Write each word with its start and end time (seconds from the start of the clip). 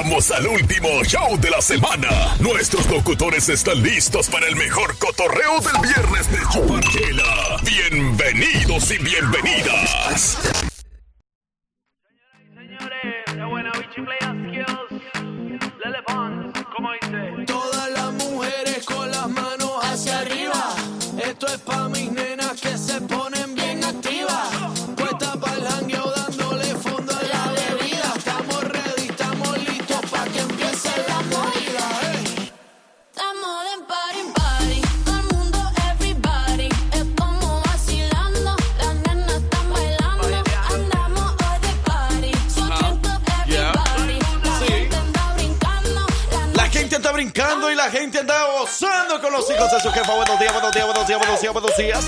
Llegamos 0.00 0.30
al 0.30 0.46
último 0.46 1.04
show 1.04 1.38
de 1.38 1.50
la 1.50 1.60
semana. 1.60 2.34
Nuestros 2.38 2.88
locutores 2.88 3.50
están 3.50 3.82
listos 3.82 4.30
para 4.30 4.46
el 4.46 4.56
mejor 4.56 4.96
cotorreo 4.96 5.60
del 5.60 5.78
viernes 5.82 6.30
de 6.32 6.38
Chuparchela. 6.50 7.58
Bienvenidos 7.62 8.90
y 8.92 8.96
bienvenidas. 8.96 10.69
Gente 47.90 48.18
anda 48.18 48.44
gozando 48.58 49.20
con 49.20 49.32
los 49.32 49.50
hijos 49.50 49.70
de 49.70 49.80
su 49.80 49.90
jefa. 49.90 50.14
Buenos 50.14 50.38
días, 50.38 50.52
buenos 50.52 50.72
días, 50.72 50.86
buenos 50.86 51.06
días, 51.06 51.18
buenos 51.18 51.40
días, 51.40 51.52
buenos 51.52 51.76
días. 51.76 52.04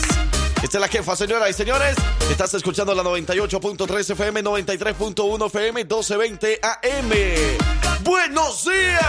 Esta 0.62 0.78
es 0.78 0.80
la 0.80 0.88
jefa, 0.88 1.16
señoras 1.16 1.50
y 1.50 1.52
señores. 1.52 1.96
Estás 2.30 2.55
escuchando 2.55 2.95
la 2.95 3.02
98.3 3.02 4.10
FM, 4.10 4.45
93.1 4.45 5.46
FM, 5.46 5.84
1220 5.84 6.60
AM. 6.62 7.81
¡Buenos 8.05 8.65
días! 8.65 9.01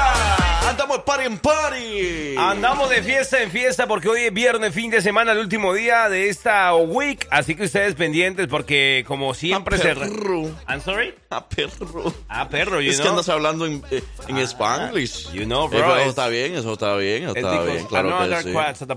Andamos 0.68 0.99
party 0.99 1.26
en 1.26 1.38
party. 1.40 2.36
Andamos 2.38 2.90
de 2.90 3.04
fiesta 3.04 3.41
en 3.41 3.52
fiesta 3.52 3.85
porque 3.88 4.08
hoy 4.10 4.22
es 4.24 4.34
viernes, 4.34 4.74
fin 4.74 4.90
de 4.90 5.02
semana, 5.02 5.34
el 5.34 5.40
último 5.40 5.74
día 5.74 6.10
de 6.10 6.30
esta 6.30 6.74
week. 6.76 7.27
Así 7.30 7.55
que 7.55 7.63
ustedes 7.63 7.96
pendientes 7.96 8.48
porque 8.48 9.04
como 9.08 9.34
siempre 9.34 9.77
se... 9.77 9.94
re- 9.94 10.10
Perro. 10.10 10.44
I'm 10.68 10.82
sorry? 10.82 11.13
Ah, 11.30 11.46
perro. 11.48 12.13
Ah, 12.30 12.48
perro, 12.50 12.82
you 12.82 12.91
Es 12.91 12.98
que 12.98 13.04
know. 13.04 13.12
andas 13.13 13.30
hablando 13.30 13.66
en, 13.66 13.84
eh, 13.91 14.04
en 14.27 14.38
Spanglish. 14.40 15.32
you 15.32 15.44
know, 15.46 15.66
Eh, 15.66 15.70
bro, 15.70 15.80
pero 15.80 15.96
it's- 15.98 16.10
está 16.10 16.28
bien, 16.28 16.55
eso 16.55 16.74
está 16.74 16.96
bien, 16.96 17.24
eso 17.24 17.35
está 17.35 17.62
bien, 17.63 17.85
claro 17.88 18.10
que 18.20 18.38
sí. 18.38 18.44
te 18.85 18.96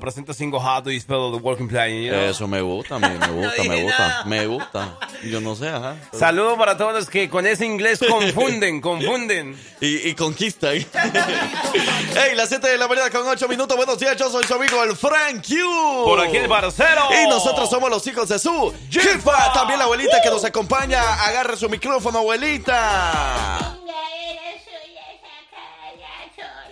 how 0.59 0.81
do 0.83 0.91
you 0.91 1.01
spell 1.01 1.31
the 1.33 1.39
working 1.43 1.69
plan, 1.69 1.91
you 1.91 2.11
know? 2.11 2.21
Eso 2.21 2.47
me 2.47 2.61
gusta, 2.61 2.99
me, 2.99 3.09
me 3.09 3.27
gusta, 3.29 3.63
me 3.65 3.69
dije 3.75 3.83
gusta, 3.85 4.23
me 4.27 4.47
gusta. 4.47 4.99
Yo 5.25 5.41
no 5.41 5.55
sé, 5.57 5.69
ajá. 5.69 5.97
Saludo 6.13 6.57
para 6.57 6.77
todos 6.77 6.93
los 6.95 7.09
que 7.11 7.29
con 7.29 7.47
ese 7.47 7.65
inglés 7.67 8.01
confunden, 8.09 8.81
confunden. 8.81 9.57
Y, 9.87 10.09
y 10.09 10.15
conquista. 10.15 10.75
¿eh? 10.75 10.85
Hey, 10.95 12.33
las 12.35 12.49
7 12.49 12.67
de 12.67 12.77
la 12.77 12.89
mañana 12.89 13.09
con 13.11 13.27
8 13.27 13.49
minutos. 13.49 13.77
Buenos 13.77 13.99
días, 13.99 14.17
yo 14.17 14.29
soy 14.29 14.45
su 14.45 14.55
amigo 14.55 14.83
el 14.83 14.97
Frank 14.97 15.47
Q. 15.47 16.05
Por 16.05 16.21
aquí 16.21 16.39
el 16.39 16.49
parcero. 16.49 17.09
Y 17.23 17.29
nosotros 17.29 17.71
somos 17.71 17.89
los 17.89 18.05
hijos 18.07 18.29
de 18.29 18.39
su 18.39 18.75
jefa. 18.91 19.53
También 19.53 19.79
la 19.79 19.85
abuelita 19.85 20.21
que 20.21 20.31
nos 20.31 20.45
acompaña. 20.45 21.01
Agarre 21.25 21.57
su 21.57 21.69
micrófono, 21.69 22.19
abuelita. 22.19 23.79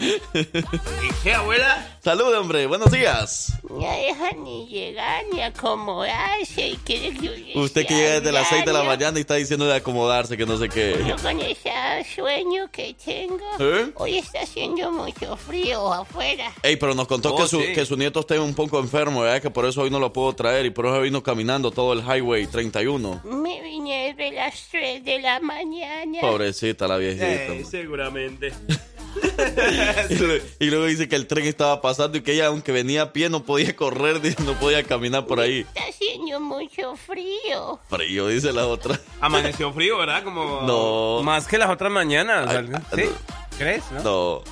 ¿Y 0.00 1.22
qué, 1.22 1.34
abuela? 1.34 1.98
Salud, 2.02 2.32
hombre. 2.36 2.66
Buenos 2.66 2.90
días. 2.90 3.52
No 3.68 3.78
deja 3.80 4.32
ni 4.36 4.66
llegar 4.68 5.24
ni 5.32 5.40
acomodarse 5.40 6.68
y 6.68 6.76
quiere 6.78 7.16
que 7.16 7.52
Usted 7.58 7.86
que 7.86 7.94
llega 7.94 8.10
desde 8.20 8.32
las 8.32 8.48
6 8.48 8.64
de 8.64 8.72
la 8.72 8.82
mañana 8.82 9.18
y 9.18 9.22
está 9.22 9.34
diciendo 9.34 9.66
de 9.66 9.74
acomodarse, 9.74 10.36
que 10.36 10.46
no 10.46 10.56
sé 10.56 10.68
qué. 10.68 11.02
Yo 11.06 11.16
con 11.16 11.40
ese 11.40 11.70
sueño 12.14 12.70
que 12.70 12.94
tengo, 13.04 13.38
¿Eh? 13.58 13.90
hoy 13.94 14.18
está 14.18 14.40
haciendo 14.42 14.90
mucho 14.92 15.36
frío 15.36 15.92
afuera. 15.92 16.52
Ey, 16.62 16.76
pero 16.76 16.94
nos 16.94 17.06
contó 17.08 17.34
Oh, 17.34 17.36
que, 17.38 17.48
su, 17.48 17.60
sí. 17.60 17.72
que 17.72 17.84
su 17.86 17.96
nieto 17.96 18.20
está 18.20 18.40
un 18.40 18.54
poco 18.54 18.78
enfermo, 18.78 19.22
¿verdad? 19.22 19.40
Que 19.42 19.50
por 19.50 19.64
eso 19.66 19.82
hoy 19.82 19.90
no 19.90 19.98
lo 19.98 20.12
puedo 20.12 20.32
traer 20.34 20.66
y 20.66 20.70
por 20.70 20.86
eso 20.86 21.00
vino 21.00 21.22
caminando 21.22 21.70
todo 21.70 21.92
el 21.94 22.00
Highway 22.00 22.46
31. 22.46 23.22
Me 23.24 23.60
vine 23.62 24.14
desde 24.14 24.32
las 24.36 24.68
3 24.70 25.04
de 25.04 25.20
la 25.20 25.40
mañana. 25.40 26.20
Pobrecita 26.20 26.86
la 26.86 26.96
viejita. 26.98 27.26
Eh, 27.26 27.64
seguramente. 27.68 28.52
Y, 30.10 30.14
luego, 30.16 30.44
y 30.58 30.66
luego 30.66 30.84
dice 30.86 31.08
que 31.08 31.16
el 31.16 31.26
tren 31.26 31.46
estaba 31.46 31.80
pasando 31.80 32.18
y 32.18 32.22
que 32.22 32.32
ella, 32.32 32.46
aunque 32.46 32.72
venía 32.72 33.02
a 33.02 33.12
pie, 33.12 33.30
no 33.30 33.44
podía 33.44 33.74
correr, 33.76 34.20
no 34.44 34.54
podía 34.58 34.82
caminar 34.84 35.26
por 35.26 35.40
ahí. 35.40 35.60
Está 35.60 35.80
haciendo 35.88 36.40
mucho 36.40 36.96
frío. 36.96 37.78
Frío, 37.88 38.28
dice 38.28 38.52
la 38.52 38.66
otra. 38.66 38.98
Amaneció 39.20 39.72
frío, 39.72 39.98
¿verdad? 39.98 40.22
Como 40.24 40.62
No. 40.62 41.22
más 41.22 41.46
que 41.46 41.58
las 41.58 41.70
otras 41.70 41.90
mañanas. 41.90 42.48
Ay, 42.48 42.68
ah, 42.72 42.80
¿Sí? 42.94 43.02
no. 43.04 43.58
¿Crees? 43.58 43.84
No? 43.92 44.42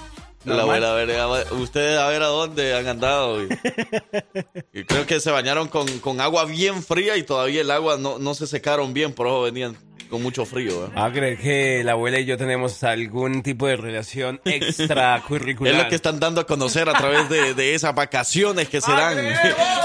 No. 0.45 0.55
La 0.57 0.63
abuela, 0.63 0.91
a 0.91 0.95
ver, 0.95 1.11
a 1.21 1.27
ver, 1.29 1.53
ustedes 1.53 1.97
a 2.01 2.09
ver 2.09 2.21
a 2.23 2.27
dónde 2.27 2.75
han 2.75 2.89
andado. 2.89 3.43
Y, 3.45 3.49
y 4.81 4.85
creo 4.85 5.07
que 5.07 5.21
se 5.21 5.31
bañaron 5.31 5.69
con, 5.69 5.87
con 6.01 6.21
agua 6.21 6.45
bien 6.47 6.83
fría 6.83 7.17
y 7.17 7.23
todavía 7.23 7.61
el 7.61 7.71
agua 7.71 7.97
no, 7.97 8.19
no 8.19 8.35
se 8.35 8.49
secaron 8.49 8.93
bien, 8.93 9.13
por 9.13 9.29
eso 9.29 9.43
venían 9.43 9.77
con 10.13 10.23
mucho 10.23 10.45
frío. 10.45 10.85
¿eh? 10.85 10.91
Ah, 10.95 11.11
creer 11.11 11.39
que 11.39 11.83
la 11.83 11.93
abuela 11.93 12.19
y 12.19 12.27
yo 12.27 12.37
tenemos 12.37 12.85
algún 12.85 13.43
tipo 13.43 13.67
de 13.67 13.77
relación 13.77 14.43
extracurricular. 14.45 15.75
Es 15.75 15.83
lo 15.85 15.89
que 15.89 15.95
están 15.95 16.21
dando 16.21 16.43
a 16.43 16.47
conocer 16.47 16.87
a 16.87 16.93
través 16.93 17.31
de, 17.31 17.55
de 17.55 17.75
esas 17.75 17.95
vacaciones 17.95 18.69
que 18.69 18.81
se 18.83 18.93
dan. 18.93 19.17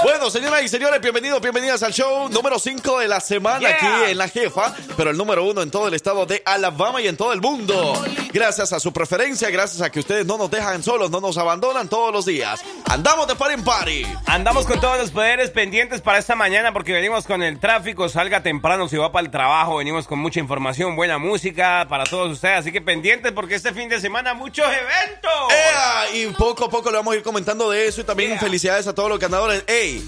Bueno, 0.04 0.30
señoras 0.30 0.62
y 0.62 0.68
señores, 0.68 1.00
bienvenidos, 1.00 1.40
bienvenidas 1.40 1.82
al 1.82 1.92
show 1.92 2.28
número 2.28 2.58
5 2.58 3.00
de 3.00 3.08
la 3.08 3.18
semana 3.20 3.58
Yeah. 3.58 3.70
aquí 3.70 4.10
en 4.12 4.18
La 4.18 4.28
Jefa, 4.28 4.72
pero 4.96 5.10
el 5.10 5.16
número 5.16 5.44
uno 5.44 5.62
en 5.62 5.70
todo 5.70 5.88
el 5.88 5.94
estado 5.94 6.26
de 6.26 6.42
Alabama 6.44 7.00
y 7.00 7.08
en 7.08 7.16
todo 7.16 7.32
el 7.32 7.40
mundo. 7.40 8.00
Gracias 8.32 8.72
a 8.72 8.78
su 8.78 8.92
preferencia, 8.92 9.50
gracias 9.50 9.80
a 9.80 9.90
que 9.90 9.98
ustedes 9.98 10.26
no 10.26 10.36
nos 10.38 10.50
dejan 10.50 10.82
solos, 10.82 11.10
no 11.10 11.20
nos 11.20 11.36
abandonan 11.38 11.88
todos 11.88 12.12
los 12.12 12.26
días. 12.26 12.60
Andamos 12.84 13.26
de 13.26 13.34
party 13.34 13.54
en 13.54 13.64
party. 13.64 14.06
Andamos 14.26 14.66
con 14.66 14.80
todos 14.80 14.98
los 14.98 15.10
poderes 15.10 15.50
pendientes 15.50 16.00
para 16.02 16.18
esta 16.18 16.36
mañana 16.36 16.72
porque 16.72 16.92
venimos 16.92 17.24
con 17.24 17.42
el 17.42 17.58
tráfico, 17.58 18.08
salga 18.08 18.42
temprano 18.42 18.88
si 18.88 18.96
va 18.96 19.10
para 19.10 19.24
el 19.24 19.32
trabajo, 19.32 19.78
venimos 19.78 20.06
con 20.06 20.17
mucha 20.18 20.40
información, 20.40 20.96
buena 20.96 21.18
música 21.18 21.86
para 21.88 22.04
todos 22.04 22.32
ustedes, 22.32 22.58
así 22.60 22.72
que 22.72 22.80
pendientes 22.80 23.32
porque 23.32 23.54
este 23.54 23.72
fin 23.72 23.88
de 23.88 24.00
semana 24.00 24.34
muchos 24.34 24.66
eventos. 24.66 25.32
¡Ea! 25.50 26.14
Y 26.14 26.26
poco 26.34 26.66
a 26.66 26.68
poco 26.68 26.90
le 26.90 26.96
vamos 26.96 27.14
a 27.14 27.16
ir 27.16 27.22
comentando 27.22 27.70
de 27.70 27.86
eso 27.86 28.00
y 28.00 28.04
también 28.04 28.38
felicidades 28.38 28.86
a 28.86 28.94
todos 28.94 29.08
los 29.08 29.18
ganadores. 29.18 29.64
¡Ey! 29.66 30.06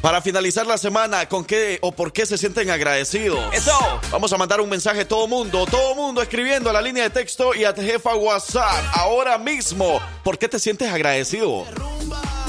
Para 0.00 0.22
finalizar 0.22 0.64
la 0.64 0.78
semana, 0.78 1.28
¿con 1.28 1.44
qué 1.44 1.78
o 1.82 1.90
por 1.90 2.12
qué 2.12 2.24
se 2.24 2.38
sienten 2.38 2.70
agradecidos? 2.70 3.52
Eso. 3.52 3.76
Vamos 4.12 4.32
a 4.32 4.36
mandar 4.36 4.60
un 4.60 4.68
mensaje 4.68 5.00
a 5.00 5.08
todo 5.08 5.26
mundo, 5.26 5.66
todo 5.66 5.96
mundo 5.96 6.22
escribiendo 6.22 6.70
a 6.70 6.72
la 6.72 6.80
línea 6.80 7.02
de 7.02 7.10
texto 7.10 7.52
y 7.54 7.64
a 7.64 7.74
tu 7.74 7.82
jefa 7.82 8.14
WhatsApp 8.14 8.84
ahora 8.92 9.38
mismo. 9.38 10.00
¿Por 10.22 10.38
qué 10.38 10.48
te 10.48 10.60
sientes 10.60 10.88
agradecido? 10.92 11.66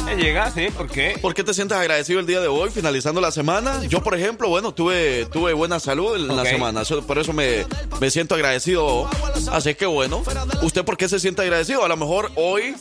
Ya 0.09 0.16
llega, 0.16 0.52
sí, 0.52 0.70
¿por 0.75 0.88
qué? 0.90 1.20
¿Por 1.22 1.36
qué 1.36 1.44
te 1.44 1.53
sientes 1.53 1.78
agradecido 1.78 2.20
el 2.20 2.25
día 2.25 2.42
de 2.42 2.47
hoy, 2.47 2.72
finalizando 2.72 3.22
la 3.22 3.30
semana? 3.30 3.86
Yo, 3.86 4.02
por 4.02 4.16
ejemplo, 4.16 4.50
bueno, 4.50 4.74
tuve, 4.74 5.28
tuve 5.28 5.53
buena 5.53 5.80
salud 5.80 6.16
en 6.16 6.36
la 6.36 6.44
semana, 6.46 6.81
por 7.06 7.20
eso 7.20 7.31
me, 7.31 7.68
me 8.02 8.09
siento 8.09 8.34
agradecido. 8.34 9.08
Así 9.52 9.75
que 9.75 9.86
bueno, 9.86 10.24
¿usted 10.64 10.84
por 10.84 10.97
qué 10.97 11.08
se 11.08 11.20
siente 11.20 11.44
agradecido? 11.44 11.86
A 11.86 11.88
lo 11.88 11.96
mejor 11.96 12.31
hoy 12.36 12.74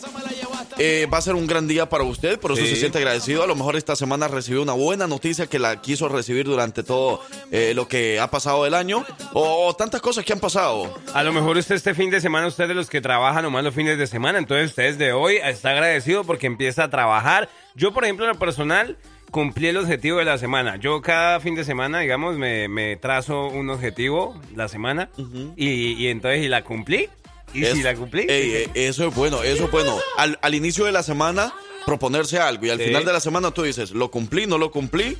eh, 0.77 1.07
va 1.13 1.19
a 1.19 1.23
ser 1.23 1.35
un 1.35 1.47
gran 1.47 1.67
día 1.67 1.89
para 1.89 2.05
usted, 2.05 2.39
por 2.39 2.53
eso 2.53 2.63
Sí. 2.63 2.69
se 2.69 2.77
siente 2.77 2.99
agradecido. 2.99 3.43
A 3.43 3.47
lo 3.47 3.55
mejor 3.57 3.77
esta 3.77 3.97
semana 3.97 4.29
recibió 4.29 4.63
una 4.63 4.75
buena 4.75 5.07
noticia 5.07 5.47
que 5.47 5.59
la 5.59 5.81
quiso 5.81 6.09
recibir 6.09 6.45
durante 6.47 6.83
todo 6.83 7.21
eh, 7.51 7.73
lo 7.75 7.89
que 7.89 8.21
ha 8.21 8.31
pasado 8.31 8.65
del 8.65 8.75
año, 8.75 9.05
o, 9.33 9.67
o 9.69 9.75
tantas 9.77 10.01
cosas 10.01 10.25
que 10.25 10.33
han 10.33 10.41
pasado. 10.41 10.93
A 11.15 11.23
lo 11.23 11.33
mejor 11.33 11.57
usted 11.57 11.75
este 11.77 11.95
fin 11.95 12.11
de 12.11 12.21
semana, 12.21 12.47
usted 12.47 12.69
de 12.69 12.75
los 12.75 12.91
que 12.91 13.01
trabajan 13.01 13.43
nomás 13.43 13.65
los 13.65 13.75
fines 13.75 13.99
de 13.99 14.07
semana, 14.07 14.39
entonces 14.39 14.71
usted 14.71 14.85
desde 14.97 15.13
hoy 15.13 15.37
está 15.43 15.71
agradecido 15.71 16.25
porque 16.25 16.47
empieza 16.47 16.85
a 16.85 16.91
trabajar. 16.91 17.49
Yo, 17.75 17.93
por 17.93 18.05
ejemplo, 18.05 18.27
en 18.27 18.33
lo 18.33 18.39
personal, 18.39 18.97
cumplí 19.31 19.69
el 19.69 19.77
objetivo 19.77 20.19
de 20.19 20.25
la 20.25 20.39
semana. 20.39 20.77
Yo 20.77 21.01
cada 21.03 21.39
fin 21.41 21.55
de 21.55 21.63
semana, 21.65 22.01
digamos, 22.01 22.37
me, 22.39 22.67
me 22.69 22.97
trazo 22.97 23.47
un 23.49 23.69
objetivo 23.71 24.35
la 24.57 24.69
semana 24.69 25.11
y, 25.57 25.93
y 25.93 26.09
entonces 26.09 26.43
y 26.45 26.49
la 26.49 26.63
cumplí. 26.65 27.09
Y 27.55 27.65
Es- 27.65 27.75
si 27.75 27.83
la 27.83 27.95
cumplí. 27.95 28.27
Ey, 28.29 28.53
eh, 28.55 28.71
eso 28.75 29.07
es 29.09 29.15
bueno, 29.15 29.43
eso 29.43 29.65
es 29.65 29.71
bueno. 29.71 29.99
Al, 30.17 30.39
al 30.43 30.55
inicio 30.55 30.85
de 30.85 30.93
la 30.93 31.03
semana, 31.03 31.53
proponerse 31.87 32.39
algo 32.39 32.67
y 32.67 32.71
al 32.71 32.79
Sí. 32.79 32.85
final 32.85 33.05
de 33.05 33.13
la 33.13 33.21
semana 33.21 33.51
tú 33.51 33.63
dices, 33.63 33.91
lo 33.93 34.11
cumplí, 34.11 34.47
no 34.47 34.59
lo 34.59 34.71
cumplí. 34.71 35.17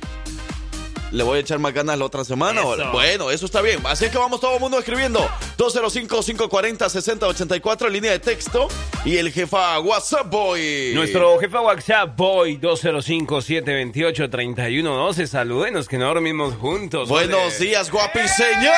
Le 1.11 1.23
voy 1.23 1.37
a 1.37 1.39
echar 1.41 1.57
más 1.57 1.73
ganas 1.73 1.97
la 1.97 2.05
otra 2.05 2.23
semana. 2.23 2.61
Eso. 2.61 2.91
Bueno, 2.91 3.31
eso 3.31 3.47
está 3.47 3.63
bien. 3.63 3.79
Así 3.85 4.05
es 4.05 4.11
que 4.11 4.19
vamos 4.19 4.39
todo 4.39 4.53
el 4.53 4.59
mundo 4.59 4.77
escribiendo. 4.77 5.27
205-540-6084, 5.57 7.89
línea 7.89 8.11
de 8.11 8.19
texto. 8.19 8.67
Y 9.05 9.17
el 9.17 9.31
jefa 9.31 9.79
WhatsApp 9.79 10.29
Boy. 10.29 10.91
Nuestro 10.93 11.39
jefe 11.39 11.57
WhatsApp, 11.57 12.15
Boy 12.15 12.57
205-728-3112. 12.59 15.25
Salúdenos 15.25 15.87
que 15.87 15.97
no 15.97 16.05
dormimos 16.05 16.53
juntos. 16.57 17.09
Buenos 17.09 17.57
días, 17.57 17.89
guapi 17.89 18.27
señal. 18.27 18.75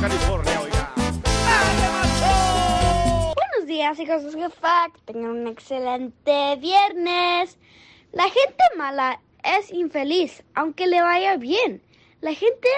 California, 0.00 0.60
oiga. 0.60 0.92
Buenos 3.34 3.66
días, 3.66 3.98
hijos 3.98 4.24
de 4.24 4.42
jefa. 4.42 4.88
Tengan 5.06 5.30
un 5.30 5.46
excelente 5.46 6.56
viernes. 6.56 7.58
La 8.12 8.24
gente 8.24 8.64
mala 8.76 9.20
es 9.42 9.72
infeliz 9.72 10.44
aunque 10.54 10.86
le 10.86 11.00
vaya 11.00 11.36
bien. 11.36 11.82
La 12.20 12.34
gente 12.34 12.68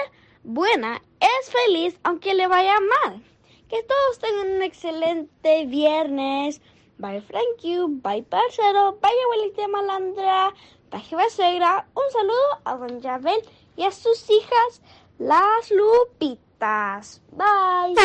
buena 0.43 1.01
es 1.19 1.49
feliz 1.49 1.99
aunque 2.03 2.33
le 2.33 2.47
vaya 2.47 2.75
mal. 3.03 3.21
Que 3.67 3.83
todos 3.83 4.19
tengan 4.19 4.55
un 4.55 4.61
excelente 4.61 5.65
viernes. 5.65 6.61
Bye 6.99 7.21
Frankie, 7.21 7.85
bye 7.87 8.23
parcero, 8.23 8.97
bye 9.01 9.11
abuelita 9.25 9.67
malandra, 9.67 10.53
bye 10.91 11.29
suegra. 11.29 11.85
Un 11.95 12.11
saludo 12.11 12.61
a 12.63 12.75
don 12.75 13.01
Yabel 13.01 13.41
y 13.75 13.83
a 13.83 13.91
sus 13.91 14.29
hijas, 14.29 14.81
las 15.17 15.71
Lupitas. 15.71 16.48
Bye. 16.59 17.95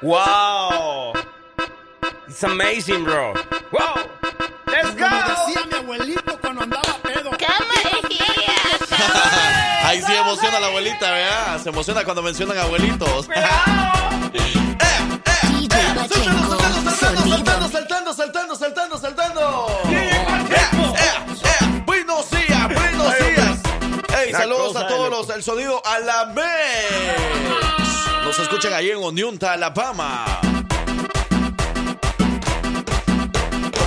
Wow. 0.00 1.12
It's 2.28 2.44
amazing, 2.44 3.02
bro. 3.04 3.34
Wow. 3.72 3.96
Let's 4.68 4.94
go. 4.94 5.08
Como 5.08 5.22
decía 5.26 5.66
mi 5.66 5.74
abuelito 5.74 6.38
cuando 6.40 6.62
andaba 6.62 6.98
pedo. 7.02 7.30
Ahí 9.82 10.02
sí 10.02 10.12
emociona 10.14 10.60
la 10.60 10.68
abuelita, 10.68 11.10
¿verdad? 11.10 11.60
Se 11.60 11.70
emociona 11.70 12.04
cuando 12.04 12.22
mencionan 12.22 12.58
abuelitos. 12.58 13.26
Saltando, 17.00 17.68
saltando, 17.68 18.14
saltando, 18.14 18.54
saltando, 18.54 18.98
saltando. 18.98 20.17
Saludos 24.38 24.76
a 24.76 24.86
todos 24.86 25.10
los, 25.10 25.28
el 25.30 25.42
sonido 25.42 25.82
a 25.84 25.98
la 26.00 26.24
vez. 26.26 26.46
Nos 28.24 28.38
escuchan 28.38 28.72
ahí 28.72 28.90
en 28.90 28.98
Oniunta, 28.98 29.52
Alabama. 29.52 30.40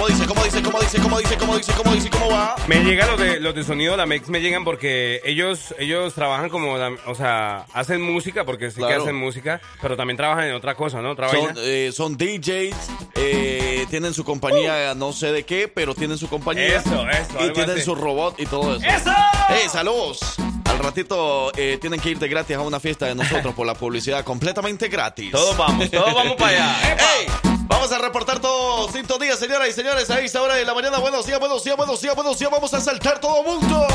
¿Cómo 0.01 0.09
dice, 0.09 0.25
cómo 0.25 0.43
dice, 0.43 0.61
cómo 0.63 0.79
dice, 0.79 0.99
cómo 0.99 1.19
dice, 1.19 1.37
cómo 1.37 1.55
dice, 1.57 1.73
cómo 1.77 1.93
dice, 1.93 2.09
cómo 2.09 2.29
va? 2.31 2.55
Me 2.65 2.83
llegan 2.83 3.07
los 3.11 3.19
de, 3.19 3.39
los 3.39 3.53
de 3.53 3.63
sonido, 3.63 3.95
la 3.95 4.07
MEX 4.07 4.29
me 4.29 4.41
llegan 4.41 4.63
porque 4.63 5.21
ellos, 5.23 5.75
ellos 5.77 6.15
trabajan 6.15 6.49
como, 6.49 6.75
la- 6.75 6.95
o 7.05 7.13
sea, 7.13 7.67
hacen 7.71 8.01
música, 8.01 8.43
porque 8.43 8.71
sí 8.71 8.77
que 8.77 8.87
Claro. 8.87 9.03
hacen 9.03 9.15
música, 9.15 9.61
pero 9.79 9.95
también 9.95 10.17
trabajan 10.17 10.45
en 10.45 10.55
otra 10.55 10.73
cosa, 10.73 11.03
¿no? 11.03 11.11
Otra 11.11 11.29
Son, 11.29 11.45
vaina. 11.45 11.61
eh, 11.63 11.91
son 11.93 12.17
DJs, 12.17 12.75
eh, 13.13 13.85
tienen 13.91 14.15
su 14.15 14.23
compañía, 14.23 14.95
no 14.95 15.13
sé 15.13 15.31
de 15.31 15.43
qué, 15.43 15.67
pero 15.67 15.93
tienen 15.93 16.17
su 16.17 16.27
compañía. 16.27 16.77
Eso, 16.77 17.07
eso, 17.07 17.33
Y 17.39 17.43
algo 17.43 17.53
tienen 17.53 17.75
así. 17.75 17.85
su 17.85 17.93
robot 17.93 18.39
y 18.39 18.47
todo 18.47 18.77
eso. 18.77 18.83
¡Eso! 18.83 19.11
¡Hey, 19.49 19.67
saludos! 19.71 20.35
Al 20.71 20.79
ratito 20.79 21.51
eh, 21.55 21.77
tienen 21.79 21.99
que 21.99 22.09
ir 22.09 22.19
de 22.19 22.27
gratis 22.27 22.55
a 22.55 22.61
una 22.61 22.79
fiesta 22.79 23.05
de 23.05 23.15
nosotros 23.15 23.53
por 23.53 23.65
la 23.67 23.73
publicidad 23.75 24.23
completamente 24.23 24.87
gratis. 24.87 25.31
Todos 25.31 25.55
vamos, 25.57 25.89
todos 25.91 26.13
vamos 26.13 26.35
para 26.37 26.51
allá. 26.51 26.97
¡Ey! 27.19 27.27
Vamos 27.67 27.91
a 27.91 27.97
reportar 27.99 28.39
todo 28.39 28.91
sintonía, 28.91 29.35
señoras 29.35 29.69
y 29.69 29.73
señores. 29.73 30.09
A 30.09 30.19
esta 30.19 30.41
hora 30.41 30.55
de 30.55 30.65
la 30.65 30.73
mañana. 30.73 30.99
Buenos 30.99 31.25
días, 31.25 31.39
buenos 31.39 31.63
días, 31.63 31.77
buenos 31.77 32.01
días, 32.01 32.15
buenos 32.15 32.37
días. 32.37 32.51
Vamos 32.51 32.73
a 32.73 32.81
saltar 32.81 33.19
todo 33.19 33.43
mundo. 33.43 33.87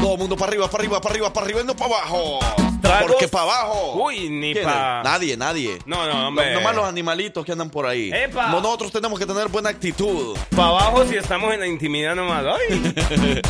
Todo 0.00 0.16
mundo 0.16 0.36
para 0.36 0.50
arriba, 0.50 0.68
para 0.68 0.82
arriba, 0.82 1.00
para 1.00 1.12
arriba, 1.14 1.32
para 1.32 1.44
arriba 1.46 1.60
y 1.62 1.64
no 1.64 1.74
para 1.76 1.94
abajo. 1.96 2.38
Tragos. 2.82 3.06
Porque 3.12 3.28
para 3.28 3.44
abajo. 3.44 3.92
Uy, 4.04 4.28
ni 4.28 4.52
¿Quién 4.52 4.64
pa- 4.64 4.98
es? 4.98 5.04
Nadie, 5.04 5.36
nadie. 5.36 5.78
No, 5.86 6.06
no, 6.06 6.28
hombre. 6.28 6.52
No- 6.52 6.60
Nomás 6.60 6.76
los 6.76 6.84
animalitos 6.86 7.44
que 7.44 7.52
andan 7.52 7.70
por 7.70 7.86
ahí. 7.86 8.10
¡Epa! 8.12 8.48
No, 8.48 8.60
Nosotros 8.60 8.92
tenemos 8.92 9.18
que 9.18 9.24
tener 9.26 9.48
buena 9.48 9.70
actitud. 9.70 10.36
Para 10.54 10.68
abajo 10.68 11.04
si 11.06 11.16
estamos 11.16 11.52
en 11.54 11.60
la 11.60 11.66
intimidad 11.66 12.14
nomás. 12.14 12.44
Ay. 12.44 12.94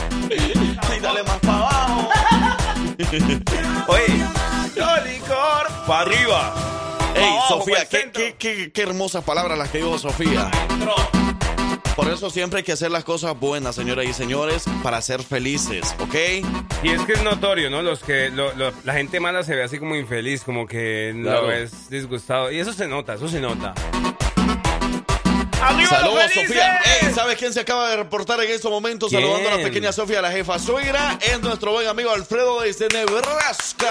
Ay, 0.90 1.00
dale 1.00 1.22
más 1.24 1.38
para 1.40 1.58
abajo. 1.58 2.08
Oye, 3.88 4.24
yo 4.76 4.86
licor. 5.04 5.68
Para 5.86 6.00
arriba. 6.02 6.54
Ey, 7.16 7.24
abajo, 7.24 7.58
Sofía, 7.60 7.86
qué, 7.88 8.10
qué, 8.12 8.34
qué, 8.38 8.72
qué 8.72 8.82
hermosas 8.82 9.24
palabras 9.24 9.56
las 9.58 9.68
que 9.70 9.78
dijo 9.78 9.98
Sofía. 9.98 10.50
Por 11.96 12.08
eso 12.08 12.28
siempre 12.28 12.58
hay 12.58 12.64
que 12.64 12.72
hacer 12.72 12.90
las 12.90 13.04
cosas 13.04 13.38
buenas, 13.38 13.76
señoras 13.76 14.04
y 14.06 14.12
señores, 14.12 14.64
para 14.82 15.00
ser 15.00 15.22
felices, 15.22 15.94
¿ok? 16.00 16.14
Y 16.82 16.88
es 16.88 17.02
que 17.02 17.12
es 17.12 17.22
notorio, 17.22 17.70
¿no? 17.70 17.82
Los 17.82 18.00
que 18.00 18.30
lo- 18.30 18.52
lo- 18.54 18.72
la 18.82 18.94
gente 18.94 19.20
mala 19.20 19.44
se 19.44 19.54
ve 19.54 19.62
así 19.62 19.78
como 19.78 19.94
infeliz, 19.94 20.42
como 20.42 20.66
que 20.66 21.14
Claro. 21.22 21.42
lo 21.42 21.48
ves 21.48 21.88
disgustado. 21.90 22.50
Y 22.50 22.58
eso 22.58 22.72
se 22.72 22.88
nota, 22.88 23.14
eso 23.14 23.28
se 23.28 23.40
nota. 23.40 23.74
¡Arriba 25.64 25.88
Saludos! 25.88 26.24
Sofía. 26.34 26.80
¿sabes 27.14 27.38
quién 27.38 27.52
se 27.52 27.60
acaba 27.60 27.88
de 27.90 27.96
reportar 27.96 28.40
en 28.42 28.50
estos 28.50 28.70
momentos? 28.70 29.08
¿Quién? 29.08 29.22
Saludando 29.22 29.48
a 29.48 29.56
la 29.56 29.62
pequeña 29.64 29.92
Sofía, 29.92 30.20
la 30.20 30.30
jefa 30.30 30.58
suegra. 30.58 31.18
Es 31.22 31.40
nuestro 31.40 31.72
buen 31.72 31.86
amigo 31.86 32.10
Alfredo 32.10 32.60
desde 32.60 32.88
Nebraska. 32.88 33.90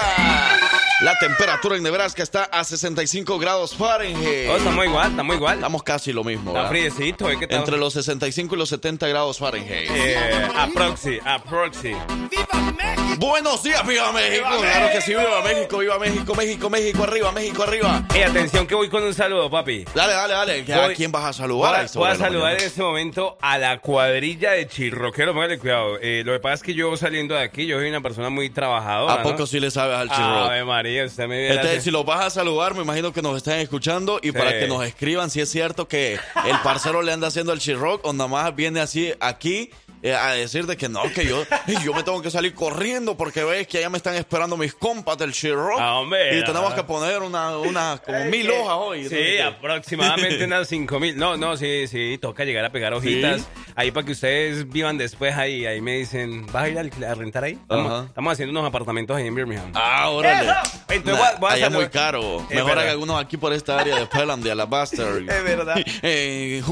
La 1.00 1.18
temperatura 1.18 1.76
en 1.76 1.82
Nebraska 1.82 2.22
está 2.22 2.44
a 2.44 2.62
65 2.64 3.38
grados 3.38 3.74
Fahrenheit. 3.74 4.48
Oh, 4.50 4.56
estamos 4.56 4.84
igual, 4.84 5.10
estamos 5.10 5.36
igual. 5.36 5.54
Estamos 5.56 5.82
casi 5.82 6.12
lo 6.12 6.22
mismo. 6.22 6.50
Está 6.50 6.68
¿verdad? 6.68 6.70
friecito, 6.70 7.30
¿eh? 7.30 7.38
¿Qué 7.38 7.46
tal? 7.46 7.58
Entre 7.58 7.76
los 7.76 7.92
65 7.94 8.54
y 8.54 8.58
los 8.58 8.68
70 8.68 9.08
grados 9.08 9.38
Fahrenheit. 9.38 9.90
Eh, 9.90 10.48
aproxi, 10.56 11.18
aproxi. 11.24 11.88
¡Viva 12.30 12.72
México! 12.76 13.16
Buenos 13.18 13.62
días, 13.62 13.86
viva 13.86 14.12
México. 14.12 14.46
¡Viva 14.48 14.60
claro 14.60 14.92
que 14.92 15.00
sí, 15.00 15.10
viva 15.14 15.42
México, 15.42 15.78
viva 15.78 15.98
México, 15.98 16.34
México, 16.34 16.70
México 16.70 17.02
arriba, 17.04 17.32
México 17.32 17.62
arriba. 17.62 18.02
Ey, 18.14 18.22
atención 18.22 18.66
que 18.66 18.74
voy 18.74 18.88
con 18.88 19.02
un 19.02 19.14
saludo, 19.14 19.50
papi. 19.50 19.84
Dale, 19.94 20.12
dale, 20.12 20.34
dale. 20.34 20.74
¿A 20.74 20.86
Voy- 20.86 20.94
quién 20.94 21.10
vas 21.12 21.40
a 21.40 21.46
Voy 21.46 21.63
saludar? 21.64 21.90
voy 21.94 22.06
a 22.06 22.08
la 22.10 22.16
saludar 22.16 22.52
en 22.54 22.60
este 22.60 22.82
momento 22.82 23.38
a 23.40 23.58
la 23.58 23.78
cuadrilla 23.80 24.52
de 24.52 24.66
chirroqueros. 24.66 25.34
Póngale 25.34 25.58
cuidado. 25.58 25.98
Eh, 26.00 26.22
lo 26.24 26.32
que 26.32 26.40
pasa 26.40 26.54
es 26.54 26.62
que 26.62 26.74
yo 26.74 26.96
saliendo 26.96 27.34
de 27.34 27.42
aquí, 27.42 27.66
yo 27.66 27.78
soy 27.78 27.88
una 27.88 28.00
persona 28.00 28.30
muy 28.30 28.50
trabajadora. 28.50 29.14
¿A 29.14 29.22
poco 29.22 29.40
¿no? 29.40 29.46
sí 29.46 29.60
le 29.60 29.70
sabes 29.70 29.96
al 29.96 30.08
chirro? 30.10 30.44
Ave 30.44 30.64
María, 30.64 31.04
usted 31.04 31.26
me 31.26 31.38
viera 31.38 31.54
Entonces, 31.54 31.78
así. 31.78 31.84
si 31.86 31.90
los 31.90 32.04
vas 32.04 32.24
a 32.24 32.30
saludar, 32.30 32.74
me 32.74 32.82
imagino 32.82 33.12
que 33.12 33.22
nos 33.22 33.36
están 33.36 33.58
escuchando 33.58 34.18
y 34.22 34.32
para 34.32 34.58
que 34.58 34.66
nos 34.68 34.84
escriban 34.84 35.30
si 35.30 35.40
es 35.40 35.50
cierto 35.50 35.88
que 35.88 36.18
el 36.46 36.58
parcero 36.62 37.02
le 37.02 37.12
anda 37.12 37.28
haciendo 37.28 37.52
el 37.52 37.58
chirroc 37.60 38.04
o 38.04 38.12
nada 38.12 38.28
más 38.28 38.54
viene 38.54 38.80
así 38.80 39.12
aquí 39.20 39.70
eh, 40.04 40.14
a 40.14 40.32
decir 40.32 40.66
de 40.66 40.76
que 40.76 40.88
no, 40.88 41.02
que 41.12 41.24
yo, 41.26 41.44
yo 41.84 41.94
me 41.94 42.02
tengo 42.02 42.20
que 42.22 42.30
salir 42.30 42.54
corriendo 42.54 43.16
porque 43.16 43.42
ves 43.42 43.66
que 43.66 43.78
allá 43.78 43.88
me 43.90 43.96
están 43.96 44.14
esperando 44.14 44.56
mis 44.56 44.74
compas 44.74 45.16
del 45.18 45.32
chirroc 45.32 45.80
Ah, 45.80 45.94
hombre, 45.96 46.38
y 46.38 46.44
tenemos 46.44 46.72
ah. 46.72 46.76
que 46.76 46.84
poner 46.84 47.22
una, 47.22 47.56
una 47.58 48.00
como 48.04 48.22
mil 48.26 48.50
hojas 48.50 48.76
hoy. 48.78 49.08
Sí, 49.08 49.38
aproximadamente 49.38 50.44
unas 50.44 50.68
5 50.68 51.00
mil. 51.00 51.16
No, 51.16 51.36
no, 51.36 51.56
sí, 51.56 51.86
sí, 51.88 52.18
toca 52.20 52.44
llegar 52.44 52.64
a 52.64 52.70
pegar 52.70 52.92
hojitas. 52.94 53.40
Sí. 53.40 53.46
Ahí 53.76 53.90
para 53.90 54.06
que 54.06 54.12
ustedes 54.12 54.68
vivan 54.68 54.98
después 54.98 55.34
ahí. 55.34 55.66
Ahí 55.66 55.80
me 55.80 55.96
dicen, 55.96 56.46
¿vas 56.52 56.64
a 56.64 56.68
ir 56.68 56.78
al- 56.78 57.04
a 57.04 57.14
rentar 57.14 57.44
ahí? 57.44 57.54
Estamos, 57.54 57.90
Ajá. 57.92 58.04
estamos 58.06 58.32
haciendo 58.32 58.52
unos 58.58 58.68
apartamentos 58.68 59.16
ahí 59.16 59.26
en 59.26 59.34
Birmingham. 59.34 59.72
Ah, 59.74 60.10
órale. 60.10 60.52
Entonces, 60.90 61.24
Nah, 61.24 61.38
voy 61.40 61.48
a- 61.48 61.52
a 61.52 61.54
allá 61.56 61.70
muy 61.70 61.88
caro. 61.88 62.46
Es 62.50 62.56
Mejor 62.56 62.78
hay 62.78 62.88
algunos 62.88 63.20
aquí 63.20 63.36
por 63.36 63.52
esta 63.52 63.78
área 63.80 63.96
de 63.98 64.06
Pelham, 64.06 64.40
de 64.42 64.52
Alabaster. 64.52 65.24
Es 65.28 65.44
verdad. 65.44 65.76
Eh. 66.02 66.62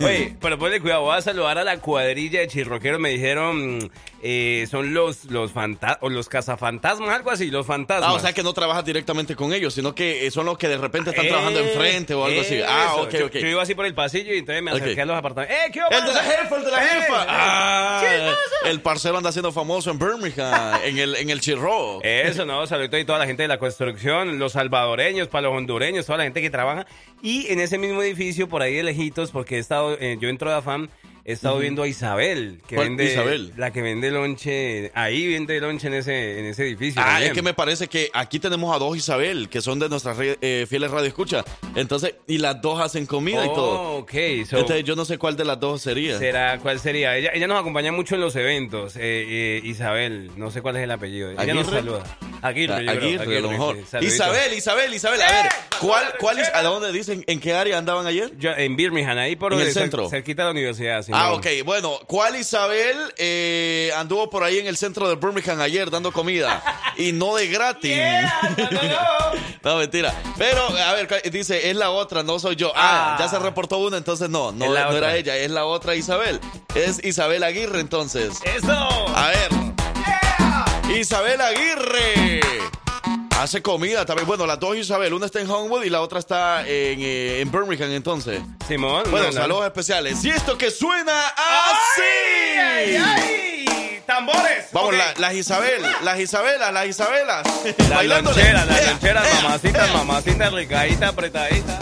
Oye, 0.00 0.36
pero 0.40 0.58
ponle 0.58 0.80
cuidado, 0.80 1.02
voy 1.02 1.16
a 1.16 1.20
saludar 1.20 1.58
a 1.58 1.64
la 1.64 1.78
cuadrilla 2.02 2.40
de 2.40 2.48
chirroqueros. 2.48 3.00
Me 3.00 3.10
dijeron, 3.10 3.90
eh, 4.22 4.66
son 4.70 4.94
los 4.94 5.24
los 5.26 5.52
fanta- 5.52 5.98
o 6.00 6.08
los 6.08 6.28
cazafantasmas, 6.28 7.08
algo 7.10 7.30
así, 7.30 7.50
los 7.50 7.66
fantasmas. 7.66 8.08
Ah, 8.10 8.12
o 8.14 8.18
sea 8.20 8.32
que 8.32 8.42
no 8.42 8.52
trabajas 8.52 8.84
directamente 8.84 9.34
con 9.36 9.52
ellos, 9.52 9.74
sino 9.74 9.94
que 9.94 10.26
eh, 10.26 10.30
son 10.30 10.46
los 10.46 10.56
que 10.58 10.68
de 10.68 10.78
repente 10.78 11.10
están 11.10 11.26
trabajando 11.26 11.60
enfrente 11.60 12.14
o 12.14 12.24
algo 12.24 12.40
así. 12.40 12.60
Ah, 12.66 12.86
Eso. 12.92 13.02
ok, 13.02 13.10
Yo- 13.12 13.26
ok. 13.26 13.32
Yo, 13.34 13.46
iba 13.48 13.62
así 13.62 13.74
por 13.74 13.86
el 13.86 13.94
pasillo 13.94 14.32
y 14.34 14.38
entonces 14.38 14.62
me 14.62 14.70
acerqué 14.70 14.92
Ok. 14.92 14.98
a 14.98 15.04
los 15.06 15.16
apartamentos. 15.16 15.56
¡Eh, 15.56 15.70
qué 15.72 15.80
El 15.90 16.04
de 16.04 16.12
la 16.12 16.22
jefa, 16.22 16.56
el 16.56 16.64
de 16.64 16.70
la 16.70 16.84
Eh, 16.84 16.88
jefa. 16.88 17.22
eh, 17.22 17.26
Ah, 17.28 18.02
el 18.66 18.80
parcero 18.80 19.16
anda 19.18 19.32
siendo 19.32 19.52
famoso 19.52 19.90
en 19.90 19.98
Birmingham, 19.98 20.80
en 20.84 20.98
el, 20.98 21.16
en 21.16 21.30
el 21.30 21.40
chirro. 21.40 22.00
Eso, 22.02 22.44
no, 22.44 22.66
saludo 22.66 22.96
a 22.96 23.04
toda 23.04 23.18
la 23.18 23.26
gente 23.26 23.42
de 23.42 23.48
la 23.48 23.58
construcción, 23.58 24.38
los 24.38 24.52
salvadoreños, 24.52 25.28
para 25.28 25.48
los 25.48 25.56
hondureños, 25.56 26.06
toda 26.06 26.18
la 26.18 26.24
gente 26.24 26.40
que 26.40 26.50
trabaja. 26.50 26.86
Y 27.22 27.50
en 27.52 27.60
ese 27.60 27.78
mismo 27.78 28.02
edificio, 28.02 28.48
por 28.48 28.62
ahí 28.62 28.74
de 28.74 28.82
lejitos, 28.84 29.30
porque 29.30 29.56
he 29.56 29.58
estado, 29.58 29.96
eh, 30.00 30.16
yo 30.20 30.28
entro 30.28 30.50
de 30.50 30.56
afán, 30.56 30.90
he 31.28 31.32
estado 31.34 31.58
viendo 31.58 31.82
a 31.82 31.88
Isabel, 31.88 32.60
que 32.66 32.74
¿Cuál 32.76 32.88
vende, 32.88 33.04
Isabel? 33.12 33.52
la 33.56 33.70
que 33.70 33.82
vende 33.82 34.10
lonche, 34.10 34.90
ahí 34.94 35.26
vende 35.34 35.60
lonche 35.60 35.86
en 35.88 35.94
ese, 35.94 36.38
en 36.40 36.46
ese 36.46 36.62
edificio. 36.66 37.02
Ah, 37.02 37.06
también. 37.10 37.28
es 37.28 37.34
que 37.34 37.42
me 37.42 37.52
parece 37.54 37.86
que 37.88 38.10
aquí 38.14 38.38
tenemos 38.38 38.74
a 38.74 38.78
dos 38.78 38.96
Isabel, 38.96 39.48
que 39.50 39.60
son 39.60 39.78
de 39.78 39.88
nuestras 39.90 40.16
eh, 40.20 40.66
fieles 40.68 40.90
radio 40.90 41.06
escucha. 41.06 41.44
Entonces, 41.74 42.14
y 42.26 42.38
las 42.38 42.60
dos 42.62 42.80
hacen 42.80 43.04
comida 43.06 43.44
y 43.44 43.48
Oh, 43.50 43.52
todo. 43.52 43.90
ok, 43.98 44.10
so- 44.48 44.58
Entonces, 44.58 44.84
yo 44.84 44.96
no 44.96 45.04
sé 45.04 45.18
cuál 45.18 45.36
de 45.36 45.44
las 45.44 45.60
dos 45.60 45.82
sería. 45.82 46.18
¿Será, 46.18 46.58
¿Cuál 46.60 46.80
sería? 46.80 47.16
Ella, 47.16 47.30
ella 47.34 47.46
nos 47.46 47.60
acompaña 47.60 47.92
mucho 47.92 48.14
en 48.14 48.22
los 48.22 48.34
eventos, 48.34 48.96
eh, 48.96 49.00
eh, 49.02 49.60
Isabel, 49.64 50.30
no 50.36 50.50
sé 50.50 50.62
cuál 50.62 50.76
es 50.76 50.84
el 50.84 50.90
apellido. 50.90 51.30
Ella 51.32 51.52
nos 51.54 51.66
¿Aguirre? 51.68 51.78
saluda. 51.78 52.04
Aguirre, 52.40 52.84
yo 52.86 52.92
creo, 52.92 53.20
Aguirre, 53.20 53.36
a 53.38 53.40
lo 53.40 53.50
mejor. 53.50 53.76
sí. 53.90 53.96
Isabel, 54.06 54.54
Isabel, 54.54 54.94
Isabel. 54.94 55.20
A 55.20 55.42
ver, 55.42 55.52
¿cuál, 55.80 56.04
cuál 56.20 56.38
es, 56.38 56.48
¿a 56.54 56.62
dónde 56.62 56.92
dicen, 56.92 57.24
en 57.26 57.40
qué 57.40 57.52
área 57.52 57.76
andaban 57.78 58.06
ayer? 58.06 58.32
Yo, 58.38 58.52
en 58.56 58.76
Birmingham, 58.76 59.18
ahí 59.18 59.34
por 59.36 59.52
¿En 59.52 59.60
el 59.60 59.72
centro? 59.72 60.08
cerquita 60.08 60.42
de 60.42 60.46
la 60.46 60.52
universidad. 60.52 61.02
Ah, 61.18 61.32
ok. 61.32 61.46
Bueno, 61.64 61.98
¿cuál 62.06 62.36
Isabel 62.36 62.96
eh, 63.16 63.90
anduvo 63.96 64.30
por 64.30 64.42
ahí 64.44 64.58
en 64.58 64.66
el 64.66 64.76
centro 64.76 65.08
de 65.08 65.16
Birmingham 65.16 65.60
ayer 65.60 65.90
dando 65.90 66.12
comida? 66.12 66.62
y 66.96 67.12
no 67.12 67.34
de 67.36 67.46
gratis. 67.48 67.96
no, 69.62 69.76
mentira. 69.76 70.14
Pero, 70.36 70.68
a 70.68 70.92
ver, 70.94 71.22
dice, 71.30 71.70
es 71.70 71.76
la 71.76 71.90
otra, 71.90 72.22
no 72.22 72.38
soy 72.38 72.56
yo. 72.56 72.72
Ah, 72.74 73.14
Ah. 73.14 73.16
ya 73.20 73.28
se 73.28 73.38
reportó 73.38 73.78
una, 73.78 73.96
entonces 73.96 74.28
no, 74.30 74.50
no, 74.52 74.66
no 74.66 74.96
era 74.96 75.14
ella, 75.16 75.36
es 75.36 75.50
la 75.50 75.64
otra 75.66 75.94
Isabel. 75.94 76.40
Es 76.74 77.02
Isabel 77.04 77.42
Aguirre, 77.44 77.80
entonces. 77.80 78.38
¡Eso! 78.44 78.72
A 79.14 79.28
ver. 79.28 80.96
Isabel 80.96 81.40
Aguirre. 81.40 82.40
Hace 83.38 83.62
comida 83.62 84.04
también. 84.04 84.26
Bueno, 84.26 84.46
las 84.46 84.58
dos 84.58 84.76
Isabel, 84.76 85.12
una 85.14 85.26
está 85.26 85.40
en 85.40 85.48
Homewood 85.48 85.84
y 85.84 85.90
la 85.90 86.00
otra 86.00 86.18
está 86.18 86.62
en, 86.62 87.00
eh, 87.00 87.40
en 87.40 87.50
Birmingham 87.52 87.90
entonces. 87.92 88.40
Simón. 88.66 89.04
Bueno, 89.10 89.26
no, 89.26 89.32
no. 89.32 89.40
saludos 89.40 89.64
especiales. 89.66 90.24
Y 90.24 90.30
esto 90.30 90.58
que 90.58 90.70
suena 90.70 91.28
así. 91.28 92.58
¡Ay, 92.60 92.96
ay! 92.96 94.02
¡Tambores! 94.06 94.66
Vamos, 94.72 94.94
la- 94.96 95.14
las 95.18 95.34
Isabel, 95.34 95.82
las 96.02 96.18
Isabelas, 96.18 96.72
las 96.72 96.86
Isabelas. 96.86 97.46
Las 97.88 98.04
loncheras, 98.04 98.66
las 98.66 98.80
Ea, 98.80 98.90
loncheras, 98.90 99.26
ea, 99.28 99.42
mamacitas, 99.42 99.92
mamacitas, 99.94 100.52
ricaditas, 100.52 101.10
apretaditas. 101.10 101.78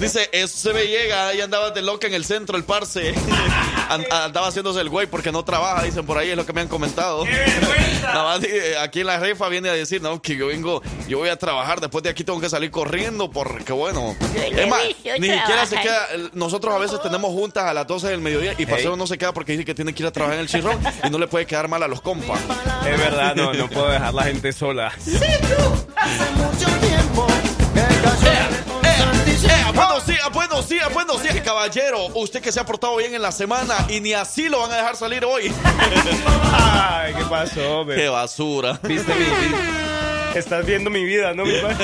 Dice, 0.00 0.28
eso 0.32 0.56
se 0.56 0.72
me 0.72 0.86
llega, 0.86 1.28
ahí 1.28 1.40
andaba 1.40 1.70
de 1.70 1.82
loca 1.82 2.06
en 2.06 2.14
el 2.14 2.24
centro, 2.24 2.56
el 2.56 2.64
parce. 2.64 3.14
An- 3.90 4.06
andaba 4.10 4.48
haciéndose 4.48 4.80
el 4.80 4.88
güey 4.88 5.06
porque 5.06 5.30
no 5.32 5.44
trabaja, 5.44 5.82
dicen 5.82 6.06
por 6.06 6.16
ahí, 6.16 6.30
es 6.30 6.36
lo 6.36 6.46
que 6.46 6.52
me 6.52 6.60
han 6.62 6.68
comentado. 6.68 7.24
Nada 8.02 8.22
más 8.24 8.44
eh, 8.44 8.76
aquí 8.78 9.00
en 9.00 9.06
la 9.06 9.18
refa 9.18 9.48
viene 9.48 9.68
a 9.68 9.72
decir, 9.74 10.00
no, 10.00 10.22
que 10.22 10.36
yo 10.36 10.46
vengo, 10.46 10.80
yo 11.08 11.18
voy 11.18 11.28
a 11.28 11.36
trabajar, 11.36 11.80
después 11.80 12.02
de 12.02 12.10
aquí 12.10 12.24
tengo 12.24 12.40
que 12.40 12.48
salir 12.48 12.70
corriendo 12.70 13.30
porque 13.30 13.72
bueno. 13.72 14.16
Es 14.34 14.68
más, 14.68 14.80
ni 15.18 15.28
siquiera 15.28 15.66
se 15.66 15.76
queda, 15.80 16.06
nosotros 16.32 16.72
a 16.74 16.78
veces 16.78 17.00
tenemos 17.02 17.30
juntas 17.32 17.64
a 17.64 17.74
las 17.74 17.86
12 17.86 18.08
del 18.08 18.20
mediodía 18.20 18.54
y 18.56 18.64
Parcero 18.66 18.96
no 18.96 19.06
se 19.06 19.18
queda 19.18 19.32
porque 19.34 19.52
dice 19.52 19.64
que 19.64 19.74
tiene 19.74 19.92
que 19.92 20.02
ir 20.02 20.06
a 20.06 20.12
trabajar 20.12 20.36
en 20.36 20.42
el 20.42 20.48
chirrón 20.48 20.78
y 21.04 21.10
no 21.10 21.18
le 21.18 21.26
puede 21.26 21.44
quedar 21.46 21.68
mal 21.68 21.82
a 21.82 21.88
los 21.88 22.00
compas. 22.00 22.40
Es 22.88 22.98
verdad, 22.98 23.34
no, 23.34 23.52
no 23.52 23.68
puedo 23.68 23.90
dejar 23.90 24.14
la 24.14 24.22
gente 24.24 24.52
sola. 24.52 24.92
Eh, 29.42 29.72
buenos 29.74 30.06
días, 30.06 30.30
buenos 30.32 30.68
días, 30.68 30.92
buenos 30.92 31.22
días, 31.22 31.40
caballero. 31.40 32.06
Usted 32.14 32.40
que 32.40 32.52
se 32.52 32.60
ha 32.60 32.64
portado 32.66 32.96
bien 32.96 33.14
en 33.14 33.22
la 33.22 33.32
semana 33.32 33.74
y 33.88 34.00
ni 34.00 34.12
así 34.12 34.48
lo 34.48 34.60
van 34.60 34.72
a 34.72 34.76
dejar 34.76 34.96
salir 34.96 35.24
hoy. 35.24 35.52
Ay, 36.52 37.14
¿qué 37.14 37.24
pasó, 37.24 37.84
Qué 37.86 37.94
bebé? 37.94 38.08
basura. 38.08 38.78
Viste 38.82 39.12
mi 39.14 39.24
vida. 39.24 40.32
Estás 40.34 40.64
viendo 40.64 40.90
mi 40.90 41.04
vida, 41.04 41.34
¿no, 41.34 41.44
mi 41.44 41.58
padre? 41.60 41.76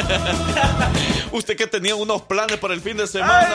Usted 1.32 1.56
que 1.56 1.66
tenía 1.66 1.96
unos 1.96 2.22
planes 2.22 2.58
para 2.58 2.74
el 2.74 2.80
fin 2.80 2.96
de 2.96 3.06
semana. 3.06 3.48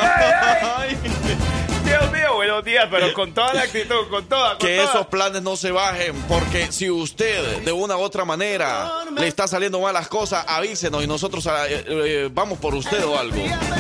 Ay. 0.77 0.98
Dios 2.01 2.13
mío, 2.13 2.34
buenos 2.36 2.65
días, 2.65 2.88
pero 2.89 3.13
con 3.13 3.31
toda 3.31 3.53
la 3.53 3.62
actitud, 3.62 4.08
con 4.10 4.25
toda, 4.25 4.58
con 4.58 4.67
Que 4.67 4.77
toda. 4.77 4.89
esos 4.89 5.08
planes 5.08 5.41
no 5.43 5.55
se 5.55 5.72
bajen, 5.72 6.15
porque 6.27 6.72
si 6.72 6.89
usted 6.89 7.60
de 7.63 7.72
una 7.72 7.96
u 7.96 8.00
otra 8.01 8.25
manera 8.25 8.89
le 9.15 9.27
está 9.27 9.48
saliendo 9.48 9.79
mal 9.79 9.93
las 9.93 10.08
cosas, 10.08 10.43
avísenos 10.48 11.03
y 11.03 11.08
nosotros 11.08 11.46
eh, 11.46 11.84
eh, 11.88 12.29
vamos 12.31 12.58
por 12.58 12.74
usted 12.74 13.05
o 13.05 13.20
algo. 13.20 13.38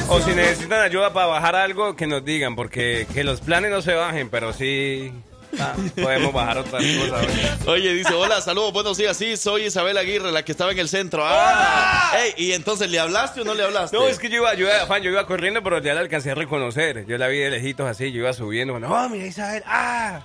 O 0.09 0.19
si 0.21 0.31
necesitan 0.35 0.81
ayuda 0.81 1.11
para 1.13 1.25
bajar 1.27 1.55
algo, 1.55 1.95
que 1.95 2.05
nos 2.05 2.23
digan, 2.23 2.55
porque 2.55 3.07
que 3.11 3.23
los 3.23 3.41
planes 3.41 3.71
no 3.71 3.81
se 3.81 3.95
bajen, 3.95 4.29
pero 4.29 4.53
sí 4.53 5.11
ah, 5.59 5.75
podemos 6.01 6.33
bajar 6.33 6.59
otras 6.59 6.83
cosas. 6.83 7.67
Oye, 7.67 7.93
dice, 7.93 8.13
hola, 8.13 8.41
saludos, 8.41 8.73
buenos 8.73 8.97
días. 8.97 9.15
Sí, 9.17 9.37
soy 9.37 9.65
Isabel 9.65 9.97
Aguirre, 9.97 10.31
la 10.31 10.43
que 10.43 10.51
estaba 10.51 10.71
en 10.71 10.79
el 10.79 10.89
centro. 10.89 11.23
Ah, 11.25 12.11
ey, 12.17 12.33
¿y 12.37 12.51
entonces 12.53 12.89
le 12.89 12.99
hablaste 12.99 13.41
o 13.41 13.43
no 13.43 13.53
le 13.53 13.63
hablaste? 13.63 13.97
No, 13.97 14.07
es 14.07 14.19
que 14.19 14.29
yo 14.29 14.37
iba, 14.37 14.53
yo 14.55 14.67
iba, 14.67 14.85
fan, 14.85 15.01
yo 15.01 15.09
iba 15.09 15.25
corriendo, 15.25 15.63
pero 15.63 15.81
ya 15.81 15.93
la 15.93 16.01
alcancé 16.01 16.31
a 16.31 16.35
reconocer. 16.35 17.05
Yo 17.05 17.17
la 17.17 17.27
vi 17.27 17.39
de 17.39 17.51
lejitos 17.51 17.87
así, 17.87 18.11
yo 18.11 18.19
iba 18.19 18.33
subiendo. 18.33 18.73
Bueno, 18.73 18.93
oh, 18.93 19.09
mira 19.09 19.25
Isabel, 19.25 19.63
ah. 19.65 20.21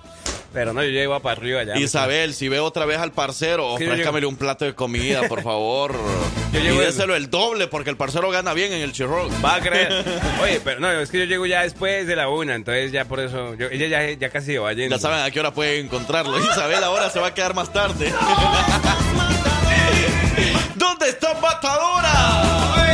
Pero 0.53 0.73
no, 0.73 0.83
yo 0.83 0.89
ya 0.89 1.03
iba 1.03 1.19
para 1.19 1.39
arriba 1.39 1.63
ya. 1.63 1.77
Isabel, 1.77 2.33
si 2.33 2.47
ve 2.49 2.59
otra 2.59 2.85
vez 2.85 2.97
al 2.99 3.11
parcero, 3.11 3.67
ofrézcamele 3.73 4.25
un 4.25 4.35
plato 4.37 4.65
de 4.65 4.73
comida, 4.73 5.27
por 5.27 5.43
favor. 5.43 5.93
Yo 6.53 6.59
y 6.59 6.63
llego 6.63 6.79
el- 6.79 6.85
déselo 6.87 7.15
el 7.15 7.29
doble, 7.29 7.67
porque 7.67 7.89
el 7.89 7.97
parcero 7.97 8.29
gana 8.31 8.53
bien 8.53 8.71
en 8.71 8.81
el 8.81 8.93
chirrón. 8.93 9.29
Va 9.43 9.55
a 9.55 9.59
creer. 9.59 10.05
Oye, 10.41 10.61
pero 10.63 10.79
no, 10.79 10.89
es 10.89 11.11
que 11.11 11.19
yo 11.19 11.25
llego 11.25 11.45
ya 11.45 11.63
después 11.63 12.07
de 12.07 12.15
la 12.15 12.29
una, 12.29 12.55
entonces 12.55 12.91
ya 12.93 13.03
por 13.05 13.19
eso, 13.19 13.53
yo, 13.55 13.67
ella 13.67 13.87
ya, 13.87 14.11
ya 14.13 14.29
casi 14.29 14.55
va 14.57 14.71
yendo. 14.71 14.95
Ya 14.95 15.01
saben 15.01 15.19
a 15.19 15.29
qué 15.29 15.41
hora 15.41 15.51
pueden 15.53 15.85
encontrarlo. 15.85 16.39
Isabel 16.51 16.81
ahora 16.83 17.09
se 17.09 17.19
va 17.19 17.27
a 17.27 17.33
quedar 17.33 17.53
más 17.53 17.71
tarde. 17.73 18.13
¿Dónde 20.75 21.09
está 21.09 21.33
Matadora? 21.41 22.86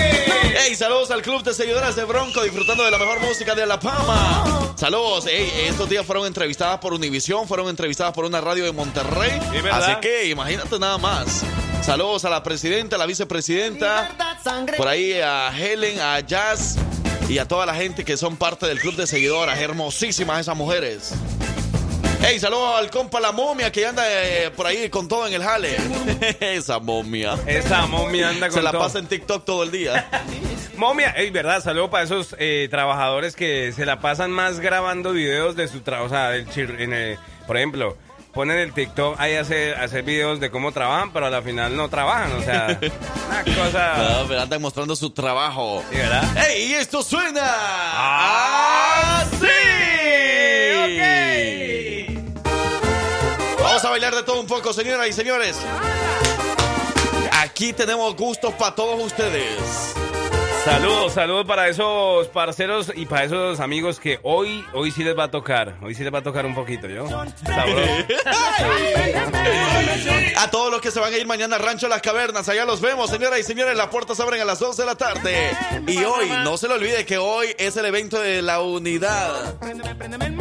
Hey, 0.66 0.76
saludos 0.76 1.12
al 1.12 1.22
club 1.22 1.44
de 1.44 1.54
seguidoras 1.54 1.94
de 1.98 2.06
Bronco 2.06 2.42
disfrutando 2.42 2.86
de 2.86 2.92
la 2.92 2.98
mejor 2.98 3.20
música 3.20 3.54
de 3.54 3.66
La 3.66 3.78
Pama. 3.78 4.74
Saludos. 4.78 5.26
Hey, 5.28 5.52
estos 5.68 5.90
días 5.90 6.06
fueron 6.06 6.26
entrevistadas 6.26 6.80
por 6.80 6.94
Univisión, 6.94 7.50
fueron 7.50 7.68
entrevistadas 7.68 8.14
por 8.14 8.24
una 8.24 8.40
radio 8.40 8.64
de 8.64 8.72
Monterrey. 8.72 9.42
Así 9.72 9.96
que 10.02 10.30
imagínate 10.30 10.80
nada 10.80 10.98
más. 10.98 11.44
Saludos 11.82 12.24
a 12.24 12.30
la 12.30 12.44
presidenta, 12.44 12.96
a 12.96 13.00
la 13.00 13.06
vicepresidenta, 13.06 14.10
por 14.78 14.88
ahí 14.88 15.14
a 15.14 15.52
Helen, 15.54 16.00
a 16.00 16.22
Jazz 16.22 16.78
y 17.28 17.40
a 17.40 17.48
toda 17.48 17.66
la 17.66 17.76
gente 17.76 18.06
que 18.06 18.16
son 18.16 18.38
parte 18.38 18.66
del 18.66 18.80
club 18.80 18.96
de 18.96 19.06
seguidoras. 19.06 19.60
Hermosísimas 19.60 20.40
esas 20.40 20.56
mujeres. 20.56 21.12
Hey, 22.26 22.40
saludos 22.40 22.76
al 22.80 22.90
compa 22.90 23.20
La 23.20 23.32
Momia 23.34 23.70
que 23.72 23.86
anda 23.86 24.04
eh, 24.08 24.50
por 24.56 24.66
ahí 24.66 24.90
con 24.90 25.08
todo 25.10 25.28
en 25.28 25.34
el 25.34 25.44
jale. 25.44 25.76
Esa 26.40 26.80
momia. 26.80 27.38
Esa 27.46 27.86
momia 27.86 28.30
anda 28.30 28.48
con 28.48 28.56
Se 28.58 28.62
la 28.64 28.72
todo. 28.72 28.82
pasa 28.82 29.00
en 29.00 29.08
TikTok 29.08 29.44
todo 29.46 29.64
el 29.64 29.72
día. 29.72 30.08
Momia, 30.78 31.10
es 31.12 31.32
verdad, 31.32 31.62
saludo 31.62 31.90
para 31.92 32.04
esos 32.04 32.36
eh, 32.40 32.68
trabajadores 32.72 33.36
que 33.36 33.72
se 33.74 33.86
la 33.86 34.00
pasan 34.00 34.32
más 34.32 34.60
grabando 34.60 35.12
videos 35.12 35.56
de 35.56 35.68
su 35.68 35.82
trabajo, 35.82 36.08
o 36.08 36.10
sea, 36.10 36.32
chir- 36.46 36.80
en 36.80 36.94
el- 36.94 37.20
por 37.46 37.58
ejemplo, 37.58 37.96
ponen 38.34 38.58
el 38.58 38.74
TikTok 38.74 39.20
ahí 39.20 39.36
a 39.36 39.42
hacer, 39.42 39.76
a 39.76 39.84
hacer 39.84 40.02
videos 40.04 40.40
de 40.40 40.50
cómo 40.50 40.72
trabajan, 40.72 41.14
pero 41.14 41.28
a 41.28 41.30
la 41.30 41.44
final 41.44 41.76
no 41.78 41.90
trabajan, 41.90 42.32
o 42.34 42.42
sea, 42.42 42.80
una 43.30 43.44
cosa... 43.56 43.98
No, 43.98 44.28
pero 44.28 44.42
andan 44.42 44.62
mostrando 44.64 44.96
su 44.96 45.12
trabajo. 45.12 45.84
Sí, 45.92 45.98
¿verdad? 45.98 46.24
¡Ey! 46.50 46.64
Y 46.72 46.74
esto 46.74 47.04
suena. 47.04 47.42
Ah, 47.46 49.22
así. 49.22 49.46
Vamos 53.84 53.98
a 53.98 54.00
bailar 54.00 54.16
de 54.16 54.24
todo 54.24 54.40
un 54.40 54.48
poco, 54.48 54.72
señoras 54.72 55.10
y 55.10 55.12
señores. 55.12 55.58
Aquí 57.34 57.74
tenemos 57.74 58.16
gustos 58.16 58.54
para 58.54 58.74
todos 58.74 59.04
ustedes. 59.04 59.94
Saludos, 60.64 61.14
saludos 61.14 61.46
para 61.46 61.68
esos 61.68 62.28
parceros 62.30 62.92
y 62.96 63.06
para 63.06 63.26
esos 63.26 63.60
amigos 63.60 64.00
que 64.00 64.20
hoy, 64.24 64.64
hoy 64.74 64.92
sí 64.92 65.04
les 65.04 65.18
va 65.18 65.26
a 65.26 65.32
tocar, 65.32 65.76
hoy 65.82 65.94
sí 65.94 66.04
les 66.04 66.14
va 66.14 66.20
a 66.20 66.24
tocar 66.24 66.46
un 66.46 66.56
poquito, 66.56 66.88
¿yo? 66.88 67.06
A 70.38 70.50
todos 70.52 70.72
los 70.72 70.82
que 70.82 70.92
se 70.92 71.00
van 71.00 71.14
a 71.14 71.18
ir 71.18 71.26
mañana 71.26 71.56
a 71.56 71.60
Rancho 71.60 71.88
Las 71.88 72.02
Cavernas, 72.02 72.50
allá 72.50 72.66
los 72.66 72.82
vemos, 72.82 73.10
señoras 73.10 73.40
y 73.40 73.44
señores. 73.44 73.78
Las 73.78 73.88
puertas 73.88 74.20
abren 74.20 74.42
a 74.42 74.46
las 74.46 74.62
11 74.62 74.82
de 74.82 74.86
la 74.86 74.96
tarde. 74.96 75.52
Y 75.88 76.04
hoy, 76.04 76.30
no 76.44 76.58
se 76.58 76.68
le 76.68 76.74
olvide 76.74 77.06
que 77.06 77.18
hoy 77.18 77.48
es 77.58 77.78
el 77.78 77.86
evento 77.86 78.20
de 78.20 78.42
la 78.42 78.62
unidad. 78.62 79.56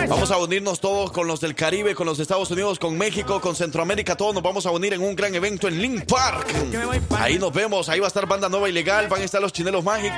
Vamos 0.09 0.31
a 0.31 0.39
unirnos 0.39 0.81
todos 0.81 1.13
con 1.13 1.27
los 1.27 1.41
del 1.41 1.55
Caribe, 1.55 1.95
con 1.95 2.07
los 2.07 2.19
Estados 2.19 2.51
Unidos, 2.51 2.79
con 2.79 2.97
México, 2.97 3.41
con 3.41 3.55
Centroamérica. 3.55 4.17
Todos 4.17 4.35
nos 4.35 4.43
vamos 4.43 4.67
a 4.67 4.71
unir 4.71 4.95
en 4.95 5.03
un 5.03 5.15
gran 5.15 5.35
evento 5.35 5.69
en 5.69 5.81
Link 5.81 6.05
Park. 6.07 6.49
Ahí 7.11 7.39
nos 7.39 7.53
vemos. 7.53 7.89
Ahí 7.89 8.01
va 8.01 8.07
a 8.07 8.09
estar 8.09 8.27
Banda 8.27 8.49
Nueva 8.49 8.69
Ilegal, 8.69 9.09
van 9.09 9.21
a 9.23 9.25
estar 9.25 9.41
los 9.41 9.53
Chinelos 9.53 9.85
Mágicos, 9.85 10.12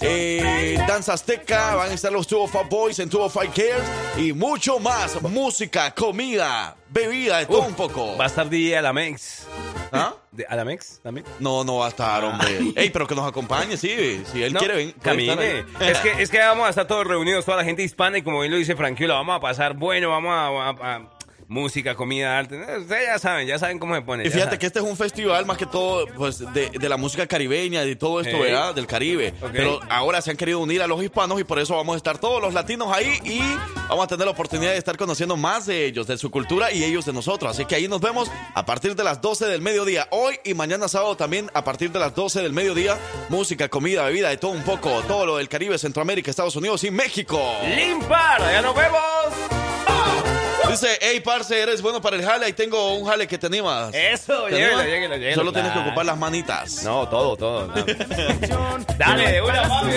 eh, 0.00 0.78
Danza 0.86 1.12
Azteca, 1.14 1.74
van 1.76 1.90
a 1.90 1.94
estar 1.94 2.12
los 2.12 2.26
205 2.28 2.68
Boys 2.68 2.98
en 2.98 3.08
205 3.08 3.54
Cares 3.54 4.18
y 4.18 4.32
mucho 4.32 4.78
más. 4.78 5.20
Música, 5.22 5.92
comida, 5.94 6.76
bebida, 6.90 7.38
de 7.38 7.46
todo 7.46 7.62
un 7.62 7.74
poco. 7.74 8.16
Va 8.16 8.24
a 8.24 8.26
estar 8.28 8.48
DJ 8.48 8.78
Alamex. 8.78 9.46
¿Ah? 9.92 10.14
¿De 10.32 10.44
Alamex 10.48 11.00
también? 11.02 11.24
No, 11.38 11.64
no 11.64 11.76
va 11.78 11.86
a 11.86 11.88
estar, 11.90 12.22
hombre. 12.24 12.58
Ey, 12.74 12.90
pero 12.90 13.06
que 13.06 13.14
nos 13.14 13.26
acompañe, 13.26 13.76
sí. 13.76 14.22
Si 14.30 14.42
él 14.42 14.52
No, 14.52 14.58
quiere, 14.58 14.74
ven. 14.76 14.94
camine. 15.00 15.64
Es 15.80 15.98
que, 15.98 16.22
es 16.22 16.28
que 16.30 16.38
vamos 16.40 16.66
a 16.66 16.70
estar 16.70 16.86
todos 16.86 17.06
reunidos, 17.06 17.44
toda 17.44 17.58
la 17.58 17.64
gente 17.64 17.82
hispana, 17.82 18.18
y 18.18 18.22
como 18.22 18.40
bien 18.40 18.52
lo 18.52 18.58
dice 18.58 18.74
Franquio, 18.76 19.06
la 19.08 19.14
vamos 19.14 19.36
a 19.36 19.40
pasar 19.40 19.74
bueno, 19.74 20.10
vamos 20.10 20.32
a, 20.32 20.46
a- 20.48 20.96
a- 20.96 21.15
música, 21.48 21.94
comida, 21.94 22.38
arte. 22.38 22.58
Ustedes 22.78 23.06
ya 23.06 23.18
saben, 23.18 23.46
ya 23.46 23.58
saben 23.58 23.78
cómo 23.78 23.94
se 23.94 24.02
pone. 24.02 24.22
Y 24.24 24.26
fíjate 24.26 24.44
saben. 24.44 24.58
que 24.58 24.66
este 24.66 24.78
es 24.80 24.84
un 24.84 24.96
festival 24.96 25.46
más 25.46 25.56
que 25.56 25.66
todo 25.66 26.06
pues, 26.16 26.38
de, 26.52 26.70
de 26.70 26.88
la 26.88 26.96
música 26.96 27.26
caribeña, 27.26 27.82
de 27.84 27.96
todo 27.96 28.20
esto, 28.20 28.36
Hey. 28.36 28.42
¿verdad? 28.42 28.74
Del 28.74 28.86
Caribe. 28.86 29.34
Pero 29.52 29.80
ahora 29.88 30.20
se 30.20 30.30
han 30.30 30.36
querido 30.36 30.60
unir 30.60 30.82
a 30.82 30.86
los 30.86 31.02
hispanos 31.02 31.40
y 31.40 31.44
por 31.44 31.58
eso 31.58 31.76
vamos 31.76 31.94
a 31.94 31.96
estar 31.96 32.18
todos 32.18 32.40
los 32.42 32.54
latinos 32.54 32.88
ahí 32.94 33.18
y 33.24 33.40
vamos 33.88 34.04
a 34.04 34.08
tener 34.08 34.24
la 34.26 34.32
oportunidad 34.32 34.72
de 34.72 34.78
estar 34.78 34.96
conociendo 34.96 35.36
más 35.36 35.66
de 35.66 35.86
ellos, 35.86 36.06
de 36.06 36.18
su 36.18 36.30
cultura 36.30 36.72
y 36.72 36.82
ellos 36.84 37.04
de 37.04 37.12
nosotros. 37.12 37.50
Así 37.50 37.64
que 37.64 37.74
ahí 37.76 37.88
nos 37.88 38.00
vemos 38.00 38.30
a 38.54 38.66
partir 38.66 38.94
de 38.96 39.04
las 39.04 39.20
12 39.20 39.46
del 39.46 39.60
mediodía. 39.62 40.08
Hoy 40.10 40.38
y 40.44 40.54
mañana 40.54 40.88
sábado 40.88 41.16
también 41.16 41.50
a 41.54 41.62
partir 41.64 41.90
de 41.92 41.98
las 41.98 42.14
12 42.14 42.42
del 42.42 42.52
mediodía. 42.52 42.98
Música, 43.28 43.68
comida, 43.68 44.04
bebida, 44.04 44.28
de 44.30 44.36
todo 44.36 44.50
un 44.50 44.62
poco. 44.62 45.02
Todo 45.02 45.26
lo 45.26 45.36
del 45.36 45.48
Caribe, 45.48 45.78
Centroamérica, 45.78 46.30
Estados 46.30 46.56
Unidos 46.56 46.82
y 46.84 46.90
México. 46.90 47.40
¡Limpar! 47.76 48.40
¡Ya 48.40 48.62
nos 48.62 48.74
vemos! 48.74 50.35
Dice, 50.68 50.98
hey, 51.00 51.20
parce, 51.20 51.60
eres 51.60 51.80
bueno 51.82 52.00
para 52.00 52.16
el 52.16 52.24
jale. 52.24 52.46
Ahí 52.46 52.52
tengo 52.52 52.94
un 52.94 53.06
jale 53.06 53.26
que 53.26 53.38
te 53.38 53.46
animas. 53.46 53.94
Eso, 53.94 54.44
¿Te 54.44 54.52
lléguelo, 54.52 54.66
animas? 54.72 54.86
lléguelo, 54.86 55.14
lléguelo. 55.16 55.34
Solo 55.36 55.52
tienes 55.52 55.72
que 55.72 55.78
ocupar 55.78 56.04
las 56.06 56.18
manitas. 56.18 56.82
No, 56.82 57.08
todo, 57.08 57.36
todo. 57.36 57.66
no. 57.68 57.74
Dale, 58.98 59.32
de 59.32 59.42
una, 59.42 59.62
papi. 59.68 59.92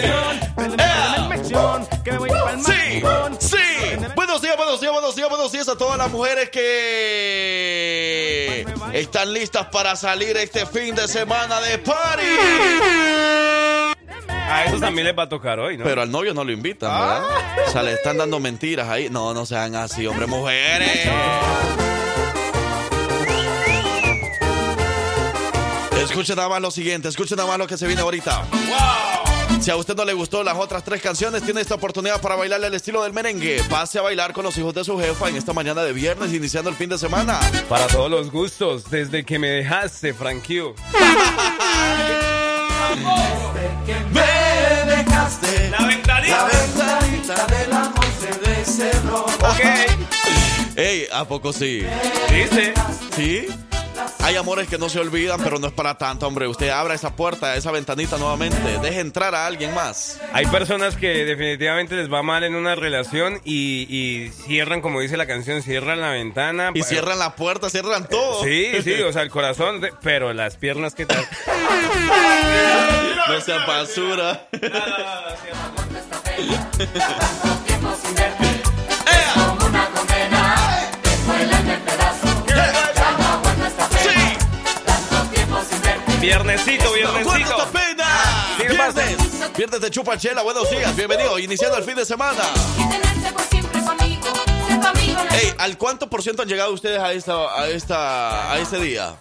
Sí, 2.65 3.01
sí. 3.39 3.57
Buenos 4.15 4.41
días, 4.41 4.55
buenos 4.57 4.79
días, 4.81 4.91
buenos 4.93 5.15
días, 5.15 5.29
buenos 5.29 5.51
días 5.51 5.67
a 5.69 5.75
todas 5.77 5.97
las 5.97 6.09
mujeres 6.11 6.49
que 6.49 6.65
están 8.93 9.33
listas 9.33 9.67
para 9.67 9.95
salir 9.95 10.37
este 10.37 10.65
fin 10.65 10.93
de 10.95 11.07
semana 11.07 11.61
de 11.61 11.77
party. 11.79 12.23
A 14.29 14.65
esos 14.65 14.79
también 14.79 15.05
les 15.05 15.17
va 15.17 15.23
a 15.23 15.29
tocar 15.29 15.59
hoy, 15.59 15.77
¿no? 15.77 15.83
Pero 15.83 16.01
al 16.01 16.11
novio 16.11 16.33
no 16.33 16.43
lo 16.43 16.51
invitan, 16.51 16.91
¿verdad? 16.91 17.23
O 17.67 17.71
sea, 17.71 17.83
le 17.83 17.93
están 17.93 18.17
dando 18.17 18.39
mentiras 18.39 18.89
ahí. 18.89 19.09
No, 19.09 19.33
no 19.33 19.45
sean 19.45 19.75
así, 19.75 20.07
hombre, 20.07 20.25
mujeres. 20.25 21.07
Escuchen 26.01 26.35
nada 26.35 26.49
más 26.49 26.61
lo 26.61 26.71
siguiente, 26.71 27.07
escuchen 27.07 27.37
nada 27.37 27.47
más 27.47 27.59
lo 27.59 27.67
que 27.67 27.77
se 27.77 27.85
viene 27.85 28.01
ahorita. 28.01 28.43
Si 29.61 29.69
a 29.69 29.75
usted 29.75 29.95
no 29.95 30.05
le 30.05 30.13
gustó 30.13 30.43
las 30.43 30.57
otras 30.57 30.83
tres 30.83 31.01
canciones, 31.01 31.43
tiene 31.43 31.61
esta 31.61 31.75
oportunidad 31.75 32.19
para 32.21 32.35
bailarle 32.35 32.67
al 32.67 32.73
estilo 32.73 33.03
del 33.03 33.13
merengue. 33.13 33.61
Pase 33.69 33.99
a 33.99 34.01
bailar 34.01 34.33
con 34.33 34.43
los 34.43 34.57
hijos 34.57 34.73
de 34.73 34.83
su 34.83 34.97
jefa 34.97 35.29
en 35.29 35.35
esta 35.35 35.53
mañana 35.53 35.83
de 35.83 35.93
viernes, 35.93 36.33
iniciando 36.33 36.69
el 36.69 36.75
fin 36.75 36.89
de 36.89 36.97
semana. 36.97 37.39
Para 37.67 37.85
todos 37.87 38.09
los 38.09 38.31
gustos, 38.31 38.89
desde 38.89 39.23
que 39.25 39.37
me 39.37 39.49
dejaste, 39.49 40.13
Frankie. 40.13 40.61
Me 44.11 44.85
dejaste. 44.85 45.69
La 45.69 45.85
ventanita. 45.85 46.37
La 46.37 46.45
ventanita 46.45 47.45
del 47.47 47.73
amor 47.73 48.05
se 48.19 48.65
cerró. 48.65 49.25
Ok. 49.25 49.63
Ey, 50.75 51.07
¿a 51.11 51.25
poco 51.25 51.51
sí? 51.53 51.85
Dice. 52.29 52.73
¿Sí? 53.15 53.47
Hay 54.21 54.35
amores 54.35 54.67
que 54.67 54.77
no 54.77 54.89
se 54.89 54.99
olvidan, 54.99 55.41
pero 55.41 55.57
no 55.59 55.67
es 55.67 55.73
para 55.73 55.95
tanto, 55.97 56.27
hombre. 56.27 56.47
Usted 56.47 56.69
abra 56.69 56.93
esa 56.93 57.15
puerta, 57.15 57.55
esa 57.55 57.71
ventanita 57.71 58.17
nuevamente. 58.17 58.57
Deje 58.79 58.99
entrar 58.99 59.33
a 59.33 59.47
alguien 59.47 59.73
más. 59.73 60.19
Hay 60.33 60.45
personas 60.47 60.95
que 60.97 61.25
definitivamente 61.25 61.95
les 61.95 62.11
va 62.11 62.21
mal 62.21 62.43
en 62.43 62.53
una 62.53 62.75
relación 62.75 63.39
y, 63.43 63.87
y 63.89 64.29
cierran, 64.29 64.81
como 64.81 64.99
dice 64.99 65.17
la 65.17 65.25
canción, 65.25 65.63
cierran 65.63 66.01
la 66.01 66.11
ventana. 66.11 66.71
Y 66.75 66.83
cierran 66.83 67.17
la 67.17 67.35
puerta, 67.35 67.69
cierran 67.69 68.07
todo. 68.07 68.43
Sí, 68.43 68.71
sí, 68.83 68.93
o 69.01 69.11
sea, 69.13 69.21
el 69.23 69.29
corazón, 69.29 69.81
de- 69.81 69.93
pero 70.03 70.33
las 70.33 70.57
piernas, 70.57 70.93
¿qué 70.95 71.05
tal? 71.05 71.25
No 73.29 73.41
sea 73.41 73.65
basura. 73.65 74.47
Viernesito, 74.51 75.55
¡Cuánta 75.75 77.58
viernesito. 86.19 86.91
pena! 87.71 88.55
Sí, 88.57 88.63
¿qué 88.67 88.75
pasa? 88.75 89.05
Viernes, 89.05 89.53
viernes 89.55 89.81
de 89.81 89.91
Chupa 89.91 90.17
Chela, 90.17 90.43
buenos 90.43 90.69
días, 90.69 90.95
bienvenido, 90.95 91.39
iniciando 91.39 91.77
el 91.77 91.83
fin 91.83 91.95
de 91.95 92.05
semana. 92.05 92.43
Ey, 95.31 95.53
¿al 95.57 95.77
cuánto 95.77 96.09
por 96.09 96.21
ciento 96.21 96.41
han 96.41 96.47
llegado 96.47 96.73
ustedes 96.73 96.99
a 96.99 97.13
esta, 97.13 97.61
a 97.61 97.69
esta, 97.69 98.51
a 98.51 98.59
este 98.59 98.79
día? 98.79 99.15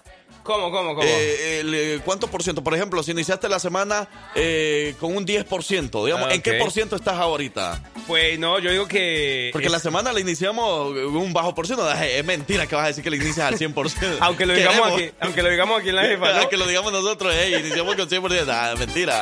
¿Cómo, 0.49 0.71
cómo, 0.71 0.95
cómo? 0.95 1.07
Eh, 1.07 1.61
el, 1.61 1.75
eh, 1.75 2.01
¿Cuánto 2.03 2.27
por 2.29 2.43
ciento? 2.43 2.65
Por 2.65 2.75
ejemplo, 2.75 3.03
si 3.03 3.11
iniciaste 3.11 3.51
la 3.51 3.59
semana 3.59 4.09
eh, 4.35 4.95
con 4.99 5.15
un 5.15 5.27
10%, 5.27 6.05
digamos, 6.07 6.27
Ah, 6.31 6.35
¿en 6.35 6.41
qué 6.41 6.55
por 6.55 6.73
ciento 6.73 6.97
estás 6.97 7.17
ahorita? 7.19 7.83
Pues 8.07 8.39
no, 8.39 8.59
yo 8.59 8.71
digo 8.71 8.89
que... 8.89 9.51
Porque 9.53 9.69
la 9.69 9.79
semana 9.79 10.11
la 10.11 10.21
iniciamos 10.21 10.93
un 10.97 11.33
bajo 11.35 11.55
por 11.55 11.67
ciento. 11.67 11.87
Es 11.93 12.25
mentira 12.25 12.67
que 12.67 12.75
vas 12.75 12.85
a 12.85 12.89
decir 12.89 13.05
que 13.05 13.11
la 13.11 13.17
inicias 13.17 13.41
al 13.47 13.59
100%. 13.59 14.17
Aunque 14.21 14.47
lo 14.47 14.55
digamos 14.55 14.79
Queremos- 14.89 14.99
aquí, 14.99 15.11
aunque 15.21 15.43
lo 15.43 15.51
digamos 15.51 15.81
aquí 15.81 15.89
en 15.91 15.97
la 15.97 16.03
jefa, 16.05 16.33
¿no? 16.33 16.49
que 16.49 16.57
lo 16.57 16.67
digamos 16.67 16.93
nosotros, 16.93 17.35
ey, 17.35 17.55
iniciamos 17.55 17.95
con 17.97 18.09
100%. 18.09 18.47
Ah, 18.51 18.75
mentira. 18.79 19.21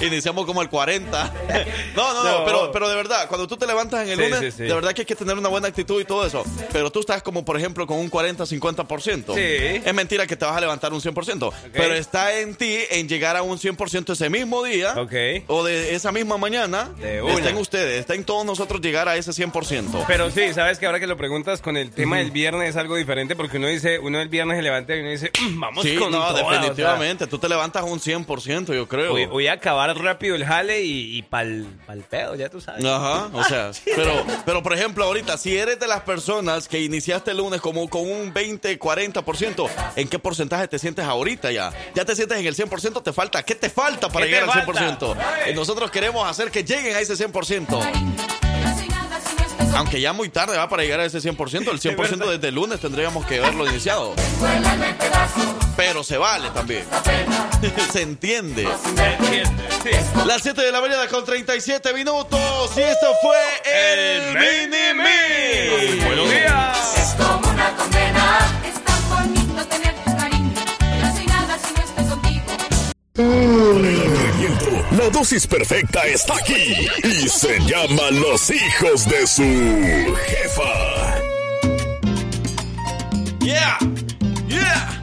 Iniciamos 0.00 0.44
como 0.44 0.60
el 0.60 0.68
40. 0.68 1.34
No, 1.96 2.12
no, 2.12 2.22
no, 2.22 2.38
No. 2.40 2.44
pero, 2.44 2.70
pero 2.70 2.88
de 2.90 2.96
verdad, 2.96 3.26
cuando 3.28 3.46
tú 3.46 3.56
te 3.56 3.66
levantas 3.66 4.02
en 4.06 4.10
el 4.10 4.16
Sí, 4.18 4.22
lunes, 4.30 4.40
sí, 4.40 4.50
sí. 4.58 4.62
de 4.68 4.74
verdad 4.74 4.92
que 4.92 5.00
hay 5.02 5.06
que 5.06 5.16
tener 5.16 5.38
una 5.38 5.48
buena 5.48 5.68
actitud 5.68 5.98
y 6.00 6.04
todo 6.04 6.26
eso. 6.26 6.44
Pero 6.70 6.90
tú 6.92 7.00
estás 7.00 7.22
como, 7.22 7.44
por 7.46 7.56
ejemplo, 7.56 7.86
con 7.86 7.96
un 7.96 8.10
40-50%. 8.10 9.34
Sí. 9.34 9.82
Es 9.84 9.94
mentira 9.94 10.26
que 10.26 10.36
te 10.36 10.44
vas 10.44 10.56
a 10.56 10.60
levantar 10.66 10.92
un 10.92 11.00
100%. 11.00 11.52
Pero 11.72 11.94
está 11.94 12.38
en 12.38 12.54
ti 12.54 12.76
en 12.90 13.08
llegar 13.08 13.36
a 13.36 13.42
un 13.42 13.58
100% 13.58 14.12
ese 14.12 14.28
mismo 14.30 14.62
día. 14.62 14.94
O 15.46 15.64
de 15.64 15.94
esa 15.94 16.12
misma 16.12 16.36
mañana. 16.36 16.90
De. 16.98 17.18
Está 17.36 17.50
en 17.50 17.56
ustedes, 17.56 18.00
está 18.00 18.14
en 18.14 18.24
todos 18.24 18.44
nosotros 18.44 18.80
llegar 18.80 19.08
a 19.08 19.16
ese 19.16 19.30
100%. 19.32 20.04
Pero 20.06 20.30
sí, 20.30 20.52
sabes 20.54 20.78
que 20.78 20.86
ahora 20.86 21.00
que 21.00 21.06
lo 21.06 21.16
preguntas 21.16 21.60
con 21.60 21.76
el 21.76 21.90
tema 21.90 22.18
del 22.18 22.30
viernes 22.30 22.70
es 22.70 22.76
algo 22.76 22.96
diferente 22.96 23.36
porque 23.36 23.56
uno 23.58 23.68
dice, 23.68 23.98
uno 23.98 24.20
el 24.20 24.28
viernes 24.28 24.56
se 24.56 24.62
levanta 24.62 24.94
y 24.96 25.00
uno 25.00 25.10
dice, 25.10 25.30
"Mm, 25.40 25.60
vamos 25.60 25.84
Sí, 25.84 25.96
con 25.96 26.10
no, 26.10 26.18
toda", 26.18 26.32
o 26.44 26.50
sea, 26.50 26.58
definitivamente. 26.60 27.26
Tú 27.26 27.38
te 27.38 27.48
levantas 27.48 27.82
un 27.84 28.00
100%, 28.00 28.74
yo 28.74 28.86
creo. 28.88 29.12
voy, 29.12 29.26
voy 29.26 29.46
a 29.48 29.52
acabar 29.54 29.96
rápido 29.98 30.34
el 30.36 30.44
jale 30.44 30.82
y, 30.82 31.16
y 31.18 31.22
pa'l, 31.22 31.66
pa'l 31.86 32.02
pedo, 32.02 32.34
ya 32.34 32.48
tú 32.48 32.60
sabes. 32.60 32.84
Ajá, 32.84 33.28
o 33.32 33.44
sea, 33.44 33.70
pero, 33.96 34.24
pero 34.44 34.62
por 34.62 34.72
ejemplo, 34.74 35.04
ahorita, 35.04 35.36
si 35.38 35.56
eres 35.56 35.78
de 35.78 35.86
las 35.86 36.00
personas 36.02 36.68
que 36.68 36.80
iniciaste 36.80 37.30
el 37.30 37.36
lunes 37.38 37.60
como 37.60 37.88
con 37.88 38.02
un 38.10 38.32
20, 38.32 38.78
40%, 38.78 39.68
¿en 39.96 40.08
qué 40.08 40.18
porcentaje 40.18 40.55
te 40.68 40.78
sientes 40.78 41.04
ahorita 41.04 41.52
ya? 41.52 41.72
¿Ya 41.94 42.04
te 42.04 42.14
sientes 42.16 42.38
en 42.38 42.46
el 42.46 42.56
100%? 42.56 43.02
¿Te 43.02 43.12
falta? 43.12 43.42
¿Qué 43.42 43.54
te 43.54 43.70
falta 43.70 44.08
para 44.08 44.26
¿Qué 44.26 44.32
te 44.32 44.40
llegar 44.40 44.58
al 44.58 44.64
falta? 44.64 44.98
100%? 44.98 45.50
Y 45.50 45.54
nosotros 45.54 45.90
queremos 45.90 46.28
hacer 46.28 46.50
que 46.50 46.64
lleguen 46.64 46.96
a 46.96 47.00
ese 47.00 47.14
100%. 47.14 47.68
No 47.68 47.80
soy 48.78 48.88
nada 48.88 49.20
si 49.20 49.36
no 49.36 49.42
estás 49.42 49.56
conmigo. 49.56 49.76
Aunque 49.76 50.00
ya 50.00 50.12
muy 50.12 50.28
tarde 50.30 50.56
va 50.56 50.68
para 50.68 50.82
llegar 50.82 51.00
a 51.00 51.04
ese 51.04 51.18
100%, 51.18 51.70
el 51.70 51.80
100% 51.96 52.30
desde 52.30 52.48
el 52.48 52.54
lunes 52.54 52.80
tendríamos 52.80 53.26
que 53.26 53.38
haberlo 53.38 53.66
iniciado. 53.68 54.14
Pero 55.76 56.02
se 56.02 56.16
vale 56.16 56.48
también. 56.50 56.84
se 57.92 58.02
entiende. 58.02 58.66
Sí. 59.82 59.90
Las 60.26 60.42
7 60.42 60.60
de 60.62 60.72
la 60.72 60.80
mañana 60.80 61.06
con 61.08 61.24
37 61.24 61.92
minutos 61.92 62.70
y 62.76 62.80
esto 62.80 63.06
fue 63.20 63.36
el 63.64 64.34
Mini 64.34 64.94
Mix. 65.02 66.04
Buenos 66.06 66.30
días. 66.30 66.94
Es 66.96 67.14
como 67.22 67.48
una 67.50 67.74
condena. 67.76 68.38
Es 68.66 68.82
tan 68.82 69.08
bonito 69.10 69.64
tener 69.66 69.94
Reviento. 73.16 74.70
La 74.90 75.08
dosis 75.10 75.46
perfecta 75.46 76.04
está 76.06 76.34
aquí 76.36 76.86
y 77.02 77.28
se 77.28 77.58
llama 77.60 78.10
Los 78.10 78.50
hijos 78.50 79.08
de 79.08 79.26
su 79.26 79.42
jefa. 80.26 81.16
Yeah, 83.40 83.78
yeah. 84.48 85.00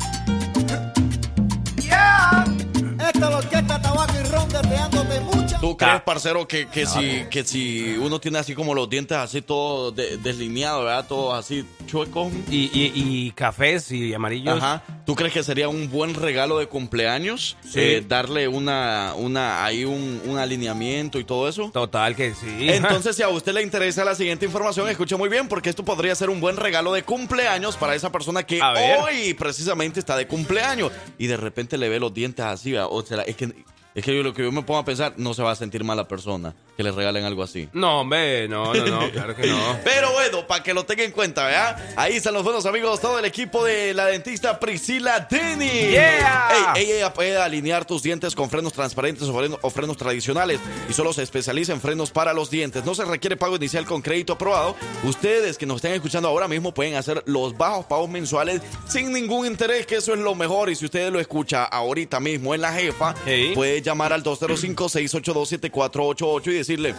Esta 2.99 3.09
es 3.09 3.19
la 3.19 3.37
orquesta 3.37 3.81
Tabaco 3.81 4.13
y 4.13 4.23
Ron 4.29 4.49
deseándote 4.49 5.19
mucha. 5.21 5.32
¿Tú 5.73 5.85
crees, 5.85 6.01
parcero, 6.01 6.47
que, 6.47 6.67
que, 6.67 6.85
si, 6.85 7.25
que 7.29 7.43
si 7.43 7.95
uno 7.99 8.19
tiene 8.19 8.39
así 8.39 8.55
como 8.55 8.73
los 8.73 8.89
dientes 8.89 9.17
así 9.17 9.41
todos 9.41 9.95
de- 9.95 10.17
deslineados, 10.17 10.85
¿verdad? 10.85 11.05
Todos 11.07 11.37
así 11.37 11.65
chuecos. 11.87 12.31
Y, 12.49 12.69
y, 12.73 12.91
y 12.95 13.31
cafés 13.31 13.91
y 13.91 14.13
amarillos. 14.13 14.57
Ajá. 14.57 14.83
¿Tú 15.05 15.15
crees 15.15 15.33
que 15.33 15.43
sería 15.43 15.67
un 15.67 15.89
buen 15.91 16.13
regalo 16.13 16.59
de 16.59 16.67
cumpleaños? 16.67 17.57
Sí. 17.63 17.79
Eh, 17.79 18.05
darle 18.07 18.47
una, 18.47 19.13
una, 19.17 19.65
ahí 19.65 19.83
un, 19.83 20.21
un 20.25 20.37
alineamiento 20.37 21.19
y 21.19 21.25
todo 21.25 21.49
eso. 21.49 21.71
Total 21.73 22.15
que 22.15 22.33
sí. 22.33 22.69
Entonces, 22.69 23.15
si 23.17 23.21
a 23.23 23.27
usted 23.29 23.53
le 23.53 23.61
interesa 23.63 24.05
la 24.05 24.15
siguiente 24.15 24.45
información, 24.45 24.87
escuche 24.89 25.17
muy 25.17 25.27
bien, 25.27 25.47
porque 25.49 25.69
esto 25.69 25.83
podría 25.83 26.15
ser 26.15 26.29
un 26.29 26.39
buen 26.39 26.55
regalo 26.55 26.93
de 26.93 27.03
cumpleaños 27.03 27.75
para 27.75 27.95
esa 27.95 28.11
persona 28.13 28.43
que 28.43 28.61
hoy 28.61 29.33
precisamente 29.33 29.99
está 29.99 30.15
de 30.15 30.25
cumpleaños 30.27 30.91
y 31.17 31.27
de 31.27 31.35
repente 31.37 31.77
le 31.77 31.89
ve 31.89 31.99
los 31.99 32.13
dientes 32.13 32.45
así. 32.45 32.71
¿verdad? 32.71 32.87
O 32.89 33.01
será, 33.03 33.23
es 33.23 33.35
que, 33.35 33.53
es 33.95 34.03
que 34.03 34.15
yo 34.15 34.23
lo 34.23 34.33
que 34.33 34.43
yo 34.43 34.51
me 34.51 34.63
pongo 34.63 34.79
a 34.79 34.85
pensar, 34.85 35.13
no 35.17 35.33
se 35.33 35.43
va 35.43 35.51
a 35.51 35.55
sentir 35.55 35.83
mal 35.83 35.97
la 35.97 36.07
persona 36.07 36.53
que 36.75 36.81
le 36.81 36.91
regalen 36.91 37.23
algo 37.25 37.43
así. 37.43 37.69
No, 37.73 38.01
hombre, 38.01 38.47
no, 38.47 38.73
no, 38.73 38.85
no, 38.87 39.11
claro 39.11 39.35
que 39.35 39.45
no. 39.45 39.77
Pero 39.83 40.11
bueno, 40.13 40.47
para 40.47 40.63
que 40.63 40.73
lo 40.73 40.83
tenga 40.85 41.03
en 41.03 41.11
cuenta, 41.11 41.45
¿verdad? 41.45 41.93
Ahí 41.95 42.15
están 42.15 42.33
los 42.33 42.43
buenos 42.43 42.65
amigos, 42.65 42.99
todo 42.99 43.19
el 43.19 43.25
equipo 43.25 43.63
de 43.63 43.93
la 43.93 44.07
dentista 44.07 44.59
Priscila 44.59 45.27
Denny. 45.29 45.69
Yeah. 45.91 46.73
Ella 46.75 47.13
puede 47.13 47.37
alinear 47.37 47.85
tus 47.85 48.01
dientes 48.01 48.33
con 48.33 48.49
frenos 48.49 48.73
transparentes 48.73 49.27
o 49.27 49.37
frenos, 49.37 49.59
o 49.61 49.69
frenos 49.69 49.97
tradicionales 49.97 50.59
y 50.89 50.93
solo 50.93 51.13
se 51.13 51.21
especializa 51.21 51.73
en 51.73 51.81
frenos 51.81 52.09
para 52.09 52.33
los 52.33 52.49
dientes. 52.49 52.83
No 52.85 52.95
se 52.95 53.05
requiere 53.05 53.37
pago 53.37 53.55
inicial 53.57 53.85
con 53.85 54.01
crédito 54.01 54.33
aprobado. 54.33 54.75
Ustedes 55.03 55.59
que 55.59 55.67
nos 55.67 55.75
estén 55.77 55.93
escuchando 55.93 56.27
ahora 56.27 56.47
mismo 56.47 56.73
pueden 56.73 56.95
hacer 56.95 57.21
los 57.27 57.55
bajos 57.55 57.85
pagos 57.85 58.09
mensuales 58.09 58.61
sin 58.87 59.13
ningún 59.13 59.45
interés, 59.45 59.85
que 59.85 59.97
eso 59.97 60.13
es 60.13 60.19
lo 60.19 60.33
mejor. 60.33 60.71
Y 60.71 60.75
si 60.75 60.85
ustedes 60.85 61.11
lo 61.11 61.19
escucha 61.19 61.65
ahorita 61.65 62.19
mismo 62.19 62.55
en 62.55 62.61
la 62.61 62.73
jefa, 62.73 63.13
Hey. 63.25 63.51
puede 63.53 63.82
llamar 63.83 64.13
al 64.13 64.23
205-682-7488 64.23 66.47
y 66.47 66.55
decirle, 66.55 66.95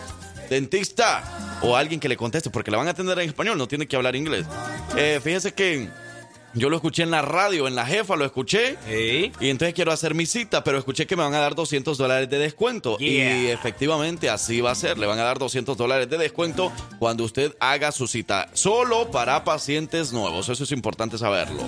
dentista, 0.48 1.58
o 1.62 1.76
alguien 1.76 2.00
que 2.00 2.08
le 2.08 2.16
conteste, 2.16 2.50
porque 2.50 2.70
le 2.70 2.76
van 2.76 2.88
a 2.88 2.90
atender 2.90 3.18
en 3.18 3.28
español, 3.28 3.58
no 3.58 3.66
tiene 3.66 3.86
que 3.86 3.96
hablar 3.96 4.14
inglés. 4.14 4.46
Eh, 4.96 5.20
fíjese 5.22 5.52
que 5.52 5.88
yo 6.54 6.70
lo 6.70 6.76
escuché 6.76 7.02
en 7.02 7.10
la 7.10 7.22
radio, 7.22 7.68
en 7.68 7.74
la 7.74 7.86
jefa 7.86 8.16
lo 8.16 8.24
escuché. 8.24 8.76
Ey. 8.88 9.32
Y 9.40 9.50
entonces 9.50 9.74
quiero 9.74 9.92
hacer 9.92 10.14
mi 10.14 10.26
cita, 10.26 10.64
pero 10.64 10.78
escuché 10.78 11.06
que 11.06 11.16
me 11.16 11.22
van 11.22 11.34
a 11.34 11.40
dar 11.40 11.54
200 11.54 11.98
dólares 11.98 12.30
de 12.30 12.38
descuento. 12.38 12.96
Y 13.00 13.18
efectivamente 13.48 14.30
así 14.30 14.60
va 14.60 14.70
a 14.70 14.74
ser. 14.74 14.98
Le 14.98 15.06
van 15.06 15.18
a 15.18 15.24
dar 15.24 15.38
200 15.38 15.76
dólares 15.76 16.08
de 16.08 16.18
descuento 16.18 16.72
cuando 16.98 17.24
usted 17.24 17.54
haga 17.60 17.92
su 17.92 18.06
cita. 18.06 18.48
Solo 18.52 19.10
para 19.10 19.44
pacientes 19.44 20.12
nuevos. 20.12 20.48
Eso 20.48 20.64
es 20.64 20.72
importante 20.72 21.18
saberlo. 21.18 21.62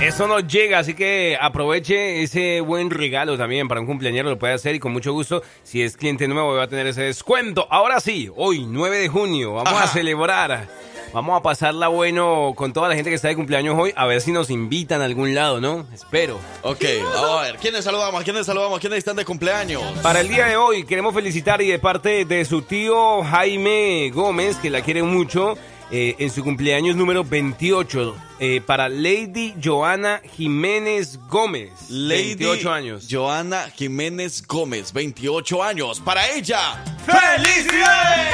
Eso 0.00 0.26
nos 0.26 0.46
llega, 0.46 0.78
así 0.78 0.94
que 0.94 1.36
aproveche 1.40 2.22
ese 2.22 2.60
buen 2.60 2.90
regalo 2.90 3.36
también 3.36 3.68
para 3.68 3.80
un 3.80 3.86
cumpleañero, 3.86 4.30
lo 4.30 4.38
puede 4.38 4.54
hacer 4.54 4.74
y 4.74 4.78
con 4.78 4.92
mucho 4.92 5.12
gusto, 5.12 5.42
si 5.62 5.82
es 5.82 5.96
cliente 5.96 6.26
nuevo, 6.26 6.54
va 6.54 6.64
a 6.64 6.68
tener 6.68 6.86
ese 6.86 7.02
descuento. 7.02 7.66
Ahora 7.70 8.00
sí, 8.00 8.30
hoy, 8.36 8.64
9 8.66 8.98
de 8.98 9.08
junio, 9.08 9.54
vamos 9.54 9.72
Ajá. 9.72 9.84
a 9.84 9.88
celebrar, 9.88 10.68
vamos 11.12 11.38
a 11.38 11.42
pasarla 11.42 11.88
bueno 11.88 12.52
con 12.56 12.72
toda 12.72 12.88
la 12.88 12.94
gente 12.94 13.10
que 13.10 13.16
está 13.16 13.28
de 13.28 13.36
cumpleaños 13.36 13.76
hoy, 13.78 13.92
a 13.96 14.06
ver 14.06 14.20
si 14.20 14.32
nos 14.32 14.50
invitan 14.50 15.00
a 15.00 15.04
algún 15.04 15.34
lado, 15.34 15.60
¿no? 15.60 15.86
Espero. 15.92 16.38
Ok, 16.62 16.84
a 17.16 17.42
ver. 17.42 17.56
¿Quiénes 17.56 17.84
saludamos? 17.84 18.24
¿Quiénes 18.24 18.46
saludamos? 18.46 18.80
¿Quiénes 18.80 18.98
están 18.98 19.16
de 19.16 19.24
cumpleaños? 19.24 19.82
Para 20.02 20.20
el 20.20 20.28
día 20.28 20.46
de 20.46 20.56
hoy 20.56 20.84
queremos 20.84 21.14
felicitar 21.14 21.60
y 21.62 21.68
de 21.68 21.78
parte 21.78 22.24
de 22.24 22.44
su 22.44 22.62
tío 22.62 23.22
Jaime 23.22 24.10
Gómez, 24.10 24.56
que 24.56 24.70
la 24.70 24.82
quiere 24.82 25.02
mucho, 25.02 25.56
eh, 25.92 26.14
en 26.20 26.30
su 26.30 26.44
cumpleaños 26.44 26.94
número 26.94 27.24
28 27.24 28.14
eh, 28.38 28.60
para 28.64 28.88
Lady 28.88 29.54
Joana 29.62 30.22
Jiménez 30.36 31.18
Gómez. 31.28 31.72
Lady 31.88 32.36
28 32.36 32.72
años. 32.72 33.08
Joana 33.10 33.68
Jiménez 33.74 34.46
Gómez, 34.46 34.92
28 34.92 35.62
años. 35.64 36.00
Para 36.00 36.28
ella, 36.30 36.84
¡felicidades! 37.04 38.30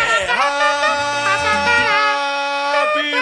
¡Happy 2.97 3.13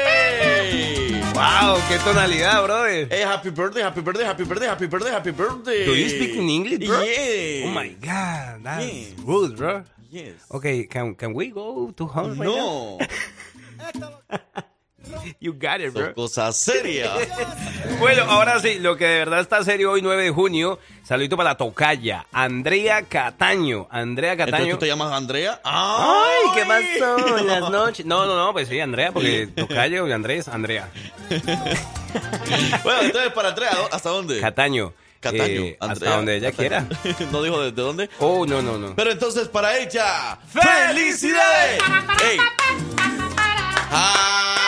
birthday! 0.00 1.20
¡Wow! 1.34 1.76
¡Qué 1.88 1.98
tonalidad, 1.98 2.64
brother! 2.64 3.08
Hey, 3.10 3.20
happy 3.20 3.50
birthday, 3.50 3.82
happy 3.82 4.00
birthday, 4.00 4.24
happy 4.24 4.44
birthday, 4.44 4.66
happy 4.66 4.86
birthday, 4.86 5.10
happy 5.10 5.30
birthday. 5.30 5.84
Do 5.84 5.94
you 5.94 6.08
speak 6.08 6.36
in 6.36 6.48
English, 6.48 6.86
bro? 6.88 7.02
Yeah. 7.02 7.66
Oh 7.66 7.70
my 7.74 7.88
God, 8.00 8.62
that's 8.62 9.12
good, 9.20 9.56
bro. 9.56 9.84
Yes. 10.10 10.34
Okay, 10.50 10.84
can, 10.84 11.14
can 11.16 11.34
we 11.34 11.50
go 11.50 11.90
to 11.90 12.06
home 12.06 12.38
right 12.38 12.48
No? 12.48 12.98
You 15.40 15.52
got 15.52 15.80
it, 15.80 15.92
son 15.92 16.02
bro. 16.02 16.14
cosas 16.14 16.56
serias. 16.56 17.10
Bueno, 18.00 18.24
ahora 18.28 18.58
sí, 18.60 18.78
lo 18.80 18.96
que 18.96 19.04
de 19.06 19.18
verdad 19.18 19.40
está 19.40 19.62
serio 19.62 19.92
hoy, 19.92 20.02
9 20.02 20.24
de 20.24 20.30
junio. 20.30 20.78
Saludito 21.04 21.36
para 21.36 21.50
la 21.50 21.56
tocaya, 21.56 22.26
Andrea 22.32 23.02
Cataño. 23.02 23.86
Andrea 23.90 24.32
Entonces 24.32 24.52
Cataño. 24.52 24.74
tú 24.74 24.78
te 24.80 24.86
llamas 24.86 25.12
Andrea. 25.12 25.60
Ay, 25.64 26.34
¿qué 26.54 26.64
pasó 26.64 27.38
en 27.38 27.46
las 27.46 27.60
noches? 27.70 28.04
No, 28.06 28.26
no, 28.26 28.34
no, 28.36 28.52
pues 28.52 28.68
sí, 28.68 28.80
Andrea, 28.80 29.12
porque 29.12 29.46
tocayo 29.46 30.08
y 30.08 30.12
Andrés, 30.12 30.48
Andrea. 30.48 30.88
Bueno, 32.82 33.02
entonces 33.02 33.32
para 33.32 33.50
Andrea, 33.50 33.70
¿dó- 33.72 33.88
¿hasta 33.92 34.08
dónde? 34.10 34.40
Cataño. 34.40 34.92
Cataño. 35.20 35.44
Eh, 35.44 35.76
Andrea, 35.80 35.92
hasta 36.10 36.16
donde 36.16 36.36
ella 36.36 36.50
Cataño. 36.52 36.88
quiera. 37.02 37.26
no 37.30 37.42
dijo 37.42 37.60
desde 37.60 37.76
dónde. 37.82 38.10
Oh, 38.18 38.44
no, 38.46 38.60
no, 38.62 38.76
no. 38.78 38.94
Pero 38.96 39.12
entonces 39.12 39.48
para 39.48 39.78
ella, 39.78 40.38
¡felicidades! 40.48 41.82
¡Ey! 42.28 42.38
¡Happy 43.90 44.63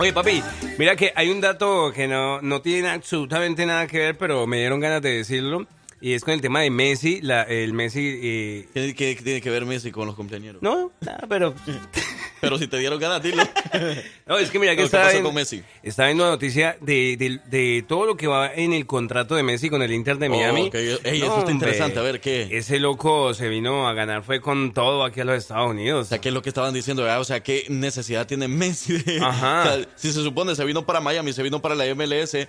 Oye, 0.00 0.12
papi, 0.12 0.42
mira 0.78 0.94
que 0.94 1.12
hay 1.16 1.28
un 1.30 1.40
dato 1.40 1.90
que 1.92 2.06
no, 2.06 2.40
no 2.40 2.62
tiene 2.62 2.88
absolutamente 2.88 3.66
nada 3.66 3.86
que 3.88 3.98
ver, 3.98 4.16
pero 4.18 4.46
me 4.46 4.58
dieron 4.58 4.78
ganas 4.78 5.02
de 5.02 5.10
decirlo. 5.16 5.66
Y 6.00 6.12
es 6.12 6.22
con 6.22 6.34
el 6.34 6.40
tema 6.40 6.60
de 6.60 6.70
Messi. 6.70 7.20
La, 7.20 7.42
el 7.42 7.72
Messi. 7.72 8.20
eh, 8.22 8.68
¿Qué, 8.72 8.94
qué 8.94 9.16
tiene 9.22 9.40
que 9.40 9.50
ver 9.50 9.64
Messi 9.64 9.90
con 9.90 10.06
los 10.06 10.14
cumpleaños? 10.14 10.56
no, 10.60 10.92
nada, 11.00 11.26
pero. 11.28 11.52
Pero 12.40 12.58
si 12.58 12.66
te 12.68 12.78
dieron 12.78 12.98
ganas, 13.00 13.22
dilo. 13.22 13.42
No, 14.26 14.36
es 14.38 14.50
que 14.50 14.58
mira 14.58 14.72
que 14.72 14.78
¿Qué 14.78 14.82
estaba 14.84 15.08
viendo, 15.10 15.28
con 15.30 15.34
Messi? 15.36 15.62
estaba 15.82 16.08
viendo 16.08 16.24
la 16.24 16.30
noticia 16.32 16.76
de, 16.82 17.16
de- 17.16 17.40
de 17.46 17.82
todo 17.88 18.04
lo 18.06 18.16
que 18.16 18.26
va 18.26 18.52
en 18.54 18.72
el 18.74 18.84
contrato 18.86 19.34
de 19.34 19.42
Messi 19.42 19.70
con 19.70 19.82
el 19.82 19.90
Inter 19.92 20.18
de 20.18 20.28
Miami. 20.28 20.70
Oh. 20.72 20.76
Ey, 20.76 21.22
eso 21.22 21.38
está 21.38 21.50
interesante. 21.50 21.98
A 21.98 22.02
ver, 22.02 22.20
¿qué? 22.20 22.48
Ese 22.52 22.78
loco 22.78 23.32
se 23.34 23.48
vino 23.48 23.88
a 23.88 23.94
ganar, 23.94 24.22
fue 24.22 24.40
con 24.40 24.72
todo 24.74 25.04
aquí 25.04 25.20
a 25.20 25.24
los 25.24 25.36
Estados 25.38 25.70
Unidos. 25.70 26.06
O 26.06 26.08
sea, 26.08 26.18
¿qué 26.20 26.28
es 26.28 26.34
lo 26.34 26.42
que 26.42 26.50
estaban 26.50 26.74
diciendo? 26.74 27.02
¿verdad? 27.04 27.20
O 27.20 27.24
sea, 27.24 27.40
¿qué 27.42 27.64
necesidad 27.68 28.26
tiene 28.26 28.48
Messi? 28.48 28.98
de- 28.98 29.18
Ajá. 29.20 29.62
O 29.68 29.76
sea, 29.76 29.88
si 29.96 30.12
se 30.12 30.22
supone 30.22 30.54
se 30.54 30.64
vino 30.64 30.84
para 30.84 31.00
Miami, 31.00 31.32
se 31.32 31.42
vino 31.42 31.60
para 31.62 31.74
la 31.74 31.84
MLS, 31.94 32.34
eh, 32.34 32.48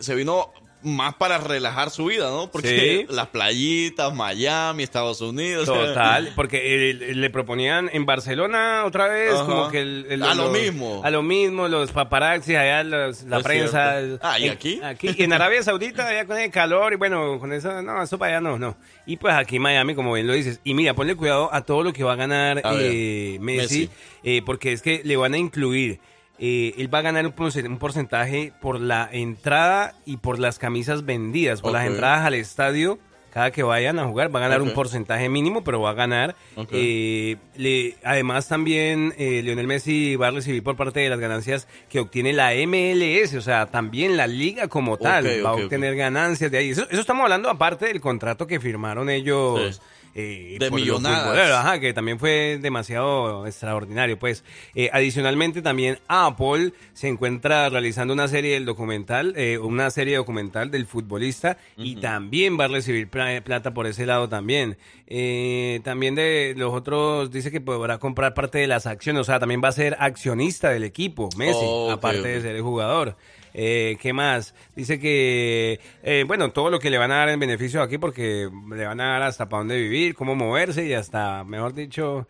se 0.00 0.14
vino 0.16 0.52
más 0.82 1.14
para 1.14 1.38
relajar 1.38 1.90
su 1.90 2.06
vida, 2.06 2.30
¿no? 2.30 2.50
Porque 2.50 3.06
Sí. 3.08 3.14
las 3.14 3.26
playitas, 3.28 4.14
Miami, 4.14 4.82
Estados 4.82 5.20
Unidos. 5.20 5.66
Total, 5.66 6.32
porque 6.36 6.90
eh, 6.90 6.94
le 7.14 7.30
proponían 7.30 7.90
en 7.92 8.06
Barcelona 8.06 8.84
otra 8.86 9.08
vez, 9.08 9.34
Ajá. 9.34 9.44
como 9.46 9.68
que 9.70 9.80
el, 9.80 10.06
el- 10.08 10.22
A 10.22 10.34
lo 10.34 10.44
los- 10.48 10.52
mismo. 10.58 11.00
A 11.04 11.10
lo 11.10 11.22
mismo, 11.22 11.68
los 11.68 11.92
paparazzis, 11.92 12.56
allá 12.56 12.82
los- 12.84 13.22
la 13.24 13.40
prensa. 13.40 13.98
Ah, 14.22 14.38
¿y 14.38 14.46
En- 14.46 14.52
aquí? 14.52 14.80
Aquí, 14.82 15.14
en 15.18 15.32
Arabia 15.32 15.62
Saudita, 15.62 16.06
allá 16.08 16.24
con 16.26 16.38
el 16.38 16.50
calor, 16.50 16.92
y 16.92 16.96
bueno, 16.96 17.38
con 17.38 17.52
eso, 17.52 17.82
no, 17.82 18.02
eso 18.02 18.18
para 18.18 18.38
allá 18.38 18.40
no, 18.40 18.58
no. 18.58 18.76
Y 19.06 19.16
pues 19.16 19.34
aquí 19.34 19.56
en 19.56 19.62
Miami, 19.62 19.94
como 19.94 20.12
bien 20.12 20.26
lo 20.26 20.32
dices. 20.32 20.60
Y 20.64 20.74
mira, 20.74 20.94
ponle 20.94 21.14
cuidado 21.16 21.52
a 21.52 21.62
todo 21.62 21.82
lo 21.82 21.92
que 21.92 22.04
va 22.04 22.12
a 22.12 22.16
ganar 22.16 22.58
A 22.64 22.74
eh, 22.78 23.38
Messi, 23.40 23.60
Messi. 23.60 23.90
eh, 24.24 24.42
porque 24.46 24.72
es 24.72 24.82
que 24.82 25.02
le 25.04 25.16
van 25.16 25.34
a 25.34 25.38
incluir. 25.38 26.00
Eh, 26.40 26.74
él 26.78 26.92
va 26.92 26.98
a 26.98 27.02
ganar 27.02 27.26
un 27.26 27.32
porce- 27.32 27.66
un 27.66 27.78
porcentaje 27.78 28.52
por 28.60 28.80
la 28.80 29.08
entrada 29.12 29.94
y 30.06 30.16
por 30.16 30.38
las 30.38 30.58
camisas 30.58 31.04
vendidas, 31.04 31.60
por 31.60 31.72
las 31.72 31.82
entradas 31.94 32.26
al 32.26 32.34
estadio. 32.34 32.98
Cada 33.32 33.52
que 33.52 33.62
vayan 33.62 34.00
a 34.00 34.06
jugar 34.06 34.34
va 34.34 34.40
a 34.40 34.42
ganar 34.42 34.60
un 34.60 34.70
porcentaje 34.74 35.28
mínimo, 35.28 35.62
pero 35.62 35.80
va 35.80 35.90
a 35.90 35.94
ganar. 35.94 36.34
Eh, 36.72 37.36
le- 37.54 37.94
además, 38.02 38.48
también 38.48 39.14
eh, 39.18 39.40
Lionel 39.44 39.68
Messi 39.68 40.16
va 40.16 40.28
a 40.28 40.30
recibir 40.32 40.64
por 40.64 40.74
parte 40.76 40.98
de 40.98 41.08
las 41.08 41.20
ganancias 41.20 41.68
que 41.88 42.00
obtiene 42.00 42.32
la 42.32 42.54
MLS, 42.54 43.34
o 43.36 43.40
sea, 43.40 43.66
también 43.66 44.16
la 44.16 44.26
liga 44.26 44.66
como 44.66 44.96
tal 44.96 45.22
va 45.44 45.50
a 45.50 45.54
obtener 45.64 45.94
ganancias 45.94 46.50
de 46.50 46.58
ahí. 46.58 46.70
Eso, 46.70 46.88
eso 46.90 47.00
estamos 47.00 47.22
hablando 47.22 47.48
aparte 47.48 47.86
del 47.86 48.00
contrato 48.00 48.48
que 48.48 48.58
firmaron 48.58 49.08
ellos. 49.08 49.76
Sí. 49.76 49.80
Eh, 50.14 50.56
De 50.58 50.70
millonadas. 50.70 51.50
ajá, 51.52 51.78
que 51.80 51.92
también 51.92 52.18
fue 52.18 52.58
demasiado 52.60 53.46
extraordinario. 53.46 54.18
Pues 54.18 54.44
Eh, 54.74 54.90
adicionalmente 54.92 55.62
también 55.62 55.98
Apple 56.08 56.72
se 56.92 57.08
encuentra 57.08 57.68
realizando 57.68 58.14
una 58.14 58.28
serie 58.28 58.54
del 58.54 58.64
documental, 58.64 59.34
eh, 59.36 59.58
una 59.58 59.90
serie 59.90 60.16
documental 60.16 60.70
del 60.70 60.86
futbolista 60.86 61.58
y 61.76 61.96
también 61.96 62.58
va 62.58 62.64
a 62.64 62.68
recibir 62.68 63.08
pla- 63.08 63.40
plata 63.42 63.72
por 63.74 63.86
ese 63.86 64.06
lado 64.06 64.28
también. 64.28 64.76
Eh, 65.06 65.80
también 65.82 66.14
de 66.14 66.54
los 66.56 66.72
otros 66.72 67.30
dice 67.30 67.50
que 67.50 67.60
podrá 67.60 67.98
comprar 67.98 68.32
parte 68.34 68.58
de 68.58 68.66
las 68.66 68.86
acciones, 68.86 69.20
o 69.20 69.24
sea, 69.24 69.40
también 69.40 69.60
va 69.62 69.68
a 69.68 69.72
ser 69.72 69.96
accionista 69.98 70.70
del 70.70 70.84
equipo, 70.84 71.28
Messi, 71.36 71.58
Oh, 71.64 71.90
aparte 71.90 72.26
de 72.28 72.40
ser 72.40 72.54
el 72.56 72.62
jugador. 72.62 73.16
Eh, 73.54 73.96
¿Qué 74.00 74.12
más? 74.12 74.54
Dice 74.76 74.98
que, 74.98 75.80
eh, 76.02 76.24
bueno, 76.26 76.52
todo 76.52 76.70
lo 76.70 76.78
que 76.78 76.90
le 76.90 76.98
van 76.98 77.12
a 77.12 77.16
dar 77.16 77.28
en 77.30 77.40
beneficio 77.40 77.82
aquí, 77.82 77.98
porque 77.98 78.48
le 78.70 78.86
van 78.86 79.00
a 79.00 79.12
dar 79.12 79.22
hasta 79.22 79.48
para 79.48 79.60
dónde 79.60 79.76
vivir, 79.76 80.14
cómo 80.14 80.34
moverse 80.34 80.86
y 80.86 80.94
hasta, 80.94 81.44
mejor 81.44 81.74
dicho, 81.74 82.26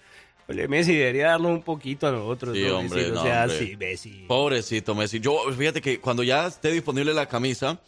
pues, 0.55 0.69
Messi 0.69 0.95
debería 0.95 1.29
darnos 1.29 1.53
un 1.53 1.63
poquito 1.63 2.09
a 2.09 2.13
nosotros. 2.13 2.57
Sí, 2.57 2.65
¿no? 2.65 2.79
hombre, 2.79 3.11
no, 3.11 3.21
o 3.21 3.23
sea, 3.23 3.43
hombre. 3.43 3.59
sí, 3.59 3.77
Messi. 3.77 4.25
Pobrecito 4.27 4.95
Messi. 4.95 5.21
Yo, 5.21 5.39
fíjate 5.57 5.81
que 5.81 6.01
cuando 6.01 6.23
ya 6.23 6.47
esté 6.47 6.73
disponible 6.73 7.15
la 7.15 7.27
camisa, 7.27 7.79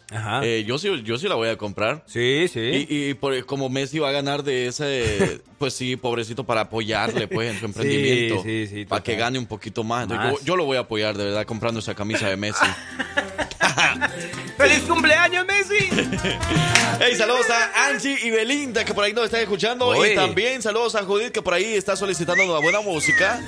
eh, 0.42 0.64
yo, 0.66 0.78
sí, 0.78 1.02
yo 1.02 1.18
sí 1.18 1.28
la 1.28 1.34
voy 1.34 1.48
a 1.48 1.56
comprar. 1.56 2.04
Sí, 2.06 2.46
sí. 2.48 2.86
Y, 2.88 3.08
y 3.10 3.14
por, 3.14 3.44
como 3.46 3.68
Messi 3.68 3.98
va 3.98 4.10
a 4.10 4.12
ganar 4.12 4.42
de 4.44 4.68
ese, 4.68 5.40
pues 5.58 5.74
sí, 5.74 5.96
pobrecito, 5.96 6.44
para 6.44 6.62
apoyarle 6.62 7.26
pues 7.28 7.50
en 7.50 7.58
su 7.58 7.66
emprendimiento. 7.66 8.42
sí, 8.42 8.66
sí, 8.66 8.84
para 8.84 9.02
que 9.02 9.16
gane 9.16 9.38
un 9.38 9.46
poquito 9.46 9.82
más. 9.82 10.08
Yo, 10.08 10.38
yo 10.44 10.56
lo 10.56 10.64
voy 10.64 10.76
a 10.76 10.80
apoyar 10.80 11.16
de 11.16 11.24
verdad 11.24 11.44
comprando 11.44 11.80
esa 11.80 11.94
camisa 11.94 12.28
de 12.28 12.36
Messi. 12.36 12.64
¡Feliz 14.56 14.82
cumpleaños, 14.82 15.46
Messi! 15.46 15.88
hey, 17.00 17.14
saludos 17.16 17.46
a 17.50 17.88
Angie 17.88 18.18
y 18.22 18.30
Belinda 18.30 18.84
que 18.84 18.94
por 18.94 19.04
ahí 19.04 19.12
nos 19.12 19.24
están 19.24 19.40
escuchando. 19.40 19.86
Oye. 19.86 20.12
Y 20.12 20.16
también 20.16 20.62
saludos 20.62 20.94
a 20.94 21.02
Judith 21.02 21.32
que 21.32 21.42
por 21.42 21.54
ahí 21.54 21.74
está 21.74 21.96
solicitando 21.96 22.46
buena 22.60 22.80
música. 22.80 23.40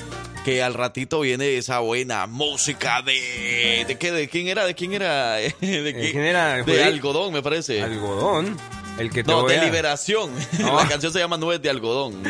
Que 0.45 0.63
al 0.63 0.75
ratito 0.75 1.21
viene 1.21 1.57
esa 1.57 1.79
buena 1.79 2.27
música 2.27 3.01
de. 3.01 3.85
¿De 3.87 3.97
qué? 3.97 4.13
¿De 4.13 4.29
quién 4.29 4.49
era? 4.49 4.67
¿De 4.67 4.75
quién 4.75 4.93
era? 4.93 5.35
¿De 5.61 5.95
quién 6.11 6.23
era, 6.23 6.63
De 6.63 6.85
algodón, 6.85 7.33
me 7.33 7.43
parece. 7.43 7.81
Algodón. 7.83 8.57
El 8.99 9.11
que 9.11 9.25
te 9.25 9.31
No, 9.33 9.43
de 9.45 9.59
a- 9.59 9.65
liberación. 9.65 10.31
No. 10.59 10.77
La 10.83 10.89
canción 10.89 11.13
se 11.13 11.19
llama 11.19 11.37
Nubes 11.37 11.61
de 11.61 11.69
algodón. 11.71 12.23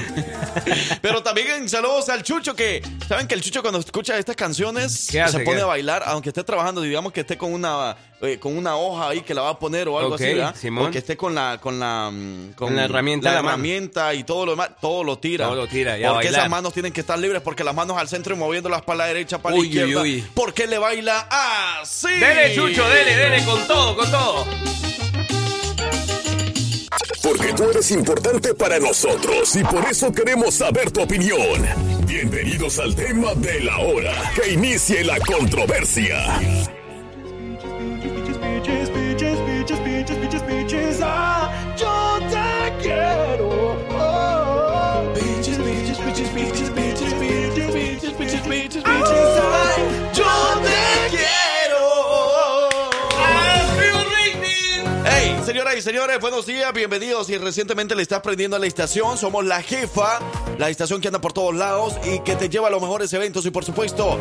Pero 1.03 1.22
también 1.22 1.68
saludos 1.68 2.09
al 2.09 2.22
Chucho 2.22 2.55
que, 2.55 2.83
¿saben 3.09 3.27
que 3.27 3.35
el 3.35 3.42
Chucho 3.42 3.61
cuando 3.61 3.79
escucha 3.81 4.16
estas 4.18 4.37
canciones 4.37 4.92
se 4.92 5.40
pone 5.40 5.61
a 5.61 5.66
bailar, 5.66 6.03
aunque 6.07 6.31
esté 6.31 6.42
trabajando, 6.44 6.81
digamos 6.81 7.12
que 7.12 7.20
esté 7.20 7.37
con 7.37 7.53
una 7.53 7.96
eh, 8.22 8.38
con 8.38 8.57
una 8.57 8.77
hoja 8.77 9.11
ahí 9.11 9.20
que 9.20 9.35
la 9.35 9.42
va 9.42 9.50
a 9.50 9.59
poner 9.59 9.88
o 9.88 9.98
algo 9.98 10.14
Ok, 10.14 10.20
así, 10.20 10.33
¿verdad? 10.35 10.55
Simón. 10.59 10.87
O 10.87 10.90
que 10.90 10.98
esté 10.98 11.16
con 11.16 11.35
la 11.35 11.59
con 11.61 11.79
la 11.79 12.11
mm, 12.11 12.53
Con 12.55 12.74
la 12.74 12.85
herramienta 12.85 13.29
en 13.29 13.35
la 13.35 13.40
herramienta 13.40 14.14
y 14.14 14.24
todo 14.24 14.46
lo 14.46 14.53
demás, 14.53 14.70
todo 14.81 15.05
lo 15.05 15.18
tira. 15.18 15.46
Todo 15.46 15.57
lo 15.57 15.66
tira, 15.66 15.98
y 15.98 16.05
a 16.05 16.12
Porque 16.12 16.29
esas 16.29 16.48
manos 16.48 16.72
tienen 16.72 16.92
que 16.92 17.00
estar 17.00 17.18
libres 17.18 17.42
porque 17.42 17.62
las 17.64 17.74
manos 17.74 17.98
al 17.98 18.09
centro 18.09 18.35
y 18.35 18.38
moviéndolas 18.38 18.83
para 18.83 18.98
la 18.98 19.07
derecha, 19.07 19.38
para 19.38 19.55
Uy, 19.57 19.68
la 19.68 19.81
izquierda. 19.83 20.03
uy, 20.03 20.14
uy. 20.16 20.24
Porque 20.35 20.66
le 20.66 20.79
baila 20.79 21.27
así. 21.81 22.09
Dele, 22.09 22.55
Chucho, 22.55 22.88
dele, 22.88 23.16
dele, 23.16 23.44
con 23.44 23.66
todo, 23.66 23.96
con 23.96 24.11
todo. 24.11 24.46
Porque 27.24 27.54
tú 27.54 27.70
eres 27.70 27.90
importante 27.90 28.52
para 28.52 28.78
nosotros 28.78 29.56
y 29.56 29.64
por 29.64 29.82
eso 29.90 30.12
queremos 30.12 30.56
saber 30.56 30.90
tu 30.90 31.00
opinión. 31.00 31.64
Bienvenidos 32.06 32.78
al 32.78 32.94
tema 32.94 33.32
de 33.37 33.62
la 33.62 33.78
hora. 33.78 34.12
Que 34.34 34.52
inicie 34.52 35.02
la 35.02 35.18
controversia. 35.20 36.18
Y 55.76 55.82
señores, 55.82 56.20
buenos 56.20 56.46
días, 56.46 56.72
bienvenidos. 56.72 57.28
Y 57.30 57.38
recientemente 57.38 57.96
le 57.96 58.02
estás 58.02 58.20
prendiendo 58.20 58.56
a 58.56 58.60
la 58.60 58.66
estación. 58.66 59.18
Somos 59.18 59.44
la 59.44 59.60
jefa, 59.60 60.20
la 60.58 60.70
estación 60.70 61.00
que 61.00 61.08
anda 61.08 61.20
por 61.20 61.32
todos 61.32 61.54
lados 61.54 61.94
y 62.04 62.20
que 62.20 62.37
te 62.37 62.48
lleva 62.48 62.68
a 62.68 62.70
los 62.70 62.80
mejores 62.80 63.12
eventos. 63.12 63.44
Y 63.46 63.50
por 63.50 63.64
supuesto, 63.64 64.18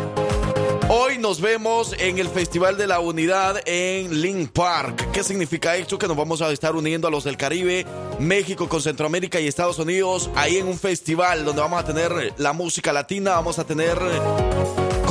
Hoy 0.90 1.18
nos 1.18 1.40
vemos 1.40 1.96
en 1.98 2.20
el 2.20 2.28
Festival 2.28 2.76
de 2.78 2.88
la 2.88 3.00
Unidad 3.00 3.62
en 3.66 4.22
Link 4.22 4.52
Park. 4.52 5.12
¿Qué 5.14 5.24
significa 5.24 5.78
esto? 5.78 5.98
Que 5.98 6.10
nos 6.10 6.18
vamos 6.18 6.42
a 6.42 6.52
estar 6.52 6.76
uniendo 6.76 7.08
a 7.08 7.12
los 7.12 7.24
del 7.24 7.38
Caribe, 7.38 7.86
México 8.20 8.68
con 8.68 8.82
Centroamérica 8.82 9.40
y 9.40 9.48
Estados 9.48 9.80
Unidos 9.80 10.30
ahí 10.36 10.58
en 10.58 10.68
un 10.68 10.78
festival 10.78 11.46
donde 11.46 11.62
vamos 11.62 11.82
a 11.82 11.86
tener 11.86 12.34
la 12.38 12.52
música 12.52 12.92
latina, 12.92 13.32
vamos 13.32 13.60
a 13.60 13.64
tener 13.64 13.98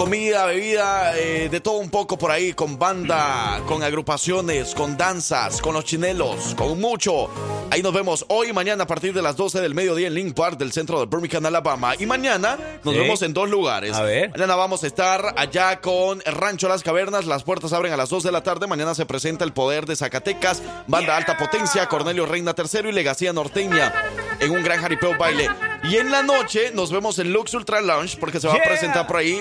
comida, 0.07 0.47
bebida, 0.47 1.17
eh, 1.17 1.49
de 1.49 1.61
todo 1.61 1.77
un 1.77 1.89
poco 1.89 2.19
por 2.19 2.33
ahí, 2.33 2.55
con 2.55 2.77
banda, 2.77 3.61
con 3.69 3.85
agrupaciones, 3.85 4.75
con 4.75 4.97
danzas, 4.97 5.61
con 5.61 5.75
los 5.75 5.85
chinelos, 5.85 6.57
con 6.57 6.81
mucho. 6.81 7.31
Ahí 7.71 7.83
nos 7.83 7.95
vemos 7.95 8.25
hoy 8.29 8.49
y 8.49 8.53
mañana 8.53 8.83
a 8.83 8.87
partir 8.89 9.15
de 9.15 9.23
las 9.23 9.37
12 9.37 9.61
del 9.61 9.77
mediodía 9.77 10.09
en 10.09 10.15
Link 10.15 10.35
Park 10.35 10.59
del 10.59 10.73
centro 10.73 10.99
de 10.99 11.07
Birmingham, 11.07 11.47
Alabama. 11.47 11.95
Y 12.01 12.07
mañana 12.07 12.59
nos 12.83 12.95
Sí. 12.95 13.01
vemos 13.01 13.23
en 13.23 13.33
dos 13.33 13.49
lugares. 13.49 13.95
A 13.97 14.03
ver. 14.03 14.31
Mañana 14.33 14.57
vamos 14.57 14.83
a 14.83 14.89
estar 14.89 15.35
allá 15.37 15.81
con 15.81 16.21
Rancho 16.27 16.69
Las 16.69 16.83
Cavernas. 16.83 17.25
Las 17.27 17.45
puertas 17.45 17.73
abren 17.73 17.93
a 17.93 17.97
las 17.97 18.09
2 18.11 18.25
de 18.25 18.33
la 18.33 18.43
tarde. 18.43 18.67
Mañana 18.67 18.97
se 18.97 19.07
presenta 19.07 19.45
el 19.45 19.53
poder 19.53 19.87
de 19.87 19.95
Zacatecas, 19.95 20.63
banda 20.89 21.17
alta 21.17 21.39
potencia, 21.39 21.87
Cornelio 21.87 22.27
Reina 22.27 22.57
III 22.59 22.89
y 22.89 22.93
Legacía 22.93 23.33
Norteña 23.33 23.93
en 24.41 24.51
un 24.51 24.65
gran 24.65 24.81
jaripeo 24.81 25.17
baile. 25.17 25.49
Y 25.85 25.97
en 25.97 26.11
la 26.11 26.23
noche 26.23 26.71
nos 26.75 26.91
vemos 26.93 27.19
en 27.21 27.33
Lux 27.33 27.55
Ultra 27.55 27.81
Lounge 27.81 28.17
porque 28.19 28.39
se 28.41 28.49
va 28.49 28.55
a 28.55 28.63
presentar 28.63 29.07
por 29.07 29.17
ahí 29.17 29.41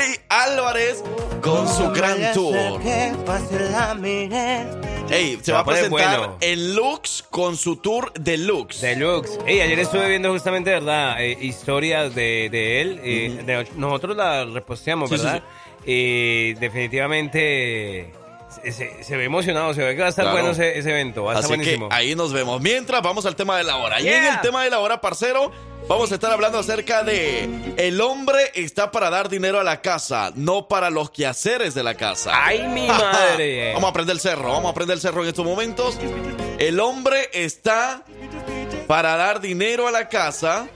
Jay 0.00 0.14
Álvarez 0.30 1.04
con 1.42 1.68
su 1.68 1.90
gran 1.90 2.32
tour. 2.32 2.56
Ey, 5.10 5.38
se 5.42 5.52
va 5.52 5.58
va 5.58 5.60
a 5.60 5.64
presentar 5.66 6.18
bueno. 6.18 6.36
en 6.40 6.74
Lux 6.74 7.22
con 7.28 7.54
su 7.54 7.76
tour 7.76 8.10
deluxe. 8.14 8.80
Deluxe. 8.80 9.38
Ey, 9.46 9.60
ayer 9.60 9.78
estuve 9.80 10.08
viendo 10.08 10.30
justamente, 10.32 10.70
¿verdad? 10.70 11.22
Eh, 11.22 11.36
historias 11.42 12.14
de, 12.14 12.48
de 12.50 12.80
él. 12.80 13.00
eh, 13.04 13.42
de- 13.44 13.68
nosotros 13.76 14.16
la 14.16 14.46
reposteamos, 14.46 15.10
Sí, 15.10 15.18
sí, 15.18 15.22
¿verdad? 15.22 15.42
Y 15.84 16.54
definitivamente 16.54 18.10
se, 18.50 19.16
ve 19.16 19.24
emocionado, 19.24 19.72
se 19.74 19.82
ve 19.82 19.94
que 19.94 20.00
va 20.00 20.06
a 20.06 20.10
estar 20.10 20.24
Claro. 20.24 20.38
bueno 20.38 20.52
ese, 20.52 20.78
ese 20.78 20.90
evento, 20.90 21.24
va 21.24 21.32
a 21.32 21.34
estar 21.36 21.44
Así 21.44 21.52
que 21.52 21.56
buenísimo. 21.76 21.88
ahí 21.90 22.14
nos 22.14 22.32
vemos. 22.32 22.60
Mientras 22.60 23.00
vamos 23.02 23.24
al 23.26 23.36
tema 23.36 23.56
de 23.56 23.64
la 23.64 23.76
hora. 23.76 24.00
Y 24.00 24.08
en 24.08 24.24
el 24.24 24.40
tema 24.40 24.64
de 24.64 24.70
la 24.70 24.80
hora, 24.80 25.00
parcero, 25.00 25.50
vamos 25.88 26.10
a 26.10 26.14
estar 26.14 26.30
hablando 26.32 26.58
acerca 26.58 27.02
de 27.04 27.48
el 27.76 28.00
hombre 28.00 28.50
está 28.54 28.90
para 28.90 29.10
dar 29.10 29.28
dinero 29.28 29.60
a 29.60 29.64
la 29.64 29.80
casa, 29.80 30.32
no 30.34 30.68
para 30.68 30.90
los 30.90 31.10
quehaceres 31.10 31.74
de 31.74 31.82
la 31.82 31.94
casa. 31.94 32.32
¡Ay, 32.34 32.66
mi 32.68 32.86
madre! 32.88 33.72
vamos 33.72 33.86
a 33.86 33.90
aprender 33.90 34.14
el 34.14 34.20
cerro, 34.20 34.48
vamos 34.52 34.66
a 34.66 34.70
aprender 34.70 34.94
el 34.96 35.00
cerro 35.00 35.22
en 35.22 35.28
estos 35.28 35.44
momentos. 35.44 35.96
El 36.58 36.78
hombre 36.80 37.30
está 37.32 38.04
para 38.86 39.16
dar 39.16 39.40
dinero 39.40 39.86
a 39.86 39.90
la 39.92 40.08
casa, 40.08 40.66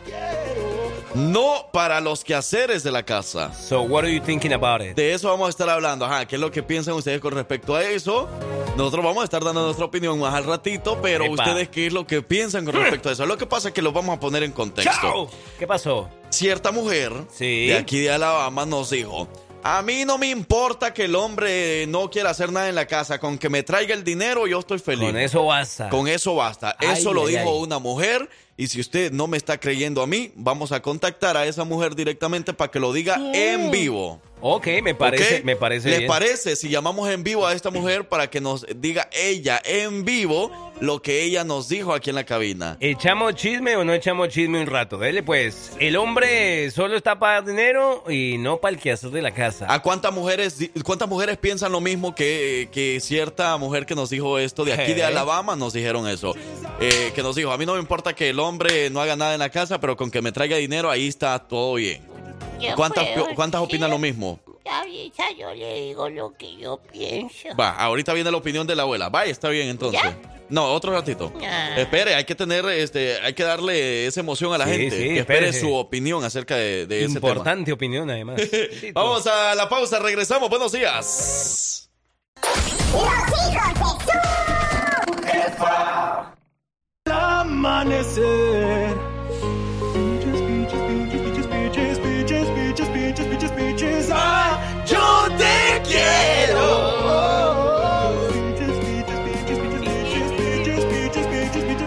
no 1.15 1.69
para 1.73 2.01
los 2.01 2.25
quehaceres 2.25 2.83
de 2.83 2.91
la 2.91 3.05
casa. 3.05 3.53
So, 3.55 3.83
what 3.83 4.05
are 4.05 4.13
you 4.13 4.21
thinking 4.21 4.53
about 4.53 4.81
it? 4.83 4.97
De 4.97 5.13
eso 5.15 5.29
vamos 5.29 5.47
a 5.47 5.51
estar 5.51 5.69
hablando. 5.71 6.05
Ajá, 6.05 6.27
¿qué 6.27 6.37
es 6.37 6.41
lo 6.41 6.51
que 6.51 6.63
piensan 6.63 6.95
ustedes 6.95 7.21
con 7.21 7.33
respecto 7.33 7.75
a 7.77 7.85
eso? 7.85 8.29
Nosotros 8.77 9.05
vamos 9.05 9.23
a 9.23 9.25
estar 9.25 9.45
dando 9.45 9.63
nuestra 9.65 9.85
opinión 9.85 10.19
más 10.19 10.35
al 10.35 10.45
ratito, 10.45 10.99
pero 11.01 11.25
Epa. 11.25 11.35
ustedes 11.35 11.69
qué 11.69 11.87
es 11.87 11.93
lo 11.93 12.07
que 12.07 12.23
piensan 12.23 12.65
con 12.65 12.75
respecto 12.75 13.09
a 13.09 13.13
eso. 13.13 13.27
Lo 13.27 13.39
que 13.39 13.47
pasa 13.47 13.69
es 13.69 13.75
que 13.75 13.83
lo 13.83 13.93
vamos 13.93 14.17
a 14.17 14.21
poner 14.21 14.43
en 14.43 14.51
contexto. 14.53 14.91
¡Chao! 15.01 15.31
¿Qué 15.59 15.67
pasó? 15.67 16.09
Cierta 16.31 16.73
mujer 16.73 17.13
Sí. 17.33 17.67
de 17.69 17.77
aquí 17.77 18.01
de 18.01 18.11
Alabama 18.11 18.67
nos 18.67 18.91
dijo, 18.91 19.29
a 19.63 19.81
mí 19.83 20.05
no 20.05 20.19
me 20.19 20.29
importa 20.31 20.93
que 20.93 21.05
el 21.05 21.15
hombre 21.15 21.87
no 21.87 22.11
quiera 22.11 22.31
hacer 22.31 22.51
nada 22.51 22.69
en 22.69 22.75
la 22.75 22.87
casa, 22.87 23.21
con 23.21 23.39
que 23.39 23.49
me 23.49 23.63
traiga 23.63 23.95
el 23.95 24.03
dinero 24.03 24.49
yo 24.49 24.59
estoy 24.59 24.81
feliz. 24.81 25.07
Con 25.07 25.17
eso 25.17 25.45
basta. 25.47 25.89
Con 25.89 26.09
eso 26.09 26.35
basta. 26.35 26.77
Ay, 26.81 26.89
Eso 26.99 27.15
lo 27.15 27.27
ay, 27.27 27.37
dijo 27.37 27.51
ay. 27.51 27.59
una 27.63 27.79
mujer. 27.79 28.29
Y 28.57 28.69
si 28.69 28.81
usted 28.81 29.11
no 29.11 29.27
me 29.27 29.37
está 29.37 29.59
creyendo 29.59 30.01
a 30.03 30.07
mí, 30.07 30.31
vamos 30.37 30.71
a 30.73 30.81
contactar 30.81 31.37
a 31.37 31.45
esa 31.47 31.65
mujer 31.65 31.97
directamente 31.97 32.53
para 32.55 32.71
que 32.71 32.79
lo 32.79 32.93
diga 32.93 33.21
en 33.35 33.71
vivo. 33.73 34.21
Ok, 34.47 34.67
me 34.83 34.95
parece, 34.95 35.39
¿Ok? 35.39 35.45
me 35.45 35.57
parece 35.57 35.89
¿Les 35.89 35.99
bien. 36.01 36.09
parece 36.09 36.55
si 36.55 36.69
llamamos 36.69 37.09
en 37.09 37.25
vivo 37.25 37.47
a 37.47 37.55
esta 37.55 37.71
mujer 37.71 38.09
para 38.09 38.29
que 38.29 38.43
nos 38.43 38.67
diga 38.77 39.09
ella 39.13 39.61
en 39.65 40.05
vivo 40.05 40.51
lo 40.81 41.01
que 41.01 41.23
ella 41.23 41.45
nos 41.45 41.69
dijo 41.69 41.95
aquí 41.95 42.11
en 42.11 42.17
la 42.17 42.25
cabina? 42.25 42.77
¿Echamos 42.81 43.37
chisme 43.37 43.75
o 43.77 43.85
no 43.85 43.95
echamos 43.95 44.29
chisme 44.29 44.61
un 44.61 44.67
rato? 44.67 44.99
Dele 44.99 45.23
pues. 45.23 45.73
El 45.79 45.97
hombre 45.97 46.71
solo 46.73 46.95
está 46.97 47.19
para 47.19 47.37
dar 47.37 47.47
dinero 47.47 48.05
y 48.11 48.37
no 48.37 48.59
para 48.59 48.75
el 48.75 48.81
quehacer 48.83 49.11
de 49.11 49.23
la 49.23 49.33
casa. 49.33 49.67
¿A 49.73 49.81
cuántas 49.81 50.13
mujeres, 50.13 50.59
cuántas 50.85 51.09
mujeres 51.09 51.39
piensan 51.39 51.73
lo 51.73 51.81
mismo 51.81 52.15
que, 52.15 52.69
que 52.71 53.01
cierta 53.01 53.57
mujer 53.57 53.87
que 53.87 53.95
nos 53.95 54.11
dijo 54.11 54.39
esto 54.39 54.67
de 54.67 54.75
aquí 54.75 54.91
de 54.93 54.97
¿Qué? 54.97 55.05
Alabama 55.05 55.57
nos 55.57 55.73
dijeron 55.73 56.07
eso? 56.07 56.35
Eh, 56.81 57.13
que 57.15 57.23
nos 57.23 57.35
dijo, 57.35 57.51
a 57.51 57.57
mí 57.57 57.65
no 57.65 57.75
me 57.75 57.81
importa 57.81 58.13
que 58.15 58.29
el 58.29 58.39
hombre 58.41 58.44
no 58.53 59.01
haga 59.01 59.17
nada 59.17 59.35
en 59.35 59.41
la 59.41 59.51
casa, 59.51 59.81
pero 59.81 59.97
con 59.97 60.11
que 60.11 60.23
me 60.23 60.33
traiga 60.33 60.57
dinero 60.57 60.91
ahí 60.91 61.09
está 61.09 61.39
todo 61.39 61.75
bien. 61.75 62.03
Yo 62.61 62.75
¿Cuántas, 62.77 63.07
puedo 63.09 63.35
cuántas 63.35 63.61
opinan 63.61 63.91
lo 63.91 63.99
mismo? 63.99 64.39
Ahorita 64.71 65.25
yo 65.39 65.53
le 65.55 65.75
digo 65.83 66.09
lo 66.09 66.33
que 66.35 66.57
yo 66.57 66.79
pienso. 66.91 67.49
Va, 67.59 67.71
ahorita 67.71 68.15
viene 68.15 68.31
la 68.31 68.37
opinión 68.39 68.67
de 68.67 68.75
la 68.75 68.83
abuela. 68.85 69.11
Vaya, 69.11 69.31
está 69.31 69.49
bien 69.51 69.69
entonces. 69.69 70.01
¿Ya? 70.03 70.17
No, 70.49 70.73
otro 70.73 70.93
ratito. 70.93 71.33
Ah. 71.43 71.75
Espere, 71.77 72.15
hay 72.15 72.25
que 72.25 72.35
tener, 72.35 72.65
este, 72.67 73.19
hay 73.21 73.35
que 73.35 73.43
darle 73.43 74.07
esa 74.07 74.21
emoción 74.21 74.53
a 74.55 74.59
la 74.59 74.65
Sí, 74.67 74.71
gente. 74.73 74.97
sí, 74.97 75.03
que 75.15 75.19
espere 75.21 75.53
su 75.53 75.75
opinión 75.75 76.25
acerca 76.25 76.57
de, 76.57 76.87
de 76.87 77.05
ese 77.05 77.15
tema. 77.15 77.29
Importante 77.29 77.73
opinión, 77.73 78.09
además. 78.11 78.41
Vamos 78.95 79.27
a 79.27 79.55
la 79.55 79.69
pausa, 79.69 79.99
regresamos. 79.99 80.49
Buenos 80.49 80.73
días. 80.73 81.91
Beaches, 82.93 83.81
beaches, 83.81 85.23
beaches, 85.23 86.34
ah, 87.07 87.85
beaches. 93.57 94.11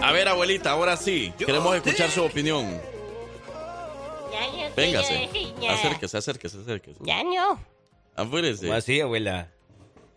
A 0.02 0.12
ver, 0.12 0.28
abuelita, 0.28 0.70
ahora 0.70 0.96
sí. 0.96 1.32
Queremos 1.38 1.74
escuchar 1.76 2.10
su 2.10 2.22
opinión. 2.24 2.80
Véngase. 4.76 5.28
Acérquese, 5.68 6.16
acérquese, 6.16 6.58
acérquese. 6.58 7.00
Ya 7.00 7.24
no. 7.24 7.60
Apúrese. 8.14 8.66
¿Cómo 8.66 8.78
así, 8.78 9.00
abuela? 9.00 9.48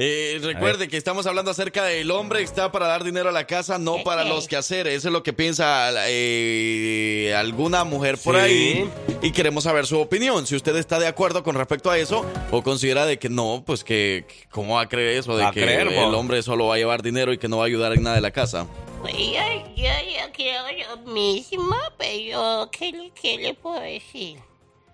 Eh, 0.04 0.40
recuerde 0.42 0.88
que 0.88 0.98
estamos 0.98 1.28
hablando 1.28 1.52
acerca 1.52 1.84
del 1.84 2.10
hombre 2.10 2.40
que 2.40 2.46
está 2.46 2.72
para 2.72 2.88
dar 2.88 3.04
dinero 3.04 3.30
a 3.30 3.32
la 3.32 3.46
casa, 3.46 3.78
no 3.78 4.04
para 4.04 4.24
los 4.24 4.48
quehaceres. 4.48 4.96
Eso 4.96 5.10
es 5.10 5.12
lo 5.14 5.22
que 5.22 5.32
piensa 5.32 5.92
eh, 6.10 7.36
alguna 7.38 7.84
mujer 7.84 8.18
por 8.18 8.34
Sí. 8.36 8.42
ahí. 8.42 8.90
Y 9.22 9.32
queremos 9.32 9.66
saber 9.66 9.86
su 9.86 10.00
opinión. 10.00 10.48
Si 10.48 10.56
usted 10.56 10.76
está 10.78 10.98
de 11.00 11.06
acuerdo 11.06 11.44
con 11.44 11.56
respecto 11.56 11.92
a 11.92 12.00
eso 12.00 12.26
o 12.50 12.64
considera 12.64 13.06
de 13.06 13.20
que 13.20 13.30
no, 13.30 13.64
pues 13.66 13.84
que, 13.84 14.26
¿cómo 14.50 14.76
va 14.76 14.82
a 14.82 14.90
creer 14.90 15.18
eso? 15.20 15.38
De 15.38 15.44
Va 15.44 15.50
a 15.50 15.52
que 15.54 15.62
creer, 15.62 15.88
el 15.90 16.16
hombre 16.16 16.42
solo 16.42 16.68
va 16.68 16.76
a 16.76 16.78
llevar 16.80 17.04
dinero 17.04 17.32
y 17.34 17.38
que 17.38 17.48
no 17.48 17.58
va 17.58 17.66
a 17.66 17.68
ayudar 17.68 17.94
en 17.94 18.02
nada 18.02 18.16
de 18.16 18.22
la 18.22 18.32
casa. 18.32 18.66
Pues 19.02 19.14
yo, 19.14 19.34
yo, 19.76 19.84
yo 19.86 20.32
creo 20.34 20.64
lo 21.06 21.12
mismo, 21.12 21.76
pero 22.00 22.70
¿qué, 22.72 22.92
le- 22.92 23.12
¿qué 23.20 23.38
le 23.38 23.54
puedo 23.54 23.80
decir? 23.80 24.40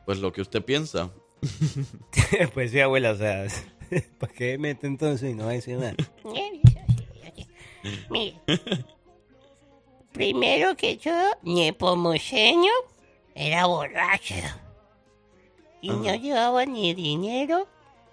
Pues 0.06 0.20
lo 0.20 0.34
que 0.34 0.42
usted 0.42 0.62
piensa. 0.64 1.12
pues 2.54 2.72
sí, 2.72 2.80
abuela, 2.82 3.12
o 3.12 3.16
sea, 3.18 3.46
¿para 4.20 4.34
qué 4.34 4.58
mete 4.58 4.88
entonces 4.88 5.32
y 5.32 5.34
no 5.36 5.46
va 5.46 5.52
a 5.52 5.54
decir 5.54 5.78
nada? 5.78 5.96
Mire, 8.10 8.36
primero 10.12 10.76
que 10.76 10.98
todo, 10.98 11.38
Nepomuceno 11.44 12.68
era 13.36 13.66
borracho. 13.66 14.36
Y 15.82 15.90
no 15.90 16.16
llevaba 16.16 16.66
ni 16.66 16.94
dinero, 16.94 17.68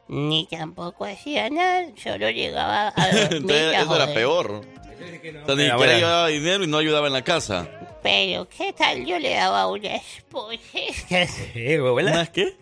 ni 0.06 0.46
tampoco 0.46 1.06
hacía 1.06 1.48
nada, 1.50 1.86
solo 2.00 2.30
llegaba 2.30 2.92
a 2.94 3.06
dormir. 3.12 3.32
Entonces, 3.32 3.74
a 3.74 3.80
eso 3.82 3.96
era 3.96 4.14
peor. 4.14 4.50
O 4.50 4.62
sea, 4.62 4.70
ni 5.00 5.18
Pero, 5.18 5.42
siquiera 5.56 5.74
abuela. 5.74 5.96
llevaba 5.98 6.26
dinero 6.28 6.64
y 6.64 6.66
no 6.66 6.78
ayudaba 6.78 7.06
en 7.08 7.12
la 7.14 7.24
casa. 7.24 7.68
Pero, 8.02 8.46
¿qué 8.48 8.72
tal 8.74 9.04
yo 9.06 9.18
le 9.18 9.34
daba 9.34 9.66
unas 9.66 10.02
putizas? 10.28 11.30
Sí, 11.52 11.74
abuela. 11.74 12.12
¿Unas 12.12 12.30
qué? 12.30 12.54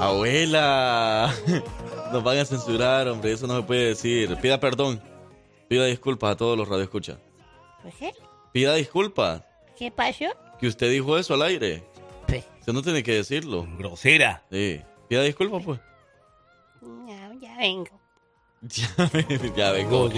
Abuela, 0.00 1.32
nos 2.12 2.22
van 2.22 2.38
a 2.38 2.44
censurar, 2.44 3.08
hombre, 3.08 3.32
eso 3.32 3.46
no 3.46 3.56
se 3.56 3.62
puede 3.62 3.88
decir. 3.88 4.36
Pida 4.40 4.58
perdón, 4.60 5.00
pida 5.68 5.84
disculpas 5.86 6.32
a 6.32 6.36
todos 6.36 6.56
los 6.58 6.68
radioescuchas. 6.68 7.18
¿Pues 7.82 7.94
qué? 7.96 8.12
Pida 8.52 8.74
disculpas, 8.74 9.42
¿Qué 9.76 9.90
pasó? 9.90 10.26
que 10.58 10.66
usted 10.68 10.90
dijo 10.90 11.18
eso 11.18 11.34
al 11.34 11.42
aire. 11.42 11.84
Pues, 12.26 12.44
Usted 12.60 12.72
no 12.72 12.82
tiene 12.82 13.02
que 13.02 13.12
decirlo. 13.14 13.66
Grosera. 13.76 14.44
Sí, 14.50 14.80
pida 15.08 15.22
disculpas, 15.22 15.62
pues. 15.64 15.80
ya, 17.06 17.32
ya 17.40 17.56
vengo. 17.58 18.00
Ya, 18.66 18.88
ya 19.56 19.72
vengo. 19.72 20.10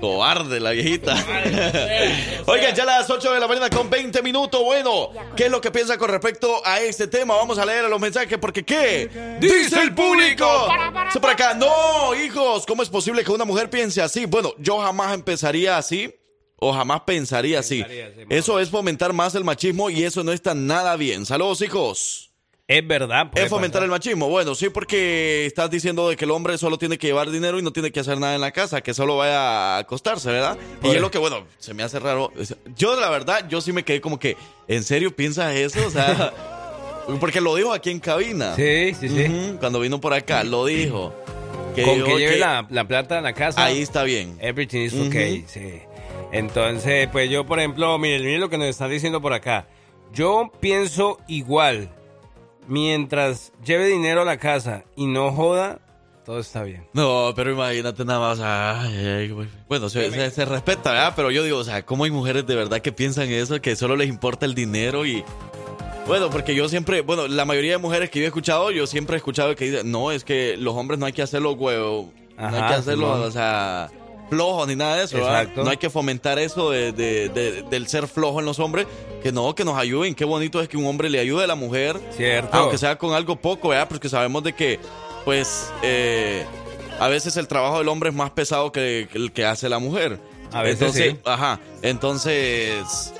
Cobarde 0.00 0.60
la 0.60 0.70
viejita. 0.70 1.14
Oigan, 2.46 2.74
ya 2.76 2.84
las 2.84 3.10
8 3.10 3.32
de 3.32 3.40
la 3.40 3.48
mañana 3.48 3.68
con 3.70 3.90
20 3.90 4.22
minutos. 4.22 4.62
Bueno, 4.62 5.10
¿qué 5.34 5.46
es 5.46 5.50
lo 5.50 5.60
que 5.60 5.72
piensa 5.72 5.98
con 5.98 6.08
respecto 6.08 6.64
a 6.64 6.78
este 6.80 7.08
tema? 7.08 7.34
Vamos 7.34 7.58
a 7.58 7.66
leer 7.66 7.86
los 7.86 8.00
mensajes 8.00 8.38
porque 8.38 8.64
¿qué? 8.64 9.38
Dice 9.40 9.82
el 9.82 9.94
público. 9.94 10.68
Dice 11.06 11.18
por 11.18 11.30
acá, 11.30 11.54
no, 11.54 12.14
hijos, 12.14 12.64
¿cómo 12.66 12.84
es 12.84 12.88
posible 12.88 13.24
que 13.24 13.32
una 13.32 13.44
mujer 13.44 13.68
piense 13.68 14.00
así? 14.00 14.26
Bueno, 14.26 14.52
yo 14.58 14.78
jamás 14.78 15.12
empezaría 15.14 15.76
así. 15.76 16.14
O 16.58 16.72
jamás. 16.72 17.02
Pensaría 17.02 17.58
así, 17.58 17.84
Eso 18.30 18.58
es 18.60 18.70
fomentar 18.70 19.12
más 19.12 19.34
el 19.34 19.44
machismo 19.44 19.90
y 19.90 20.04
eso 20.04 20.22
no 20.22 20.32
está 20.32 20.54
nada 20.54 20.96
bien. 20.96 21.26
Saludos, 21.26 21.60
hijos. 21.62 22.25
Es 22.68 22.84
verdad. 22.84 23.30
Es 23.36 23.48
fomentar 23.48 23.82
el 23.84 23.90
machismo. 23.90 24.28
Bueno, 24.28 24.56
sí, 24.56 24.70
porque 24.70 25.46
estás 25.46 25.70
diciendo 25.70 26.08
de 26.08 26.16
que 26.16 26.24
el 26.24 26.32
hombre 26.32 26.58
solo 26.58 26.78
tiene 26.78 26.98
que 26.98 27.06
llevar 27.06 27.30
dinero 27.30 27.60
y 27.60 27.62
no 27.62 27.72
tiene 27.72 27.92
que 27.92 28.00
hacer 28.00 28.18
nada 28.18 28.34
en 28.34 28.40
la 28.40 28.50
casa, 28.50 28.80
que 28.80 28.92
solo 28.92 29.16
vaya 29.16 29.76
a 29.76 29.78
acostarse, 29.78 30.30
¿verdad? 30.30 30.58
Y 30.82 30.88
es 30.88 31.00
lo 31.00 31.12
que, 31.12 31.18
bueno, 31.18 31.46
se 31.58 31.74
me 31.74 31.84
hace 31.84 32.00
raro. 32.00 32.32
Yo, 32.74 32.98
la 32.98 33.08
verdad, 33.08 33.46
yo 33.48 33.60
sí 33.60 33.72
me 33.72 33.84
quedé 33.84 34.00
como 34.00 34.18
que, 34.18 34.36
¿en 34.66 34.82
serio 34.82 35.14
piensas 35.14 35.54
eso? 35.54 35.86
O 35.86 35.90
sea, 35.90 36.32
porque 37.20 37.40
lo 37.40 37.54
dijo 37.54 37.72
aquí 37.72 37.90
en 37.90 38.00
cabina. 38.00 38.56
Sí, 38.56 38.94
sí, 38.98 39.08
sí. 39.10 39.56
Cuando 39.60 39.78
vino 39.78 40.00
por 40.00 40.12
acá, 40.12 40.42
lo 40.42 40.66
dijo. 40.66 41.14
Con 41.76 41.84
dijo 41.84 42.06
que 42.06 42.18
lleve 42.18 42.32
que 42.32 42.38
la, 42.38 42.66
la 42.68 42.88
plata 42.88 43.18
a 43.18 43.20
la 43.20 43.32
casa. 43.32 43.64
Ahí 43.64 43.80
está 43.80 44.02
bien. 44.02 44.38
Everything 44.40 44.80
is 44.80 44.94
okay, 44.94 45.44
sí. 45.46 45.82
Entonces, 46.32 47.08
pues 47.12 47.30
yo, 47.30 47.46
por 47.46 47.60
ejemplo, 47.60 47.96
miren, 47.98 48.24
miren 48.24 48.40
lo 48.40 48.50
que 48.50 48.58
nos 48.58 48.66
están 48.66 48.90
diciendo 48.90 49.20
por 49.20 49.32
acá. 49.32 49.68
Yo 50.12 50.50
pienso 50.60 51.20
igual. 51.28 51.90
Mientras 52.68 53.52
lleve 53.64 53.86
dinero 53.86 54.22
a 54.22 54.24
la 54.24 54.38
casa 54.38 54.84
y 54.96 55.06
no 55.06 55.32
joda, 55.32 55.78
todo 56.24 56.40
está 56.40 56.62
bien. 56.64 56.84
No, 56.92 57.32
pero 57.36 57.52
imagínate 57.52 58.04
nada 58.04 58.18
más. 58.20 58.40
ay, 58.40 58.96
ay, 59.06 59.46
bueno, 59.68 59.88
se, 59.88 60.10
se- 60.10 60.30
se 60.30 60.44
respeta, 60.44 60.90
¿verdad? 60.92 61.12
Pero 61.14 61.30
yo 61.30 61.42
digo, 61.44 61.58
o 61.58 61.64
sea, 61.64 61.84
¿cómo 61.86 62.04
hay 62.04 62.10
mujeres 62.10 62.46
de 62.46 62.56
verdad 62.56 62.80
que 62.80 62.92
piensan 62.92 63.28
eso? 63.30 63.60
Que 63.60 63.76
solo 63.76 63.94
les 63.96 64.08
importa 64.08 64.44
el 64.46 64.54
dinero 64.54 65.06
y. 65.06 65.24
Bueno, 66.06 66.30
porque 66.30 66.54
yo 66.54 66.68
siempre, 66.68 67.00
bueno, 67.00 67.26
la 67.26 67.44
mayoría 67.44 67.72
de 67.72 67.78
mujeres 67.78 68.10
que 68.10 68.20
yo 68.20 68.24
he 68.24 68.28
escuchado, 68.28 68.70
yo 68.70 68.86
siempre 68.86 69.14
he 69.14 69.18
escuchado 69.18 69.56
que 69.56 69.64
dicen, 69.64 69.90
no, 69.90 70.12
es 70.12 70.22
que 70.24 70.56
los 70.56 70.74
hombres 70.74 71.00
no 71.00 71.06
hay 71.06 71.12
que 71.12 71.22
hacerlo 71.22 71.56
no 72.38 72.46
hay 72.46 72.52
que 72.68 72.74
hacerlo, 72.74 73.10
o 73.24 73.30
sea, 73.32 73.90
flojos 74.28 74.66
ni 74.68 74.76
nada 74.76 74.96
de 74.96 75.04
eso. 75.04 75.18
No 75.56 75.68
hay 75.70 75.76
que 75.76 75.90
fomentar 75.90 76.38
eso 76.38 76.70
de, 76.70 76.92
de- 76.92 77.28
de- 77.28 77.62
del 77.62 77.86
ser 77.88 78.06
flojo 78.08 78.40
en 78.40 78.46
los 78.46 78.58
hombres, 78.58 78.86
que 79.22 79.32
no, 79.32 79.54
que 79.54 79.64
nos 79.64 79.76
ayuden. 79.78 80.14
Qué 80.14 80.24
bonito 80.24 80.60
es 80.60 80.68
que 80.68 80.76
un 80.76 80.86
hombre 80.86 81.08
le 81.10 81.18
ayude 81.20 81.44
a 81.44 81.46
la 81.46 81.54
mujer, 81.54 82.00
Cierto. 82.16 82.56
aunque 82.56 82.78
sea 82.78 82.96
con 82.96 83.12
algo 83.14 83.36
poco, 83.36 83.68
¿verdad? 83.68 83.88
Porque 83.88 84.08
sabemos 84.08 84.42
de 84.44 84.52
que, 84.54 84.78
pues, 85.24 85.70
eh, 85.82 86.44
a 86.98 87.08
veces 87.08 87.36
el 87.36 87.46
trabajo 87.48 87.78
del 87.78 87.88
hombre 87.88 88.10
es 88.10 88.14
más 88.14 88.30
pesado 88.30 88.72
que, 88.72 89.08
que 89.10 89.18
el 89.18 89.32
que 89.32 89.44
hace 89.44 89.68
la 89.68 89.78
mujer. 89.78 90.18
A 90.52 90.62
veces 90.62 90.80
entonces, 90.82 91.12
sí. 91.12 91.18
ajá, 91.24 91.60
entonces... 91.82 93.12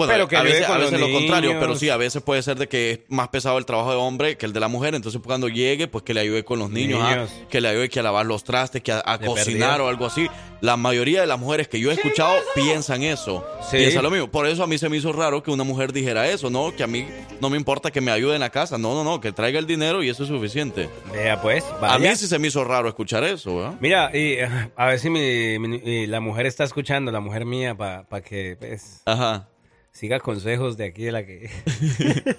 Bueno, 0.00 0.14
Pero 0.14 0.28
que 0.28 0.36
a 0.38 0.42
veces, 0.42 0.66
a 0.66 0.78
veces 0.78 0.98
lo 0.98 1.12
contrario, 1.12 1.56
pero 1.60 1.76
sí, 1.76 1.90
a 1.90 1.98
veces 1.98 2.22
puede 2.22 2.42
ser 2.42 2.56
de 2.56 2.68
que 2.68 2.90
es 2.92 3.00
más 3.08 3.28
pesado 3.28 3.58
el 3.58 3.66
trabajo 3.66 3.90
de 3.90 3.96
hombre 3.98 4.38
que 4.38 4.46
el 4.46 4.54
de 4.54 4.60
la 4.60 4.68
mujer, 4.68 4.94
entonces 4.94 5.20
cuando 5.22 5.46
llegue, 5.48 5.88
pues 5.88 6.04
que 6.04 6.14
le 6.14 6.20
ayude 6.20 6.42
con 6.42 6.58
los 6.58 6.70
niños, 6.70 7.30
que 7.50 7.60
le 7.60 7.68
ayude 7.68 7.90
que 7.90 8.00
a 8.00 8.02
lavar 8.02 8.24
los 8.24 8.42
trastes, 8.42 8.82
que 8.82 8.92
a, 8.92 9.18
cocinar 9.18 9.82
o 9.82 9.88
algo 9.88 10.06
así. 10.06 10.26
La 10.62 10.76
mayoría 10.76 11.20
de 11.22 11.26
las 11.26 11.38
mujeres 11.38 11.68
que 11.68 11.80
yo 11.80 11.90
he 11.90 11.94
escuchado 11.94 12.34
piensan 12.54 13.02
eso. 13.02 13.46
Sí. 13.70 13.78
Piensan 13.78 14.02
lo 14.02 14.10
mismo. 14.10 14.30
Por 14.30 14.46
eso 14.46 14.62
a 14.62 14.66
mí 14.66 14.76
se 14.78 14.88
me 14.88 14.96
hizo 14.96 15.12
raro 15.12 15.42
que 15.42 15.50
una 15.50 15.64
mujer 15.64 15.92
dijera 15.92 16.28
eso, 16.28 16.50
¿no? 16.50 16.74
Que 16.74 16.82
a 16.82 16.86
mí 16.86 17.06
no 17.40 17.48
me 17.50 17.56
importa 17.56 17.90
que 17.90 18.00
me 18.00 18.10
ayude 18.10 18.34
en 18.34 18.40
la 18.40 18.50
casa. 18.50 18.76
No, 18.78 18.94
no, 18.94 19.02
no, 19.04 19.20
que 19.20 19.32
traiga 19.32 19.58
el 19.58 19.66
dinero 19.66 20.02
y 20.02 20.08
eso 20.10 20.22
es 20.22 20.28
suficiente. 20.28 20.88
Vea 21.12 21.40
pues, 21.40 21.64
A 21.82 21.98
mí 21.98 22.08
sí 22.16 22.26
se 22.26 22.38
me 22.38 22.48
hizo 22.48 22.64
raro 22.64 22.88
escuchar 22.88 23.24
eso, 23.24 23.56
¿verdad? 23.56 23.74
Mira, 23.80 24.16
y, 24.16 24.36
a 24.76 24.86
ver 24.86 24.98
si 24.98 25.10
mi, 25.10 25.58
mi- 25.58 25.80
y 25.82 26.06
la 26.06 26.20
mujer 26.20 26.46
está 26.46 26.64
escuchando, 26.64 27.10
la 27.10 27.20
mujer 27.20 27.44
mía, 27.44 27.74
para 27.74 28.20
que 28.22 28.56
pues, 28.58 29.02
Ajá. 29.06 29.49
Siga 29.92 30.20
consejos 30.20 30.76
de 30.76 30.86
aquí 30.86 31.04
de 31.04 31.12
la 31.12 31.24
que... 31.26 31.50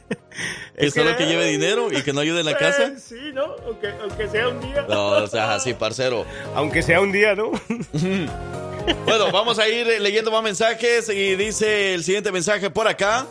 Que 0.77 0.89
solo 0.89 1.15
que 1.15 1.25
lleve 1.27 1.45
dinero 1.45 1.91
y 1.91 2.01
que 2.01 2.13
no 2.13 2.21
ayude 2.21 2.39
en 2.39 2.45
la 2.45 2.57
casa. 2.57 2.97
Sí, 2.97 3.31
¿no? 3.33 3.55
Aunque, 3.65 3.89
aunque 4.01 4.27
sea 4.27 4.47
un 4.47 4.61
día. 4.61 4.85
No, 4.89 5.09
o 5.09 5.27
sea, 5.27 5.53
así, 5.53 5.73
parcero. 5.73 6.25
Aunque 6.55 6.81
sea 6.81 7.01
un 7.01 7.11
día, 7.11 7.35
¿no? 7.35 7.51
Bueno, 9.05 9.31
vamos 9.31 9.59
a 9.59 9.69
ir 9.69 9.85
leyendo 10.01 10.31
más 10.31 10.41
mensajes 10.41 11.07
y 11.09 11.35
dice 11.35 11.93
el 11.93 12.03
siguiente 12.03 12.31
mensaje 12.31 12.71
por 12.71 12.87
acá. 12.87 13.27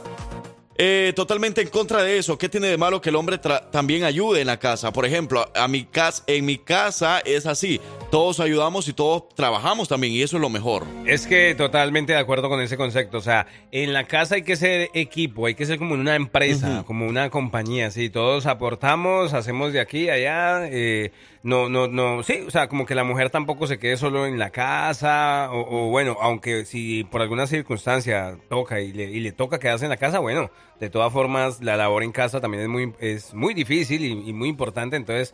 Eh, 0.79 1.13
totalmente 1.17 1.61
en 1.61 1.69
contra 1.69 2.05
de 2.05 2.19
eso. 2.19 2.39
¿Qué 2.39 2.49
tiene 2.49 2.69
de 2.69 2.79
malo 2.79 3.01
que 3.01 3.09
el 3.09 3.17
hombre 3.17 3.39
también 3.73 4.05
ayude 4.05 4.43
en 4.43 4.47
la 4.47 4.61
casa? 4.61 4.93
Por 4.93 5.05
ejemplo, 5.07 5.51
a 5.57 5.67
mi 5.67 5.87
casa, 5.87 6.23
en 6.29 6.45
mi 6.45 6.57
casa 6.57 7.19
es 7.19 7.47
así. 7.47 7.81
Todos 8.11 8.41
ayudamos 8.41 8.89
y 8.89 8.93
todos 8.93 9.29
trabajamos 9.37 9.87
también 9.87 10.13
y 10.13 10.23
eso 10.23 10.37
es 10.37 10.41
lo 10.41 10.51
mejor. 10.51 10.85
Es 11.07 11.29
que 11.29 11.55
totalmente 11.55 12.13
de 12.13 12.19
acuerdo 12.19 12.49
con 12.49 12.61
ese 12.61 12.77
concepto. 12.77 13.19
O 13.19 13.21
sea, 13.21 13.47
en 13.71 13.93
la 13.93 14.09
casa 14.09 14.35
hay 14.35 14.43
que 14.43 14.57
ser 14.57 14.91
equipo, 14.95 15.47
hay 15.47 15.55
que 15.55 15.65
ser 15.65 15.79
como 15.79 15.95
una 15.95 16.17
empresa, 16.17 16.83
como 16.89 17.07
una 17.07 17.31
compañía. 17.31 17.93
Sí, 17.93 18.11
todos 18.11 18.47
aportamos, 18.47 19.33
hacemos 19.33 19.73
de 19.73 19.79
aquí 19.79 20.09
a 20.09 20.15
allá. 20.15 20.67
eh, 20.67 21.13
no, 21.45 21.69
no, 21.69 21.87
no. 21.87 22.25
Sí, 22.25 22.41
o 22.45 22.51
sea, 22.51 22.69
como 22.69 22.85
que 22.85 22.97
la 22.97 23.05
mujer 23.05 23.31
tampoco 23.31 23.69
se 23.69 23.79
quede 23.79 23.97
solo 23.97 24.27
en 24.27 24.41
la 24.41 24.51
casa. 24.51 25.49
O, 25.53 25.85
o 25.87 25.91
bueno, 25.91 26.17
aunque 26.21 26.65
si 26.65 27.05
por 27.05 27.23
alguna 27.23 27.47
circunstancia 27.47 28.37
toca 28.49 28.81
y 28.81 28.93
le, 28.93 29.05
y 29.05 29.21
le 29.21 29.31
toca 29.31 29.61
quedarse 29.61 29.85
en 29.85 29.91
la 29.91 29.99
casa, 29.99 30.19
bueno, 30.19 30.51
de 30.81 30.91
todas 30.91 31.13
formas, 31.13 31.63
la 31.63 31.77
labor 31.77 32.03
en 32.03 32.11
casa 32.11 32.41
también 32.41 32.65
es 32.65 32.69
muy, 32.69 32.93
es 32.99 33.35
muy 33.35 33.55
difícil 33.55 34.05
y, 34.05 34.31
y 34.31 34.33
muy 34.33 34.49
importante. 34.49 34.97
Entonces, 34.97 35.33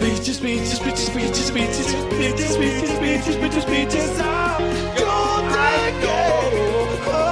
Bitches, 0.00 0.38
bitches, 0.40 0.78
bitches, 0.80 1.10
bitches, 1.10 1.50
bitches, 1.50 1.92
bitches, 2.18 2.56
bitches, 2.58 2.98
bitches, 3.00 3.36
bitches, 3.36 3.64
bitches, 3.64 4.20
ah, 4.20 4.58
yo 4.98 5.14
te 5.54 5.92
quiero. 6.00 7.24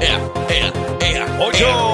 Ea, 0.00 0.18
ea, 0.50 0.68
ea, 1.02 1.24
Ocho. 1.40 1.85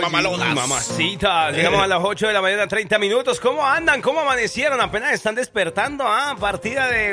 Mamalonas. 0.00 0.54
Mamacita, 0.54 1.50
llegamos 1.50 1.82
a 1.82 1.86
las 1.86 2.00
8 2.02 2.28
de 2.28 2.32
la 2.32 2.42
mañana, 2.42 2.66
30 2.66 2.98
minutos. 2.98 3.40
¿Cómo 3.40 3.64
andan? 3.66 4.00
¿Cómo 4.02 4.20
amanecieron? 4.20 4.80
Apenas 4.80 5.12
están 5.12 5.34
despertando. 5.34 6.04
Ah, 6.06 6.36
partida 6.38 6.88
de. 6.88 7.10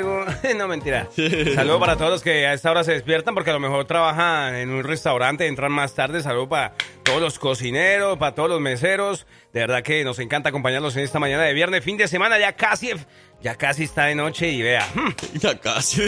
No, 0.57 0.67
mentira. 0.67 1.07
Saludos 1.55 1.79
para 1.79 1.97
todos 1.97 2.11
los 2.11 2.21
que 2.23 2.47
a 2.47 2.53
esta 2.53 2.71
hora 2.71 2.83
se 2.83 2.93
despiertan 2.93 3.33
porque 3.33 3.49
a 3.49 3.53
lo 3.53 3.59
mejor 3.59 3.85
trabajan 3.85 4.55
en 4.55 4.69
un 4.69 4.83
restaurante, 4.83 5.47
entran 5.47 5.71
más 5.71 5.93
tarde. 5.93 6.21
Saludos 6.21 6.47
para 6.47 6.73
todos 7.03 7.21
los 7.21 7.39
cocineros, 7.39 8.17
para 8.17 8.33
todos 8.33 8.49
los 8.49 8.61
meseros. 8.61 9.27
De 9.53 9.61
verdad 9.61 9.81
que 9.83 10.03
nos 10.03 10.19
encanta 10.19 10.49
acompañarlos 10.49 10.95
en 10.97 11.03
esta 11.03 11.19
mañana 11.19 11.43
de 11.43 11.53
viernes, 11.53 11.83
fin 11.83 11.97
de 11.97 12.07
semana. 12.07 12.37
Ya 12.39 12.53
casi, 12.53 12.91
ya 13.41 13.55
casi 13.55 13.83
está 13.83 14.05
de 14.05 14.15
noche 14.15 14.49
y 14.51 14.61
vea. 14.61 14.87
hmm, 14.95 15.09
Ya 15.39 15.57
casi. 15.59 16.01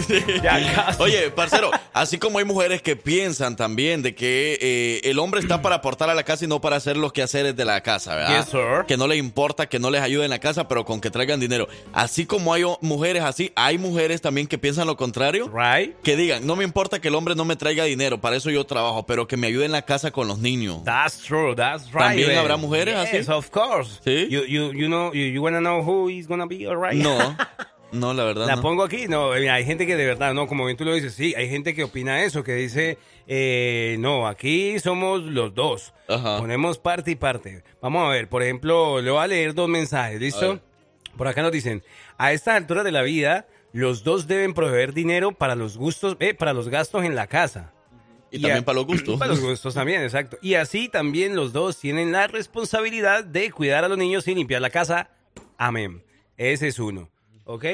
Ya 0.43 0.73
casi. 0.75 1.01
Oye, 1.01 1.29
parcero, 1.31 1.71
así 1.93 2.17
como 2.17 2.39
hay 2.39 2.45
mujeres 2.45 2.81
que 2.81 2.95
piensan 2.95 3.55
también 3.55 4.01
de 4.01 4.15
que 4.15 4.57
eh, 4.61 5.01
el 5.09 5.19
hombre 5.19 5.39
está 5.39 5.61
para 5.61 5.75
aportar 5.75 6.09
a 6.09 6.15
la 6.15 6.23
casa 6.23 6.45
y 6.45 6.47
no 6.47 6.59
para 6.59 6.77
hacer 6.77 6.97
los 6.97 7.13
quehaceres 7.13 7.55
de 7.55 7.65
la 7.65 7.81
casa, 7.81 8.15
¿verdad? 8.15 8.39
Yes, 8.41 8.49
sir. 8.49 8.85
Que 8.87 8.97
no 8.97 9.07
le 9.07 9.15
importa 9.17 9.67
que 9.69 9.79
no 9.79 9.91
les 9.91 10.01
ayude 10.01 10.23
en 10.25 10.31
la 10.31 10.39
casa, 10.39 10.67
pero 10.67 10.85
con 10.85 10.99
que 11.01 11.11
traigan 11.11 11.39
dinero. 11.39 11.67
Así 11.93 12.25
como 12.25 12.53
hay 12.53 12.63
mujeres 12.81 13.23
así, 13.23 13.51
hay 13.55 13.77
mujeres 13.77 14.21
también 14.21 14.47
que 14.47 14.57
piensan 14.57 14.87
lo 14.87 14.97
contrario. 14.97 15.51
Right? 15.53 15.95
Que 16.01 16.15
digan, 16.15 16.45
no 16.47 16.55
me 16.55 16.63
importa 16.63 16.99
que 16.99 17.09
el 17.09 17.15
hombre 17.15 17.35
no 17.35 17.45
me 17.45 17.55
traiga 17.55 17.83
dinero, 17.83 18.19
para 18.19 18.35
eso 18.37 18.49
yo 18.49 18.65
trabajo, 18.65 19.05
pero 19.05 19.27
que 19.27 19.37
me 19.37 19.47
ayude 19.47 19.65
en 19.65 19.71
la 19.71 19.83
casa 19.83 20.11
con 20.11 20.27
los 20.27 20.39
niños. 20.39 20.83
That's 20.83 21.19
true, 21.19 21.55
that's 21.55 21.85
right. 21.91 21.99
¿También 21.99 22.37
habrá 22.37 22.57
mujeres 22.57 22.95
Yes, 23.11 23.29
así? 23.29 23.31
of 23.31 23.49
course. 23.51 23.99
¿Sí? 24.03 24.27
You, 24.29 24.43
you, 24.45 24.73
you 24.73 24.87
know, 24.87 25.13
you, 25.13 25.25
you 25.25 25.41
wanna 25.43 25.59
know 25.59 25.81
who 25.83 26.09
is 26.09 26.27
gonna 26.27 26.45
be 26.47 26.65
alright? 26.67 26.95
No, 26.95 27.18
no, 27.91 28.13
la 28.13 28.23
verdad 28.23 28.45
La 28.47 28.55
no. 28.57 28.61
pongo 28.61 28.83
aquí, 28.83 29.07
no, 29.07 29.31
hay 29.31 29.65
gente 29.65 29.85
que 29.87 29.95
de 29.95 30.05
verdad, 30.05 30.33
no, 30.33 30.47
como 30.47 30.65
bien 30.65 30.77
tú 30.77 30.85
lo 30.85 30.93
dices, 30.93 31.13
sí, 31.13 31.33
hay 31.35 31.49
gente 31.49 31.73
que 31.73 31.83
opina 31.83 32.23
eso, 32.23 32.43
que 32.43 32.53
dice, 32.53 32.97
eh, 33.27 33.95
no, 33.99 34.27
aquí 34.27 34.77
somos 34.79 35.21
los 35.23 35.53
dos, 35.55 35.93
Ajá. 36.07 36.37
ponemos 36.37 36.77
parte 36.77 37.11
y 37.11 37.15
parte. 37.15 37.63
Vamos 37.81 38.05
a 38.07 38.09
ver, 38.11 38.29
por 38.29 38.43
ejemplo, 38.43 39.01
le 39.01 39.09
voy 39.11 39.23
a 39.23 39.27
leer 39.27 39.53
dos 39.53 39.67
mensajes, 39.69 40.19
¿listo? 40.19 40.59
Por 41.17 41.27
acá 41.27 41.41
nos 41.41 41.51
dicen, 41.51 41.83
a 42.17 42.31
estas 42.31 42.55
alturas 42.55 42.83
de 42.85 42.91
la 42.91 43.01
vida, 43.01 43.47
los 43.73 44.03
dos 44.03 44.27
deben 44.27 44.53
proveer 44.53 44.93
dinero 44.93 45.31
para 45.31 45.55
los 45.55 45.77
gustos, 45.77 46.15
eh, 46.19 46.33
para 46.33 46.53
los 46.53 46.69
gastos 46.69 47.03
en 47.03 47.15
la 47.15 47.27
casa. 47.27 47.73
Y, 48.31 48.37
Y 48.37 48.41
también 48.41 48.61
a- 48.63 48.65
para 48.65 48.75
los 48.75 48.85
gustos. 48.85 49.17
Para 49.17 49.31
los 49.31 49.41
gustos 49.41 49.73
también, 49.73 50.03
exacto. 50.03 50.37
Y 50.41 50.53
así 50.53 50.87
también 50.87 51.35
los 51.35 51.51
dos 51.51 51.77
tienen 51.79 52.11
la 52.11 52.27
responsabilidad 52.27 53.23
de 53.23 53.51
cuidar 53.51 53.83
a 53.83 53.89
los 53.89 53.97
niños 53.97 54.27
y 54.27 54.35
limpiar 54.35 54.61
la 54.61 54.69
casa. 54.69 55.09
Amén. 55.57 56.03
Ese 56.39 56.69
es 56.69 56.79
uno. 56.79 57.09
¿Ok? 57.43 57.65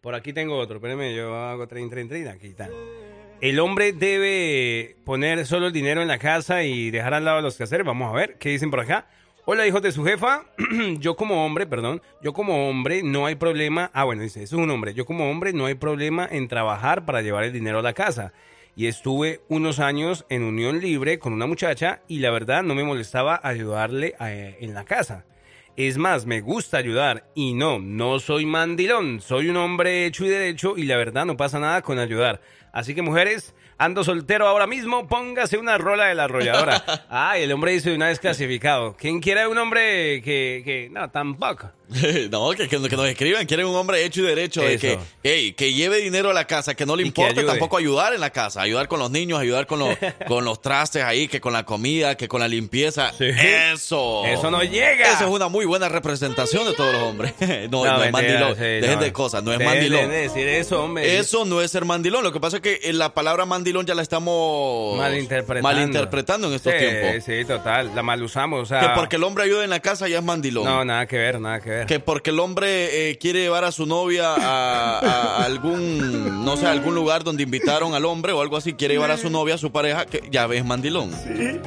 Por 0.00 0.14
aquí 0.14 0.32
tengo 0.32 0.56
otro. 0.56 0.76
Espérenme, 0.76 1.14
yo 1.14 1.34
hago 1.34 1.66
30, 1.66 1.90
30, 1.90 2.12
30. 2.12 2.30
Aquí 2.30 2.46
está. 2.46 2.68
El 3.40 3.58
hombre 3.58 3.92
debe 3.92 4.96
poner 5.04 5.44
solo 5.46 5.66
el 5.66 5.72
dinero 5.72 6.00
en 6.00 6.08
la 6.08 6.18
casa 6.18 6.62
y 6.62 6.90
dejar 6.90 7.12
al 7.14 7.24
lado 7.24 7.40
los 7.42 7.56
quehaceres. 7.56 7.84
Vamos 7.84 8.08
a 8.10 8.14
ver 8.16 8.38
qué 8.38 8.50
dicen 8.50 8.70
por 8.70 8.80
acá. 8.80 9.08
Hola, 9.46 9.66
hijos 9.66 9.82
de 9.82 9.90
su 9.92 10.04
jefa. 10.04 10.44
yo 11.00 11.16
como 11.16 11.44
hombre, 11.44 11.66
perdón, 11.66 12.00
yo 12.22 12.32
como 12.32 12.68
hombre 12.70 13.02
no 13.02 13.26
hay 13.26 13.34
problema. 13.34 13.90
Ah, 13.92 14.04
bueno, 14.04 14.22
dice, 14.22 14.42
eso 14.44 14.56
es 14.56 14.62
un 14.62 14.70
hombre. 14.70 14.94
Yo 14.94 15.04
como 15.06 15.28
hombre 15.28 15.52
no 15.52 15.66
hay 15.66 15.74
problema 15.74 16.26
en 16.30 16.46
trabajar 16.48 17.04
para 17.04 17.20
llevar 17.20 17.42
el 17.44 17.52
dinero 17.52 17.80
a 17.80 17.82
la 17.82 17.94
casa. 17.94 18.32
Y 18.76 18.86
estuve 18.86 19.40
unos 19.48 19.80
años 19.80 20.24
en 20.28 20.44
unión 20.44 20.80
libre 20.80 21.18
con 21.18 21.32
una 21.32 21.46
muchacha 21.46 22.00
y 22.08 22.20
la 22.20 22.30
verdad 22.30 22.62
no 22.62 22.74
me 22.74 22.84
molestaba 22.84 23.40
ayudarle 23.42 24.14
a- 24.18 24.30
en 24.32 24.72
la 24.72 24.84
casa. 24.84 25.24
Es 25.76 25.98
más, 25.98 26.24
me 26.24 26.40
gusta 26.40 26.78
ayudar 26.78 27.28
y 27.34 27.52
no, 27.52 27.80
no 27.80 28.20
soy 28.20 28.46
mandilón, 28.46 29.20
soy 29.20 29.48
un 29.48 29.56
hombre 29.56 30.06
hecho 30.06 30.24
y 30.24 30.28
derecho 30.28 30.74
y 30.76 30.84
la 30.84 30.96
verdad 30.96 31.26
no 31.26 31.36
pasa 31.36 31.58
nada 31.58 31.82
con 31.82 31.98
ayudar. 31.98 32.40
Así 32.72 32.94
que 32.94 33.02
mujeres, 33.02 33.56
ando 33.78 34.04
soltero 34.04 34.46
ahora 34.46 34.66
mismo, 34.66 35.06
póngase 35.08 35.56
una 35.58 35.78
rola 35.78 36.06
de 36.06 36.14
la 36.14 36.24
arrolladora. 36.24 37.06
Ay, 37.08 37.42
el 37.42 37.52
hombre 37.52 37.72
dice 37.72 37.94
una 37.94 38.08
vez 38.08 38.18
clasificado. 38.18 38.96
¿Quién 38.98 39.20
quiere 39.20 39.46
un 39.46 39.58
hombre 39.58 40.22
que, 40.22 40.62
que... 40.64 40.88
No, 40.90 41.10
tampoco. 41.10 41.70
no, 42.30 42.50
que, 42.52 42.66
que, 42.66 42.80
que 42.88 42.96
nos 42.96 43.06
escriban, 43.06 43.44
quieren 43.46 43.66
un 43.66 43.76
hombre 43.76 44.04
hecho 44.04 44.22
y 44.22 44.24
derecho, 44.24 44.62
de 44.62 44.78
que, 44.78 44.98
hey, 45.22 45.52
que 45.52 45.74
lleve 45.74 45.98
dinero 45.98 46.30
a 46.30 46.32
la 46.32 46.46
casa, 46.46 46.74
que 46.74 46.86
no 46.86 46.96
le 46.96 47.02
importe 47.02 47.44
tampoco 47.44 47.76
ayudar 47.76 48.14
en 48.14 48.20
la 48.20 48.30
casa, 48.30 48.62
ayudar 48.62 48.88
con 48.88 49.00
los 49.00 49.10
niños, 49.10 49.38
ayudar 49.38 49.66
con 49.66 49.78
los, 49.78 49.90
con 50.26 50.44
los 50.46 50.62
trastes 50.62 51.02
ahí, 51.02 51.28
que 51.28 51.42
con 51.42 51.52
la 51.52 51.64
comida, 51.64 52.16
que 52.16 52.26
con 52.26 52.40
la 52.40 52.48
limpieza. 52.48 53.12
Eso. 53.20 54.24
Eso 54.24 54.50
no 54.50 54.62
llega. 54.62 55.12
Esa 55.12 55.24
es 55.24 55.30
una 55.30 55.48
muy 55.48 55.66
buena 55.66 55.90
representación 55.90 56.64
de 56.64 56.72
todos 56.72 56.92
los 56.92 57.02
hombres. 57.02 57.34
no, 57.70 57.84
no, 57.84 58.02
es 58.02 58.12
mentira, 58.12 58.12
mandilón. 58.12 58.54
sí, 58.56 58.62
Dejen 58.62 58.94
no. 58.94 59.00
de 59.04 59.12
cosas, 59.12 59.44
no 59.44 59.52
es 59.52 59.58
Dejen 59.58 59.74
mandilón. 59.74 60.10
de 60.10 60.16
decir 60.16 60.48
eso, 60.48 60.82
hombre. 60.82 61.18
Eso 61.18 61.44
no 61.44 61.60
es 61.60 61.70
ser 61.70 61.84
mandilón. 61.84 62.24
Lo 62.24 62.32
que 62.32 62.40
pasa 62.40 62.56
es 62.56 62.62
que 62.62 62.80
en 62.84 62.98
la 62.98 63.12
palabra 63.12 63.44
mandilón 63.44 63.63
ya 63.64 63.94
la 63.94 64.02
estamos 64.02 64.96
Malinterpretando. 64.96 65.62
malinterpretando 65.62 66.48
en 66.48 66.54
estos 66.54 66.72
sí, 66.72 66.78
tiempos. 66.78 67.24
Sí, 67.24 67.44
total. 67.44 67.94
La 67.94 68.02
mal 68.02 68.22
usamos, 68.22 68.62
o 68.62 68.66
sea... 68.66 68.80
Que 68.80 68.88
porque 68.94 69.16
el 69.16 69.24
hombre 69.24 69.44
ayuda 69.44 69.64
en 69.64 69.70
la 69.70 69.80
casa 69.80 70.08
ya 70.08 70.18
es 70.18 70.24
mandilón. 70.24 70.64
No, 70.64 70.84
nada 70.84 71.06
que 71.06 71.16
ver, 71.16 71.40
nada 71.40 71.60
que 71.60 71.70
ver. 71.70 71.86
Que 71.86 72.00
porque 72.00 72.30
el 72.30 72.40
hombre 72.40 73.10
eh, 73.10 73.18
quiere 73.18 73.40
llevar 73.40 73.64
a 73.64 73.72
su 73.72 73.86
novia 73.86 74.34
a, 74.34 74.98
a 74.98 75.44
algún, 75.44 76.44
no 76.44 76.56
sé, 76.56 76.66
a 76.66 76.70
algún 76.70 76.94
lugar 76.94 77.24
donde 77.24 77.42
invitaron 77.42 77.94
al 77.94 78.04
hombre 78.04 78.32
o 78.32 78.40
algo 78.40 78.56
así, 78.56 78.74
quiere 78.74 78.94
llevar 78.94 79.10
a 79.10 79.16
su 79.16 79.30
novia, 79.30 79.54
a 79.54 79.58
su 79.58 79.72
pareja, 79.72 80.06
que 80.06 80.22
ya 80.30 80.46
ves 80.46 80.64
mandilón. 80.64 81.12
Sí 81.12 81.60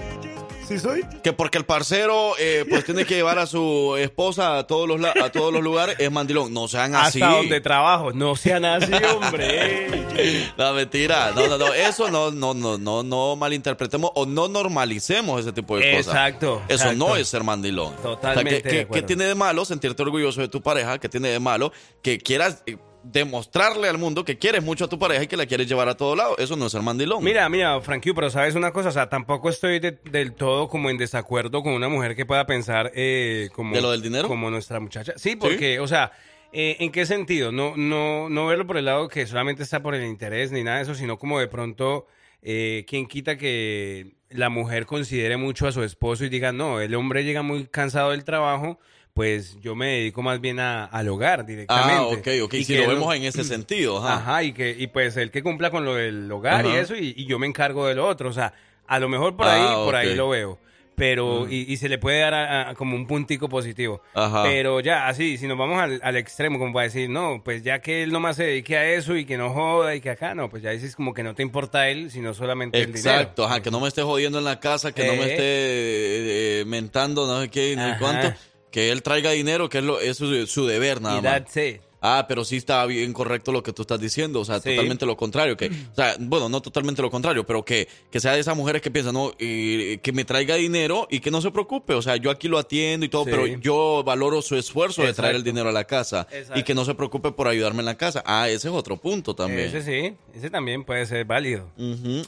soy. 0.79 1.03
Que 1.23 1.33
porque 1.33 1.57
el 1.57 1.65
parcero 1.65 2.33
eh, 2.39 2.65
pues 2.69 2.83
tiene 2.85 3.05
que 3.05 3.15
llevar 3.15 3.39
a 3.39 3.45
su 3.47 3.95
esposa 3.97 4.57
a 4.57 4.67
todos 4.67 4.87
los 4.87 4.99
la- 4.99 5.13
a 5.23 5.31
todos 5.31 5.51
los 5.53 5.63
lugares, 5.63 5.95
es 5.99 6.11
mandilón. 6.11 6.53
No 6.53 6.67
sean 6.67 6.95
así. 6.95 7.21
Hasta 7.21 7.35
donde 7.35 7.61
trabajo, 7.61 8.11
no 8.13 8.35
sean 8.35 8.65
así, 8.65 8.91
hombre. 9.15 10.51
No, 10.57 10.73
mentira. 10.73 11.31
No, 11.35 11.47
no, 11.47 11.57
no. 11.57 11.73
Eso 11.73 12.09
no, 12.09 12.31
no, 12.31 12.53
no, 12.53 12.77
no, 12.77 13.03
no 13.03 13.35
malinterpretemos 13.35 14.11
o 14.15 14.25
no 14.25 14.47
normalicemos 14.47 15.41
ese 15.41 15.53
tipo 15.53 15.77
de 15.77 15.91
cosas. 15.97 16.07
Exacto, 16.07 16.61
Eso 16.67 16.83
exacto. 16.89 16.97
no 16.97 17.15
es 17.15 17.27
ser 17.27 17.43
mandilón. 17.43 17.95
Totalmente 17.97 18.57
O 18.57 18.59
sea, 18.59 18.61
¿qué- 18.61 18.69
de 18.69 18.75
qué, 18.75 18.81
acuerdo. 18.81 19.01
qué 19.01 19.07
tiene 19.07 19.23
de 19.25 19.35
malo 19.35 19.65
sentirte 19.65 20.01
orgulloso 20.03 20.41
de 20.41 20.47
tu 20.47 20.61
pareja? 20.61 20.99
¿Qué 20.99 21.09
tiene 21.09 21.29
de 21.29 21.39
malo 21.39 21.71
que 22.01 22.17
quieras 22.17 22.63
eh, 22.65 22.77
demostrarle 23.11 23.87
al 23.89 23.97
mundo 23.97 24.23
que 24.25 24.37
quieres 24.37 24.63
mucho 24.63 24.85
a 24.85 24.87
tu 24.87 24.99
pareja 24.99 25.23
y 25.23 25.27
que 25.27 25.37
la 25.37 25.45
quieres 25.45 25.67
llevar 25.67 25.89
a 25.89 25.95
todo 25.95 26.15
lado? 26.15 26.37
Eso 26.37 26.55
no 26.55 26.65
es 26.67 26.71
ser 26.71 26.81
mandilón. 26.81 27.23
Mira, 27.23 27.47
mira, 27.49 27.79
Frankie, 27.81 28.13
pero 28.13 28.29
sabes 28.29 28.55
una 28.55 28.71
cosa, 28.71 28.89
o 28.89 28.91
sea, 28.91 29.09
tampoco 29.09 29.49
estoy 29.49 29.79
de- 29.79 29.97
del 30.11 30.33
todo 30.33 30.67
como 30.69 30.89
en 30.89 30.97
desacuerdo 30.97 31.63
con 31.63 31.73
una 31.73 31.89
mujer 31.89 32.15
que 32.15 32.25
pueda 32.25 32.45
pensar 32.45 32.91
eh, 32.95 33.49
como... 33.53 33.75
¿De 33.75 33.81
lo 33.81 33.91
del 33.91 34.01
dinero? 34.01 34.27
Como 34.27 34.49
nuestra 34.49 34.79
muchacha. 34.79 35.13
Sí, 35.17 35.35
porque, 35.35 35.79
o 35.79 35.87
sea, 35.87 36.11
eh, 36.53 36.77
¿en 36.79 36.91
qué 36.91 37.05
sentido? 37.05 37.51
No, 37.51 37.75
no, 37.75 38.29
no 38.29 38.47
verlo 38.47 38.65
por 38.67 38.77
el 38.77 38.85
lado 38.85 39.07
que 39.07 39.25
solamente 39.25 39.63
está 39.63 39.81
por 39.81 39.95
el 39.95 40.05
interés 40.05 40.51
ni 40.51 40.63
nada 40.63 40.77
de 40.77 40.83
eso, 40.83 40.95
sino 40.95 41.17
como 41.17 41.39
de 41.39 41.47
pronto, 41.47 42.07
eh, 42.41 42.85
¿quién 42.87 43.07
quita 43.07 43.37
que 43.37 44.15
la 44.29 44.49
mujer 44.49 44.85
considere 44.85 45.37
mucho 45.37 45.67
a 45.67 45.71
su 45.71 45.83
esposo 45.83 46.25
y 46.25 46.29
diga, 46.29 46.51
no, 46.51 46.81
el 46.81 46.93
hombre 46.95 47.23
llega 47.23 47.41
muy 47.41 47.67
cansado 47.67 48.11
del 48.11 48.23
trabajo, 48.25 48.77
pues 49.17 49.59
yo 49.61 49.75
me 49.75 49.87
dedico 49.87 50.21
más 50.21 50.39
bien 50.39 50.59
a- 50.59 50.85
al 50.85 51.09
hogar 51.09 51.43
directamente. 51.43 51.93
Ah, 51.93 52.03
ok, 52.03 52.27
ok. 52.45 52.53
Y 52.53 52.63
Si 52.63 52.73
que 52.75 52.81
lo 52.83 52.89
vemos 52.89 53.13
en 53.15 53.23
ese 53.25 53.43
sentido, 53.43 53.97
ajá. 53.97 54.17
Ajá, 54.17 54.43
y 54.43 54.53
que 54.53 54.75
y 54.77 54.85
pues 54.87 55.17
el 55.17 55.31
que 55.31 55.41
cumpla 55.41 55.71
con 55.71 55.83
lo 55.85 55.95
del 55.95 56.31
hogar 56.31 56.65
y 56.67 56.69
eso, 56.75 56.95
y, 56.95 57.15
y 57.17 57.25
yo 57.25 57.39
me 57.39 57.47
encargo 57.47 57.87
de 57.87 57.95
lo 57.95 58.07
otro. 58.07 58.29
O 58.29 58.33
sea, 58.33 58.53
a 58.87 58.99
lo 58.99 59.09
mejor 59.09 59.35
por 59.35 59.47
ahí, 59.47 59.61
Ah, 59.67 59.73
por 59.83 59.95
ok. 59.95 60.01
ahí 60.01 60.13
lo 60.15 60.29
veo. 60.29 60.59
Pero, 60.95 61.45
Mm. 61.45 61.51
y, 61.51 61.71
y 61.73 61.77
se 61.77 61.89
le 61.89 61.99
puede 61.99 62.19
dar 62.21 62.33
a- 62.33 62.69
a 62.69 62.73
como 62.75 62.95
un 62.95 63.05
puntico 63.05 63.47
positivo. 63.49 64.01
Ajá. 64.15 64.41
Pero 64.43 64.79
ya, 64.79 65.07
así, 65.07 65.37
si 65.37 65.45
nos 65.47 65.55
vamos 65.57 65.79
al, 65.79 65.99
al 66.03 66.15
extremo, 66.15 66.57
como 66.57 66.73
para 66.73 66.85
decir, 66.85 67.07
no, 67.09 67.41
pues 67.43 67.61
ya 67.63 67.79
que 67.81 68.01
él 68.03 68.11
nomás 68.11 68.35
se 68.37 68.45
dedique 68.45 68.77
a 68.77 68.85
eso 68.93 69.15
y 69.15 69.25
que 69.25 69.37
no 69.37 69.51
joda 69.51 69.93
y 69.93 70.01
que 70.01 70.09
acá, 70.09 70.33
no, 70.33 70.49
pues 70.49 70.63
ya 70.63 70.71
dices 70.71 70.95
como 70.95 71.13
que 71.13 71.21
no 71.21 71.35
te 71.35 71.43
importa 71.43 71.87
él, 71.89 72.09
sino 72.09 72.33
solamente 72.33 72.79
el 72.79 72.93
dinero. 72.93 73.11
Exacto, 73.11 73.45
ajá, 73.45 73.61
que 73.61 73.69
no 73.71 73.79
me 73.79 73.87
esté 73.89 74.01
jodiendo 74.01 74.39
en 74.39 74.45
la 74.45 74.59
casa, 74.59 74.91
que 74.91 75.05
no 75.05 75.13
me 75.13 75.25
Eh. 75.25 75.31
esté 75.31 76.61
eh, 76.61 76.65
mentando, 76.65 77.27
no 77.27 77.41
sé 77.41 77.49
qué, 77.49 77.75
no 77.75 77.93
sé 77.93 77.99
cuánto. 77.99 78.33
Que 78.77 78.91
él 78.91 79.01
traiga 79.01 79.31
dinero, 79.31 79.69
que 79.69 79.79
es, 79.79 79.83
lo, 79.83 79.99
es 79.99 80.17
su, 80.17 80.45
su 80.45 80.67
deber 80.67 81.01
nada 81.01 81.17
Y 81.17 81.21
más. 81.23 81.33
that's 81.33 81.57
it. 81.57 81.81
Ah, 81.99 82.25
pero 82.29 82.45
sí 82.45 82.57
está 82.57 82.85
bien 82.85 83.11
correcto 83.11 83.51
lo 83.51 83.63
que 83.63 83.73
tú 83.73 83.81
estás 83.81 83.99
diciendo, 83.99 84.41
o 84.41 84.45
sea, 84.45 84.59
Sí. 84.59 84.69
totalmente 84.69 85.03
lo 85.07 85.17
contrario, 85.17 85.57
que, 85.57 85.65
o 85.65 85.95
sea, 85.95 86.15
bueno, 86.19 86.47
no 86.47 86.61
totalmente 86.61 87.01
lo 87.01 87.09
contrario, 87.09 87.43
pero 87.43 87.65
que, 87.65 87.87
que 88.11 88.19
sea 88.19 88.33
de 88.33 88.39
esas 88.39 88.55
mujeres 88.55 88.83
que 88.83 88.91
piensan, 88.91 89.15
no, 89.15 89.31
y 89.39 89.97
que 89.97 90.11
me 90.11 90.23
traiga 90.23 90.53
dinero 90.53 91.07
y 91.09 91.21
que 91.21 91.31
no 91.31 91.41
se 91.41 91.49
preocupe, 91.49 91.95
o 91.95 92.01
sea, 92.03 92.15
yo 92.17 92.29
aquí 92.29 92.47
lo 92.47 92.59
atiendo 92.59 93.03
y 93.03 93.09
todo, 93.09 93.23
Sí. 93.25 93.31
pero 93.31 93.47
yo 93.47 94.03
valoro 94.05 94.43
su 94.43 94.55
esfuerzo 94.55 95.01
de 95.01 95.11
traer 95.13 95.35
el 95.37 95.43
dinero 95.43 95.69
a 95.69 95.71
la 95.71 95.85
casa 95.85 96.27
Exacto. 96.31 96.59
y 96.59 96.63
que 96.63 96.75
no 96.75 96.85
se 96.85 96.93
preocupe 96.93 97.31
por 97.31 97.47
ayudarme 97.47 97.79
en 97.79 97.85
la 97.87 97.97
casa. 97.97 98.21
Ah, 98.27 98.47
ese 98.47 98.67
es 98.67 98.73
otro 98.75 98.97
punto 98.97 99.33
también. 99.35 99.61
Ese 99.75 99.81
sí, 99.81 100.15
ese 100.35 100.51
también 100.51 100.83
puede 100.83 101.03
ser 101.07 101.25
válido. 101.25 101.67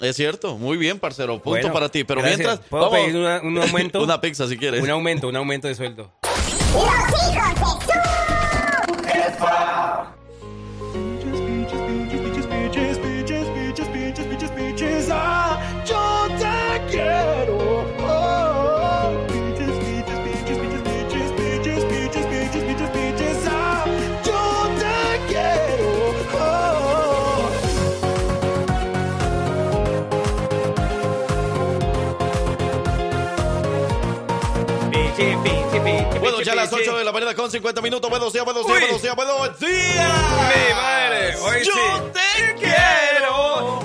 Es 0.01 0.15
cierto, 0.15 0.57
muy 0.57 0.77
bien, 0.77 0.97
parcero, 0.97 1.33
punto 1.35 1.49
Bueno, 1.51 1.71
para 1.71 1.89
ti, 1.89 2.03
pero 2.05 2.21
gracias. 2.21 2.39
mientras... 2.39 2.67
¿Puedo 2.69 2.89
vamos- 2.89 2.99
pedir 3.05 3.15
una- 3.17 3.39
un 3.43 3.55
aumento? 3.59 4.01
una 4.03 4.19
pizza 4.19 4.47
si 4.47 4.57
quieres. 4.57 4.81
Un 4.81 4.89
aumento, 4.89 5.27
un 5.27 5.35
aumento 5.35 5.67
de 5.67 5.75
sueldo. 5.75 6.11
Los 6.73 6.83
hijos 6.83 7.79
de 7.87 7.88
ya 36.49 36.53
a 36.53 36.63
las 36.63 36.73
8 36.73 36.97
de 36.97 37.03
la 37.03 37.11
mañana 37.11 37.35
con 37.35 37.51
50 37.51 37.81
minutos. 37.81 38.09
Buenos 38.09 38.33
días, 38.33 38.43
buenos 38.45 38.65
días, 38.65 38.79
buenos 38.79 39.01
días, 39.01 39.15
buenos 39.15 39.59
días. 39.59 40.13
Mi 40.49 40.73
madre, 40.73 41.35
hoy 41.37 41.63
Yo 41.63 41.73
sí. 41.73 42.11
te 42.13 42.55
quiero. 42.55 43.28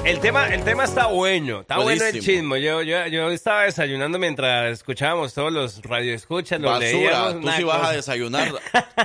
El 0.05 0.21
tema, 0.21 0.53
el 0.53 0.63
tema 0.65 0.85
está 0.85 1.07
bueno, 1.07 1.61
está 1.63 1.79
bueno 1.79 2.05
el 2.05 2.21
chismo. 2.21 2.57
Yo, 2.59 2.83
yo, 2.83 3.07
yo 3.07 3.31
estaba 3.31 3.63
desayunando 3.63 4.19
mientras 4.19 4.71
escuchábamos 4.71 5.33
todos 5.33 5.51
los 5.51 5.81
radioescuchas, 5.83 6.61
los 6.61 6.73
Basura, 6.73 6.91
leíamos. 7.31 7.41
tú 7.41 7.51
sí 7.57 7.65
vas 7.65 7.89
a 7.89 7.93
desayunar 7.93 8.53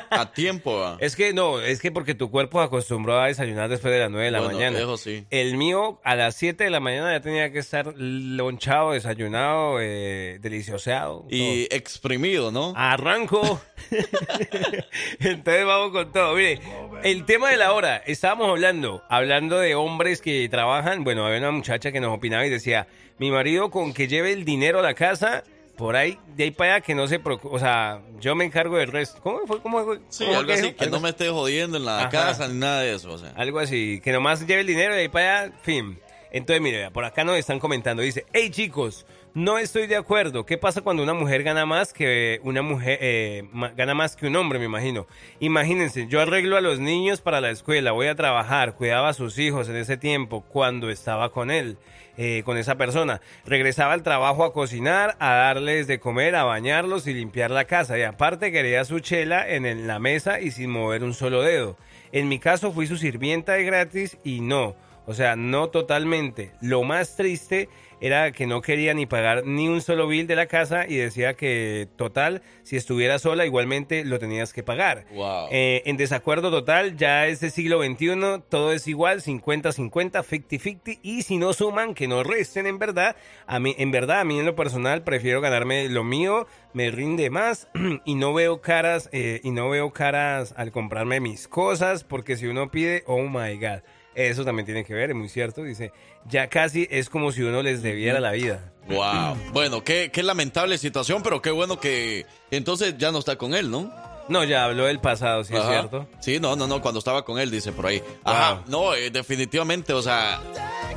a 0.09 0.31
tiempo. 0.33 0.77
¿va? 0.77 0.97
Es 0.99 1.15
que 1.15 1.31
no, 1.33 1.61
es 1.61 1.79
que 1.79 1.91
porque 1.93 2.15
tu 2.15 2.29
cuerpo 2.29 2.59
acostumbró 2.59 3.17
a 3.17 3.27
desayunar 3.27 3.69
después 3.69 3.93
de 3.93 3.99
las 4.01 4.11
9 4.11 4.25
de 4.25 4.31
la 4.31 4.39
Bueno, 4.39 4.55
mañana. 4.55 4.77
eso 4.77 4.97
sí. 4.97 5.25
El 5.29 5.55
mío 5.55 6.01
a 6.03 6.15
las 6.15 6.35
7 6.35 6.65
de 6.65 6.69
la 6.69 6.81
mañana 6.81 7.13
ya 7.13 7.21
tenía 7.21 7.49
que 7.53 7.59
estar 7.59 7.93
lonchado, 7.95 8.91
desayunado, 8.91 9.77
eh, 9.79 10.37
delicioseado. 10.41 11.25
Y 11.29 11.73
exprimido, 11.73 12.51
¿no? 12.51 12.73
Arranco. 12.75 13.61
Entonces 15.19 15.65
vamos 15.65 15.91
con 15.91 16.11
todo. 16.11 16.35
Mire, 16.35 16.59
el 17.03 17.25
tema 17.25 17.49
de 17.51 17.57
la 17.57 17.71
hora, 17.71 17.97
estábamos 18.05 18.49
hablando, 18.49 19.01
hablando 19.09 19.59
de 19.59 19.75
hombres 19.75 20.21
que 20.21 20.47
trabajan. 20.49 20.88
Bueno, 20.97 21.25
había 21.25 21.39
una 21.39 21.51
muchacha 21.51 21.91
que 21.91 21.99
nos 21.99 22.15
opinaba 22.15 22.45
y 22.45 22.49
decía, 22.49 22.87
mi 23.17 23.31
marido 23.31 23.69
con 23.69 23.93
que 23.93 24.07
lleve 24.07 24.31
el 24.33 24.45
dinero 24.45 24.79
a 24.79 24.81
la 24.81 24.93
casa, 24.93 25.43
por 25.77 25.95
ahí, 25.95 26.17
de 26.35 26.45
ahí 26.45 26.51
para 26.51 26.75
allá, 26.75 26.81
que 26.85 26.93
no 26.95 27.07
se 27.07 27.19
preocupe. 27.19 27.55
O 27.55 27.59
sea, 27.59 28.01
yo 28.19 28.35
me 28.35 28.43
encargo 28.45 28.77
del 28.77 28.91
resto. 28.91 29.21
¿Cómo 29.21 29.39
fue? 29.47 29.61
¿Cómo 29.61 29.83
fue? 29.85 29.99
Sí, 30.09 30.25
¿Cómo 30.25 30.39
algo 30.39 30.51
así, 30.51 30.73
que 30.73 30.83
Algo 30.83 30.97
no 30.97 31.01
me 31.03 31.09
esté 31.09 31.29
jodiendo 31.29 31.77
en 31.77 31.85
la 31.85 31.99
Ajá. 31.99 32.09
casa 32.09 32.47
ni 32.47 32.59
nada 32.59 32.81
de 32.81 32.95
eso. 32.95 33.11
O 33.13 33.17
sea. 33.17 33.31
algo 33.35 33.59
así, 33.59 34.01
que 34.03 34.11
nomás 34.11 34.45
lleve 34.45 34.61
el 34.61 34.67
dinero 34.67 34.93
de 34.93 35.01
ahí 35.01 35.09
para 35.09 35.43
allá, 35.43 35.53
fin. 35.61 35.99
Entonces, 36.31 36.61
mire, 36.61 36.91
por 36.91 37.05
acá 37.05 37.23
nos 37.23 37.37
están 37.37 37.59
comentando, 37.59 38.03
dice, 38.03 38.25
hey 38.33 38.49
chicos, 38.51 39.05
no 39.39 39.57
estoy 39.57 39.87
de 39.87 39.95
acuerdo. 39.95 40.45
¿Qué 40.45 40.57
pasa 40.57 40.81
cuando 40.81 41.01
una 41.01 41.13
mujer 41.13 41.43
gana 41.43 41.65
más 41.65 41.93
que 41.93 42.41
una 42.43 42.61
mujer, 42.61 42.99
eh, 43.01 43.43
gana 43.75 43.93
más 43.93 44.15
que 44.15 44.27
un 44.27 44.35
hombre, 44.35 44.59
me 44.59 44.65
imagino? 44.65 45.07
Imagínense, 45.39 46.07
yo 46.07 46.19
arreglo 46.19 46.57
a 46.57 46.61
los 46.61 46.79
niños 46.79 47.21
para 47.21 47.39
la 47.39 47.49
escuela, 47.49 47.93
voy 47.93 48.07
a 48.07 48.15
trabajar, 48.15 48.75
cuidaba 48.75 49.09
a 49.09 49.13
sus 49.13 49.39
hijos 49.39 49.69
en 49.69 49.77
ese 49.77 49.95
tiempo 49.95 50.41
cuando 50.41 50.89
estaba 50.89 51.31
con 51.31 51.51
él. 51.51 51.77
eh, 52.21 52.43
con 52.43 52.57
esa 52.57 52.75
persona. 52.75 53.21
Regresaba 53.45 53.93
al 53.93 54.03
trabajo 54.03 54.43
a 54.43 54.51
cocinar, 54.51 55.15
a 55.19 55.35
darles 55.35 55.87
de 55.87 56.01
comer, 56.01 56.35
a 56.35 56.43
bañarlos 56.43 57.07
y 57.07 57.13
limpiar 57.13 57.49
la 57.49 57.63
casa. 57.63 57.97
Y 57.97 58.01
aparte 58.01 58.51
quería 58.51 58.83
su 58.83 58.99
chela 58.99 59.47
en 59.47 59.87
la 59.87 59.99
mesa 59.99 60.41
y 60.41 60.51
sin 60.51 60.69
mover 60.69 61.05
un 61.05 61.13
solo 61.13 61.43
dedo. 61.43 61.77
En 62.11 62.27
mi 62.27 62.37
caso 62.37 62.73
fui 62.73 62.87
su 62.87 62.97
sirvienta 62.97 63.53
de 63.53 63.63
gratis 63.63 64.17
y 64.25 64.41
no. 64.41 64.75
O 65.05 65.13
sea, 65.13 65.37
no 65.37 65.69
totalmente. 65.69 66.51
Lo 66.61 66.83
más 66.83 67.15
triste 67.15 67.69
era 68.01 68.31
que 68.31 68.47
no 68.47 68.61
quería 68.61 68.93
ni 68.93 69.05
pagar 69.05 69.45
ni 69.45 69.67
un 69.67 69.81
solo 69.81 70.07
bill 70.07 70.27
de 70.27 70.35
la 70.35 70.47
casa 70.47 70.85
y 70.87 70.95
decía 70.95 71.33
que 71.33 71.87
total, 71.95 72.41
si 72.63 72.77
estuviera 72.77 73.19
sola 73.19 73.45
igualmente 73.45 74.05
lo 74.05 74.19
tenías 74.19 74.53
que 74.53 74.63
pagar. 74.63 75.05
Wow. 75.13 75.47
Eh, 75.51 75.83
en 75.85 75.97
desacuerdo 75.97 76.51
total, 76.51 76.97
ya 76.97 77.27
es 77.27 77.43
el 77.43 77.51
siglo 77.51 77.83
XXI, 77.83 78.43
todo 78.49 78.71
es 78.71 78.87
igual, 78.87 79.21
50-50, 79.21 80.23
50-50, 80.23 80.99
y 81.01 81.23
si 81.23 81.37
no 81.37 81.53
suman, 81.53 81.93
que 81.93 82.07
no 82.07 82.23
resten 82.23 82.67
en 82.67 82.79
verdad. 82.79 83.15
A 83.47 83.59
mí, 83.59 83.75
en 83.77 83.91
verdad, 83.91 84.21
a 84.21 84.23
mí 84.23 84.39
en 84.39 84.45
lo 84.45 84.55
personal 84.55 85.03
prefiero 85.03 85.41
ganarme 85.41 85.89
lo 85.89 86.03
mío, 86.03 86.47
me 86.73 86.91
rinde 86.91 87.29
más 87.29 87.67
y 88.05 88.15
no 88.15 88.33
veo 88.33 88.61
caras, 88.61 89.09
eh, 89.11 89.41
y 89.43 89.51
no 89.51 89.69
veo 89.69 89.91
caras 89.91 90.53
al 90.57 90.71
comprarme 90.71 91.19
mis 91.19 91.47
cosas, 91.47 92.03
porque 92.03 92.37
si 92.37 92.47
uno 92.47 92.71
pide, 92.71 93.03
oh 93.05 93.23
my 93.23 93.57
god. 93.57 93.81
Eso 94.15 94.43
también 94.43 94.65
tiene 94.65 94.83
que 94.83 94.93
ver, 94.93 95.11
es 95.11 95.15
muy 95.15 95.29
cierto. 95.29 95.63
Dice, 95.63 95.91
ya 96.27 96.47
casi 96.47 96.87
es 96.89 97.09
como 97.09 97.31
si 97.31 97.43
uno 97.43 97.61
les 97.61 97.81
debiera 97.81 98.19
la 98.19 98.31
vida. 98.31 98.71
Wow. 98.87 99.37
Bueno, 99.53 99.83
qué, 99.83 100.09
qué 100.11 100.23
lamentable 100.23 100.77
situación, 100.77 101.21
pero 101.23 101.41
qué 101.41 101.51
bueno 101.51 101.79
que 101.79 102.25
entonces 102.51 102.95
ya 102.97 103.11
no 103.11 103.19
está 103.19 103.37
con 103.37 103.53
él, 103.53 103.69
¿no? 103.69 104.08
No, 104.29 104.43
ya 104.43 104.65
habló 104.65 104.85
del 104.85 104.99
pasado, 104.99 105.43
sí 105.43 105.53
es 105.55 105.63
cierto. 105.65 106.07
Sí, 106.19 106.39
no, 106.39 106.55
no, 106.55 106.67
no, 106.67 106.81
cuando 106.81 106.99
estaba 106.99 107.25
con 107.25 107.39
él, 107.39 107.49
dice 107.51 107.71
por 107.71 107.87
ahí. 107.87 108.01
Ajá, 108.23 108.61
no, 108.67 108.93
eh, 108.93 109.09
definitivamente, 109.09 109.91
o 109.93 110.01
sea, 110.01 110.39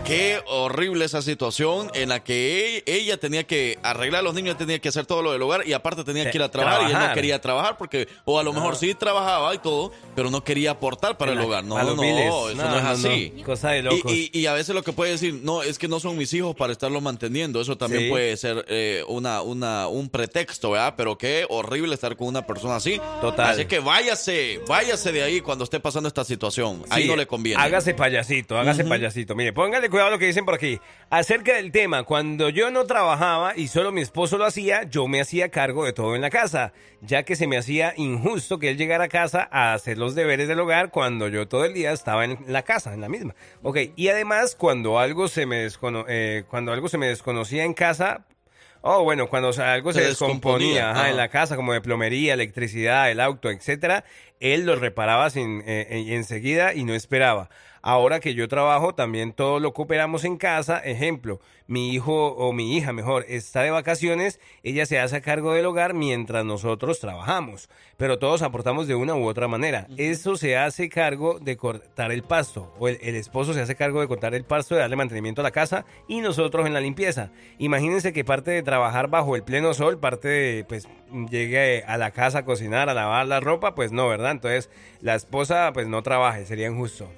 qué 0.05 0.41
horrible 0.49 1.05
esa 1.05 1.23
situación 1.23 1.91
en 1.95 2.11
la 2.11 2.23
que 2.23 2.83
ella 2.87 3.17
tenía 3.19 3.45
que 3.45 3.79
arreglar 3.83 4.21
a 4.21 4.23
los 4.23 4.35
niños, 4.35 4.59
tenía 4.59 4.79
que 4.81 4.89
hacer 4.89 5.07
todo 5.07 5.23
lo 5.23 5.33
del 5.33 5.41
hogar 5.43 5.67
y 5.67 5.73
aparte 5.73 6.05
tenía 6.05 6.31
que 6.31 6.37
ir 6.37 6.43
a 6.43 6.51
trabajar, 6.51 6.83
y 6.91 6.93
él 6.93 6.99
no 6.99 7.15
quería 7.15 7.41
trabajar 7.41 7.79
porque, 7.79 8.07
o 8.25 8.39
a 8.39 8.43
lo 8.43 8.53
mejor 8.53 8.75
No. 8.75 8.79
sí 8.79 8.95
trabajaba 8.95 9.55
y 9.55 9.59
todo, 9.59 9.93
pero 10.15 10.31
no 10.31 10.45
quería 10.45 10.73
aportar 10.73 11.17
para 11.17 11.33
el 11.33 11.41
hogar. 11.41 11.65
No, 11.65 11.79
no, 11.83 11.95
no, 11.97 12.03
eso 12.05 12.55
no, 12.55 12.77
es 12.79 12.85
así. 12.85 13.33
Cosa 13.47 13.71
de 13.71 13.79
Y, 13.79 13.83
locos. 13.83 14.13
y- 14.13 14.31
y 14.39 14.47
a 14.47 14.53
veces 14.53 14.75
lo 14.75 14.83
que 14.83 14.93
puede 14.93 15.13
decir, 15.13 15.41
no, 15.43 15.63
es 15.63 15.79
que 15.79 15.89
no 15.89 16.01
son 16.01 16.19
mis 16.19 16.33
hijos 16.35 16.55
para 16.55 16.73
estarlos 16.73 17.01
manteniendo. 17.03 17.61
Eso 17.61 17.79
también 17.79 18.05
Sí. 18.05 18.11
puede 18.11 18.37
ser 18.37 18.65
eh, 18.69 19.05
una, 19.09 19.41
una, 19.43 19.89
un 19.89 20.09
pretexto, 20.11 20.73
¿verdad? 20.73 20.95
Pero 20.97 21.17
qué 21.17 21.47
horrible 21.49 21.95
estar 21.95 22.17
con 22.17 22.27
una 22.29 22.47
persona 22.47 22.77
así. 22.77 23.01
Total. 23.23 23.51
Así 23.51 23.65
que 23.67 23.79
váyase, 23.79 24.61
váyase 24.69 25.13
de 25.13 25.23
ahí 25.23 25.41
cuando 25.41 25.65
esté 25.65 25.81
pasando 25.81 26.09
esta 26.09 26.25
situación. 26.25 26.83
Ahí 26.91 27.05
Sí, 27.05 27.09
no 27.09 27.17
le 27.17 27.27
conviene. 27.27 27.63
Hágase 27.63 27.95
payasito, 27.95 28.59
hágase 28.59 28.85
payasito. 28.85 29.35
Mire, 29.35 29.53
póngale 29.53 29.89
cuidado 29.89 30.09
a 30.09 30.11
lo 30.11 30.19
que 30.19 30.27
dicen 30.27 30.45
por 30.45 30.55
aquí. 30.55 30.81
Acerca 31.09 31.55
del 31.55 31.71
tema, 31.73 32.03
cuando 32.03 32.49
yo 32.49 32.71
no 32.71 32.85
trabajaba 32.85 33.57
y 33.57 33.69
solo 33.69 33.93
mi 33.93 34.01
esposo 34.01 34.37
lo 34.39 34.45
hacía, 34.45 34.83
yo 34.85 35.07
me 35.09 35.21
hacía 35.21 35.51
cargo 35.51 35.85
de 35.85 35.93
todo 35.93 36.15
en 36.17 36.21
la 36.21 36.31
casa, 36.31 36.73
ya 37.01 37.23
que 37.23 37.37
se 37.37 37.47
me 37.47 37.57
hacía 37.57 37.95
injusto 37.97 38.59
que 38.59 38.71
él 38.71 38.77
llegara 38.77 39.05
a 39.05 39.09
casa 39.09 39.49
a 39.53 39.73
hacer 39.73 39.99
los 39.99 40.15
deberes 40.15 40.49
del 40.49 40.59
hogar 40.61 40.91
cuando 40.91 41.29
yo 41.29 41.47
todo 41.47 41.65
el 41.65 41.75
día 41.75 41.93
estaba 41.93 42.25
en 42.25 42.39
la 42.49 42.63
casa, 42.63 42.93
en 42.93 43.01
la 43.01 43.09
misma. 43.09 43.35
Ok, 43.63 43.79
y 43.95 44.09
además 44.09 44.57
cuando 44.57 44.99
algo 44.99 45.29
se 45.29 45.47
me, 45.47 45.65
descono- 45.65 46.05
eh, 46.09 46.43
cuando 46.51 46.73
algo 46.73 46.89
se 46.89 46.99
me 46.99 47.07
desconocía 47.07 47.63
en 47.65 47.75
casa, 47.75 48.27
Oh, 48.83 49.05
bueno, 49.05 49.29
cuando 49.29 49.49
o 49.49 49.53
sea, 49.53 49.75
algo 49.75 49.93
se, 49.93 50.01
Se 50.01 50.09
descomponía 50.09 50.41
descomponía, 50.59 50.91
ajá, 50.91 51.01
ajá. 51.01 51.11
en 51.11 51.17
la 51.17 51.29
casa, 51.29 51.57
como 51.57 51.73
de 51.73 51.81
plomería, 51.81 52.35
electricidad, 52.35 53.11
el 53.11 53.21
auto, 53.21 53.49
etcétera, 53.49 54.05
él 54.41 54.67
lo 54.67 54.75
reparaba 54.77 55.31
sin, 55.31 55.61
eh, 55.61 55.87
eh, 55.89 56.15
enseguida 56.15 56.75
y 56.75 56.85
no 56.85 56.93
esperaba. 56.93 57.49
Ahora 57.83 58.21
que 58.21 58.35
yo 58.35 58.47
trabajo, 58.47 58.95
también 58.95 59.33
todo 59.33 59.59
lo 59.59 59.73
cooperamos 59.73 60.25
en 60.25 60.37
casa. 60.37 60.79
Ejemplo, 60.79 61.41
mi 61.67 61.93
hijo 61.93 62.29
o 62.29 62.53
mi 62.53 62.77
hija, 62.77 62.93
mejor, 62.93 63.25
está 63.29 63.63
de 63.63 63.73
vacaciones, 63.73 64.39
ella 64.63 64.87
se 64.87 65.01
hace 65.01 65.21
cargo 65.21 65.53
del 65.53 65.67
hogar 65.67 65.93
mientras 65.93 66.45
nosotros 66.45 67.01
trabajamos. 67.01 67.69
Pero 67.97 68.21
todos 68.21 68.43
aportamos 68.43 68.87
de 68.87 68.95
una 68.95 69.17
u 69.17 69.27
otra 69.27 69.49
manera. 69.49 69.89
Eso 69.97 70.37
se 70.37 70.57
hace 70.57 70.89
cargo 70.89 71.41
de 71.41 71.57
cortar 71.57 72.13
el 72.13 72.23
pasto, 72.23 72.73
o 72.79 72.87
el, 72.87 72.99
el 73.03 73.17
esposo 73.17 73.53
se 73.53 73.61
hace 73.61 73.75
cargo 73.75 74.01
de 74.01 74.07
cortar 74.07 74.35
el 74.37 74.45
pasto, 74.45 74.77
de 74.77 74.83
darle 74.83 74.95
mantenimiento 74.95 75.41
a 75.41 75.45
la 75.45 75.51
casa, 75.51 75.85
y 76.07 76.21
nosotros 76.21 76.67
en 76.67 76.75
la 76.75 76.81
limpieza. 76.81 77.33
Imagínense 77.59 78.13
que 78.13 78.25
parte 78.25 78.53
de 78.53 78.63
trabajar 78.63 79.09
bajo 79.09 79.35
el 79.35 79.43
pleno 79.43 79.75
sol, 79.75 79.99
parte 79.99 80.29
de, 80.29 80.65
pues, 80.65 80.89
llegue 81.31 81.83
a 81.85 81.97
la 81.97 82.13
casa 82.13 82.39
a 82.39 82.45
cocinar, 82.45 82.89
a 82.89 82.95
lavar 82.95 83.27
la 83.27 83.41
ropa, 83.41 83.75
pues 83.75 83.91
no, 83.91 84.07
¿verdad? 84.07 84.31
Entonces, 84.31 84.71
la 85.01 85.17
esposa, 85.17 85.73
pues, 85.75 85.89
no 85.89 86.03
trabaje, 86.03 86.47
sería 86.47 86.69
injusto. 86.69 87.09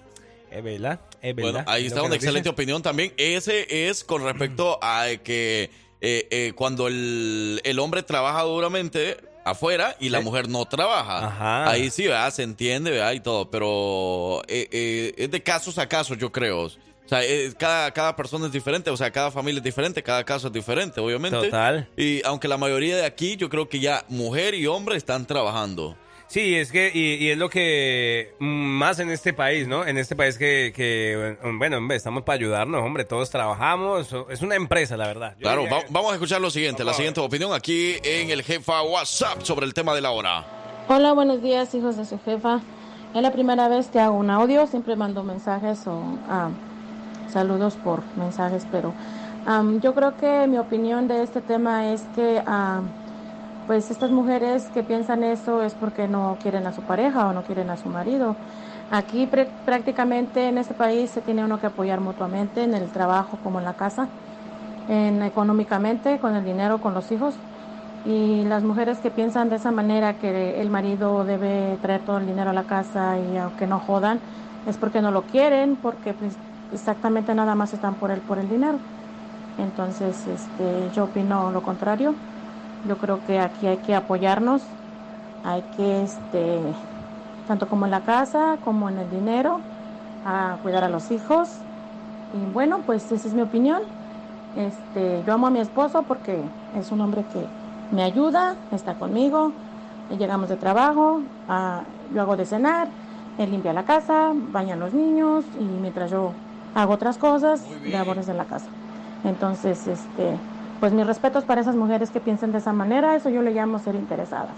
Es 0.55 0.62
verdad, 0.62 1.00
es 1.20 1.34
verdad. 1.34 1.52
Bueno, 1.52 1.64
ahí 1.70 1.82
Es 1.82 1.88
está 1.88 2.00
una 2.02 2.11
dice. 2.14 2.26
excelente 2.26 2.48
opinión 2.48 2.82
también. 2.82 3.12
Ese 3.16 3.88
es 3.88 4.05
con 4.05 4.22
respecto 4.22 4.78
a 4.82 5.07
que 5.22 5.70
eh, 6.00 6.28
eh, 6.30 6.52
cuando 6.55 6.86
el, 6.88 7.61
el 7.64 7.78
hombre 7.78 8.02
trabaja 8.02 8.42
duramente 8.42 9.16
afuera 9.44 9.96
y 10.00 10.09
la 10.11 10.18
Sí. 10.20 10.24
mujer 10.24 10.48
no 10.48 10.64
trabaja. 10.64 11.26
Ajá. 11.26 11.70
Ahí 11.70 11.90
sí, 11.90 12.07
¿verdad? 12.07 12.32
Se 12.32 12.42
entiende, 12.42 12.90
¿verdad? 12.90 13.12
Y 13.12 13.20
todo, 13.20 13.50
pero 13.50 14.42
eh, 14.48 14.68
eh, 14.70 15.14
es 15.18 15.30
de 15.30 15.42
casos 15.42 15.76
a 15.78 15.88
casos, 15.88 16.16
yo 16.18 16.30
creo. 16.32 16.62
O 16.62 16.70
sea, 17.09 17.22
eh, 17.22 17.52
cada, 17.59 17.90
cada 17.92 18.16
persona 18.16 18.46
es 18.46 18.52
diferente, 18.52 18.88
o 18.90 18.96
sea, 18.96 19.11
cada 19.11 19.30
familia 19.30 19.59
es 19.59 19.64
diferente, 19.64 20.02
cada 20.02 20.24
caso 20.24 20.46
es 20.46 20.52
diferente, 20.55 21.00
obviamente. 21.00 21.36
Total. 21.38 21.86
Y 21.98 22.22
aunque 22.24 22.48
la 22.48 22.57
mayoría 22.57 22.96
de 22.96 23.05
aquí, 23.05 23.36
yo 23.36 23.50
creo 23.50 23.68
que 23.68 23.78
ya 23.80 24.05
mujer 24.09 24.55
y 24.55 24.66
hombre 24.66 24.96
están 24.96 25.26
trabajando. 25.26 25.96
Sí, 26.27 26.57
es 26.57 26.72
que, 26.72 26.91
y, 26.93 27.14
y 27.25 27.31
es 27.31 27.39
lo 27.39 27.49
que 27.49 28.35
mm, 28.41 28.45
más 28.47 28.99
en 28.99 29.11
este 29.11 29.33
país, 29.33 29.68
¿no? 29.68 29.87
En 29.87 29.99
este 29.99 30.16
país 30.16 30.37
que, 30.37 30.72
que 30.75 31.37
bueno, 31.59 31.77
hombre, 31.79 31.97
estamos 31.97 32.22
para 32.25 32.37
ayudarnos, 32.37 32.83
hombre, 32.83 33.05
todos 33.05 33.31
trabajamos, 33.31 34.12
es 34.31 34.43
una 34.43 34.57
empresa, 34.57 34.97
la 34.97 35.07
verdad. 35.07 35.35
Yo 35.39 35.43
Claro, 35.43 35.64
va- 35.70 35.83
que- 35.83 35.87
vamos 35.91 36.11
a 36.11 36.14
escuchar 36.14 36.41
lo 36.41 36.51
siguiente, 36.51 36.83
la 36.83 36.93
siguiente 36.95 37.20
opinión 37.20 37.53
aquí 37.53 37.97
en 38.03 38.31
el 38.31 38.43
jefa 38.43 38.83
WhatsApp 38.83 39.43
sobre 39.43 39.66
el 39.66 39.75
tema 39.75 39.95
de 39.95 40.01
la 40.01 40.11
hora. 40.11 40.45
Hola, 40.89 41.12
buenos 41.12 41.41
días, 41.41 41.72
hijos 41.75 41.97
de 41.97 42.05
su 42.05 42.18
jefa. 42.25 42.61
Es 43.14 43.22
la 43.22 43.31
primera 43.31 43.68
vez 43.68 43.87
que 43.89 44.01
hago 44.01 44.16
un 44.16 44.29
audio, 44.31 44.66
siempre 44.66 44.97
mando 44.97 45.22
mensajes 45.22 45.87
o 45.87 46.03
ah, 46.29 46.49
saludos 47.33 47.75
por 47.77 48.03
mensajes, 48.16 48.66
pero 48.72 48.93
am, 49.47 49.81
yo 49.81 49.95
creo 49.95 50.16
que 50.16 50.47
mi 50.49 50.59
opinión 50.59 51.07
de 51.07 51.22
este 51.22 51.41
tema 51.41 51.93
es 51.93 52.03
que 52.16 52.43
ah, 52.45 52.81
pues 53.67 53.91
estas 53.91 54.11
mujeres 54.11 54.71
que 54.71 54.85
piensan 54.85 55.25
eso 55.25 55.62
es 55.62 55.75
porque 55.75 56.09
no 56.09 56.39
quieren 56.41 56.67
a 56.67 56.73
su 56.73 56.85
pareja 56.85 57.29
o 57.29 57.33
no 57.33 57.43
quieren 57.45 57.71
a 57.71 57.77
su 57.77 57.89
marido. 57.89 58.41
Aquí 58.91 59.27
pré- 59.27 59.55
prácticamente 59.65 60.49
en 60.49 60.59
este 60.59 60.75
país 60.75 61.11
se 61.11 61.23
tiene 61.23 61.45
uno 61.45 61.59
que 61.59 61.67
apoyar 61.67 62.01
mutuamente 62.01 62.62
en 62.65 62.75
el 62.75 62.93
trabajo 62.93 63.41
como 63.41 63.59
en 63.59 63.65
la 63.65 63.77
casa, 63.77 64.12
en 64.87 65.23
económicamente, 65.23 66.19
con 66.21 66.35
el 66.37 66.45
dinero, 66.45 66.81
con 66.81 66.95
los 66.95 67.11
hijos. 67.12 67.43
Y 68.05 68.45
las 68.47 68.65
mujeres 68.65 69.01
que 69.01 69.11
piensan 69.11 69.49
de 69.49 69.57
esa 69.57 69.73
manera 69.73 70.19
que 70.19 70.61
el 70.61 70.71
marido 70.71 71.25
debe 71.25 71.79
traer 71.83 72.05
todo 72.05 72.19
el 72.19 72.27
dinero 72.27 72.51
a 72.51 72.53
la 72.55 72.67
casa 72.67 73.19
y 73.21 73.37
aunque 73.37 73.67
no 73.67 73.81
jodan, 73.81 74.23
es 74.65 74.79
porque 74.79 75.03
no 75.03 75.11
lo 75.12 75.27
quieren, 75.27 75.77
porque 75.79 76.15
pues, 76.15 76.41
exactamente 76.71 77.35
nada 77.35 77.55
más 77.55 77.75
están 77.75 77.97
por 77.99 78.11
él 78.12 78.23
por 78.23 78.39
el 78.39 78.49
dinero. 78.49 78.83
Entonces, 79.57 80.27
este, 80.27 80.91
yo 80.91 81.05
opino 81.05 81.51
lo 81.53 81.62
contrario. 81.62 82.21
Yo 82.85 82.97
creo 82.99 83.20
que 83.26 83.39
aquí 83.39 83.66
hay 83.66 83.78
que 83.78 83.95
apoyarnos, 83.95 84.62
hay 85.43 85.62
que, 85.76 86.03
este, 86.03 86.61
tanto 87.47 87.68
como 87.68 87.87
en 87.87 87.91
la 87.91 88.01
casa 88.01 88.59
como 88.64 88.89
en 88.89 88.99
el 88.99 89.11
dinero, 89.11 89.61
a 90.24 90.57
cuidar 90.62 90.85
a 90.85 90.89
los 90.89 91.11
hijos. 91.11 91.49
Y 92.32 92.53
bueno, 92.53 92.80
pues 92.87 93.11
esa 93.11 93.28
es 93.28 93.35
mi 93.35 93.43
opinión. 93.43 93.80
Este, 94.57 95.22
yo 95.26 95.32
amo 95.32 95.47
a 95.47 95.51
mi 95.51 95.61
esposo 95.61 96.03
porque 96.03 96.39
es 96.78 96.93
un 96.93 97.01
hombre 97.01 97.24
que 97.32 97.47
me 97.91 98.03
ayuda, 98.03 98.57
está 98.70 98.95
conmigo, 98.95 99.53
llegamos 100.18 100.49
de 100.49 100.57
trabajo, 100.57 101.22
ah, 101.49 101.82
yo 102.12 102.22
hago 102.22 102.37
de 102.37 102.47
cenar, 102.47 102.89
él 103.39 103.51
limpia 103.51 103.72
la 103.72 103.85
casa, 103.85 104.32
baña 104.35 104.74
a 104.74 104.76
los 104.76 104.95
niños 104.95 105.45
y 105.59 105.64
mientras 105.64 106.11
yo 106.11 106.32
hago 106.74 106.93
otras 106.93 107.18
cosas, 107.18 107.64
labores 107.91 108.26
de 108.26 108.35
la 108.35 108.45
casa. 108.45 108.66
Entonces, 109.24 109.87
este, 109.87 110.39
pues 110.85 110.93
mis 110.93 111.07
respetos 111.07 111.45
para 111.45 111.62
esas 111.62 111.76
mujeres 111.76 112.11
que 112.11 112.20
piensan 112.20 112.53
de 112.53 112.59
esa 112.59 112.74
manera, 112.74 113.16
eso 113.16 113.30
yo 113.30 113.41
le 113.41 113.53
llamo 113.53 113.78
ser 113.78 113.95
interesadas. 113.95 114.53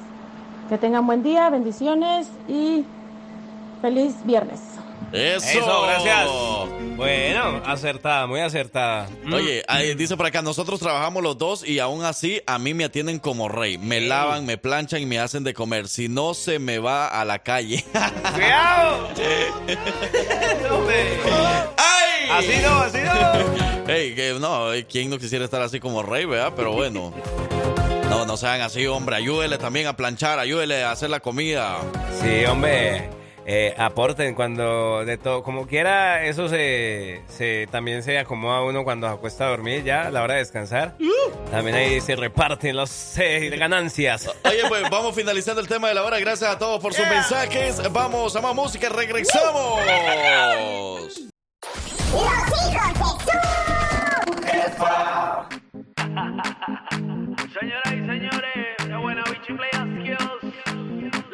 Que 0.69 0.77
tengan 0.77 1.07
buen 1.07 1.23
día, 1.23 1.49
bendiciones 1.51 2.27
y 2.49 2.85
feliz 3.81 4.17
viernes. 4.25 4.61
Eso. 5.13 5.61
Eso, 5.61 5.83
gracias. 5.83 6.29
Bueno, 6.97 7.63
acertada, 7.65 8.27
muy 8.27 8.41
acertada. 8.41 9.07
Mm. 9.23 9.35
Oye, 9.35 9.63
ahí 9.69 9.95
dice 9.95 10.17
por 10.17 10.27
acá, 10.27 10.43
nosotros 10.43 10.81
trabajamos 10.81 11.23
los 11.23 11.39
dos 11.39 11.65
y 11.65 11.79
aún 11.79 12.05
así 12.05 12.43
a 12.45 12.59
mí 12.59 12.75
me 12.75 12.87
atienden 12.87 13.21
como 13.21 13.49
rey. 13.49 13.79
Me 13.79 14.01
lavan, 14.01 14.47
me 14.47 14.59
planchan 14.59 15.03
y 15.03 15.07
me 15.07 15.21
hacen 15.21 15.45
de 15.45 15.55
comer. 15.55 15.87
Si 15.87 16.09
no, 16.09 16.35
se 16.35 16.59
me 16.59 16.81
va 16.81 17.07
a 17.07 17.25
la 17.25 17.39
calle. 17.39 17.85
¡Cuidado! 18.35 19.11
¡Ay! 21.77 21.86
Así 22.31 22.53
no, 22.63 22.79
así 22.81 22.99
no. 22.99 23.89
Ey, 23.93 24.15
que 24.15 24.35
no, 24.41 24.73
eh, 24.73 24.85
¿quién 24.87 25.11
no 25.11 25.19
quisiera 25.19 25.45
estar 25.45 25.63
así 25.63 25.79
como 25.81 26.03
rey, 26.03 26.25
verdad? 26.25 26.53
Pero 26.57 26.73
bueno. 26.73 27.13
No, 28.11 28.25
no 28.27 28.37
sean 28.37 28.61
así, 28.61 28.87
hombre. 28.87 29.17
Ayúdele 29.17 29.59
también 29.59 29.87
a 29.87 29.97
planchar, 29.97 30.39
ayúdele 30.39 30.85
a 30.85 30.91
hacer 30.93 31.11
la 31.11 31.21
comida. 31.21 31.79
Sí, 32.21 32.45
hombre. 32.47 33.11
eh, 33.49 33.75
aporten 33.79 34.35
cuando 34.35 35.05
de 35.05 35.19
todo, 35.19 35.43
como 35.45 35.67
quiera, 35.69 36.25
eso 36.25 36.49
se, 36.49 37.23
se 37.29 37.69
también 37.71 38.03
se 38.03 38.19
acomoda 38.19 38.63
uno 38.63 38.83
cuando 38.83 39.07
se 39.07 39.15
acuesta 39.15 39.47
a 39.47 39.51
dormir 39.51 39.85
ya 39.85 40.07
a 40.09 40.11
la 40.11 40.23
hora 40.23 40.35
de 40.35 40.41
descansar. 40.41 40.97
También 41.53 41.77
ahí 41.77 42.01
se 42.01 42.17
reparten 42.17 42.75
las 42.77 43.17
eh, 43.19 43.51
ganancias. 43.57 44.29
Oye, 44.45 44.63
pues 44.69 44.89
vamos 44.91 45.15
finalizando 45.15 45.61
el 45.61 45.69
tema 45.69 45.89
de 45.89 45.95
la 45.95 46.03
hora. 46.05 46.19
Gracias 46.19 46.51
a 46.51 46.59
todos 46.59 46.81
por 46.81 46.93
sus 46.93 47.07
mensajes. 47.07 47.81
Vamos 47.93 48.35
a 48.35 48.41
más 48.41 48.55
música. 48.55 48.89
Regresamos. 48.89 49.81
¡Los 51.63 51.73
hijos 52.13 53.19
de 53.27 53.33
su 54.27 54.43
jefa! 54.47 55.49
Señoras 57.59 57.93
y 57.93 58.07
señores, 58.07 58.77
una 58.85 58.99
buena 58.99 59.23
bichi 59.25 59.53
play 59.55 59.71
skills. 59.73 60.55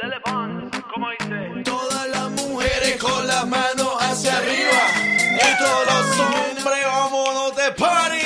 Lele 0.03 0.21
Pons, 0.25 0.71
¿cómo 0.93 1.09
dice? 1.11 1.63
Todas 1.65 2.09
las 2.09 2.31
mujeres 2.31 2.97
con 3.01 3.27
las 3.27 3.47
manos 3.47 3.97
hacia 4.01 4.37
arriba. 4.37 4.81
Y 5.35 5.59
todos 5.59 5.87
los 5.87 6.21
hombres, 6.21 6.85
vámonos 6.87 7.57
de 7.57 7.73
party. 7.73 8.17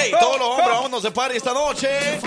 Ey, 0.00 0.10
todos 0.18 0.38
los 0.38 0.48
hombres, 0.48 0.68
vámonos 0.68 1.02
de 1.02 1.10
party 1.10 1.36
esta 1.36 1.52
noche. 1.52 2.20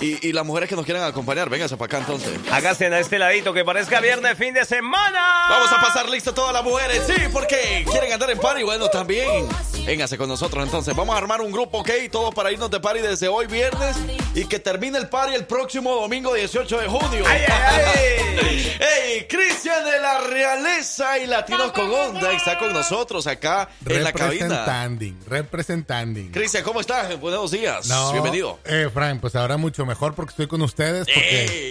Y, 0.10 0.28
y 0.28 0.32
las 0.32 0.46
mujeres 0.46 0.68
que 0.68 0.76
nos 0.76 0.86
quieran 0.86 1.02
acompañar, 1.04 1.50
vénganse 1.50 1.76
para 1.76 1.86
acá 1.86 1.98
entonces. 1.98 2.30
Hágase 2.50 2.86
a 2.86 2.98
este 2.98 3.18
ladito 3.18 3.52
que 3.52 3.64
parezca 3.64 4.00
viernes, 4.00 4.36
fin 4.38 4.54
de 4.54 4.64
semana. 4.64 5.20
Vamos 5.50 5.70
a 5.72 5.80
pasar 5.80 6.08
lista 6.08 6.32
todas 6.32 6.54
las 6.54 6.64
mujeres, 6.64 7.02
sí, 7.06 7.22
porque 7.32 7.84
quieren 7.90 8.10
andar 8.10 8.30
en 8.30 8.38
party, 8.38 8.62
bueno, 8.62 8.88
también. 8.88 9.46
Véngase 9.84 10.16
con 10.16 10.28
nosotros 10.28 10.64
entonces. 10.64 10.94
Vamos 10.96 11.14
a 11.14 11.18
armar 11.18 11.40
un 11.42 11.52
grupo, 11.52 11.80
ok, 11.80 11.90
todos 12.10 12.34
para 12.34 12.50
irnos 12.50 12.70
de 12.70 12.80
party 12.80 13.00
desde 13.00 13.28
hoy 13.28 13.46
viernes 13.46 13.96
y 14.34 14.44
que 14.44 14.58
termine 14.58 14.98
el 14.98 15.08
party 15.08 15.34
el 15.34 15.44
próximo 15.44 15.94
domingo 15.94 16.32
18 16.32 16.78
de 16.78 16.86
junio. 16.86 17.24
¡Ay, 17.26 17.42
ay, 17.48 17.84
ay! 17.96 18.78
¡Ey! 18.80 19.26
Cristian 19.28 19.84
de 19.84 19.98
la 19.98 20.20
Realeza 20.20 21.18
y 21.18 21.26
Latinos 21.26 21.72
con 21.72 21.92
Onda 21.92 22.32
está 22.32 22.58
con 22.58 22.72
nosotros 22.72 23.26
acá 23.26 23.68
en 23.84 24.02
la 24.02 24.12
cabina. 24.12 24.46
Representanding, 24.46 25.20
representanding. 25.26 26.32
Cristian, 26.32 26.64
¿cómo 26.64 26.80
estás? 26.80 27.18
Buenos 27.20 27.50
días. 27.50 27.86
No, 27.88 28.12
Bienvenido. 28.12 28.58
Eh, 28.64 28.88
Frank, 28.92 29.20
pues 29.20 29.34
ahora 29.36 29.56
mucho 29.56 29.84
mejor 29.90 30.14
porque 30.14 30.30
estoy 30.30 30.46
con 30.46 30.62
ustedes. 30.62 31.06
Porque 31.12 31.68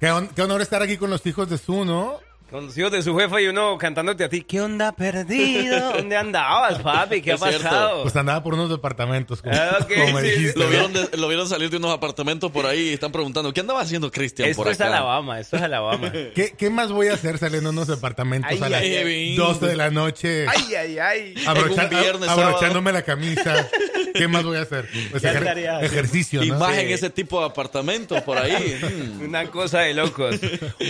qué, 0.00 0.28
qué 0.34 0.42
honor 0.42 0.62
estar 0.62 0.80
aquí 0.80 0.96
con 0.96 1.10
los 1.10 1.26
hijos 1.26 1.50
de 1.50 1.58
su, 1.58 1.84
¿no? 1.84 2.20
Con 2.50 2.66
los 2.66 2.78
hijos 2.78 2.92
de 2.92 3.02
su 3.02 3.18
jefa 3.18 3.40
y 3.40 3.48
uno 3.48 3.76
cantándote 3.76 4.22
a 4.22 4.28
ti. 4.28 4.42
¿Qué 4.42 4.60
onda 4.60 4.92
perdido? 4.92 5.94
¿Dónde 5.94 6.16
andabas, 6.16 6.78
papi? 6.78 7.20
¿Qué 7.20 7.32
ha 7.32 7.34
Es 7.34 7.40
cierto. 7.40 7.62
pasado? 7.64 8.02
Pues 8.02 8.14
andaba 8.14 8.40
por 8.44 8.54
unos 8.54 8.70
departamentos, 8.70 9.42
como, 9.42 9.52
Ah, 9.56 9.78
ok, 9.80 9.92
como 9.92 10.12
me 10.12 10.20
sí, 10.22 10.28
sí. 10.30 10.34
dijiste. 10.38 10.60
Lo 10.60 10.68
vieron, 10.68 10.92
de- 10.92 11.08
lo 11.16 11.26
vieron 11.26 11.48
salir 11.48 11.70
de 11.70 11.78
unos 11.78 11.92
apartamentos 11.92 12.52
por 12.52 12.64
ahí 12.66 12.90
y 12.90 12.92
están 12.92 13.10
preguntando, 13.10 13.52
¿qué 13.52 13.60
andaba 13.60 13.80
haciendo 13.80 14.12
Cristian 14.12 14.48
esto 14.48 14.62
por 14.62 14.70
es 14.70 14.80
acá? 14.80 14.90
Alabama, 14.90 15.40
esto 15.40 15.56
es 15.56 15.62
Alabama. 15.62 16.12
¿Qué, 16.36 16.54
qué 16.56 16.70
más 16.70 16.92
voy 16.92 17.08
a 17.08 17.14
hacer 17.14 17.36
saliendo 17.38 17.70
en 17.70 17.76
unos 17.76 17.88
departamentos 17.88 18.48
Ay, 18.52 18.58
a 18.62 18.68
las 18.68 18.80
ay, 18.80 18.94
ay. 18.96 19.36
12 19.36 19.66
de 19.66 19.76
la 19.76 19.90
noche? 19.90 20.46
ay, 20.48 20.74
ay, 20.76 20.98
ay. 21.00 21.34
abrocha- 21.46 21.88
en 21.88 21.94
un 21.96 22.00
viernes, 22.00 22.28
abrochándome 22.28 22.92
la 22.92 23.02
camisa. 23.02 23.68
¿Qué 24.14 24.28
más 24.28 24.44
voy 24.44 24.56
a 24.56 24.62
hacer? 24.62 24.88
Pues 25.10 25.22
ejercicio, 25.24 26.42
Y 26.42 26.50
¿no? 26.50 26.58
más 26.58 26.78
en 26.78 26.86
Sí. 26.86 26.92
ese 26.94 27.10
tipo 27.10 27.40
de 27.40 27.46
apartamentos 27.46 28.22
por 28.22 28.38
ahí. 28.38 28.78
Mm. 28.86 29.22
Una 29.28 29.50
cosa 29.50 29.80
de 29.80 29.94
locos. 29.94 30.36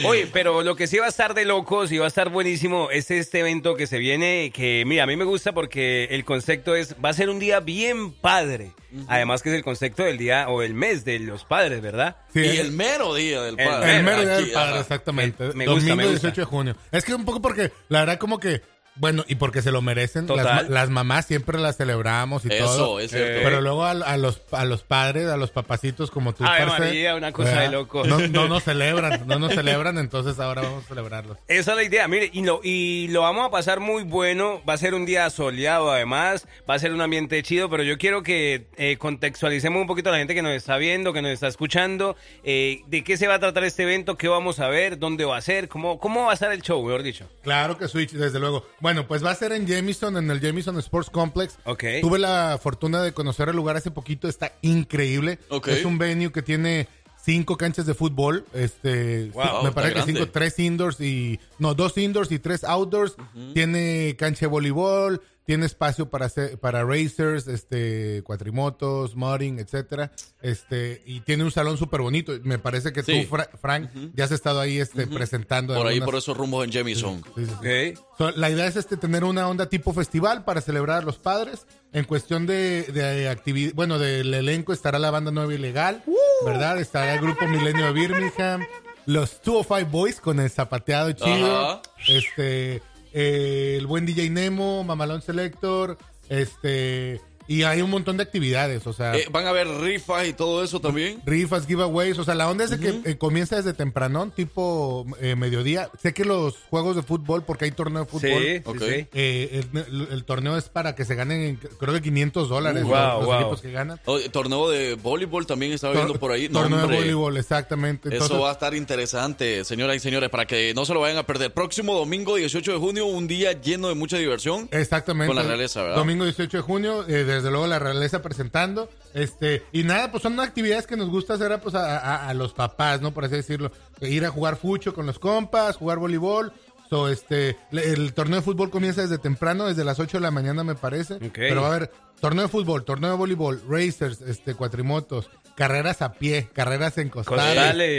Oye, 0.04 0.28
pero 0.32 0.62
lo 0.62 0.76
que 0.76 0.86
sí 0.86 0.98
va 0.98 1.06
a 1.06 1.08
estar 1.08 1.32
de 1.34 1.44
locos 1.46 1.90
y 1.92 1.98
va 1.98 2.04
a 2.04 2.08
estar 2.08 2.28
buenísimo 2.28 2.90
es 2.90 3.10
este 3.10 3.40
evento 3.40 3.74
que 3.76 3.86
se 3.86 3.98
viene, 3.98 4.50
que 4.54 4.84
mira, 4.86 5.04
a 5.04 5.06
mí 5.06 5.16
me 5.16 5.24
gusta 5.24 5.52
porque 5.52 6.04
el 6.10 6.24
concepto 6.24 6.74
es, 6.76 6.94
va 7.02 7.08
a 7.10 7.12
ser 7.14 7.30
un 7.30 7.38
día 7.38 7.60
bien 7.60 8.12
padre. 8.12 8.72
Además 9.08 9.42
que 9.42 9.50
es 9.50 9.54
el 9.54 9.62
concepto 9.64 10.02
del 10.04 10.16
día 10.16 10.48
o 10.48 10.62
el 10.62 10.72
mes 10.72 11.04
de 11.04 11.18
los 11.18 11.44
padres, 11.44 11.80
¿verdad? 11.82 12.16
Sí, 12.32 12.40
y 12.40 12.56
el 12.58 12.72
mero 12.72 13.14
día 13.14 13.42
del 13.42 13.58
El 13.60 13.66
padre. 13.68 13.96
El 13.96 14.02
mero 14.04 14.20
día 14.22 14.34
Aquí, 14.36 14.44
del 14.44 14.52
padre, 14.52 14.70
ajá. 14.72 14.80
exactamente. 14.80 15.44
Me- 15.48 15.54
me 15.54 15.66
gusta, 15.66 15.80
Domingo 15.80 15.96
me 15.96 16.02
gusta. 16.04 16.28
18 16.28 16.40
de 16.40 16.44
junio. 16.46 16.76
Es 16.92 17.04
que 17.04 17.14
un 17.14 17.24
poco 17.24 17.42
porque, 17.42 17.72
la 17.88 18.00
verdad, 18.00 18.18
como 18.18 18.38
que, 18.38 18.62
bueno, 18.96 19.24
y 19.28 19.34
porque 19.36 19.62
se 19.62 19.70
lo 19.70 19.82
merecen. 19.82 20.26
Las, 20.26 20.90
mamás 20.90 21.26
siempre 21.26 21.58
las 21.58 21.76
celebramos 21.76 22.44
y 22.44 22.48
Eso, 22.52 22.64
todo. 22.64 23.00
es 23.00 23.10
cierto. 23.10 23.40
Pero 23.42 23.60
luego 23.60 23.84
a, 23.84 23.90
a 23.90 24.16
los, 24.16 24.40
a 24.52 24.64
los 24.64 24.82
padres, 24.82 25.28
a 25.28 25.36
los 25.36 25.50
papacitos 25.50 26.10
como 26.10 26.34
tú, 26.34 26.44
Ave 26.44 26.66
parce, 26.66 26.82
María, 26.82 27.14
una 27.14 27.32
cosa 27.32 27.60
de 27.60 27.70
locos. 27.70 28.08
No, 28.08 28.18
no 28.18 28.48
nos 28.48 28.62
celebran, 28.64 29.26
no 29.26 29.38
nos 29.38 29.54
celebran, 29.54 29.98
entonces 29.98 30.38
ahora 30.38 30.62
vamos 30.62 30.84
a 30.84 30.88
celebrarlos. 30.88 31.38
Esa 31.48 31.72
es 31.72 31.76
la 31.76 31.82
idea, 31.82 32.08
mire, 32.08 32.30
y 32.32 32.42
lo, 32.42 32.60
y 32.62 33.08
lo 33.08 33.22
vamos 33.22 33.46
a 33.46 33.50
pasar 33.50 33.80
muy 33.80 34.04
bueno, 34.04 34.62
va 34.68 34.74
a 34.74 34.78
ser 34.78 34.94
un 34.94 35.04
día 35.04 35.28
soleado 35.30 35.90
además, 35.90 36.46
va 36.68 36.74
a 36.74 36.78
ser 36.78 36.92
un 36.92 37.00
ambiente 37.00 37.42
chido, 37.42 37.68
pero 37.68 37.82
yo 37.82 37.98
quiero 37.98 38.22
que 38.22 38.66
eh, 38.76 38.96
contextualicemos 38.98 39.80
un 39.80 39.86
poquito 39.86 40.08
a 40.08 40.12
la 40.12 40.18
gente 40.18 40.34
que 40.34 40.42
nos 40.42 40.52
está 40.52 40.76
viendo, 40.78 41.12
que 41.12 41.22
nos 41.22 41.32
está 41.32 41.48
escuchando, 41.48 42.16
eh, 42.44 42.82
de 42.86 43.04
qué 43.04 43.16
se 43.16 43.26
va 43.26 43.34
a 43.34 43.40
tratar 43.40 43.64
este 43.64 43.82
evento, 43.82 44.16
qué 44.16 44.28
vamos 44.28 44.60
a 44.60 44.68
ver, 44.68 44.98
dónde 44.98 45.24
va 45.24 45.36
a 45.36 45.40
ser, 45.40 45.68
cómo, 45.68 45.98
cómo 45.98 46.24
va 46.24 46.30
a 46.30 46.34
estar 46.34 46.52
el 46.52 46.62
show, 46.62 46.82
mejor 46.82 47.02
dicho. 47.02 47.28
Claro 47.42 47.76
que 47.76 47.88
Switch, 47.88 48.12
desde 48.12 48.38
luego. 48.38 48.64
Bueno, 48.86 49.08
pues 49.08 49.24
va 49.24 49.32
a 49.32 49.34
ser 49.34 49.50
en 49.50 49.66
Jamison, 49.66 50.16
en 50.16 50.30
el 50.30 50.38
Jamison 50.40 50.78
Sports 50.78 51.10
Complex. 51.10 51.58
Ok. 51.64 51.82
Tuve 52.02 52.20
la 52.20 52.56
fortuna 52.62 53.02
de 53.02 53.10
conocer 53.10 53.48
el 53.48 53.56
lugar 53.56 53.74
hace 53.76 53.90
poquito, 53.90 54.28
está 54.28 54.52
increíble. 54.62 55.40
Ok. 55.48 55.66
Es 55.66 55.84
un 55.84 55.98
venue 55.98 56.30
que 56.30 56.40
tiene 56.40 56.86
cinco 57.20 57.56
canchas 57.56 57.84
de 57.86 57.94
fútbol. 57.94 58.44
Este, 58.54 59.32
Wow, 59.34 59.64
me 59.64 59.72
parece 59.72 59.92
que 59.94 59.98
grande. 60.02 60.12
cinco, 60.12 60.30
tres 60.30 60.56
indoors 60.60 61.00
y 61.00 61.40
no, 61.58 61.74
dos 61.74 61.98
indoors 61.98 62.30
y 62.30 62.38
tres 62.38 62.62
outdoors. 62.62 63.16
Tiene 63.54 64.14
cancha 64.16 64.42
de 64.42 64.46
voleibol, 64.46 65.20
tiene 65.46 65.64
espacio 65.64 66.10
para 66.10 66.26
hacer, 66.26 66.58
para 66.58 66.82
racers, 66.84 67.46
este, 67.46 68.22
cuatrimotos, 68.24 69.14
modding, 69.14 69.58
etcétera. 69.60 70.10
Este, 70.42 71.02
y 71.06 71.20
tiene 71.20 71.44
un 71.44 71.52
salón 71.52 71.78
súper 71.78 72.00
bonito. 72.00 72.32
Me 72.42 72.58
parece 72.58 72.92
que 72.92 73.02
Sí. 73.04 73.22
tú, 73.22 73.28
Fra- 73.36 73.48
Frank, 73.60 73.90
ya 74.14 74.24
has 74.24 74.32
estado 74.32 74.58
ahí 74.60 74.78
este, 74.80 75.06
presentando. 75.06 75.74
Por 75.74 75.86
ahí, 75.86 76.00
por 76.00 76.16
esos 76.16 76.36
rumbos 76.36 76.64
en 76.64 76.72
Jamison. 76.72 77.22
Sí, 77.36 77.46
sí, 77.46 77.52
sí. 77.62 77.92
Ok. 77.94 78.04
So, 78.18 78.30
la 78.32 78.50
idea 78.50 78.66
es 78.66 78.74
este 78.76 78.96
tener 78.96 79.22
una 79.24 79.48
onda 79.48 79.66
tipo 79.68 79.92
festival 79.92 80.44
para 80.44 80.60
celebrar 80.60 81.02
a 81.02 81.06
los 81.06 81.18
padres. 81.18 81.66
En 81.92 82.04
cuestión 82.04 82.44
de, 82.46 82.82
de 82.82 83.28
actividad, 83.28 83.72
bueno, 83.74 83.98
del 84.00 84.34
elenco 84.34 84.72
estará 84.72 84.98
la 84.98 85.10
banda 85.12 85.30
Nueva 85.30 85.54
Ilegal, 85.54 86.02
¿verdad? 86.44 86.78
Estará 86.80 87.14
el 87.14 87.20
grupo 87.20 87.46
Milenio 87.46 87.86
de 87.86 87.92
Birmingham, 87.92 88.66
los 89.06 89.40
205 89.44 89.90
Boys 89.90 90.20
con 90.20 90.40
el 90.40 90.50
zapateado 90.50 91.12
chido, 91.12 91.70
Ajá. 91.70 91.82
este, 92.08 92.82
eh, 93.18 93.76
el 93.78 93.86
buen 93.86 94.04
DJ 94.04 94.28
Nemo, 94.28 94.84
Mamalón 94.84 95.22
Selector, 95.22 95.96
este, 96.28 97.22
y 97.48 97.62
hay 97.62 97.82
un 97.82 97.90
montón 97.90 98.16
de 98.16 98.22
actividades, 98.22 98.86
o 98.86 98.92
sea, 98.92 99.14
Eh, 99.16 99.26
¿Van 99.30 99.46
a 99.46 99.50
haber 99.50 99.68
rifas 99.68 100.26
y 100.26 100.32
todo 100.32 100.62
eso 100.64 100.80
también? 100.80 101.20
rifas, 101.24 101.66
giveaways, 101.66 102.18
o 102.18 102.24
sea, 102.24 102.34
la 102.34 102.48
onda 102.50 102.64
es 102.64 102.70
de 102.70 102.78
que 102.78 103.00
eh, 103.10 103.16
comienza 103.18 103.56
desde 103.56 103.72
tempranón, 103.74 104.30
tipo 104.30 105.06
eh, 105.20 105.36
mediodía. 105.36 105.90
Sé 106.00 106.12
que 106.14 106.24
los 106.24 106.54
juegos 106.70 106.96
de 106.96 107.02
fútbol, 107.02 107.44
porque 107.44 107.66
hay 107.66 107.70
torneo 107.72 108.04
de 108.04 108.10
fútbol, 108.10 108.30
Sí, 108.42 108.56
sí, 108.56 108.62
Ok. 108.64 108.78
sí. 108.78 109.06
eh, 109.12 109.64
el, 109.74 110.08
el 110.10 110.24
torneo 110.24 110.56
es 110.56 110.68
para 110.68 110.94
que 110.94 111.04
se 111.04 111.14
ganen, 111.14 111.56
creo 111.78 111.94
que 111.94 112.02
500 112.02 112.48
dólares 112.48 112.84
Uh, 112.84 112.88
los, 112.90 112.98
wow, 112.98 113.16
los 113.18 113.26
wow. 113.26 113.34
equipos 113.40 113.60
que 113.62 113.70
ganan. 113.72 114.00
Oh, 114.06 114.18
torneo 114.32 114.68
de 114.68 114.94
voleibol 114.94 115.46
también 115.46 115.72
estaba 115.72 115.94
viendo 115.94 116.14
por 116.18 116.32
ahí. 116.32 116.48
No, 116.48 116.60
torneo 116.62 116.86
de 116.86 116.96
voleibol, 116.96 117.36
exactamente. 117.36 118.14
Eso 118.16 118.40
va 118.40 118.50
a 118.50 118.52
estar 118.52 118.74
interesante, 118.74 119.64
señoras 119.64 119.96
y 119.96 120.00
señores, 120.00 120.30
para 120.30 120.46
que 120.46 120.72
no 120.74 120.84
se 120.84 120.94
lo 120.94 121.00
vayan 121.00 121.18
a 121.18 121.22
perder. 121.26 121.52
Próximo 121.52 121.94
domingo 121.94 122.34
18 122.36 122.72
de 122.72 122.78
junio, 122.78 123.06
un 123.06 123.26
día 123.26 123.52
lleno 123.60 123.88
de 123.88 123.94
mucha 123.94 124.16
diversión. 124.18 124.68
Exactamente. 124.72 125.26
Con 125.28 125.36
la 125.36 125.42
realeza, 125.42 125.82
¿verdad? 125.82 125.96
Domingo 125.96 126.24
18 126.24 126.56
de 126.56 126.62
junio, 126.62 127.04
eh, 127.08 127.24
desde 127.36 127.50
luego 127.50 127.66
la 127.66 127.78
realeza 127.78 128.22
presentando. 128.22 128.88
Este, 129.14 129.62
y 129.72 129.82
nada, 129.84 130.10
pues 130.10 130.22
son 130.22 130.38
actividades 130.40 130.86
que 130.86 130.96
nos 130.96 131.08
gusta 131.08 131.34
hacer 131.34 131.58
pues, 131.60 131.74
a, 131.74 131.98
a- 131.98 132.28
a 132.28 132.34
los 132.34 132.52
papás, 132.52 133.00
¿no? 133.00 133.12
Por 133.14 133.24
así 133.24 133.36
decirlo. 133.36 133.70
Ir 134.00 134.24
a 134.26 134.30
jugar 134.30 134.56
fucho 134.56 134.92
con 134.94 135.06
los 135.06 135.18
compas, 135.18 135.76
jugar 135.76 135.98
voleibol. 135.98 136.52
So, 136.90 137.08
este, 137.08 137.56
el 137.72 138.14
torneo 138.14 138.36
de 138.36 138.42
fútbol 138.42 138.70
comienza 138.70 139.02
desde 139.02 139.18
temprano, 139.18 139.64
desde 139.66 139.84
las 139.84 139.98
8 139.98 140.18
de 140.18 140.20
la 140.20 140.30
mañana 140.30 140.62
me 140.62 140.76
parece. 140.76 141.18
Pero 141.48 141.62
va 141.62 141.68
a 141.68 141.74
haber 141.74 141.90
torneo 142.20 142.42
de 142.44 142.48
fútbol, 142.48 142.84
torneo 142.84 143.10
de 143.10 143.16
voleibol, 143.16 143.60
racers, 143.68 144.20
este, 144.20 144.54
cuatrimotos, 144.54 145.28
carreras 145.56 146.00
a 146.00 146.12
pie, 146.12 146.48
carreras 146.52 146.96
en 146.98 147.08
costales. 147.08 147.44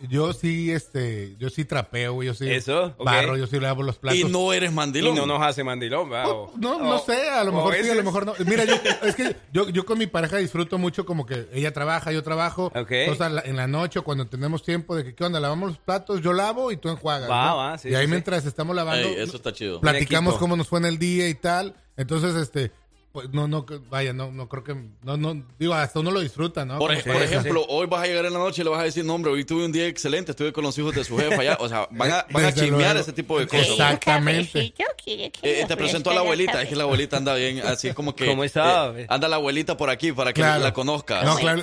yo, 0.09 0.33
sí, 0.33 0.71
este, 0.71 1.35
yo 1.37 1.49
sí 1.49 1.65
trapeo, 1.65 2.21
yo 2.23 2.33
sí 2.33 2.49
Eso, 2.49 2.95
barro, 3.03 3.37
yo 3.37 3.47
sí 3.47 3.59
lavo 3.59 3.83
los 3.83 3.97
platos. 3.97 4.19
Y 4.19 4.23
no 4.25 4.51
eres 4.53 4.71
Y 4.71 4.73
mandilón. 4.75 5.15
no 5.15 5.25
nos 5.25 5.41
hace 5.41 5.63
mandilón, 5.63 6.11
¿va? 6.11 6.27
O- 6.27 6.51
No, 6.57 6.77
o- 6.77 6.79
no 6.83 6.99
sé, 6.99 7.29
a 7.29 7.43
lo 7.43 7.51
mejor 7.51 7.75
sí, 7.75 7.89
a 7.89 7.95
lo 7.95 8.03
mejor 8.03 8.25
no. 8.25 8.33
Mira, 8.45 8.65
yo, 8.65 8.73
es 9.03 9.15
que 9.15 9.35
yo, 9.51 9.69
yo 9.69 9.85
con 9.85 9.97
mi 9.97 10.07
pareja 10.07 10.37
disfruto 10.37 10.77
mucho 10.77 11.05
como 11.05 11.25
que 11.25 11.47
ella 11.53 11.71
trabaja, 11.73 12.11
yo 12.11 12.23
trabajo. 12.23 12.71
Ok. 12.75 12.91
Entonces, 12.91 13.31
la- 13.31 13.41
en 13.41 13.55
la 13.55 13.67
noche, 13.67 13.99
o 13.99 14.03
cuando 14.03 14.27
tenemos 14.27 14.63
tiempo 14.63 14.95
de 14.95 15.03
que, 15.03 15.15
¿qué 15.15 15.23
onda? 15.23 15.39
Lavamos 15.39 15.69
los 15.69 15.77
platos, 15.79 16.21
yo 16.21 16.33
lavo 16.33 16.71
y 16.71 16.77
tú 16.77 16.89
enjuagas. 16.89 17.29
Va, 17.29 17.47
¿no? 17.49 17.57
va, 17.57 17.77
sí, 17.77 17.89
y 17.89 17.95
ahí 17.95 18.01
sí, 18.01 18.05
sí. 18.05 18.11
mientras 18.11 18.45
estamos 18.45 18.75
lavando, 18.75 19.07
Ey, 19.07 19.15
eso 19.19 19.37
está 19.37 19.53
chido. 19.53 19.79
platicamos 19.81 20.35
cómo 20.37 20.55
nos 20.55 20.67
fue 20.67 20.79
en 20.79 20.85
el 20.85 20.97
día 20.99 21.27
y 21.29 21.35
tal. 21.35 21.75
Entonces, 21.95 22.35
este, 22.35 22.71
pues 23.13 23.29
no, 23.31 23.47
no, 23.47 23.63
que- 23.65 23.79
vaya, 23.89 24.11
no, 24.11 24.31
no 24.31 24.49
creo 24.49 24.63
que, 24.63 24.75
no, 25.03 25.15
no, 25.17 25.41
digo, 25.59 25.73
hasta 25.75 25.99
uno 25.99 26.09
lo 26.11 26.19
disfruta, 26.19 26.65
¿no? 26.65 26.79
Por, 26.79 26.91
ejemplo, 26.91 27.63
hoy 27.69 27.85
vas 27.85 28.01
a 28.03 28.07
llegar 28.07 28.25
en 28.25 28.33
la 28.33 28.39
noche 28.39 28.61
y 28.61 28.65
le 28.65 28.71
vas 28.71 28.79
a 28.81 28.83
decir, 28.85 29.05
no, 29.05 29.13
hombre, 29.13 29.31
hoy 29.31 29.45
tuve 29.45 29.63
un 29.65 29.71
día 29.71 29.85
excelente, 29.87 30.31
estuve 30.31 30.51
con 30.51 30.63
los 30.63 30.75
hijos 30.79 30.95
de 30.95 31.03
su 31.03 31.15
jefa 31.17 31.39
allá. 31.41 31.57
O 31.61 31.69
sea, 31.69 31.87
van 31.91 32.11
a, 32.11 32.25
van 32.31 32.45
a 32.45 32.51
chismear 32.51 32.97
ese 32.97 33.13
tipo 33.13 33.39
de 33.39 33.45
cosas. 33.47 33.69
Exactamente. 33.69 34.47
Cafecito, 34.51 34.83
¿quiere 35.03 35.31
que 35.31 35.61
Eh, 35.61 35.65
te 35.67 35.77
presento 35.77 36.09
a 36.09 36.13
la 36.15 36.21
abuelita, 36.21 36.61
es 36.63 36.69
que 36.69 36.75
la 36.75 36.83
abuelita 36.83 37.17
anda 37.17 37.35
bien, 37.35 37.59
así 37.59 37.93
como 37.93 38.15
que... 38.15 38.25
¿Cómo 38.25 38.43
está? 38.43 38.91
eh, 38.97 39.05
anda 39.07 39.27
la 39.27 39.35
abuelita 39.35 39.77
por 39.77 39.89
aquí 39.91 40.11
para 40.11 40.33
que 40.33 40.41
Claro. 40.41 40.63
la 40.63 40.73
conozcas. 40.73 41.23
No, 41.23 41.35
claro, 41.37 41.61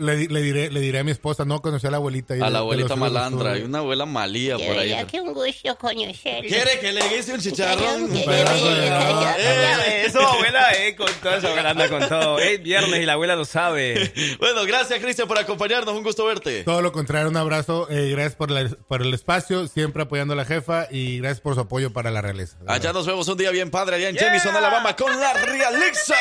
le, 0.00 0.16
di- 0.16 0.28
le 0.28 0.42
diré, 0.42 0.70
le 0.70 0.80
diré 0.80 0.98
a 0.98 1.04
mi 1.04 1.10
esposa, 1.12 1.44
no 1.44 1.62
conocí 1.62 1.86
a 1.86 1.90
la 1.90 1.98
abuelita. 1.98 2.34
ahí 2.34 2.40
A 2.40 2.46
de- 2.46 2.50
la 2.50 2.58
abuelita 2.60 2.96
malandra, 2.96 3.52
hay 3.52 3.62
una 3.62 3.78
abuela 3.78 4.06
malía 4.06 4.56
por 4.56 4.78
ahí. 4.78 4.88
verdad 4.90 5.06
que 5.06 5.20
un 5.20 5.32
gusto 5.32 5.76
conocerlo. 5.78 6.48
¿Quiere 6.48 6.80
que 6.80 6.92
le 6.92 7.08
guise 7.08 7.34
un 7.34 7.40
chicharrón? 7.40 8.08
Pedazo 8.08 8.74
de 8.74 8.90
nada. 8.90 9.36
Eh, 9.38 10.04
Eso, 10.06 10.20
abuela, 10.20 10.72
eh, 10.76 10.96
con 10.96 11.06
todo 11.22 11.34
eso, 11.36 11.48
abuela 11.48 11.70
anda 11.70 11.88
con 11.88 12.08
todo. 12.08 12.38
Es 12.40 12.60
viernes 12.62 13.00
y 13.00 13.06
la 13.06 13.12
abuela 13.12 13.36
lo 13.36 13.44
sabe. 13.44 14.12
Bueno, 14.40 14.64
gracias 14.64 14.98
Cristian 15.00 15.28
por 15.28 15.38
acompañarnos, 15.38 15.94
un 15.94 16.02
gusto 16.02 16.24
verte. 16.24 16.64
Todo 16.64 16.82
lo 16.82 16.90
contrario, 16.92 17.28
un 17.28 17.36
abrazo. 17.36 17.86
eh, 17.90 18.08
gracias 18.10 18.34
por, 18.34 18.50
la- 18.50 18.68
por 18.88 19.02
el 19.02 19.12
espacio, 19.14 19.68
siempre 19.68 20.02
apoyando 20.02 20.32
a 20.34 20.36
la 20.36 20.44
jefa 20.44 20.86
y 20.90 21.18
gracias 21.18 21.40
por 21.40 21.54
su 21.54 21.60
apoyo 21.60 21.92
para 21.92 22.10
la 22.10 22.22
realeza. 22.22 22.56
Allá 22.66 22.72
verdad. 22.78 22.92
nos 22.94 23.06
vemos 23.06 23.28
un 23.28 23.36
día 23.38 23.50
bien 23.50 23.70
padre, 23.70 23.96
allá 23.96 24.08
en 24.08 24.16
Jamison, 24.16 24.56
Alabama, 24.56 24.96
con 24.96 25.18
la 25.20 25.32
Realiza. 25.34 26.14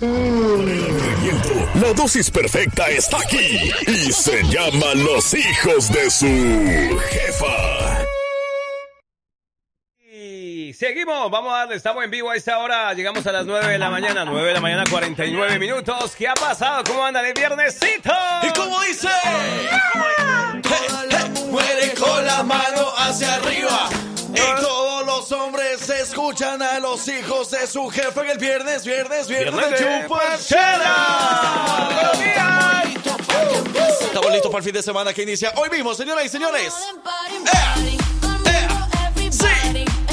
La 0.00 1.92
dosis 1.94 2.28
perfecta 2.28 2.88
está 2.88 3.18
aquí 3.18 3.70
y 3.86 4.10
se 4.10 4.42
llama 4.42 4.92
Los 4.94 5.32
hijos 5.34 5.92
de 5.92 6.10
su 6.10 6.98
jefa. 7.10 8.04
Y 10.12 10.72
seguimos, 10.72 11.30
vamos 11.30 11.52
a 11.52 11.58
darle, 11.58 11.76
estamos 11.76 12.02
en 12.02 12.10
vivo 12.10 12.30
a 12.30 12.34
esta 12.34 12.58
hora, 12.58 12.92
llegamos 12.92 13.24
a 13.24 13.30
las 13.30 13.46
9 13.46 13.68
de 13.68 13.78
la 13.78 13.88
mañana, 13.88 14.24
9 14.24 14.48
de 14.48 14.54
la 14.54 14.60
mañana, 14.60 14.82
49 14.90 15.60
minutos. 15.60 16.16
¿Qué 16.16 16.26
ha 16.26 16.34
pasado? 16.34 16.82
¿Cómo 16.82 17.04
anda 17.04 17.24
el 17.24 17.32
viernesito? 17.32 18.12
¿Y 18.42 18.50
cómo 18.52 18.80
dice? 18.82 19.08
Muere 19.94 21.34
con 21.34 21.63
escuchan 26.04 26.60
a 26.60 26.78
los 26.80 27.08
hijos 27.08 27.50
de 27.50 27.66
su 27.66 27.88
jefe 27.88 28.20
en 28.20 28.30
el 28.30 28.38
viernes, 28.38 28.84
viernes, 28.84 29.26
viernes, 29.26 29.54
Viernes 29.54 29.80
de 29.80 29.86
de 29.86 30.02
chuparchela. 30.02 30.96
Estamos 34.00 34.30
listos 34.30 34.50
para 34.50 34.58
el 34.58 34.64
fin 34.64 34.74
de 34.74 34.82
semana 34.82 35.14
que 35.14 35.22
inicia 35.22 35.52
hoy 35.56 35.70
mismo, 35.70 35.94
señoras 35.94 36.26
y 36.26 36.28
señores. 36.28 36.74
Sí, 39.30 39.54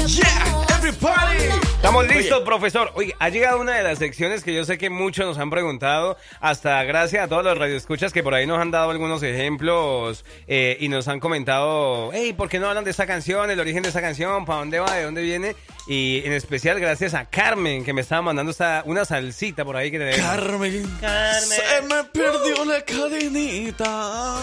yeah, 0.06 0.66
everybody. 0.78 1.61
Estamos 1.82 2.06
listos, 2.06 2.36
Oye. 2.38 2.46
profesor. 2.46 2.92
Oye, 2.94 3.12
ha 3.18 3.28
llegado 3.28 3.60
una 3.60 3.76
de 3.76 3.82
las 3.82 3.98
secciones 3.98 4.44
que 4.44 4.54
yo 4.54 4.64
sé 4.64 4.78
que 4.78 4.88
muchos 4.88 5.26
nos 5.26 5.36
han 5.38 5.50
preguntado, 5.50 6.16
hasta 6.38 6.84
gracias 6.84 7.24
a 7.24 7.28
todos 7.28 7.42
los 7.42 7.58
radioescuchas 7.58 8.12
que 8.12 8.22
por 8.22 8.34
ahí 8.34 8.46
nos 8.46 8.60
han 8.60 8.70
dado 8.70 8.92
algunos 8.92 9.20
ejemplos 9.24 10.24
eh, 10.46 10.76
y 10.78 10.88
nos 10.88 11.08
han 11.08 11.18
comentado, 11.18 12.10
hey, 12.12 12.34
¿por 12.34 12.48
qué 12.48 12.60
no 12.60 12.68
hablan 12.68 12.84
de 12.84 12.92
esta 12.92 13.04
canción, 13.04 13.50
el 13.50 13.58
origen 13.58 13.82
de 13.82 13.88
esta 13.88 14.00
canción, 14.00 14.44
para 14.44 14.60
dónde 14.60 14.78
va, 14.78 14.94
de 14.94 15.02
dónde 15.02 15.22
viene? 15.22 15.56
Y 15.88 16.22
en 16.24 16.34
especial 16.34 16.78
gracias 16.78 17.14
a 17.14 17.24
Carmen 17.24 17.84
que 17.84 17.92
me 17.92 18.02
estaba 18.02 18.22
mandando 18.22 18.52
esta, 18.52 18.84
una 18.86 19.04
salsita 19.04 19.64
por 19.64 19.74
ahí 19.74 19.90
que 19.90 19.98
tenemos. 19.98 20.20
Carmen, 20.20 20.88
Carmen. 21.00 21.42
se 21.42 21.82
me 21.82 22.04
perdió 22.04 22.64
la 22.64 22.80
cadenita. 22.82 24.38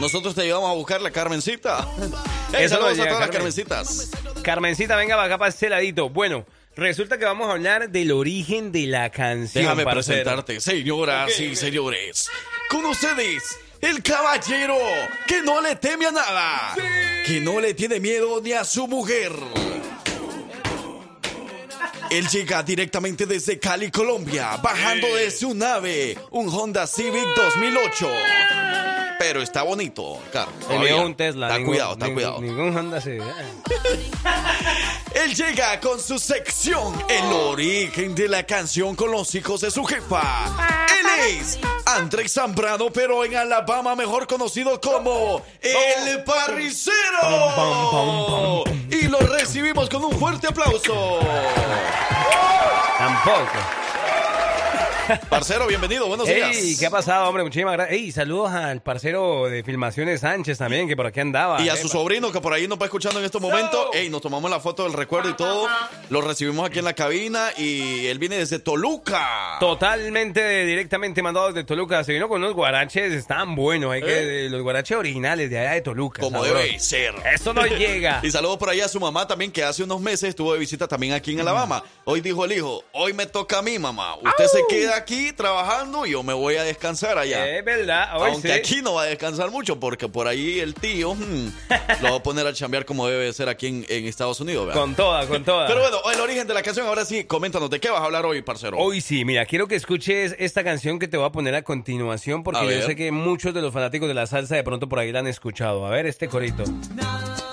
Nosotros 0.00 0.34
te 0.34 0.44
llevamos 0.44 0.70
a 0.70 0.74
buscar 0.74 1.00
la 1.00 1.10
Carmencita. 1.10 1.86
Hey, 2.52 2.64
Eso 2.64 2.80
lo 2.80 2.86
saludos 2.86 2.98
a 2.98 3.04
todas 3.04 3.20
las 3.20 3.30
Carmen. 3.30 3.52
Carmencitas. 3.52 4.10
Carmencita, 4.42 4.96
venga 4.96 5.14
para 5.14 5.26
acá 5.26 5.38
para 5.38 5.50
este 5.50 5.68
ladito. 5.68 6.10
Bueno, 6.10 6.44
resulta 6.74 7.16
que 7.16 7.24
vamos 7.24 7.48
a 7.48 7.52
hablar 7.52 7.90
del 7.90 8.10
origen 8.10 8.72
de 8.72 8.88
la 8.88 9.08
canción. 9.10 9.62
Déjame 9.62 9.84
parcero. 9.84 10.16
presentarte, 10.16 10.60
señoras 10.60 11.38
y 11.38 11.54
señores. 11.54 12.28
Con 12.68 12.86
ustedes, 12.86 13.56
el 13.80 14.02
caballero 14.02 14.76
que 15.28 15.42
no 15.42 15.60
le 15.60 15.76
teme 15.76 16.06
a 16.06 16.10
nada. 16.10 16.74
Que 17.24 17.38
no 17.40 17.60
le 17.60 17.72
tiene 17.74 18.00
miedo 18.00 18.40
ni 18.42 18.50
a 18.52 18.64
su 18.64 18.88
mujer. 18.88 19.30
Él 22.10 22.26
llega 22.26 22.64
directamente 22.64 23.26
desde 23.26 23.60
Cali, 23.60 23.92
Colombia, 23.92 24.56
bajando 24.56 25.14
de 25.14 25.30
su 25.30 25.54
nave, 25.54 26.18
un 26.32 26.48
Honda 26.48 26.88
Civic 26.88 27.24
2008. 27.36 28.10
Pero 29.20 29.42
está 29.42 29.62
bonito, 29.64 30.18
claro. 30.32 30.50
El 30.62 30.66
todavía. 30.66 30.96
es 30.96 31.04
un 31.04 31.14
Tesla. 31.14 31.46
Está 31.48 31.58
ningún- 31.58 31.72
cuidado, 31.74 31.92
está 31.92 32.06
ningún- 32.06 32.14
cuidado. 32.22 32.40
Ningún 32.40 32.74
Honda 32.76 33.00
se... 33.02 33.18
Él 35.14 35.34
llega 35.34 35.78
con 35.80 36.00
su 36.00 36.18
sección 36.18 36.94
El 37.08 37.24
origen 37.32 38.14
de 38.14 38.28
la 38.28 38.44
canción 38.46 38.96
con 38.96 39.10
los 39.10 39.34
hijos 39.34 39.60
de 39.60 39.70
su 39.70 39.84
jefa. 39.84 40.46
Él 40.88 41.06
es 41.38 41.58
Andrés 41.84 42.32
Zambrano, 42.32 42.90
pero 42.90 43.22
en 43.24 43.36
Alabama 43.36 43.94
mejor 43.94 44.26
conocido 44.26 44.80
como 44.80 45.42
El 45.60 46.24
Parricero. 46.24 46.94
Y 48.90 49.02
lo 49.08 49.18
recibimos 49.18 49.90
con 49.90 50.02
un 50.04 50.18
fuerte 50.18 50.46
aplauso. 50.46 51.18
Tampoco. 52.96 53.79
Parcero, 55.28 55.66
bienvenido, 55.66 56.06
buenos 56.06 56.28
Ey, 56.28 56.34
días. 56.36 56.78
¿qué 56.78 56.86
ha 56.86 56.90
pasado, 56.90 57.26
hombre? 57.28 57.42
Muchísimas 57.42 57.72
gracias. 57.72 57.96
Ey, 57.98 58.12
saludos 58.12 58.50
al 58.52 58.80
parcero 58.82 59.48
de 59.48 59.64
Filmaciones 59.64 60.20
Sánchez 60.20 60.58
también, 60.58 60.86
que 60.86 60.96
por 60.96 61.06
aquí 61.06 61.20
andaba. 61.20 61.60
Y 61.62 61.68
a 61.68 61.74
Eh, 61.74 61.76
su 61.78 61.88
sobrino 61.88 62.30
que 62.30 62.40
por 62.40 62.52
ahí 62.52 62.68
nos 62.68 62.78
va 62.80 62.84
escuchando 62.84 63.18
en 63.18 63.24
estos 63.24 63.40
momentos. 63.40 63.88
Ey, 63.92 64.08
nos 64.08 64.20
tomamos 64.20 64.50
la 64.50 64.60
foto 64.60 64.84
del 64.84 64.92
recuerdo 64.92 65.30
y 65.30 65.34
todo. 65.34 65.68
Lo 66.10 66.20
recibimos 66.20 66.66
aquí 66.66 66.78
en 66.78 66.84
la 66.84 66.92
cabina 66.94 67.48
y 67.56 68.06
él 68.06 68.18
viene 68.18 68.36
desde 68.36 68.58
Toluca. 68.60 69.56
Totalmente 69.58 70.64
directamente 70.64 71.22
mandado 71.22 71.48
desde 71.48 71.64
Toluca. 71.64 72.04
Se 72.04 72.12
vino 72.12 72.28
con 72.28 72.42
unos 72.42 72.54
guaraches, 72.54 73.12
estaban 73.12 73.54
buenos. 73.56 73.92
Hay 73.92 74.02
que, 74.02 74.48
los 74.50 74.62
guaraches 74.62 74.96
originales 74.96 75.50
de 75.50 75.58
allá 75.58 75.72
de 75.72 75.80
Toluca. 75.80 76.22
¿Eh? 76.22 76.24
Como 76.24 76.44
sabroso. 76.44 76.64
debe 76.66 76.78
ser. 76.78 77.14
Eso 77.34 77.52
no 77.52 77.66
llega. 77.66 78.20
y 78.22 78.30
saludos 78.30 78.58
por 78.58 78.68
ahí 78.70 78.80
a 78.80 78.88
su 78.88 79.00
mamá 79.00 79.26
también, 79.26 79.50
que 79.50 79.64
hace 79.64 79.82
unos 79.82 80.00
meses 80.00 80.30
estuvo 80.30 80.52
de 80.52 80.58
visita 80.58 80.86
también 80.86 81.14
aquí 81.14 81.32
en 81.32 81.40
Alabama. 81.40 81.82
Hoy 82.04 82.20
dijo 82.20 82.44
el 82.44 82.52
hijo, 82.52 82.84
hoy 82.92 83.12
me 83.12 83.26
toca 83.26 83.58
a 83.58 83.62
mí, 83.62 83.78
mamá. 83.78 84.16
Usted 84.16 84.46
se 84.46 84.60
queda 84.68 84.99
aquí 85.00 85.32
trabajando 85.32 86.06
y 86.06 86.12
yo 86.12 86.22
me 86.22 86.32
voy 86.32 86.56
a 86.56 86.62
descansar 86.62 87.18
allá. 87.18 87.48
Es 87.48 87.64
verdad, 87.64 88.20
hoy 88.20 88.30
Aunque 88.32 88.48
sí. 88.48 88.54
aquí 88.54 88.82
no 88.82 88.94
va 88.94 89.02
a 89.02 89.06
descansar 89.06 89.50
mucho, 89.50 89.80
porque 89.80 90.08
por 90.08 90.28
ahí 90.28 90.60
el 90.60 90.74
tío 90.74 91.14
hmm, 91.14 91.52
lo 92.02 92.10
va 92.10 92.16
a 92.16 92.22
poner 92.22 92.46
a 92.46 92.52
chambear 92.52 92.84
como 92.84 93.08
debe 93.08 93.32
ser 93.32 93.48
aquí 93.48 93.66
en, 93.66 93.86
en 93.88 94.06
Estados 94.06 94.40
Unidos. 94.40 94.66
¿verdad? 94.66 94.80
Con 94.80 94.94
toda, 94.94 95.26
con 95.26 95.44
toda. 95.44 95.66
Pero 95.66 95.80
bueno, 95.80 95.98
el 96.12 96.20
origen 96.20 96.46
de 96.46 96.54
la 96.54 96.62
canción, 96.62 96.86
ahora 96.86 97.04
sí, 97.04 97.24
coméntanos, 97.24 97.70
¿de 97.70 97.80
qué 97.80 97.90
vas 97.90 98.00
a 98.00 98.04
hablar 98.04 98.26
hoy, 98.26 98.42
parcero? 98.42 98.76
Hoy 98.78 99.00
sí, 99.00 99.24
mira, 99.24 99.46
quiero 99.46 99.66
que 99.68 99.74
escuches 99.74 100.36
esta 100.38 100.62
canción 100.64 100.98
que 100.98 101.08
te 101.08 101.16
voy 101.16 101.26
a 101.26 101.32
poner 101.32 101.54
a 101.54 101.62
continuación 101.62 102.42
porque 102.42 102.60
A 102.60 102.64
yo 102.64 102.82
sé 102.86 102.96
que 102.96 103.10
muchos 103.10 103.54
de 103.54 103.62
los 103.62 103.72
fanáticos 103.72 104.08
de 104.08 104.14
la 104.14 104.26
salsa 104.26 104.56
de 104.56 104.62
pronto 104.62 104.88
por 104.88 104.98
ahí 104.98 105.12
la 105.12 105.20
han 105.20 105.26
escuchado. 105.26 105.86
A 105.86 105.90
ver 105.90 106.06
este 106.06 106.28
corito. 106.28 106.64
Nada 106.94 107.49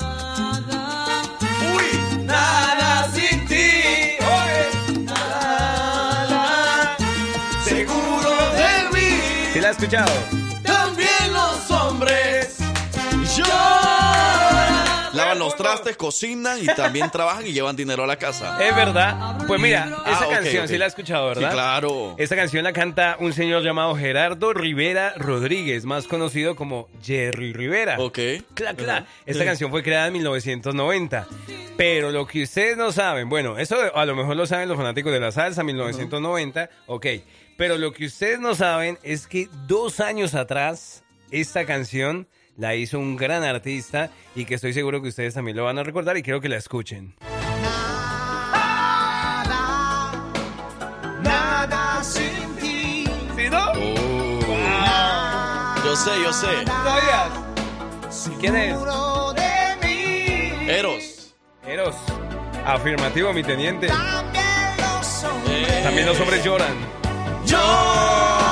la 9.68 9.72
has 9.72 9.84
escuchado? 9.84 10.12
También 10.64 11.34
los 11.34 11.72
hombres 11.72 12.58
lloran. 13.36 14.78
Lavan 15.14 15.40
los 15.40 15.56
trastes, 15.56 15.98
cocinan 15.98 16.60
y 16.62 16.68
también 16.68 17.10
trabajan 17.12 17.46
y 17.46 17.52
llevan 17.52 17.76
dinero 17.76 18.04
a 18.04 18.08
la 18.08 18.16
casa. 18.18 18.64
Es 18.64 18.74
verdad. 18.76 19.38
Pues 19.48 19.60
mira, 19.60 19.88
esa 20.06 20.24
Ah, 20.24 20.28
ok, 20.28 20.34
canción 20.36 20.64
ok. 20.64 20.70
sí 20.70 20.78
la 20.78 20.86
has 20.86 20.92
escuchado, 20.92 21.28
¿verdad? 21.28 21.50
Sí, 21.50 21.54
claro. 21.54 22.16
Esta 22.18 22.36
canción 22.36 22.64
la 22.64 22.72
canta 22.72 23.18
un 23.20 23.34
señor 23.34 23.62
llamado 23.64 23.96
Gerardo 23.96 24.54
Rivera 24.54 25.14
Rodríguez, 25.18 25.84
más 25.86 26.08
conocido 26.08 26.56
como 26.56 26.88
Jerry 27.04 27.52
Rivera. 27.52 27.96
Ok. 28.00 28.20
Cla, 28.54 28.74
cla. 28.76 29.06
Esta 29.26 29.44
canción 29.44 29.70
fue 29.72 29.84
creada 29.84 30.08
en 30.08 30.14
1990. 30.14 31.28
Pero 31.76 32.12
lo 32.12 32.26
que 32.26 32.44
ustedes 32.44 32.78
no 32.78 32.92
saben, 32.92 33.28
bueno, 33.28 33.58
eso 33.58 33.78
a 33.94 34.06
lo 34.06 34.16
mejor 34.16 34.36
lo 34.38 34.46
saben 34.46 34.68
los 34.70 34.78
fanáticos 34.78 35.12
de 35.12 35.20
la 35.20 35.32
salsa, 35.32 35.64
1990, 35.64 36.70
ok. 36.88 37.06
Pero 37.58 37.78
lo 37.80 37.92
que 37.92 38.06
ustedes 38.06 38.40
no 38.40 38.54
saben 38.54 39.00
es 39.02 39.26
que 39.26 39.50
dos 39.66 40.00
años 40.00 40.36
atrás, 40.36 41.04
esta 41.32 41.66
canción 41.66 42.28
la 42.56 42.76
hizo 42.76 43.00
un 43.00 43.16
gran 43.16 43.44
artista 43.44 44.12
y 44.36 44.46
que 44.46 44.56
estoy 44.56 44.74
seguro 44.74 45.02
que 45.02 45.10
ustedes 45.10 45.34
también 45.34 45.58
lo 45.58 45.66
van 45.66 45.80
a 45.80 45.84
recordar 45.84 46.18
y 46.18 46.24
quiero 46.24 46.40
que 46.40 46.50
la 46.50 46.58
escuchen. 46.58 47.16
Nada 51.24 52.04
sin 52.04 52.56
ti. 52.60 53.06
¿Sí, 53.36 53.50
no? 53.50 53.74
Yo 55.84 55.96
sé, 55.96 56.12
yo 56.24 56.34
sé. 56.34 56.48
¿Quién 58.40 58.56
es? 58.56 58.78
Eros. 60.68 61.36
Eros. 61.66 61.96
Afirmativo, 62.66 63.34
mi 63.34 63.42
teniente. 63.42 63.88
También 63.88 64.46
los 64.78 65.24
hombres 65.24 65.84
También 65.84 66.06
los 66.06 66.20
hombres 66.20 66.44
lloran. 66.44 67.07
Lloran. 67.48 68.47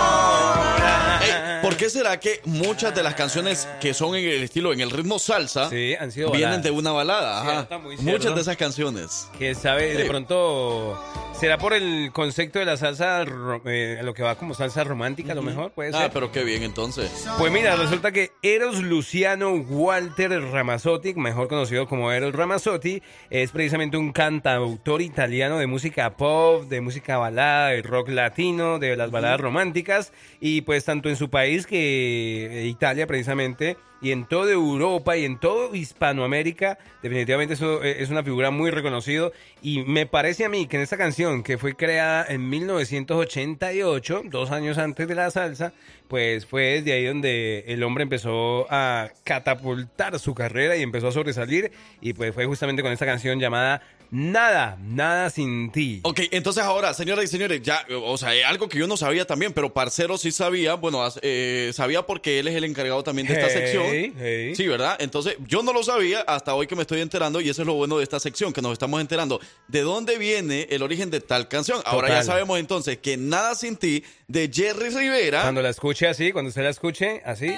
¿Por 1.76 1.84
qué 1.84 1.90
será 1.90 2.18
que 2.22 2.40
muchas 2.46 2.96
de 2.96 3.04
las 3.04 3.16
canciones 3.16 3.68
que 3.82 3.94
son 3.94 4.16
en 4.16 4.24
el 4.24 4.44
estilo, 4.44 4.72
en 4.72 4.80
el 4.80 4.90
ritmo 4.90 5.20
salsa, 5.20 5.70
Sí, 5.70 5.94
han 6.00 6.10
sido 6.10 6.32
vienen 6.32 6.62
de 6.62 6.72
una 6.72 6.94
balada? 6.94 7.42
Ajá. 7.42 7.52
Cierto, 7.52 7.80
muy 7.80 7.98
cierto. 7.98 8.12
Muchas 8.14 8.36
de 8.36 8.42
esas 8.42 8.56
canciones. 8.56 9.30
Que 9.38 9.56
sabe, 9.56 9.94
de 9.94 10.06
pronto, 10.06 10.98
será 11.38 11.58
por 11.58 11.74
el 11.74 12.12
concepto 12.14 12.60
de 12.60 12.66
la 12.66 12.78
salsa, 12.78 13.26
eh, 13.66 14.00
lo 14.04 14.14
que 14.14 14.24
va 14.24 14.38
como 14.38 14.54
salsa 14.54 14.86
romántica, 14.86 15.34
a 15.34 15.36
lo 15.36 15.42
mejor, 15.42 15.72
puede 15.72 15.92
ser. 15.92 16.04
Ah, 16.04 16.10
pero 16.14 16.32
qué 16.32 16.46
bien 16.46 16.64
entonces. 16.64 17.12
Pues 17.38 17.52
mira, 17.52 17.76
resulta 17.76 18.14
que 18.14 18.32
Eros 18.42 18.82
Luciano 18.82 19.52
Walter 19.52 20.32
Ramazzotti, 20.32 21.14
mejor 21.16 21.50
conocido 21.50 21.90
como 21.90 22.10
Eros 22.14 22.34
Ramazzotti, 22.34 23.04
es 23.30 23.52
precisamente 23.52 23.98
un 23.98 24.14
cantautor 24.14 25.02
italiano 25.02 25.58
de 25.58 25.68
música 25.68 26.16
pop, 26.16 26.70
de 26.70 26.80
música 26.80 27.18
balada, 27.18 27.72
de 27.72 27.82
rock 27.82 28.08
latino, 28.08 28.80
de 28.80 28.96
las 28.96 29.12
baladas 29.12 29.42
románticas, 29.42 30.14
y 30.40 30.62
pues 30.62 30.86
tanto 30.86 31.10
en 31.10 31.18
su 31.18 31.30
país 31.30 31.65
que 31.66 32.66
Italia 32.68 33.08
precisamente, 33.08 33.78
y 34.02 34.12
en 34.12 34.26
toda 34.26 34.52
Europa 34.52 35.18
y 35.18 35.26
en 35.26 35.40
todo 35.40 35.74
Hispanoamérica, 35.76 36.78
definitivamente 37.02 37.56
eso 37.56 37.84
eh, 37.84 37.98
es 38.00 38.10
una 38.10 38.24
figura 38.24 38.52
muy 38.52 38.72
reconocido, 38.72 39.32
y 39.62 39.84
me 39.84 40.06
parece 40.06 40.46
a 40.46 40.50
mí 40.50 40.68
que 40.68 40.78
en 40.78 40.84
esta 40.84 40.98
canción, 40.98 41.44
que 41.44 41.58
fue 41.58 41.76
creada 41.76 42.26
en 42.28 42.50
1988, 42.50 44.24
dos 44.26 44.52
años 44.52 44.78
antes 44.78 45.08
de 45.08 45.16
la 45.16 45.32
salsa, 45.32 45.74
pues 46.08 46.46
fue 46.46 46.64
desde 46.64 46.94
ahí 46.94 47.06
donde 47.06 47.66
el 47.68 47.84
hombre 47.84 48.04
empezó 48.04 48.68
a 48.70 49.10
catapultar 49.24 50.20
su 50.20 50.36
carrera 50.36 50.76
y 50.76 50.82
empezó 50.84 51.08
a 51.08 51.12
sobresalir 51.12 51.72
y 52.02 52.14
pues 52.14 52.34
fue 52.34 52.46
justamente 52.46 52.84
con 52.84 52.92
esta 52.92 53.06
canción 53.06 53.40
llamada 53.40 53.82
Nada, 54.12 54.78
nada 54.82 55.30
sin 55.30 55.72
ti. 55.72 56.00
Ok, 56.04 56.22
entonces 56.32 56.64
ahora, 56.64 56.94
señoras 56.94 57.26
y 57.26 57.28
señores, 57.28 57.62
ya, 57.62 57.86
o 58.04 58.18
sea, 58.18 58.36
eh, 58.36 58.46
algo 58.46 58.70
que 58.70 58.78
yo 58.78 58.88
no 58.88 58.98
sabía 58.98 59.26
también, 59.26 59.52
pero 59.52 59.74
Parcero 59.74 60.18
sí 60.18 60.32
sabía, 60.32 60.76
bueno, 60.76 61.02
eh, 61.22 61.72
sabía 61.74 62.04
porque 62.04 62.40
él 62.40 62.48
es 62.48 62.56
el 62.56 62.64
encargado 62.66 63.04
también 63.04 63.28
de 63.28 63.34
esta 63.34 63.48
Hey, 63.48 63.54
sección. 63.66 63.85
Hey. 63.92 64.56
Sí, 64.56 64.68
¿verdad? 64.68 64.98
Entonces, 65.00 65.36
yo 65.48 65.64
no 65.64 65.74
lo 65.74 65.84
sabía 65.84 66.22
hasta 66.22 66.54
hoy 66.56 66.68
que 66.68 66.76
me 66.76 66.82
estoy 66.82 67.02
enterando 67.02 67.42
y 67.42 67.50
eso 67.50 67.62
es 67.62 67.68
lo 67.68 67.74
bueno 67.74 67.98
de 67.98 68.04
esta 68.04 68.20
sección, 68.20 68.54
que 68.54 68.62
nos 68.62 68.74
estamos 68.74 69.02
enterando 69.02 69.40
de 69.68 69.82
dónde 69.82 70.18
viene 70.18 70.68
el 70.70 70.84
origen 70.84 71.10
de 71.10 71.22
tal 71.22 71.48
canción. 71.48 71.82
Ahora 71.86 72.10
ya 72.10 72.24
sabemos 72.24 72.60
entonces 72.60 72.98
que 72.98 73.18
Nada 73.18 73.56
Sin 73.56 73.78
Ti 73.78 74.04
de 74.28 74.50
Jerry 74.52 74.90
Rivera. 74.90 75.42
Cuando 75.42 75.62
la 75.62 75.70
escuche 75.70 76.08
así, 76.08 76.32
cuando 76.32 76.50
usted 76.50 76.64
la 76.64 76.70
escuche 76.70 77.22
así. 77.26 77.56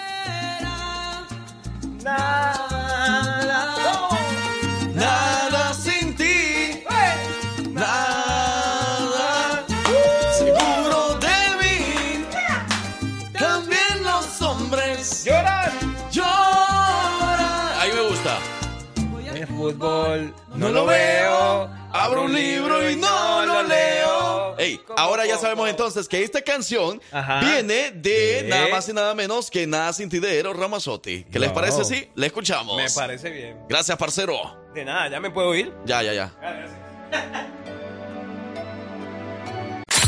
Nada 2.03 3.36
fútbol 19.72 20.34
no 20.55 20.70
lo 20.70 20.86
veo. 20.86 21.70
Abro 21.93 22.24
un 22.24 22.34
libro 22.34 22.89
y 22.89 22.95
no 22.95 23.45
lo 23.45 23.63
leo. 23.63 24.57
Ey, 24.57 24.80
ahora 24.97 25.26
ya 25.26 25.38
sabemos 25.38 25.70
entonces 25.70 26.07
que 26.07 26.24
esta 26.24 26.41
canción 26.41 27.01
Ajá. 27.11 27.39
viene 27.41 27.91
de 27.91 28.41
Sí. 28.41 28.47
nada 28.47 28.68
más 28.70 28.89
y 28.89 28.93
nada 28.93 29.13
menos 29.15 29.49
que 29.51 29.68
Nada 29.68 29.93
sin 29.93 30.09
ti 30.09 30.20
de 30.20 30.39
Eros 30.39 30.55
Ramazzotti. 30.57 31.26
¿Qué 31.26 31.39
les 31.39 31.49
No. 31.49 31.55
parece 31.55 31.82
así? 31.82 32.09
Le 32.15 32.28
escuchamos. 32.28 32.78
Me 32.78 32.89
parece 32.89 33.30
bien. 33.30 33.57
Gracias, 33.70 33.97
parcero. 33.97 34.38
De 34.74 34.84
nada, 34.86 35.09
ya 35.09 35.20
me 35.20 35.30
puedo 35.32 35.53
ir. 35.55 35.74
Ya, 35.86 36.01
ya, 36.03 36.13
ya. 36.13 36.32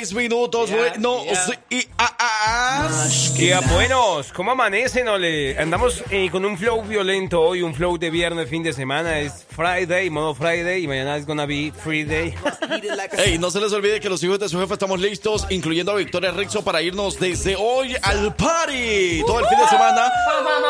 6 0.00 0.14
minutos. 0.14 0.70
Bueno, 0.70 1.18
sí, 1.34 1.52
y 1.68 1.86
ah, 1.98 2.16
ah, 2.18 2.30
ah. 2.46 3.08
Día 3.36 3.60
buenos, 3.60 4.32
¿cómo 4.32 4.52
amanecen? 4.52 5.06
Ole? 5.08 5.58
Andamos 5.58 6.02
eh, 6.10 6.30
con 6.30 6.42
un 6.46 6.56
flow 6.56 6.82
violento 6.82 7.42
hoy, 7.42 7.60
un 7.60 7.74
flow 7.74 7.98
de 7.98 8.08
viernes, 8.08 8.48
fin 8.48 8.62
de 8.62 8.72
semana. 8.72 9.18
Es 9.18 9.46
Friday, 9.54 10.08
modo 10.08 10.34
Friday, 10.34 10.84
y 10.84 10.88
mañana 10.88 11.18
es 11.18 11.26
gonna 11.26 11.44
be 11.44 11.70
free 11.84 12.04
day. 12.04 12.34
Ey, 13.18 13.38
no 13.38 13.50
se 13.50 13.60
les 13.60 13.74
olvide 13.74 14.00
que 14.00 14.08
los 14.08 14.22
hijos 14.22 14.38
de 14.38 14.48
su 14.48 14.58
jefe 14.58 14.72
estamos 14.72 15.00
listos, 15.00 15.46
incluyendo 15.50 15.92
a 15.92 15.96
Victoria 15.96 16.30
Rixo, 16.30 16.64
para 16.64 16.80
irnos 16.80 17.20
desde 17.20 17.56
hoy 17.56 17.94
al 18.00 18.34
party. 18.34 19.22
Todo 19.26 19.40
el 19.40 19.46
fin 19.48 19.58
de 19.58 19.68
semana. 19.68 20.10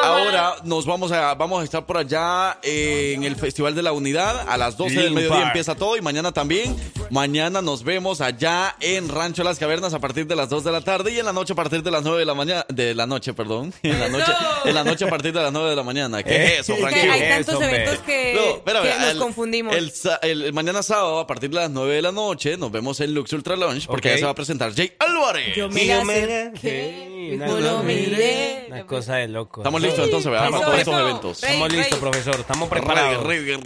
Ahora 0.02 0.56
nos 0.64 0.86
vamos 0.86 1.12
a, 1.12 1.34
vamos 1.34 1.60
a 1.60 1.64
estar 1.64 1.86
por 1.86 1.98
allá 1.98 2.58
en 2.64 3.22
el 3.22 3.36
Festival 3.36 3.76
de 3.76 3.82
la 3.82 3.92
Unidad. 3.92 4.48
A 4.48 4.56
las 4.56 4.76
12 4.76 5.02
del 5.02 5.12
mediodía 5.12 5.46
empieza 5.46 5.76
todo 5.76 5.96
y 5.96 6.00
mañana 6.00 6.32
también. 6.32 6.74
Mañana 7.10 7.62
nos 7.62 7.84
vemos 7.84 8.20
allá 8.20 8.74
en 8.80 9.08
Rancho 9.20 9.44
Las 9.44 9.58
Cavernas 9.58 9.92
a 9.92 9.98
partir 9.98 10.26
de 10.26 10.34
las 10.34 10.48
2 10.48 10.64
de 10.64 10.72
la 10.72 10.80
tarde 10.80 11.12
y 11.12 11.18
en 11.18 11.26
la 11.26 11.34
noche 11.34 11.52
a 11.52 11.56
partir 11.56 11.82
de 11.82 11.90
las 11.90 12.02
9 12.02 12.20
de 12.20 12.24
la 12.24 12.32
mañana. 12.32 12.64
De 12.70 12.94
la 12.94 13.06
noche, 13.06 13.34
perdón. 13.34 13.70
En 13.82 14.00
la 14.00 14.08
noche, 14.08 14.32
en 14.64 14.74
la 14.74 14.82
noche 14.82 15.04
a 15.04 15.08
partir 15.10 15.34
de 15.34 15.42
las 15.42 15.52
9 15.52 15.68
de 15.70 15.76
la 15.76 15.82
mañana. 15.82 16.22
¿Qué 16.22 16.44
es 16.54 16.60
eso, 16.60 16.74
Frankie? 16.76 17.00
hay 17.00 17.28
tantos 17.44 17.60
eventos 17.62 17.98
que, 17.98 18.32
No, 18.34 18.56
espérame, 18.56 18.82
que 18.84 18.98
nos 18.98 19.08
el- 19.10 19.18
confundimos. 19.18 19.76
El, 20.22 20.52
mañana 20.54 20.82
sábado, 20.82 21.18
a 21.18 21.26
partir 21.26 21.50
de 21.50 21.56
las 21.56 21.68
9 21.70 21.96
de 21.96 22.00
la 22.02 22.12
noche, 22.12 22.56
nos 22.56 22.72
vemos 22.72 22.98
en 23.00 23.12
Lux 23.12 23.30
Ultra 23.34 23.56
Lounge 23.56 23.86
porque 23.86 24.08
ya 24.08 24.16
se 24.18 24.24
va 24.24 24.30
a 24.30 24.34
presentar 24.34 24.74
Jay 24.74 24.90
Álvarez. 24.98 25.54
Yo 25.54 25.68
me 25.68 25.84
lo 25.84 26.02
miré. 27.82 28.64
Una 28.68 28.86
cosa 28.86 29.16
de 29.16 29.28
loco. 29.28 29.60
Estamos 29.60 29.80
listos 29.80 30.04
entonces, 30.04 30.30
veamos 30.30 30.60
Estamos 30.60 30.84
todos 30.84 31.00
eventos. 31.00 31.42
Estamos 31.42 31.72
listos, 31.72 31.98
profesor. 31.98 32.34
Estamos 32.40 32.70
Ready, 32.70 32.86
preparados. 32.86 33.26
ready, 33.26 33.56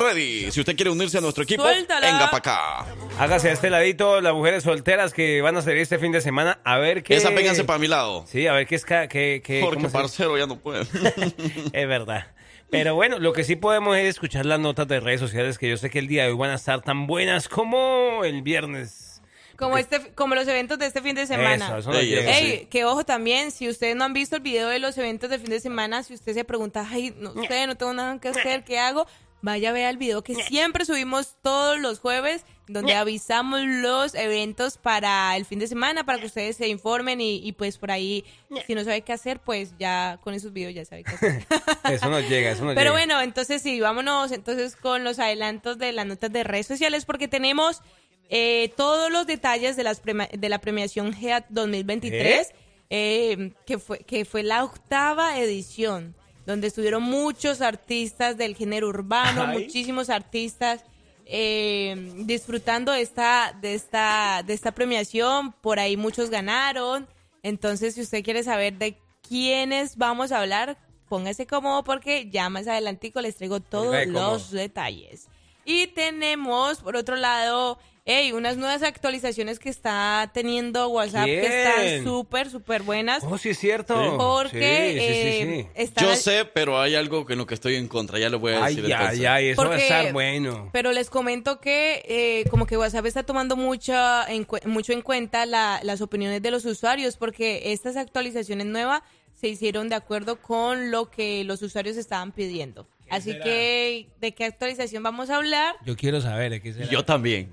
ready. 0.00 0.50
Si 0.52 0.60
usted 0.60 0.74
quiere 0.76 0.90
unirse 0.90 1.18
a 1.18 1.20
nuestro 1.20 1.44
equipo, 1.44 1.62
Suéltala. 1.62 2.06
venga 2.06 2.30
para 2.30 2.38
acá. 2.38 2.86
Hágase 3.18 3.50
a 3.50 3.52
este 3.52 3.70
ladito 3.70 4.20
las 4.20 4.32
mujeres 4.32 4.62
solteras 4.64 4.93
que 5.14 5.40
van 5.42 5.56
a 5.56 5.62
salir 5.62 5.78
este 5.78 5.98
fin 5.98 6.12
de 6.12 6.20
semana. 6.20 6.58
A 6.64 6.78
ver 6.78 7.02
qué. 7.02 7.16
Esa 7.16 7.30
péganse 7.30 7.64
para 7.64 7.78
mi 7.78 7.88
lado. 7.88 8.24
Sí, 8.26 8.46
a 8.46 8.52
ver 8.52 8.66
qué 8.66 8.74
es. 8.76 8.84
Qué, 8.84 9.08
qué, 9.44 9.60
Porque 9.62 9.82
se- 9.82 9.88
parcero 9.90 10.38
ya 10.38 10.46
no 10.46 10.56
puede. 10.58 10.82
Es 11.72 11.88
verdad. 11.88 12.26
Pero 12.70 12.94
bueno, 12.94 13.18
lo 13.18 13.32
que 13.32 13.44
sí 13.44 13.54
podemos 13.56 13.96
es 13.96 14.04
escuchar 14.06 14.46
las 14.46 14.58
notas 14.58 14.88
de 14.88 14.98
redes 14.98 15.20
sociales 15.20 15.58
que 15.58 15.68
yo 15.68 15.76
sé 15.76 15.90
que 15.90 16.00
el 16.00 16.08
día 16.08 16.24
de 16.24 16.30
hoy 16.30 16.36
van 16.36 16.50
a 16.50 16.54
estar 16.54 16.80
tan 16.82 17.06
buenas 17.06 17.48
como 17.48 18.22
el 18.24 18.42
viernes. 18.42 19.22
Como, 19.56 19.78
este, 19.78 20.12
como 20.14 20.34
los 20.34 20.48
eventos 20.48 20.80
de 20.80 20.86
este 20.86 21.00
fin 21.00 21.14
de 21.14 21.26
semana. 21.28 21.66
Eso, 21.66 21.78
eso 21.78 21.92
Ey, 21.92 22.14
eso 22.14 22.28
Ey, 22.28 22.66
que 22.68 22.84
ojo 22.84 23.04
también, 23.04 23.52
si 23.52 23.68
ustedes 23.68 23.94
no 23.94 24.02
han 24.04 24.12
visto 24.12 24.34
el 24.34 24.42
video 24.42 24.68
de 24.68 24.80
los 24.80 24.98
eventos 24.98 25.30
del 25.30 25.40
fin 25.40 25.50
de 25.50 25.60
semana, 25.60 26.02
si 26.02 26.14
usted 26.14 26.34
se 26.34 26.44
pregunta, 26.44 26.84
ay, 26.90 27.14
no 27.20 27.32
sé, 27.46 27.64
no 27.68 27.76
tengo 27.76 27.92
nada 27.92 28.18
que 28.18 28.28
hacer, 28.28 28.64
¿qué 28.64 28.80
hago? 28.80 29.06
Vaya 29.42 29.70
a 29.70 29.72
ver 29.72 29.86
el 29.88 29.96
video 29.96 30.24
que 30.24 30.34
siempre 30.34 30.84
subimos 30.84 31.36
todos 31.42 31.78
los 31.78 32.00
jueves, 32.00 32.44
donde 32.66 32.94
avisamos 32.94 33.60
los 33.62 34.14
eventos 34.14 34.78
para 34.78 35.36
el 35.36 35.44
fin 35.44 35.58
de 35.58 35.66
semana, 35.66 36.04
para 36.06 36.18
que 36.18 36.26
ustedes 36.26 36.56
se 36.56 36.66
informen 36.68 37.20
y, 37.20 37.36
y 37.46 37.52
pues 37.52 37.76
por 37.76 37.90
ahí, 37.90 38.24
si 38.66 38.74
no 38.74 38.82
sabe 38.84 39.02
qué 39.02 39.12
hacer, 39.12 39.38
pues 39.40 39.74
ya 39.78 40.18
con 40.22 40.32
esos 40.32 40.52
videos 40.52 40.74
ya 40.74 40.84
sabe 40.84 41.04
qué 41.04 41.14
hacer. 41.14 41.46
Eso 41.92 42.08
nos 42.08 42.26
llega, 42.28 42.50
eso 42.52 42.64
nos 42.64 42.74
Pero 42.74 42.92
llega. 42.92 43.04
bueno, 43.06 43.20
entonces 43.20 43.60
sí, 43.60 43.80
vámonos 43.80 44.32
entonces 44.32 44.76
con 44.76 45.04
los 45.04 45.18
adelantos 45.18 45.76
de 45.78 45.92
las 45.92 46.06
notas 46.06 46.32
de 46.32 46.42
redes 46.42 46.66
sociales 46.66 47.04
porque 47.04 47.28
tenemos 47.28 47.82
eh, 48.30 48.72
todos 48.78 49.10
los 49.12 49.26
detalles 49.26 49.76
de, 49.76 49.84
las 49.84 50.02
prema- 50.02 50.30
de 50.30 50.48
la 50.48 50.58
premiación 50.58 51.12
GEAT 51.12 51.44
2023, 51.50 52.50
eh, 52.88 53.52
que, 53.66 53.78
fue, 53.78 53.98
que 53.98 54.24
fue 54.24 54.42
la 54.42 54.64
octava 54.64 55.38
edición, 55.38 56.14
donde 56.46 56.68
estuvieron 56.68 57.02
muchos 57.02 57.60
artistas 57.60 58.38
del 58.38 58.56
género 58.56 58.88
urbano, 58.88 59.44
Ay. 59.48 59.58
muchísimos 59.64 60.08
artistas 60.08 60.82
eh, 61.26 62.12
disfrutando 62.24 62.92
de 62.92 63.00
esta, 63.00 63.56
de, 63.60 63.74
esta, 63.74 64.42
de 64.44 64.52
esta 64.52 64.72
premiación, 64.72 65.52
por 65.52 65.78
ahí 65.78 65.96
muchos 65.96 66.30
ganaron. 66.30 67.08
Entonces, 67.42 67.94
si 67.94 68.02
usted 68.02 68.22
quiere 68.22 68.42
saber 68.42 68.74
de 68.78 68.98
quiénes 69.26 69.96
vamos 69.96 70.32
a 70.32 70.40
hablar, 70.40 70.78
póngase 71.08 71.46
cómodo 71.46 71.84
porque 71.84 72.30
ya 72.30 72.48
más 72.48 72.66
adelantico 72.66 73.20
les 73.20 73.36
traigo 73.36 73.60
todos 73.60 74.06
los 74.06 74.50
detalles. 74.50 75.28
Y 75.64 75.86
tenemos, 75.88 76.80
por 76.80 76.96
otro 76.96 77.16
lado, 77.16 77.78
hey, 78.06 78.32
unas 78.32 78.56
nuevas 78.58 78.82
actualizaciones 78.82 79.58
que 79.58 79.70
está 79.70 80.30
teniendo 80.34 80.88
WhatsApp 80.88 81.24
que 81.24 81.46
están 81.46 82.04
súper, 82.04 82.50
súper 82.50 82.82
buenas. 82.82 83.24
Oh, 83.24 83.38
sí, 83.38 83.50
es 83.50 83.58
cierto. 83.58 83.94
Porque 84.18 84.90
Sí, 84.92 85.00
sí, 85.00 85.06
sí, 85.06 85.50
eh, 85.50 85.66
sí. 85.74 85.82
están- 85.82 86.04
Yo 86.04 86.14
sé, 86.16 86.44
pero 86.44 86.78
hay 86.80 86.94
algo 86.96 87.24
en 87.28 87.38
lo 87.38 87.46
que 87.46 87.54
estoy 87.54 87.76
en 87.76 87.88
contra. 87.88 88.18
Ya 88.18 88.28
lo 88.28 88.38
voy 88.38 88.52
a 88.52 88.64
Ay, 88.64 88.76
decir. 88.76 88.94
ay, 88.94 89.00
entonces. 89.02 89.26
ay, 89.26 89.46
eso 89.48 89.66
va 89.68 89.74
a 89.74 89.78
estar 89.78 90.12
bueno. 90.12 90.68
Pero 90.72 90.92
les 90.92 91.08
comento 91.08 91.60
que 91.60 92.02
eh, 92.06 92.44
como 92.50 92.66
que 92.66 92.76
WhatsApp 92.76 93.06
está 93.06 93.22
tomando 93.22 93.56
mucha, 93.56 94.30
en 94.30 94.44
cu- 94.44 94.58
mucho 94.66 94.92
en 94.92 95.00
cuenta 95.02 95.46
la- 95.46 95.80
las 95.82 96.00
opiniones 96.02 96.42
de 96.42 96.50
los 96.50 96.64
usuarios 96.66 97.16
porque 97.16 97.72
estas 97.72 97.96
actualizaciones 97.96 98.66
nuevas 98.66 99.02
se 99.34 99.48
hicieron 99.48 99.88
de 99.88 99.94
acuerdo 99.96 100.40
con 100.40 100.90
lo 100.90 101.10
que 101.10 101.42
los 101.44 101.62
usuarios 101.62 101.96
estaban 101.96 102.32
pidiendo. 102.32 102.86
Así 103.10 103.38
que, 103.40 104.08
¿de 104.20 104.32
qué 104.32 104.44
actualización 104.44 105.02
vamos 105.02 105.28
a 105.30 105.36
hablar? 105.36 105.74
Yo 105.84 105.96
quiero 105.96 106.20
saber 106.20 106.50
de 106.52 106.60
qué 106.62 106.72
será. 106.72 106.88
Yo 106.90 107.04
también. 107.04 107.50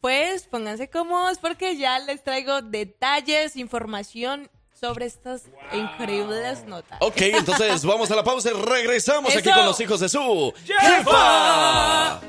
Pues 0.00 0.46
pónganse 0.46 0.88
cómodos 0.88 1.38
porque 1.38 1.76
ya 1.76 1.98
les 1.98 2.22
traigo 2.22 2.62
detalles, 2.62 3.56
información 3.56 4.48
sobre 4.72 5.06
estas 5.06 5.42
increíbles 5.72 6.64
notas. 6.66 6.98
Ok, 7.00 7.20
entonces 7.22 7.84
vamos 7.86 8.10
a 8.10 8.16
la 8.16 8.22
pausa 8.22 8.50
y 8.50 8.52
regresamos 8.52 9.34
aquí 9.34 9.50
con 9.50 9.66
los 9.66 9.80
hijos 9.80 10.00
de 10.00 10.08
su 10.08 10.52
¡Jefa! 10.64 12.20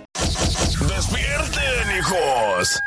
¡Despierten, 0.88 1.98
hijos! 2.00 2.80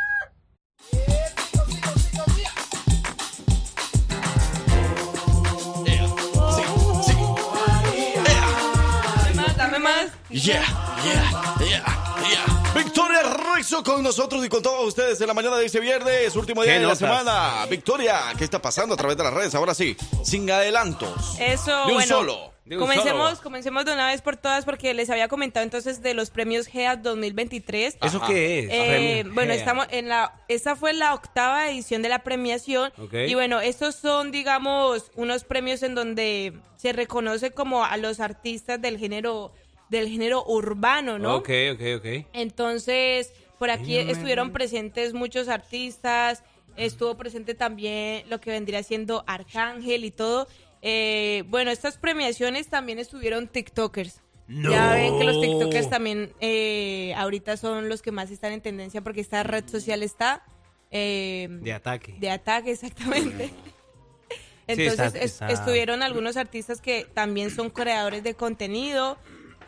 Dame 9.24 9.34
más, 9.34 9.56
dame 9.56 9.78
más. 9.78 10.06
Yeah, 10.30 10.64
yeah, 11.04 11.56
yeah, 11.60 11.84
yeah. 12.28 12.61
Victoria 12.74 13.22
Rexo 13.54 13.82
con 13.82 14.02
nosotros 14.02 14.44
y 14.44 14.48
con 14.48 14.62
todos 14.62 14.86
ustedes 14.88 15.20
en 15.20 15.26
la 15.26 15.34
mañana 15.34 15.56
de 15.56 15.66
este 15.66 15.78
viernes, 15.80 16.34
último 16.36 16.62
día 16.62 16.72
¿Qué 16.74 16.78
de 16.80 16.84
notas? 16.86 17.00
la 17.02 17.18
semana. 17.18 17.66
Victoria, 17.66 18.20
¿qué 18.38 18.44
está 18.44 18.60
pasando 18.62 18.94
a 18.94 18.96
través 18.96 19.16
de 19.16 19.24
las 19.24 19.34
redes? 19.34 19.54
Ahora 19.54 19.74
sí, 19.74 19.96
sin 20.24 20.50
adelantos. 20.50 21.36
Eso, 21.38 21.70
De 21.86 21.88
un 21.88 21.94
bueno. 21.94 22.06
solo. 22.16 22.52
De 22.64 22.76
Comencemos, 22.76 23.30
solo. 23.30 23.42
comencemos 23.42 23.84
de 23.84 23.92
una 23.92 24.06
vez 24.06 24.22
por 24.22 24.36
todas 24.36 24.64
porque 24.64 24.94
les 24.94 25.10
había 25.10 25.26
comentado 25.28 25.64
entonces 25.64 26.00
de 26.00 26.14
los 26.14 26.30
premios 26.30 26.66
GEA 26.66 26.96
2023. 26.96 27.98
¿Eso 28.00 28.16
Ajá. 28.18 28.26
qué 28.28 28.60
es? 28.60 28.66
Eh, 28.70 29.24
bueno, 29.32 29.52
estamos 29.52 29.86
en 29.90 30.08
la, 30.08 30.32
esta 30.48 30.74
fue 30.76 30.92
la 30.94 31.12
octava 31.12 31.68
edición 31.68 32.02
de 32.02 32.08
la 32.08 32.20
premiación 32.20 32.92
Ok. 32.98 33.14
y 33.26 33.34
bueno, 33.34 33.60
estos 33.60 33.96
son, 33.96 34.30
digamos, 34.30 35.10
unos 35.16 35.42
premios 35.44 35.82
en 35.82 35.94
donde 35.96 36.54
se 36.76 36.92
reconoce 36.92 37.50
como 37.50 37.84
a 37.84 37.96
los 37.96 38.20
artistas 38.20 38.80
del 38.80 38.96
género, 38.96 39.52
del 39.92 40.08
género 40.08 40.44
urbano, 40.44 41.18
¿no? 41.20 41.36
Ok, 41.36 41.50
ok, 41.74 41.80
ok. 41.98 42.26
Entonces, 42.32 43.32
por 43.58 43.70
aquí 43.70 43.96
Ay, 43.98 44.00
no 44.00 44.06
me- 44.06 44.12
estuvieron 44.12 44.50
presentes 44.52 45.14
muchos 45.14 45.48
artistas, 45.48 46.42
estuvo 46.76 47.16
presente 47.16 47.54
también 47.54 48.28
lo 48.28 48.40
que 48.40 48.50
vendría 48.50 48.82
siendo 48.82 49.22
Arcángel 49.26 50.04
y 50.04 50.10
todo. 50.10 50.48
Eh, 50.80 51.44
bueno, 51.48 51.70
estas 51.70 51.96
premiaciones 51.98 52.68
también 52.68 52.98
estuvieron 52.98 53.46
TikTokers. 53.46 54.20
Ya 54.48 54.94
ven 54.94 55.16
que 55.18 55.24
los 55.24 55.40
TikTokers 55.40 55.88
también 55.88 56.32
eh, 56.40 57.14
ahorita 57.16 57.56
son 57.56 57.88
los 57.88 58.02
que 58.02 58.10
más 58.10 58.30
están 58.30 58.52
en 58.52 58.60
tendencia 58.60 59.00
porque 59.00 59.20
esta 59.20 59.42
red 59.44 59.66
social 59.68 60.02
está 60.02 60.42
eh, 60.90 61.46
De 61.62 61.72
ataque. 61.72 62.14
de 62.18 62.28
ataque, 62.30 62.72
exactamente. 62.72 63.46
Sí, 63.48 63.54
Entonces 64.66 64.90
está- 65.06 65.18
es- 65.18 65.32
está- 65.32 65.50
estuvieron 65.50 66.02
algunos 66.02 66.36
artistas 66.36 66.80
que 66.80 67.06
también 67.14 67.50
son 67.50 67.70
creadores 67.70 68.22
de 68.24 68.34
contenido, 68.34 69.16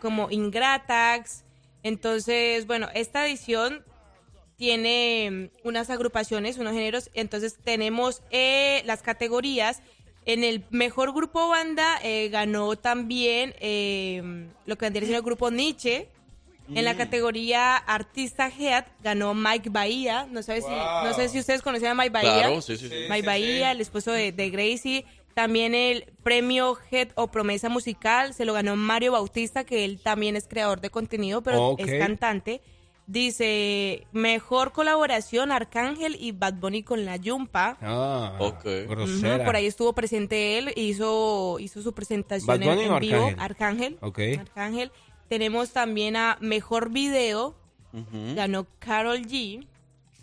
como 0.04 0.30
Ingratax. 0.30 1.44
Entonces, 1.82 2.66
bueno, 2.66 2.90
esta 2.92 3.26
edición 3.26 3.82
tiene 4.56 5.50
mm, 5.64 5.66
unas 5.66 5.88
agrupaciones, 5.88 6.58
unos 6.58 6.74
géneros. 6.74 7.08
Entonces 7.14 7.56
tenemos 7.64 8.22
eh, 8.30 8.82
las 8.84 9.00
categorías. 9.00 9.80
En 10.26 10.44
el 10.44 10.62
mejor 10.68 11.14
grupo 11.14 11.48
banda 11.48 11.98
eh, 12.02 12.28
ganó 12.28 12.76
también 12.76 13.54
eh, 13.60 14.46
lo 14.66 14.76
que 14.76 14.84
vendría 14.84 15.06
siendo 15.06 15.20
el 15.20 15.24
grupo 15.24 15.50
Nietzsche. 15.50 16.08
En 16.74 16.84
la 16.84 16.96
categoría 16.96 17.76
artista 17.76 18.48
head 18.48 18.84
ganó 19.02 19.32
Mike 19.34 19.70
Bahía. 19.70 20.26
No 20.30 20.42
sé 20.42 20.60
si, 20.60 20.68
no 20.68 21.14
sé 21.14 21.30
si 21.30 21.38
ustedes 21.38 21.62
conocían 21.62 21.92
a 21.92 21.94
Mike 21.94 22.10
Bahía. 22.10 22.32
Claro, 22.32 22.60
sí, 22.60 22.76
sí, 22.76 22.88
sí. 22.88 22.94
Mike 23.08 23.26
Bahía, 23.26 23.72
el 23.72 23.80
esposo 23.80 24.12
de, 24.12 24.32
de 24.32 24.50
Gracie. 24.50 25.04
También 25.34 25.74
el 25.74 26.12
premio 26.22 26.78
Head 26.90 27.08
o 27.16 27.26
Promesa 27.28 27.68
Musical 27.68 28.34
se 28.34 28.44
lo 28.44 28.52
ganó 28.52 28.76
Mario 28.76 29.12
Bautista, 29.12 29.64
que 29.64 29.84
él 29.84 30.00
también 30.00 30.36
es 30.36 30.46
creador 30.46 30.80
de 30.80 30.90
contenido, 30.90 31.42
pero 31.42 31.76
es 31.78 31.98
cantante. 31.98 32.60
Dice, 33.06 34.06
mejor 34.12 34.72
colaboración 34.72 35.52
Arcángel 35.52 36.16
y 36.18 36.32
Bad 36.32 36.54
Bunny 36.54 36.82
con 36.82 37.04
la 37.04 37.16
Yumpa. 37.16 37.76
Ah, 37.82 38.36
Ok. 38.38 38.64
grosera. 38.88 39.36
Ujú, 39.36 39.44
por 39.44 39.56
ahí 39.56 39.66
estuvo 39.66 39.92
presente 39.92 40.56
él, 40.56 40.72
hizo, 40.74 41.58
hizo 41.60 41.82
su 41.82 41.92
presentación 41.92 42.46
¿Bad 42.46 42.62
en, 42.62 42.98
vivo. 43.00 43.16
Arcángel? 43.26 43.40
Arcángel. 43.40 43.98
Ok. 44.00 44.18
Arcángel. 44.40 44.92
Tenemos 45.28 45.70
también 45.72 46.16
a 46.16 46.38
Mejor 46.40 46.90
Video, 46.90 47.54
ganó 48.34 48.66
Carol 48.78 49.20
G. 49.22 49.66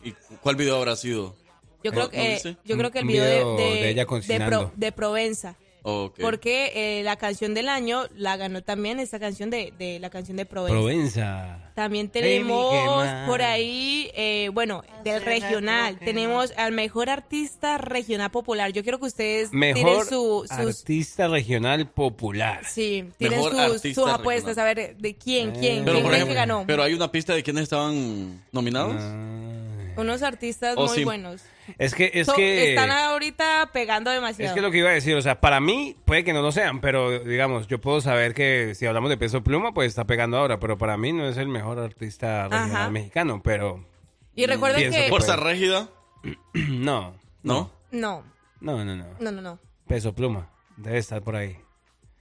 ¿Y 0.04 0.12
cuál 0.42 0.56
video 0.56 0.78
habrá 0.78 0.96
sido? 0.96 1.36
Yo 1.84 1.92
¿No- 1.92 1.98
creo 1.98 2.10
que, 2.10 2.56
yo 2.66 2.78
creo 2.78 2.92
que 2.92 3.00
el 3.00 3.06
video, 3.06 3.56
video 3.56 3.58
de, 3.58 3.64
de, 3.64 3.82
de 3.82 3.90
ella. 3.90 4.06
Pro- 4.48 4.72
de 4.76 4.92
Provenza. 4.92 5.56
Porque 5.84 7.00
eh, 7.00 7.04
la 7.04 7.16
canción 7.16 7.56
del 7.56 7.68
año 7.68 8.04
la 8.16 8.38
ganó 8.38 8.62
también 8.62 9.00
esta 9.00 9.20
canción 9.20 9.50
de, 9.50 9.74
de 9.80 9.98
la 10.00 10.12
canción 10.12 10.38
de 10.38 10.46
Provenza. 10.46 10.76
Provenza. 10.80 11.72
También 11.74 12.10
tenemos 12.10 13.08
por 13.26 13.42
ahí, 13.42 14.12
eh, 14.14 14.50
bueno, 14.54 14.84
del 15.04 15.24
regional, 15.24 15.98
tenemos 15.98 16.54
al 16.56 16.72
mejor 16.74 17.10
artista 17.10 17.80
regional 17.80 18.30
popular. 18.30 18.72
Yo 18.74 18.84
quiero 18.84 19.00
que 19.00 19.06
ustedes 19.06 19.50
tiren 19.50 19.74
Mejor 19.74 20.06
su, 20.06 20.46
sus, 20.48 20.52
artista 20.52 21.28
regional 21.30 21.88
popular. 21.90 22.62
sí, 22.70 23.06
tienen 23.18 23.40
Mejor 23.40 23.80
sus, 23.80 23.96
sus 23.96 24.08
apuestas, 24.08 24.60
a 24.60 24.64
ver, 24.64 24.96
de 24.98 25.16
quién, 25.16 25.52
quién. 25.54 25.84
Pero 25.84 25.98
quién 26.02 26.20
por 26.20 26.28
que 26.28 26.34
ganó. 26.36 26.64
pero 26.68 26.84
hay 26.84 26.94
una 26.94 27.12
pista 27.12 27.34
de 27.34 27.42
quiénes 27.42 27.64
estaban 27.64 28.40
nominados. 28.52 28.98
Ah, 29.00 29.58
Unos 29.98 30.24
artistas 30.24 30.76
O 30.78 30.88
muy 30.88 31.04
buenos. 31.04 31.44
Es 31.78 31.94
que, 31.94 32.12
es 32.14 32.28
So- 32.28 32.34
que... 32.36 32.70
Están 32.70 32.92
ahorita 32.92 33.70
pegando 33.74 34.10
demasiado. 34.10 34.50
Es 34.50 34.56
que 34.56 34.62
lo 34.62 34.72
que 34.72 34.80
iba 34.80 34.90
a 34.90 34.94
decir, 34.94 35.16
o 35.16 35.22
sea, 35.22 35.40
para 35.42 35.60
mí 35.60 35.96
puede 36.06 36.24
que 36.24 36.34
no 36.34 36.42
lo 36.42 36.52
sean, 36.52 36.82
pero 36.82 37.20
digamos, 37.20 37.68
yo 37.68 37.80
puedo 37.80 38.02
saber 38.02 38.34
que 38.34 38.74
si 38.76 38.86
hablamos 38.86 39.10
de 39.10 39.18
peso 39.18 39.44
pluma, 39.44 39.74
pues 39.74 39.88
está 39.90 40.06
pegando 40.06 40.38
ahora, 40.38 40.60
pero 40.60 40.78
para 40.78 40.98
mí 40.98 41.14
no 41.14 41.28
es 41.28 41.38
el 41.38 41.48
mejor 41.50 41.80
artista 41.80 42.48
regional 42.48 42.92
mexicano, 42.92 43.42
pero... 43.44 43.86
Y 44.34 44.46
recuerden 44.46 44.80
pienso 44.80 44.98
que- 44.98 45.10
¿Fuerza 45.10 45.36
puede. 45.38 45.52
Régida? 45.52 45.90
No. 46.54 47.16
¿No? 47.44 47.72
No, 47.92 48.24
No, 48.62 48.86
no, 48.86 48.96
no. 48.96 49.06
no, 49.20 49.32
no, 49.32 49.42
no. 49.42 49.60
Peso 49.88 50.14
pluma. 50.14 50.50
Debe 50.78 50.98
estar 51.00 51.22
por 51.22 51.36
ahí. 51.36 51.58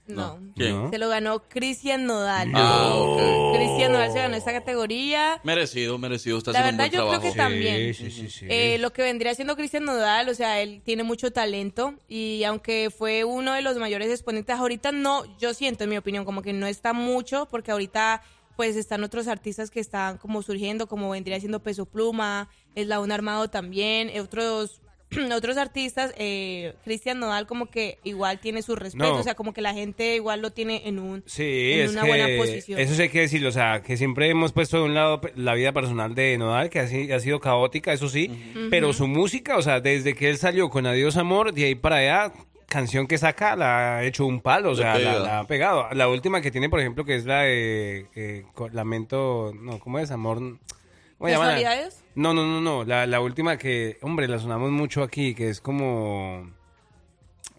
No. 0.07 0.39
¿Quién? 0.55 0.89
Se 0.91 0.97
lo 0.97 1.07
ganó 1.07 1.43
Cristian 1.47 2.05
Nodal. 2.05 2.51
Ah, 2.53 2.91
ok. 2.95 3.55
Cristian 3.55 3.91
Nodal 3.93 4.11
se 4.11 4.17
ganó 4.19 4.35
esta 4.35 4.51
categoría. 4.51 5.39
Merecido, 5.43 5.97
merecido. 5.97 6.37
Está 6.39 6.51
La 6.51 6.59
haciendo 6.59 6.83
verdad 6.83 7.01
un 7.01 7.07
buen 7.07 7.19
yo 7.19 7.21
creo 7.21 7.31
trabajo. 7.31 7.31
que 7.31 7.37
también. 7.69 7.93
Sí, 7.93 8.11
sí, 8.11 8.29
sí. 8.29 8.45
Eh, 8.49 8.77
lo 8.79 8.91
que 8.91 9.03
vendría 9.03 9.33
siendo 9.35 9.55
Cristian 9.55 9.85
Nodal, 9.85 10.27
o 10.27 10.33
sea, 10.33 10.59
él 10.61 10.81
tiene 10.83 11.03
mucho 11.03 11.31
talento 11.31 11.93
y 12.09 12.43
aunque 12.43 12.89
fue 12.95 13.23
uno 13.23 13.53
de 13.53 13.61
los 13.61 13.77
mayores 13.77 14.09
exponentes, 14.09 14.55
ahorita 14.57 14.91
no, 14.91 15.23
yo 15.37 15.53
siento 15.53 15.85
en 15.85 15.91
mi 15.91 15.97
opinión 15.97 16.25
como 16.25 16.41
que 16.41 16.51
no 16.51 16.67
está 16.67 16.91
mucho 16.93 17.47
porque 17.49 17.71
ahorita 17.71 18.21
pues 18.57 18.75
están 18.75 19.03
otros 19.03 19.27
artistas 19.27 19.71
que 19.71 19.79
están 19.79 20.17
como 20.17 20.41
surgiendo, 20.43 20.85
como 20.87 21.09
vendría 21.09 21.39
siendo 21.39 21.61
Peso 21.63 21.85
Pluma, 21.85 22.49
Eslabón 22.75 23.11
Armado 23.13 23.49
también, 23.49 24.09
eh, 24.09 24.19
otros 24.19 24.80
otros 25.35 25.57
artistas, 25.57 26.13
eh, 26.17 26.73
Cristian 26.83 27.19
Nodal 27.19 27.45
como 27.47 27.67
que 27.67 27.97
igual 28.03 28.39
tiene 28.39 28.61
su 28.61 28.75
respeto, 28.75 29.13
No. 29.13 29.19
o 29.19 29.23
sea, 29.23 29.35
como 29.35 29.53
que 29.53 29.61
la 29.61 29.73
gente 29.73 30.15
igual 30.15 30.41
lo 30.41 30.51
tiene 30.51 30.87
en 30.87 30.99
un 30.99 31.23
Sí, 31.25 31.73
en 31.73 31.79
es 31.81 31.91
una 31.91 32.01
que 32.03 32.07
buena 32.07 32.27
posición. 32.37 32.79
eso 32.79 32.95
sí 32.95 33.01
hay 33.03 33.09
que 33.09 33.21
decirlo, 33.21 33.49
o 33.49 33.51
sea, 33.51 33.81
que 33.81 33.97
siempre 33.97 34.29
hemos 34.29 34.51
puesto 34.53 34.77
de 34.77 34.83
un 34.83 34.93
lado 34.93 35.21
la 35.35 35.53
vida 35.53 35.71
personal 35.73 36.15
de 36.15 36.37
Nodal, 36.37 36.69
que 36.69 36.79
ha, 36.79 36.83
ha 36.83 37.19
sido 37.19 37.39
caótica, 37.39 37.93
eso 37.93 38.09
sí, 38.09 38.29
pero 38.69 38.93
su 38.93 39.07
música, 39.07 39.57
o 39.57 39.61
sea, 39.61 39.79
desde 39.81 40.15
que 40.15 40.29
él 40.29 40.37
salió 40.37 40.69
con 40.69 40.85
Adiós 40.85 41.17
Amor, 41.17 41.53
de 41.53 41.65
ahí 41.65 41.75
para 41.75 41.97
allá, 41.97 42.33
canción 42.67 43.05
que 43.05 43.17
saca, 43.17 43.57
la 43.57 43.97
ha 43.97 44.03
hecho 44.05 44.25
un 44.25 44.39
palo, 44.39 44.71
o 44.71 44.75
sea, 44.75 44.97
la, 44.97 45.39
ha 45.39 45.43
pegado. 45.47 45.89
La 45.93 46.07
última 46.07 46.39
que 46.41 46.51
tiene, 46.51 46.69
por 46.69 46.79
ejemplo, 46.79 47.03
que 47.03 47.15
es 47.15 47.25
la 47.25 47.41
de 47.41 48.05
eh, 48.15 48.45
Lamento, 48.71 49.51
no, 49.53 49.77
¿cómo 49.79 49.99
es? 49.99 50.09
Amor... 50.09 50.37
¿cómo 50.37 51.27
se 51.27 51.31
llama? 51.33 51.45
¿Casualidades? 51.47 52.00
No, 52.15 52.33
no, 52.33 52.45
no, 52.45 52.59
no, 52.61 52.83
la, 52.83 53.07
la 53.07 53.21
última 53.21 53.57
que, 53.57 53.97
hombre, 54.01 54.27
la 54.27 54.37
sonamos 54.39 54.71
mucho 54.71 55.01
aquí, 55.03 55.33
que 55.33 55.49
es 55.49 55.61
como... 55.61 56.51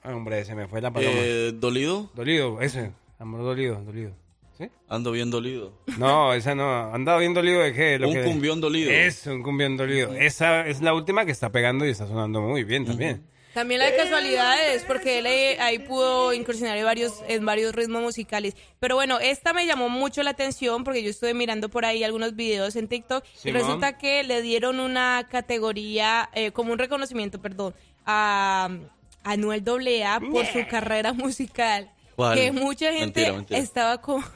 Hombre, 0.04 0.44
se 0.44 0.54
me 0.54 0.66
fue 0.66 0.80
la 0.80 0.90
paloma. 0.92 1.12
Eh, 1.16 1.52
¿Dolido? 1.54 2.10
Dolido, 2.14 2.60
ese. 2.60 2.92
Amor 3.18 3.42
dolido, 3.42 3.80
dolido. 3.84 4.12
¿Sí? 4.58 4.68
Ando 4.88 5.12
bien 5.12 5.30
dolido. 5.30 5.72
No, 5.96 6.34
esa 6.34 6.54
no. 6.54 6.92
¿Andado 6.92 7.20
bien 7.20 7.32
dolido 7.34 7.60
de 7.60 7.72
qué? 7.72 7.98
Lo 7.98 8.08
Un 8.08 8.14
que- 8.14 8.24
cumbión 8.24 8.60
dolido. 8.60 8.90
Es 8.90 9.26
un 9.26 9.42
cumbión 9.42 9.76
dolido. 9.76 10.12
Esa 10.12 10.66
es 10.66 10.82
la 10.82 10.92
última 10.92 11.24
que 11.24 11.30
está 11.32 11.50
pegando 11.50 11.86
y 11.86 11.90
está 11.90 12.06
sonando 12.06 12.40
muy 12.42 12.64
bien 12.64 12.84
también. 12.84 13.22
También 13.54 13.80
la 13.80 13.90
de 13.90 13.96
casualidades, 13.96 14.84
porque 14.84 15.18
él 15.18 15.26
ahí, 15.26 15.56
ahí 15.58 15.78
pudo 15.78 16.32
incursionar 16.32 16.76
en 16.78 16.84
varios, 16.84 17.22
en 17.28 17.44
varios 17.44 17.74
ritmos 17.74 18.02
musicales. 18.02 18.56
Pero 18.80 18.94
bueno, 18.94 19.18
esta 19.20 19.52
me 19.52 19.66
llamó 19.66 19.88
mucho 19.88 20.22
la 20.22 20.30
atención 20.30 20.84
porque 20.84 21.02
yo 21.02 21.10
estuve 21.10 21.34
mirando 21.34 21.68
por 21.68 21.84
ahí 21.84 22.02
algunos 22.02 22.34
videos 22.34 22.76
en 22.76 22.88
TikTok 22.88 23.24
y 23.44 23.50
resulta 23.52 23.98
que 23.98 24.22
le 24.22 24.42
dieron 24.42 24.80
una 24.80 25.28
categoría, 25.30 26.30
eh, 26.34 26.52
como 26.52 26.72
un 26.72 26.78
reconocimiento, 26.78 27.40
perdón, 27.40 27.74
a 28.06 28.70
a 29.24 29.32
Anuel 29.32 29.64
AA 29.66 30.20
por 30.20 30.46
su 30.46 30.66
carrera 30.68 31.12
musical. 31.12 31.90
¿Cuál? 32.16 32.36
Que 32.36 32.52
mucha 32.52 32.92
gente 32.92 33.20
Mentira, 33.20 33.32
mentira. 33.32 33.60
estaba 33.60 34.00
como... 34.00 34.24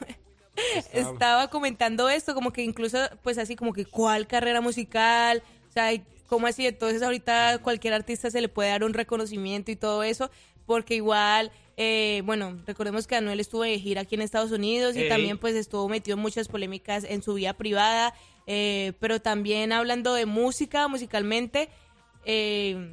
Estaba 0.91 1.51
comentando 1.51 2.09
esto, 2.09 2.33
como 2.33 2.51
que 2.51 2.63
incluso, 2.63 2.97
pues 3.21 3.37
así 3.37 3.55
como 3.55 3.73
que, 3.73 3.85
¿cuál 3.85 4.25
carrera 4.25 4.59
musical? 4.59 5.43
O 5.69 5.71
sea, 5.71 5.91
¿cómo 6.27 6.47
así? 6.47 6.67
Entonces 6.67 7.01
ahorita 7.01 7.59
cualquier 7.63 7.93
artista 7.93 8.29
se 8.29 8.41
le 8.41 8.49
puede 8.49 8.69
dar 8.69 8.83
un 8.83 8.93
reconocimiento 8.93 9.71
y 9.71 9.75
todo 9.75 10.03
eso, 10.03 10.29
porque 10.65 10.95
igual, 10.95 11.51
eh, 11.77 12.21
bueno, 12.25 12.57
recordemos 12.67 13.07
que 13.07 13.15
Anuel 13.15 13.39
estuvo 13.39 13.63
de 13.63 13.79
gira 13.79 14.01
aquí 14.01 14.15
en 14.15 14.21
Estados 14.21 14.51
Unidos 14.51 14.95
y 14.95 15.01
Ey. 15.03 15.09
también 15.09 15.37
pues 15.37 15.55
estuvo 15.55 15.87
metido 15.89 16.15
en 16.17 16.21
muchas 16.21 16.47
polémicas 16.47 17.03
en 17.05 17.21
su 17.23 17.33
vida 17.35 17.53
privada, 17.53 18.13
eh, 18.45 18.93
pero 18.99 19.19
también 19.21 19.71
hablando 19.71 20.13
de 20.13 20.25
música, 20.25 20.87
musicalmente, 20.87 21.69
eh, 22.25 22.89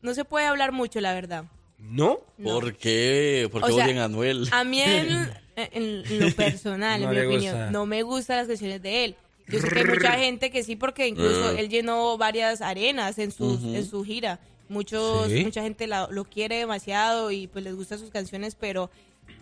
no 0.00 0.14
se 0.14 0.24
puede 0.24 0.46
hablar 0.46 0.72
mucho, 0.72 1.00
la 1.00 1.14
verdad. 1.14 1.44
¿No? 1.78 2.18
¿Por 2.42 2.76
qué? 2.76 3.48
¿Por 3.50 3.62
qué 3.64 3.72
O 3.72 3.74
sea, 3.76 3.84
odian 3.84 3.98
a 3.98 4.04
Anuel? 4.04 4.48
A 4.52 4.62
mí 4.64 4.80
en, 4.80 5.30
en 5.56 6.20
lo 6.20 6.30
personal, 6.34 7.02
No 7.02 7.12
en 7.12 7.18
mi 7.18 7.26
opinión, 7.26 7.54
gusta. 7.56 7.70
no 7.70 7.86
me 7.86 8.02
gustan 8.02 8.36
las 8.38 8.46
canciones 8.48 8.80
de 8.82 9.04
él. 9.04 9.16
Yo 9.48 9.58
sé 9.60 9.68
que 9.68 9.78
hay 9.80 9.84
mucha 9.86 10.12
gente 10.12 10.50
que 10.50 10.62
sí, 10.62 10.76
porque 10.76 11.06
incluso 11.08 11.52
Mm. 11.52 11.58
él 11.58 11.68
llenó 11.68 12.16
varias 12.18 12.60
arenas 12.60 13.18
en 13.18 13.30
su, 13.32 13.44
Ujú. 13.54 13.74
en 13.74 13.84
su 13.86 14.04
gira. 14.04 14.38
Muchos, 14.68 15.28
Sí. 15.30 15.44
Mucha 15.44 15.62
gente 15.62 15.86
la- 15.86 16.08
lo 16.10 16.24
quiere 16.24 16.56
demasiado 16.56 17.30
y 17.30 17.46
pues 17.48 17.64
les 17.64 17.74
gustan 17.74 17.98
sus 17.98 18.10
canciones, 18.10 18.54
pero 18.54 18.90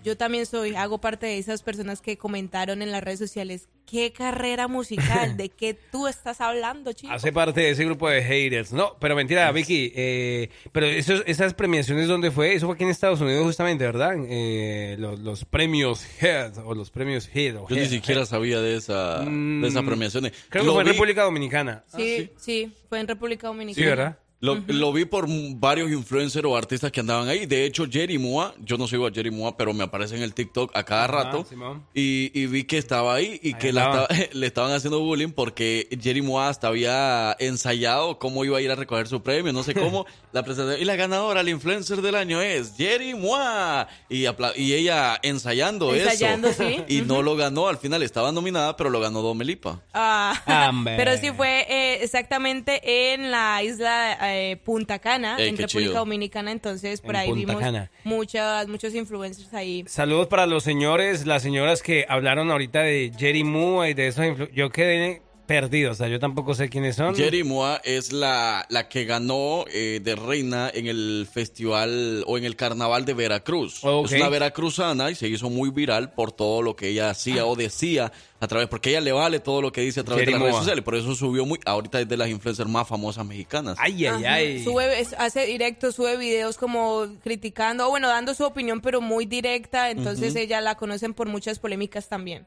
yo 0.04 0.16
también 0.16 0.46
soy, 0.46 0.74
hago 0.74 0.98
parte 0.98 1.26
de 1.26 1.38
esas 1.38 1.62
personas 1.62 2.00
que 2.00 2.16
comentaron 2.16 2.82
en 2.82 2.90
las 2.90 3.02
redes 3.02 3.18
sociales, 3.18 3.68
¿qué 3.86 4.12
carrera 4.12 4.68
musical? 4.68 5.36
¿De 5.36 5.48
qué 5.48 5.74
tú 5.74 6.06
estás 6.08 6.40
hablando, 6.40 6.92
chico? 6.92 7.12
Hace 7.12 7.32
parte 7.32 7.60
de 7.60 7.70
ese 7.70 7.84
grupo 7.84 8.08
de 8.08 8.22
haters. 8.22 8.72
No, 8.72 8.96
pero 9.00 9.14
mentira, 9.16 9.50
Vicky. 9.52 9.92
eh, 9.94 10.48
pero 10.72 10.86
esos, 10.86 11.22
esas 11.26 11.54
premiaciones, 11.54 12.08
¿dónde 12.08 12.30
fue? 12.30 12.54
Eso 12.54 12.66
fue 12.66 12.74
aquí 12.74 12.84
en 12.84 12.90
Estados 12.90 13.20
Unidos, 13.20 13.44
justamente, 13.44 13.84
¿verdad? 13.84 14.14
Eh, 14.28 14.96
los, 14.98 15.18
los 15.20 15.44
premios 15.44 16.04
Head 16.20 16.58
o 16.64 16.74
los 16.74 16.90
premios 16.90 17.28
Head. 17.34 17.56
o 17.56 17.68
Yo 17.68 17.76
ni 17.76 17.82
Head. 17.82 17.88
siquiera 17.90 18.26
sabía 18.26 18.60
de 18.60 18.76
esa 18.76 19.20
de 19.20 19.66
esas 19.68 19.82
Mm, 19.82 19.86
premiaciones. 19.86 20.32
Creo 20.48 20.64
que 20.64 20.70
fue 20.70 20.82
en 20.82 20.88
República 20.88 21.22
Dominicana. 21.24 21.84
sí, 21.94 22.30
sí, 22.36 22.72
fue 22.88 23.00
en 23.00 23.08
República 23.08 23.48
Dominicana. 23.48 23.84
Sí, 23.84 23.88
¿verdad? 23.88 24.18
Lo, 24.42 24.54
lo 24.68 24.90
vi 24.92 25.04
por 25.04 25.26
varios 25.28 25.90
influencers 25.90 26.46
o 26.46 26.56
artistas 26.56 26.90
que 26.90 27.00
andaban 27.00 27.28
ahí. 27.28 27.44
De 27.44 27.66
hecho, 27.66 27.84
Jerry 27.90 28.16
Mua, 28.16 28.54
yo 28.58 28.78
no 28.78 28.88
sigo 28.88 29.06
a 29.06 29.10
Jerry 29.12 29.30
Mua, 29.30 29.54
pero 29.56 29.74
me 29.74 29.84
aparece 29.84 30.16
en 30.16 30.22
el 30.22 30.32
TikTok 30.32 30.70
a 30.74 30.82
cada 30.82 31.06
rato. 31.06 31.46
Y, 31.92 32.30
y 32.32 32.46
vi 32.46 32.64
que 32.64 32.78
estaba 32.78 33.14
ahí 33.14 33.38
y 33.42 33.48
Ahí 33.48 33.54
que 33.60 33.72
la 33.74 34.08
le 34.32 34.46
estaban 34.46 34.72
haciendo 34.72 35.00
bullying 35.00 35.28
porque 35.32 35.88
Jerry 36.00 36.22
Mua 36.22 36.48
hasta 36.48 36.68
había 36.68 37.36
ensayado 37.38 38.18
cómo 38.18 38.44
iba 38.46 38.56
a 38.56 38.60
ir 38.62 38.70
a 38.70 38.76
recoger 38.76 39.08
su 39.08 39.22
premio, 39.22 39.52
no 39.52 39.62
sé 39.62 39.74
cómo. 39.74 40.06
la 40.32 40.42
presentación. 40.42 40.80
Y 40.80 40.84
la 40.86 40.96
ganadora, 40.96 41.42
la 41.42 41.50
influencer 41.50 42.00
del 42.00 42.14
año 42.14 42.40
es 42.40 42.72
Jerry 42.78 43.12
Mua. 43.14 43.88
Y, 44.08 44.24
apla- 44.24 44.56
y 44.56 44.72
ella 44.72 45.18
ensayando, 45.22 45.94
Ensayando, 45.94 46.48
eso. 46.48 46.62
sí. 46.66 46.82
Y 46.88 47.02
no 47.02 47.20
lo 47.22 47.36
ganó. 47.36 47.68
Al 47.68 47.76
final 47.76 48.02
estaba 48.02 48.32
nominada, 48.32 48.74
pero 48.76 48.88
lo 48.88 49.00
ganó 49.00 49.20
Domelipa. 49.20 49.82
Ah, 49.92 50.72
pero 50.84 51.16
sí 51.18 51.30
fue 51.36 51.66
eh, 51.68 51.98
exactamente 52.02 53.12
en 53.12 53.30
la 53.30 53.62
isla 53.62 54.16
eh, 54.36 54.56
Punta 54.56 54.98
Cana, 54.98 55.36
Ey, 55.38 55.48
en 55.48 55.56
República 55.56 55.88
chido. 55.90 55.94
Dominicana. 55.94 56.52
Entonces, 56.52 57.00
por 57.00 57.14
En 57.14 57.20
ahí 57.20 57.28
Punta 57.30 57.46
vimos 57.46 57.62
Cana. 57.62 57.90
muchas, 58.04 58.68
muchos 58.68 58.94
influencers 58.94 59.52
ahí. 59.54 59.84
Saludos 59.86 60.28
para 60.28 60.46
los 60.46 60.62
señores, 60.64 61.26
las 61.26 61.42
señoras 61.42 61.82
que 61.82 62.06
hablaron 62.08 62.50
ahorita 62.50 62.82
de 62.82 63.12
Jerry 63.18 63.44
Moore 63.44 63.90
y 63.90 63.94
de 63.94 64.06
esos 64.08 64.24
influ- 64.24 64.50
Yo 64.52 64.70
quedé 64.70 65.22
perdido, 65.50 65.90
o 65.90 65.94
sea, 65.96 66.06
yo 66.06 66.20
tampoco 66.20 66.54
sé 66.54 66.68
quiénes 66.68 66.94
son. 66.94 67.16
Jerry 67.16 67.44
es 67.82 68.12
la, 68.12 68.64
la 68.68 68.88
que 68.88 69.04
ganó 69.04 69.64
eh, 69.72 69.98
de 70.00 70.14
reina 70.14 70.70
en 70.72 70.86
el 70.86 71.26
festival 71.28 72.22
o 72.28 72.38
en 72.38 72.44
el 72.44 72.54
carnaval 72.54 73.04
de 73.04 73.14
Veracruz. 73.14 73.80
Ok. 73.82 74.12
Es 74.12 74.20
una 74.20 74.28
veracruzana 74.28 75.10
y 75.10 75.16
se 75.16 75.26
hizo 75.26 75.50
muy 75.50 75.70
viral 75.70 76.12
por 76.12 76.30
todo 76.30 76.62
lo 76.62 76.76
que 76.76 76.86
ella 76.90 77.10
hacía 77.10 77.46
o 77.46 77.56
decía 77.56 78.12
a 78.38 78.46
través, 78.46 78.68
porque 78.68 78.90
ella 78.90 79.00
le 79.00 79.10
vale 79.10 79.40
todo 79.40 79.60
lo 79.60 79.72
que 79.72 79.80
dice 79.80 79.98
a 79.98 80.04
través 80.04 80.20
Jerry 80.20 80.34
de 80.34 80.38
las 80.38 80.42
redes 80.46 80.56
sociales. 80.58 80.84
Por 80.84 80.94
eso 80.94 81.16
subió 81.16 81.44
muy, 81.44 81.58
ahorita 81.66 82.00
es 82.00 82.08
de 82.08 82.16
las 82.16 82.28
influencers 82.28 82.70
más 82.70 82.86
famosas 82.86 83.26
mexicanas. 83.26 83.76
Ay, 83.80 84.06
ay, 84.06 84.24
Ajá. 84.24 84.34
ay. 84.34 84.62
Sube, 84.62 85.00
es- 85.00 85.16
hace 85.18 85.46
directo, 85.46 85.90
sube 85.90 86.16
videos 86.16 86.58
como 86.58 87.06
criticando, 87.24 87.88
o 87.88 87.90
bueno, 87.90 88.06
dando 88.06 88.34
su 88.34 88.44
opinión, 88.44 88.80
pero 88.80 89.00
muy 89.00 89.26
directa. 89.26 89.90
Entonces, 89.90 90.36
ella 90.36 90.60
la 90.60 90.76
conocen 90.76 91.12
por 91.12 91.26
muchas 91.28 91.58
polémicas 91.58 92.08
también. 92.08 92.46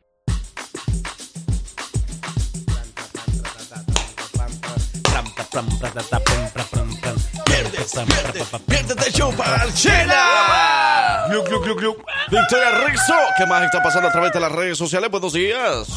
Piérdete 8.67 9.07
el 9.07 9.13
show 9.13 9.33
para 9.35 9.71
Chela. 9.73 11.25
Glu, 11.29 11.43
glu, 11.43 11.59
glu, 11.61 11.75
glu. 11.75 11.97
Victoria 12.29 12.71
Rizzo, 12.87 13.13
¿qué 13.37 13.45
más 13.45 13.63
está 13.63 13.81
pasando 13.81 14.09
a 14.09 14.11
través 14.11 14.31
de 14.33 14.39
las 14.39 14.51
redes 14.51 14.77
sociales? 14.77 15.09
Buenos 15.09 15.33
días. 15.33 15.87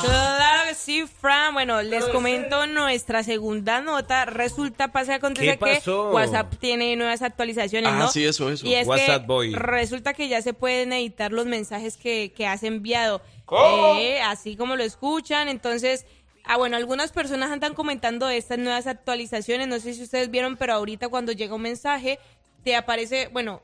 Claro 0.00 0.68
que 0.68 0.74
sí, 0.74 1.04
Fran. 1.20 1.54
Bueno, 1.54 1.82
les 1.82 2.04
comento 2.06 2.66
nuestra 2.66 3.22
segunda 3.22 3.80
nota. 3.80 4.24
Resulta, 4.24 4.92
pasa 4.92 5.14
acontece 5.16 5.58
que 5.58 5.90
WhatsApp 5.90 6.54
tiene 6.58 6.94
nuevas 6.96 7.22
actualizaciones, 7.22 7.92
Ah, 7.92 7.98
¿no? 7.98 8.08
sí, 8.10 8.24
eso, 8.24 8.50
eso. 8.50 8.66
Y 8.66 8.74
es 8.74 8.86
WhatsApp 8.86 9.22
que 9.22 9.26
Boy. 9.26 9.54
resulta 9.54 10.14
que 10.14 10.28
ya 10.28 10.42
se 10.42 10.52
pueden 10.54 10.92
editar 10.92 11.32
los 11.32 11.46
mensajes 11.46 11.96
que, 11.96 12.32
que 12.36 12.46
has 12.46 12.62
enviado. 12.62 13.22
¿Cómo? 13.44 13.96
Eh, 13.98 14.20
así 14.22 14.56
como 14.56 14.76
lo 14.76 14.82
escuchan. 14.84 15.48
Entonces, 15.48 16.06
ah, 16.44 16.56
bueno, 16.56 16.76
algunas 16.76 17.12
personas 17.12 17.50
andan 17.50 17.74
comentando 17.74 18.28
estas 18.28 18.58
nuevas 18.58 18.86
actualizaciones. 18.86 19.68
No 19.68 19.78
sé 19.80 19.94
si 19.94 20.02
ustedes 20.02 20.30
vieron, 20.30 20.56
pero 20.56 20.74
ahorita 20.74 21.08
cuando 21.08 21.32
llega 21.32 21.54
un 21.54 21.62
mensaje, 21.62 22.18
te 22.62 22.76
aparece, 22.76 23.28
bueno, 23.32 23.60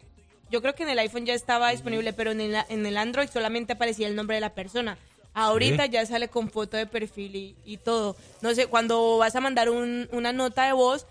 yo 0.51 0.61
creo 0.62 0.74
que 0.74 0.82
en 0.82 0.89
el 0.90 0.98
iPhone 0.98 1.27
ya 1.27 1.35
estaba 1.35 1.70
disponible, 1.70 2.12
pero 2.12 2.32
en 2.32 2.40
el, 2.40 2.57
en 2.69 2.85
el 2.86 2.97
Android 2.97 3.28
solamente 3.28 3.74
aparecía 3.74 4.09
el 4.09 4.16
nombre 4.16 4.35
de 4.36 4.40
la 4.40 4.55
persona. 4.55 4.98
Ahorita 5.32 5.85
Sí. 5.85 5.90
ya 5.90 6.05
sale 6.07 6.27
con 6.28 6.51
foto 6.51 6.77
de 6.77 6.86
perfil 6.86 7.36
y, 7.36 7.57
y 7.65 7.77
todo. 7.77 8.16
No 8.40 8.52
sé, 8.55 8.66
cuando 8.66 9.16
vas 9.19 9.36
a 9.36 9.40
mandar 9.40 9.70
un- 9.70 10.09
una 10.11 10.32
nota 10.32 10.65
de 10.66 10.73
voz, 10.73 11.07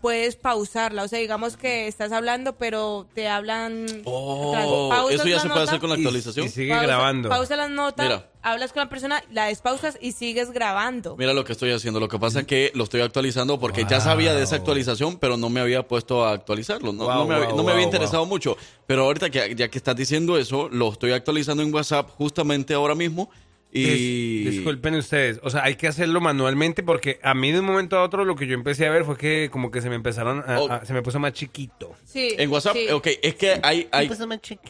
puedes 0.00 0.36
pausarla. 0.36 1.02
O 1.04 1.08
sea, 1.08 1.18
digamos 1.18 1.56
que 1.56 1.86
estás 1.88 2.12
hablando, 2.12 2.56
pero 2.56 3.06
te 3.14 3.28
hablan... 3.28 3.86
Oh, 4.04 5.08
eso 5.10 5.26
ya 5.26 5.40
se 5.40 5.48
puede 5.48 5.62
hacer 5.64 5.80
con 5.80 5.90
la 5.90 5.96
actualización. 5.96 6.46
Y 6.46 6.48
sigue 6.48 6.72
pausa- 6.72 6.86
grabando. 6.86 7.28
Pausa 7.28 7.56
la 7.56 7.68
nota, 7.68 8.02
Mira. 8.04 8.30
hablas 8.42 8.72
con 8.72 8.80
la 8.82 8.88
persona, 8.88 9.22
la 9.30 9.46
despausas 9.46 9.98
y 10.00 10.12
sigues 10.12 10.50
grabando. 10.50 11.16
Mira 11.16 11.32
lo 11.34 11.44
que 11.44 11.52
estoy 11.52 11.72
haciendo. 11.72 12.00
Lo 12.00 12.08
que 12.08 12.18
pasa 12.18 12.40
es 12.40 12.46
que 12.46 12.72
lo 12.74 12.84
estoy 12.84 13.00
actualizando 13.02 13.58
porque 13.60 13.84
ya 13.88 14.00
sabía 14.00 14.34
de 14.34 14.42
esa 14.42 14.56
actualización, 14.56 15.18
pero 15.18 15.36
no 15.36 15.48
me 15.50 15.60
había 15.60 15.86
puesto 15.86 16.24
a 16.24 16.32
actualizarlo. 16.32 16.92
No, 16.92 17.04
Wow, 17.04 17.14
no 17.14 17.26
me, 17.26 17.34
había- 17.34 17.48
wow, 17.48 17.56
no 17.56 17.62
me 17.64 17.72
había 17.72 17.84
wow, 17.84 17.92
interesado 17.92 18.26
mucho. 18.26 18.56
Pero 18.86 19.04
ahorita 19.04 19.30
que 19.30 19.54
ya 19.54 19.68
que 19.68 19.78
estás 19.78 19.96
diciendo 19.96 20.38
eso, 20.38 20.68
lo 20.70 20.92
estoy 20.92 21.12
actualizando 21.12 21.62
en 21.62 21.72
WhatsApp 21.74 22.08
justamente 22.10 22.74
ahora 22.74 22.94
mismo. 22.94 23.30
Y 23.72 24.44
Dis- 24.44 24.50
disculpen 24.50 24.94
ustedes, 24.96 25.38
o 25.44 25.50
sea, 25.50 25.62
hay 25.62 25.76
que 25.76 25.86
hacerlo 25.86 26.20
manualmente 26.20 26.82
porque 26.82 27.20
a 27.22 27.34
mí 27.34 27.52
de 27.52 27.60
un 27.60 27.66
momento 27.66 27.96
a 27.96 28.02
otro 28.02 28.24
lo 28.24 28.34
que 28.34 28.48
yo 28.48 28.54
empecé 28.54 28.84
a 28.86 28.90
ver 28.90 29.04
fue 29.04 29.16
que 29.16 29.48
como 29.52 29.70
que 29.70 29.80
se 29.80 29.88
me 29.88 29.94
empezaron 29.94 30.42
a, 30.44 30.58
Oh. 30.60 30.70
a- 30.72 30.84
se 30.84 30.92
me 30.92 31.02
puso 31.02 31.20
más 31.20 31.32
chiquito. 31.34 31.92
Sí, 32.04 32.34
en 32.36 32.50
WhatsApp, 32.50 32.74
sí. 32.74 32.90
ok, 32.90 33.06
es 33.22 33.34
que 33.36 33.60
hay, 33.62 33.88
hay, 33.92 34.10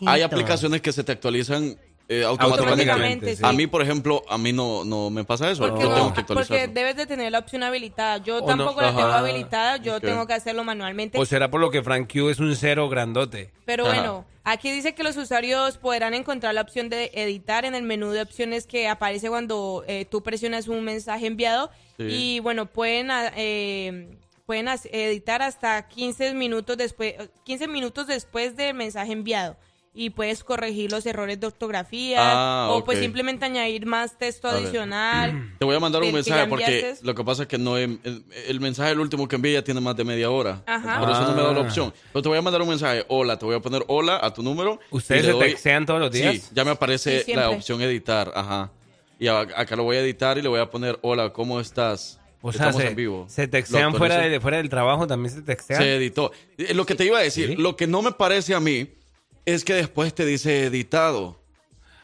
hay 0.06 0.20
aplicaciones 0.22 0.82
que 0.82 0.92
se 0.92 1.02
te 1.02 1.12
actualizan 1.12 1.78
eh, 2.10 2.24
automáticamente. 2.24 2.90
Automáticamente, 2.90 3.36
sí. 3.36 3.42
A 3.44 3.52
mí, 3.52 3.68
por 3.68 3.82
ejemplo, 3.82 4.24
a 4.28 4.36
mí 4.36 4.52
no, 4.52 4.84
no 4.84 5.10
me 5.10 5.22
pasa 5.22 5.48
eso. 5.48 5.62
Porque, 5.62 5.84
Yo 5.84 5.90
no, 5.90 5.94
tengo 5.94 6.14
que 6.14 6.24
porque 6.24 6.66
debes 6.66 6.96
de 6.96 7.06
tener 7.06 7.30
la 7.30 7.38
opción 7.38 7.62
habilitada. 7.62 8.18
Yo 8.18 8.38
O 8.38 8.40
no. 8.40 8.46
tampoco 8.46 8.82
la 8.82 8.88
tengo 8.88 9.02
habilitada, 9.12 9.76
yo 9.76 10.00
tengo 10.00 10.26
que 10.26 10.32
hacerlo 10.32 10.64
manualmente. 10.64 11.18
O 11.20 11.24
será 11.24 11.52
por 11.52 11.60
lo 11.60 11.70
que 11.70 11.84
Frank 11.84 12.12
Q 12.12 12.30
es 12.30 12.40
un 12.40 12.56
cero 12.56 12.88
grandote. 12.88 13.52
Pero 13.64 13.86
Ajá. 13.86 13.94
bueno, 13.94 14.26
aquí 14.42 14.72
dice 14.72 14.92
que 14.96 15.04
los 15.04 15.16
usuarios 15.16 15.78
podrán 15.78 16.14
encontrar 16.14 16.52
la 16.52 16.62
opción 16.62 16.88
de 16.88 17.12
editar 17.14 17.64
en 17.64 17.76
el 17.76 17.84
menú 17.84 18.10
de 18.10 18.22
opciones 18.22 18.66
que 18.66 18.88
aparece 18.88 19.28
cuando 19.28 19.84
eh, 19.86 20.04
tú 20.04 20.20
presionas 20.24 20.66
un 20.66 20.82
mensaje 20.82 21.28
enviado. 21.28 21.70
Sí. 21.96 22.06
Y 22.08 22.40
bueno, 22.40 22.66
pueden, 22.66 23.12
ah, 23.12 23.30
eh, 23.36 24.18
pueden 24.46 24.66
editar 24.90 25.42
hasta 25.42 25.86
15 25.86 26.34
minutos 26.34 26.76
después, 26.76 27.14
15 27.44 27.68
minutos 27.68 28.08
después 28.08 28.56
del 28.56 28.74
mensaje 28.74 29.12
enviado. 29.12 29.56
Y 29.92 30.10
puedes 30.10 30.44
corregir 30.44 30.92
los 30.92 31.04
errores 31.04 31.40
de 31.40 31.48
ortografía 31.48 32.18
Ah, 32.20 32.68
o 32.70 32.84
pues 32.84 33.00
simplemente 33.00 33.44
añadir 33.44 33.86
más 33.86 34.16
texto 34.16 34.46
A 34.46 34.52
ver. 34.54 34.62
adicional. 34.62 35.52
Te 35.58 35.64
voy 35.64 35.74
a 35.74 35.80
mandar 35.80 36.00
un 36.04 36.12
mensaje 36.12 36.46
porque 36.46 36.94
lo 37.02 37.12
que 37.12 37.24
pasa 37.24 37.42
es 37.42 37.48
que 37.48 37.58
no 37.58 37.76
he- 37.76 37.84
el, 38.04 38.24
el 38.46 38.60
mensaje 38.60 38.92
el 38.92 39.00
último 39.00 39.26
que 39.26 39.34
envié 39.34 39.54
ya 39.54 39.64
tiene 39.64 39.80
más 39.80 39.96
de 39.96 40.04
media 40.04 40.30
hora. 40.30 40.62
Ajá. 40.64 41.00
Por 41.00 41.10
eso 41.10 41.22
no 41.22 41.32
me 41.34 41.42
da 41.42 41.52
la 41.52 41.58
Ah. 41.58 41.62
opción. 41.62 41.92
Pero 42.12 42.22
te 42.22 42.28
voy 42.28 42.38
a 42.38 42.42
mandar 42.42 42.62
un 42.62 42.68
mensaje. 42.68 43.04
Hola, 43.08 43.36
te 43.36 43.44
voy 43.44 43.56
a 43.56 43.60
poner 43.60 43.82
hola 43.88 44.20
a 44.22 44.32
tu 44.32 44.44
número. 44.44 44.78
¿Ustedes 44.90 45.24
se 45.24 45.32
doy- 45.32 45.40
textean 45.48 45.84
todos 45.86 45.98
los 45.98 46.12
días? 46.12 46.36
Sí, 46.36 46.42
ya 46.52 46.64
me 46.64 46.70
aparece 46.70 47.24
Sí, 47.24 47.34
la 47.34 47.50
opción 47.50 47.82
editar. 47.82 48.30
Ajá. 48.32 48.70
Y 49.18 49.26
a- 49.26 49.40
acá 49.40 49.74
lo 49.74 49.82
voy 49.82 49.96
a 49.96 50.00
editar 50.02 50.38
y 50.38 50.42
le 50.42 50.48
voy 50.48 50.60
a 50.60 50.70
poner 50.70 51.00
hola, 51.02 51.32
¿cómo 51.32 51.58
estás? 51.58 52.20
O 52.42 52.52
sea, 52.52 52.66
Estamos 52.68 52.80
se, 52.82 52.88
en 52.88 52.94
vivo. 52.94 53.26
se 53.28 53.48
textean 53.48 53.92
fuera, 53.94 54.18
de, 54.18 54.38
fuera 54.40 54.58
del 54.58 54.70
trabajo, 54.70 55.06
también 55.08 55.34
se 55.34 55.42
textean. 55.42 55.82
Se 55.82 55.96
editó. 55.96 56.30
Eh, 56.56 56.74
Lo 56.74 56.86
que 56.86 56.94
te 56.94 57.04
iba 57.04 57.18
a 57.18 57.22
decir, 57.22 57.48
Sí. 57.48 57.56
lo 57.56 57.74
que 57.76 57.86
no 57.88 58.00
me 58.02 58.12
parece 58.12 58.54
a 58.54 58.60
mí 58.60 58.88
es 59.50 59.64
que 59.64 59.74
después 59.74 60.14
te 60.14 60.24
dice 60.24 60.64
editado. 60.64 61.38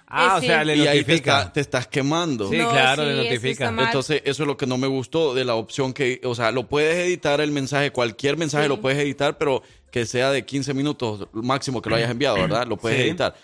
Ah, 0.09 0.35
Eh, 0.35 0.39
o 0.39 0.40
sea, 0.47 0.60
sí. 0.60 0.66
le 0.66 0.77
y 0.77 0.86
ahí 0.86 1.02
te, 1.02 1.14
está- 1.14 1.52
te 1.52 1.60
estás 1.60 1.89
quemando. 1.89 2.48
Sí, 2.48 2.56
No, 2.59 2.70
claro, 2.70 3.02
sí, 3.02 3.09
le 3.09 3.14
eso 3.14 3.24
notifica. 3.24 3.70
mal. 3.73 3.86
Entonces, 3.86 4.23
eso 4.24 4.44
es 4.44 4.47
lo 4.47 4.56
que 4.56 4.66
no 4.66 4.78
me 4.78 4.86
gustó 4.86 5.35
de 5.35 5.44
la 5.44 5.55
opción 5.56 5.93
que, 5.93 6.20
o 6.24 6.35
sea, 6.36 6.52
lo 6.52 6.68
puedes 6.68 6.97
editar 6.97 7.40
el 7.40 7.51
mensaje, 7.51 7.90
cualquier 7.90 8.36
mensaje 8.36 8.64
Sí. 8.64 8.68
lo 8.68 8.81
puedes 8.81 8.98
editar, 9.01 9.36
pero 9.36 9.62
que 9.90 10.06
sea 10.06 10.31
de 10.31 10.44
15 10.44 10.74
minutos 10.74 11.27
máximo 11.32 11.82
que 11.82 11.90
lo 11.90 11.97
hayas 11.97 12.10
enviado, 12.10 12.36
¿verdad? 12.36 12.66
Lo 12.68 12.77
puedes 12.77 12.98
Sí, 13.02 13.09
editar. 13.09 13.35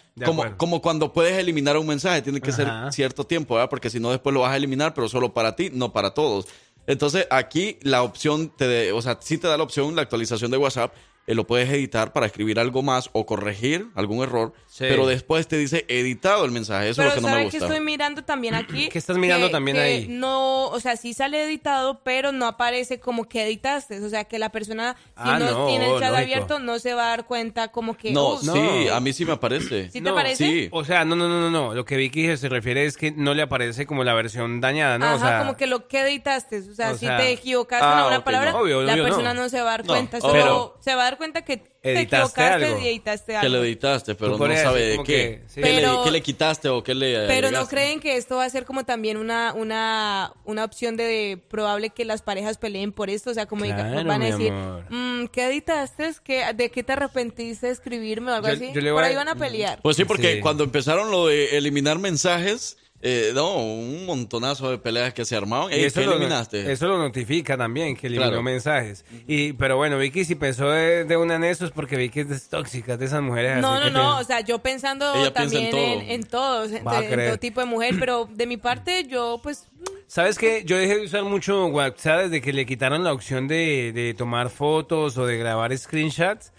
Como, 0.56 0.80
cuando 0.80 1.12
puedes 1.12 1.36
eliminar 1.36 1.76
un 1.78 1.86
mensaje, 1.86 2.22
tiene 2.22 2.40
que 2.40 2.50
Ajá. 2.50 2.84
ser 2.84 2.92
cierto 2.92 3.24
tiempo, 3.24 3.54
¿verdad? 3.54 3.68
Porque 3.70 3.90
si 3.90 3.98
no, 3.98 4.10
después 4.10 4.32
lo 4.32 4.40
vas 4.40 4.52
a 4.52 4.56
eliminar, 4.56 4.94
pero 4.94 5.08
solo 5.08 5.32
para 5.34 5.56
ti, 5.56 5.70
no 5.72 5.92
para 5.92 6.10
todos. 6.14 6.46
Entonces, 6.86 7.26
aquí 7.30 7.78
la 7.82 8.02
opción, 8.02 8.52
te 8.56 8.68
de- 8.68 8.92
o 8.92 9.00
sea, 9.02 9.18
sí 9.20 9.38
te 9.38 9.48
da 9.48 9.56
la 9.56 9.62
opción, 9.64 9.96
la 9.96 10.02
actualización 10.02 10.50
de 10.50 10.58
WhatsApp, 10.58 10.92
eh, 11.26 11.34
lo 11.34 11.46
puedes 11.46 11.68
editar 11.70 12.12
para 12.12 12.26
escribir 12.26 12.58
algo 12.58 12.82
más 12.82 13.08
o 13.12 13.26
corregir 13.26 13.86
algún 13.94 14.22
error, 14.22 14.52
Sí. 14.66 14.84
pero 14.88 15.06
después 15.06 15.46
te 15.46 15.56
dice 15.56 15.84
editado 15.88 16.44
el 16.44 16.50
mensaje. 16.50 16.88
Eso 16.88 17.02
Pero 17.02 17.10
es 17.10 17.14
lo 17.16 17.20
que 17.20 17.22
no 17.22 17.28
me 17.28 17.32
¿sabe 17.34 17.44
gusta. 17.44 17.58
que 17.58 17.64
estoy 17.64 17.80
mirando 17.84 18.24
también 18.24 18.54
aquí? 18.54 18.88
¿Qué 18.92 18.98
estás 18.98 19.16
mirando 19.18 19.46
Que- 19.48 19.52
también 19.52 19.76
que 19.76 19.82
ahí? 19.82 20.06
No, 20.08 20.66
o 20.68 20.80
sea, 20.80 20.96
sí 20.96 21.14
sale 21.14 21.44
editado, 21.44 22.00
pero 22.02 22.32
no 22.32 22.46
aparece 22.46 22.98
como 22.98 23.28
que 23.28 23.44
editaste. 23.44 24.00
O 24.04 24.08
sea, 24.08 24.24
que 24.24 24.38
la 24.38 24.48
persona, 24.50 24.96
si 24.98 25.12
Ah, 25.16 25.38
no, 25.38 25.50
no, 25.50 25.66
tiene 25.68 25.84
el 25.86 25.92
chat 26.00 26.10
lógico. 26.10 26.16
abierto, 26.16 26.58
no 26.58 26.78
se 26.78 26.94
va 26.94 27.04
a 27.04 27.08
dar 27.10 27.26
cuenta 27.26 27.68
como 27.68 27.96
que... 27.96 28.10
No, 28.12 28.34
"Uh, 28.34 28.38
sí, 28.38 28.88
a 28.88 28.98
mí 29.00 29.12
sí 29.12 29.24
me 29.24 29.32
aparece. 29.32 29.86
¿Sí 29.90 30.00
te 30.00 30.08
No, 30.08 30.14
parece? 30.14 30.44
sí. 30.44 30.68
O 30.72 30.84
sea, 30.84 31.04
no, 31.04 31.14
no, 31.16 31.28
no, 31.28 31.40
no, 31.40 31.50
no. 31.50 31.74
Lo 31.74 31.84
que 31.84 31.96
Vicky 31.96 32.36
se 32.36 32.48
refiere 32.48 32.84
es 32.86 32.96
que 32.96 33.12
no 33.12 33.34
le 33.34 33.42
aparece 33.42 33.86
como 33.86 34.02
la 34.04 34.14
versión 34.14 34.60
dañada, 34.60 34.98
¿no? 34.98 35.06
Ajá, 35.06 35.14
o 35.14 35.18
sea, 35.20 35.38
como 35.40 35.56
que 35.56 35.66
lo 35.66 35.86
que 35.86 36.00
editaste. 36.00 36.58
O 36.70 36.74
sea, 36.74 36.90
o 36.92 36.94
si 36.94 37.06
sea- 37.06 37.16
te 37.18 37.30
equivocaste 37.30 37.84
Ah, 37.86 38.00
en 38.00 38.06
una 38.06 38.18
ok, 38.18 38.24
palabra, 38.24 38.52
no, 38.52 38.58
obvio, 38.58 38.82
la 38.82 38.94
obvio, 38.94 39.04
persona 39.04 39.34
no. 39.34 39.42
no. 39.42 39.48
se 39.48 39.60
va 39.60 39.68
a 39.74 39.76
dar 39.78 39.86
cuenta. 39.86 40.20
Solo 40.20 40.32
Pero- 40.32 40.76
se 40.80 40.94
va 40.94 41.02
a 41.02 41.04
dar 41.04 41.11
cuenta 41.16 41.42
que 41.44 41.56
te 41.58 41.92
Editaste 41.92 42.40
equivocaste 42.40 42.64
algo. 42.66 42.78
y 42.80 42.88
editaste 42.88 43.32
Que 43.32 43.38
algo. 43.38 43.48
le 43.60 43.68
editaste, 43.68 44.14
pero 44.14 44.36
no 44.38 44.56
sabe 44.56 44.80
de 44.82 44.96
qué. 44.98 45.02
que- 45.04 45.42
sí. 45.48 45.60
¿Qué, 45.60 45.72
le, 45.72 45.80
Pero- 45.80 46.04
qué 46.04 46.10
le 46.10 46.22
quitaste 46.22 46.68
o 46.68 46.82
qué 46.82 46.94
le 46.94 47.26
Pero 47.26 47.50
no 47.50 47.66
creen 47.68 48.00
que 48.00 48.16
esto 48.16 48.36
va 48.36 48.44
a 48.44 48.50
ser 48.50 48.64
como 48.64 48.84
también 48.84 49.16
una, 49.16 49.52
una, 49.54 50.32
una 50.44 50.64
opción 50.64 50.96
de 50.96 51.40
probable 51.48 51.90
que 51.90 52.04
las 52.04 52.22
parejas 52.22 52.58
peleen 52.58 52.92
por 52.92 53.10
esto. 53.10 53.30
O 53.30 53.34
sea, 53.34 53.46
como 53.46 53.64
diga- 53.64 54.04
van 54.04 54.22
a 54.22 54.26
decir, 54.26 54.50
amor. 54.52 54.84
"Mm, 54.90 55.26
¿qué 55.26 55.46
editaste? 55.46 56.10
¿Qué, 56.24 56.44
¿De 56.54 56.70
qué 56.70 56.82
te 56.82 56.92
arrepentiste 56.92 57.66
de 57.66 57.72
escribirme 57.72 58.30
o 58.30 58.34
algo 58.34 58.48
Yo- 58.48 58.54
así? 58.54 58.70
yo 58.72 58.80
le 58.80 58.92
por 58.92 59.02
a- 59.04 59.06
ahí 59.06 59.14
van 59.14 59.28
a 59.28 59.34
pelear. 59.34 59.80
Pues 59.82 59.96
sí, 59.96 60.04
porque 60.04 60.34
Sí. 60.36 60.40
cuando 60.40 60.64
empezaron 60.64 61.10
lo 61.10 61.26
de 61.26 61.56
eliminar 61.58 61.98
mensajes, 61.98 62.76
eh, 63.04 63.32
no, 63.34 63.56
un 63.56 64.06
montonazo 64.06 64.70
de 64.70 64.78
peleas 64.78 65.12
que 65.12 65.24
se 65.24 65.34
armaron. 65.36 65.72
Y 65.72 65.76
eso 65.76 66.00
¿Qué 66.00 66.06
lo, 66.06 66.12
eliminaste? 66.12 66.70
eso 66.70 66.86
lo 66.86 66.98
notifica 66.98 67.56
también, 67.56 67.96
que 67.96 68.06
eliminó 68.06 68.28
Claro. 68.28 68.42
mensajes. 68.42 69.04
Y, 69.26 69.52
pero 69.54 69.76
bueno, 69.76 69.98
Vicky, 69.98 70.24
si 70.24 70.36
pensó 70.36 70.70
de, 70.70 71.04
de 71.04 71.16
una 71.16 71.34
en 71.34 71.44
eso 71.44 71.64
es 71.64 71.72
porque 71.72 71.96
Vicky 71.96 72.20
es 72.20 72.48
tóxica, 72.48 72.96
de 72.96 73.04
esas 73.06 73.20
mujeres 73.20 73.60
No, 73.60 73.78
no, 73.80 73.86
que 73.86 73.90
no, 73.90 74.18
o 74.18 74.24
sea, 74.24 74.40
yo 74.40 74.60
pensando 74.60 75.12
Ella 75.16 75.32
piensa 75.34 75.58
en 75.58 75.64
también 75.64 75.70
todo. 75.70 75.80
en, 76.02 76.10
en 76.10 76.22
todos, 76.22 76.70
en, 76.70 76.76
en 76.76 77.26
todo 77.28 77.38
tipo 77.38 77.60
de 77.60 77.66
mujer, 77.66 77.96
pero 77.98 78.28
de 78.32 78.46
mi 78.46 78.56
parte 78.56 79.04
yo 79.08 79.40
pues 79.42 79.66
¿Sabes 80.06 80.38
qué? 80.38 80.62
Yo 80.64 80.76
dejé 80.76 80.98
de 80.98 81.06
usar 81.06 81.24
mucho 81.24 81.66
WhatsApp 81.66 82.24
desde 82.24 82.40
que 82.40 82.52
le 82.52 82.66
quitaron 82.66 83.02
la 83.02 83.12
opción 83.12 83.48
de, 83.48 83.92
de 83.92 84.14
tomar 84.14 84.50
fotos 84.50 85.16
o 85.18 85.26
de 85.26 85.38
grabar 85.38 85.76
screenshots. 85.76 86.52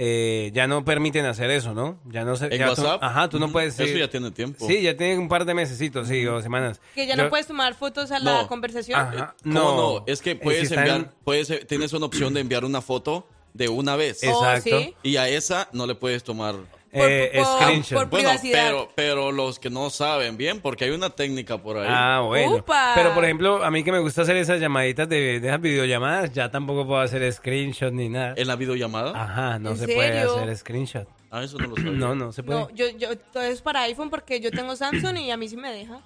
Eh, 0.00 0.52
ya 0.54 0.68
no 0.68 0.84
permiten 0.84 1.24
hacer 1.26 1.50
eso, 1.50 1.74
¿no? 1.74 1.98
Ya 2.06 2.24
no 2.24 2.36
se, 2.36 2.44
¿En 2.46 2.52
ya 2.52 2.72
tú- 2.72 2.82
WhatsApp? 2.82 3.02
ajá, 3.02 3.28
tú 3.28 3.40
no 3.40 3.50
puedes. 3.50 3.74
Eso 3.80 3.92
sí. 3.92 3.98
ya 3.98 4.08
tiene 4.08 4.30
tiempo. 4.30 4.64
Sí, 4.64 4.80
ya 4.80 4.96
tiene 4.96 5.18
un 5.18 5.28
par 5.28 5.44
de 5.44 5.54
mesecitos, 5.54 6.06
sí, 6.06 6.24
o 6.24 6.40
semanas. 6.40 6.80
que 6.94 7.04
ya 7.06 7.16
Yo- 7.16 7.24
no 7.24 7.30
puedes 7.30 7.48
tomar 7.48 7.74
fotos 7.74 8.12
a 8.12 8.20
la 8.20 8.42
No. 8.42 8.46
conversación. 8.48 8.98
Ajá. 9.00 9.34
¿Cómo 9.42 9.54
No. 9.54 9.76
no? 9.98 10.04
Es 10.06 10.22
que 10.22 10.30
Eh, 10.32 10.36
puedes 10.36 10.68
si 10.68 10.74
enviar, 10.74 11.10
puedes, 11.24 11.50
eh, 11.50 11.64
tienes 11.68 11.92
una 11.92 12.06
opción 12.06 12.32
de 12.32 12.40
enviar 12.40 12.64
una 12.64 12.80
foto 12.80 13.26
de 13.54 13.68
una 13.68 13.96
vez. 13.96 14.20
Oh, 14.22 14.28
Exacto. 14.28 14.78
¿sí? 14.78 14.94
Y 15.02 15.16
a 15.16 15.28
esa 15.28 15.68
no 15.72 15.84
le 15.86 15.96
puedes 15.96 16.22
tomar 16.22 16.54
Eh, 16.92 17.32
por- 17.34 17.44
screenshot. 17.62 17.98
por- 17.98 18.08
Bueno, 18.08 18.28
Privacidad. 18.30 18.64
pero, 18.66 18.88
pero 18.94 19.32
los 19.32 19.58
que 19.58 19.68
no 19.70 19.90
saben 19.90 20.36
bien, 20.36 20.60
porque 20.60 20.84
hay 20.86 20.90
una 20.90 21.10
técnica 21.10 21.58
por 21.58 21.76
ahí. 21.78 21.86
Ah, 21.90 22.22
bueno. 22.26 22.56
¡Upa! 22.56 22.92
Pero, 22.94 23.14
por 23.14 23.24
ejemplo, 23.24 23.62
a 23.62 23.70
mí 23.70 23.84
que 23.84 23.92
me 23.92 23.98
gusta 23.98 24.22
hacer 24.22 24.36
esas 24.36 24.60
llamaditas 24.60 25.08
de, 25.08 25.38
de 25.40 25.48
esas 25.48 25.60
videollamadas, 25.60 26.32
ya 26.32 26.50
tampoco 26.50 26.86
puedo 26.86 27.00
hacer 27.00 27.30
screenshot 27.32 27.92
ni 27.92 28.08
nada. 28.08 28.34
¿En 28.36 28.46
la 28.46 28.56
videollamada? 28.56 29.12
Ajá, 29.14 29.58
no 29.58 29.70
¿En 29.70 29.76
se 29.76 29.86
puede 29.86 30.18
hacer 30.18 30.56
screenshot. 30.56 31.08
Ah, 31.30 31.42
eso 31.42 31.58
no 31.58 31.66
lo 31.68 31.76
sabía. 31.76 31.90
No, 31.98 32.14
no 32.14 32.32
se 32.32 32.42
puede. 32.42 32.58
No, 32.60 32.70
yo, 32.70 32.88
yo, 32.96 33.18
todo 33.18 33.42
es 33.42 33.60
para 33.60 33.82
iPhone 33.82 34.08
porque 34.08 34.40
yo 34.40 34.50
tengo 34.50 34.74
Samsung 34.74 35.18
y 35.18 35.30
a 35.30 35.36
mí 35.36 35.48
sí 35.48 35.56
me 35.58 35.70
deja. 35.72 36.00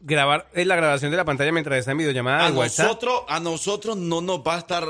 Grabar 0.00 0.48
es 0.52 0.66
la 0.66 0.76
grabación 0.76 1.10
de 1.12 1.16
la 1.16 1.24
pantalla 1.24 1.50
mientras 1.52 1.78
está 1.78 1.92
en 1.92 1.98
videollamada 1.98 2.46
A 2.46 2.50
nosotros, 2.50 3.22
a 3.28 3.40
nosotros 3.40 3.96
no 3.96 4.20
nos 4.20 4.40
va 4.40 4.56
a 4.56 4.58
estar, 4.58 4.84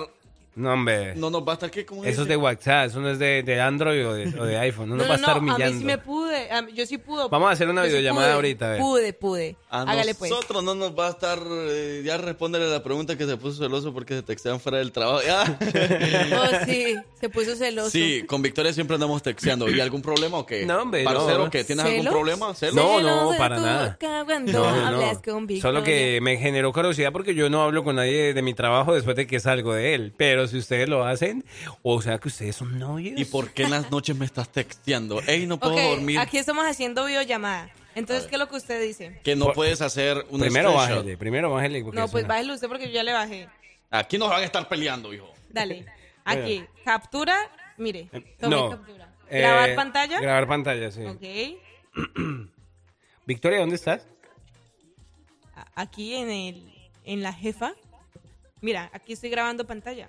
No, 0.56 0.72
hombre. 0.72 1.14
no 1.16 1.30
nos 1.30 1.42
va 1.42 1.52
a 1.52 1.54
estar, 1.54 1.70
¿qué? 1.70 1.84
¿Cómo 1.84 2.04
Eso 2.04 2.22
es 2.22 2.28
de 2.28 2.36
WhatsApp, 2.36 2.86
eso 2.86 3.00
no 3.00 3.10
es 3.10 3.18
de, 3.18 3.42
de 3.42 3.60
Android 3.60 4.06
o 4.06 4.14
de, 4.14 4.28
o 4.38 4.44
de 4.44 4.56
iPhone. 4.58 4.88
No, 4.90 4.96
nos 4.96 5.08
va 5.08 5.14
a 5.14 5.16
estar 5.16 5.36
a 5.36 5.40
mí 5.40 5.50
humillando. 5.50 5.78
sí 5.78 5.84
me 5.84 5.98
pude, 5.98 6.48
mí- 6.66 6.72
yo 6.74 6.86
sí 6.86 6.98
pude. 6.98 7.28
Vamos 7.30 7.48
a 7.48 7.52
hacer 7.52 7.68
una 7.68 7.82
videollamada 7.82 8.26
pude, 8.28 8.34
ahorita, 8.34 8.66
a 8.66 8.70
ver. 8.70 8.80
Pude, 8.80 9.12
pude. 9.12 9.56
A 9.70 9.82
Hágale 9.82 10.14
pues. 10.14 10.30
nosotros 10.30 10.62
no 10.62 10.74
nos 10.74 10.96
va 10.96 11.08
a 11.08 11.10
estar, 11.10 11.38
eh, 11.50 12.02
ya 12.04 12.16
respóndele 12.18 12.68
la 12.68 12.82
pregunta 12.82 13.16
que 13.18 13.26
se 13.26 13.36
puso 13.36 13.62
celoso 13.62 13.92
porque 13.92 14.14
se 14.14 14.22
textean 14.22 14.60
fuera 14.60 14.78
del 14.78 14.92
trabajo. 14.92 15.20
Ya. 15.26 15.58
Oh, 16.34 16.64
sí, 16.66 16.96
se 17.20 17.28
puso 17.28 17.54
celoso. 17.56 17.90
Sí, 17.90 18.24
con 18.26 18.42
Victoria 18.42 18.72
siempre 18.72 18.94
andamos 18.94 19.22
texteando. 19.22 19.68
¿Y 19.68 19.80
algún 19.80 20.02
problema 20.02 20.38
o 20.38 20.46
qué? 20.46 20.64
No, 20.66 20.82
hombre, 20.82 21.04
Parcero, 21.04 21.44
no. 21.44 21.50
¿qué? 21.50 21.64
¿Tienes 21.64 21.84
algún 21.84 22.06
problema? 22.06 22.54
¿Celos? 22.54 22.74
No, 22.74 23.00
no, 23.00 23.36
para 23.36 23.56
nada. 23.58 23.98
No, 24.00 24.24
no, 24.40 24.64
hablas 24.86 25.20
no. 25.26 25.32
con 25.32 25.48
Solo 25.60 25.82
que 25.82 25.94
Victoria. 25.94 26.20
me 26.20 26.36
generó 26.38 26.72
curiosidad 26.72 27.12
porque 27.12 27.34
yo 27.34 27.50
no 27.50 27.62
hablo 27.62 27.84
con 27.84 27.96
nadie 27.96 28.34
de 28.34 28.42
mi 28.42 28.54
trabajo 28.54 28.94
después 28.94 29.16
de 29.16 29.26
que 29.26 29.40
salgo 29.40 29.74
de 29.74 29.94
él. 29.94 30.12
Pero 30.16 30.43
si 30.46 30.58
ustedes 30.58 30.88
lo 30.88 31.04
hacen, 31.04 31.44
o 31.82 32.00
sea 32.02 32.18
que 32.18 32.28
ustedes 32.28 32.56
son 32.56 32.78
novios. 32.78 33.18
¿Y 33.20 33.24
por 33.24 33.50
qué 33.52 33.64
en 33.64 33.70
las 33.70 33.90
noches 33.90 34.16
me 34.16 34.24
estás 34.26 34.48
texteando? 34.50 35.20
Ey, 35.22 35.46
no 35.46 35.58
puedo 35.58 35.74
dormir. 35.80 36.18
aquí 36.18 36.38
estamos 36.38 36.64
haciendo 36.66 37.04
videollamada. 37.06 37.70
Entonces, 37.94 38.26
¿qué 38.26 38.34
es 38.34 38.38
lo 38.40 38.48
que 38.48 38.56
usted 38.56 38.82
dice? 38.82 39.20
Que 39.22 39.36
no 39.36 39.46
Por- 39.46 39.54
puedes 39.54 39.80
hacer 39.80 40.16
un 40.30 40.40
Primero 40.40 40.70
screenshot. 40.70 40.96
bájale, 40.96 41.16
primero 41.16 41.50
bájale. 41.52 41.82
No, 41.82 42.08
pues 42.08 42.26
bájele 42.26 42.52
usted 42.54 42.66
porque 42.68 42.86
yo 42.88 42.92
ya 42.94 43.02
le 43.04 43.12
bajé. 43.12 43.48
Aquí 43.90 44.18
nos 44.18 44.28
van 44.30 44.42
a 44.42 44.44
estar 44.44 44.68
peleando, 44.68 45.12
hijo. 45.14 45.32
Dale. 45.50 45.86
Aquí, 46.24 46.64
captura, 46.84 47.36
mire. 47.76 48.08
Tome 48.40 48.56
No. 48.56 48.70
captura. 48.70 49.08
Eh, 49.30 49.40
¿Grabar 49.40 49.74
pantalla? 49.76 50.20
Grabar 50.20 50.48
pantalla, 50.48 50.90
sí. 50.90 51.02
Ok. 51.04 51.22
Victoria, 53.26 53.60
¿dónde 53.60 53.76
estás? 53.76 54.06
aquí 55.76 56.14
en 56.14 56.30
el 56.30 56.72
en 57.04 57.22
la 57.22 57.32
jefa. 57.32 57.74
Mira, 58.60 58.90
aquí 58.92 59.12
estoy 59.12 59.30
grabando 59.30 59.66
pantalla. 59.66 60.08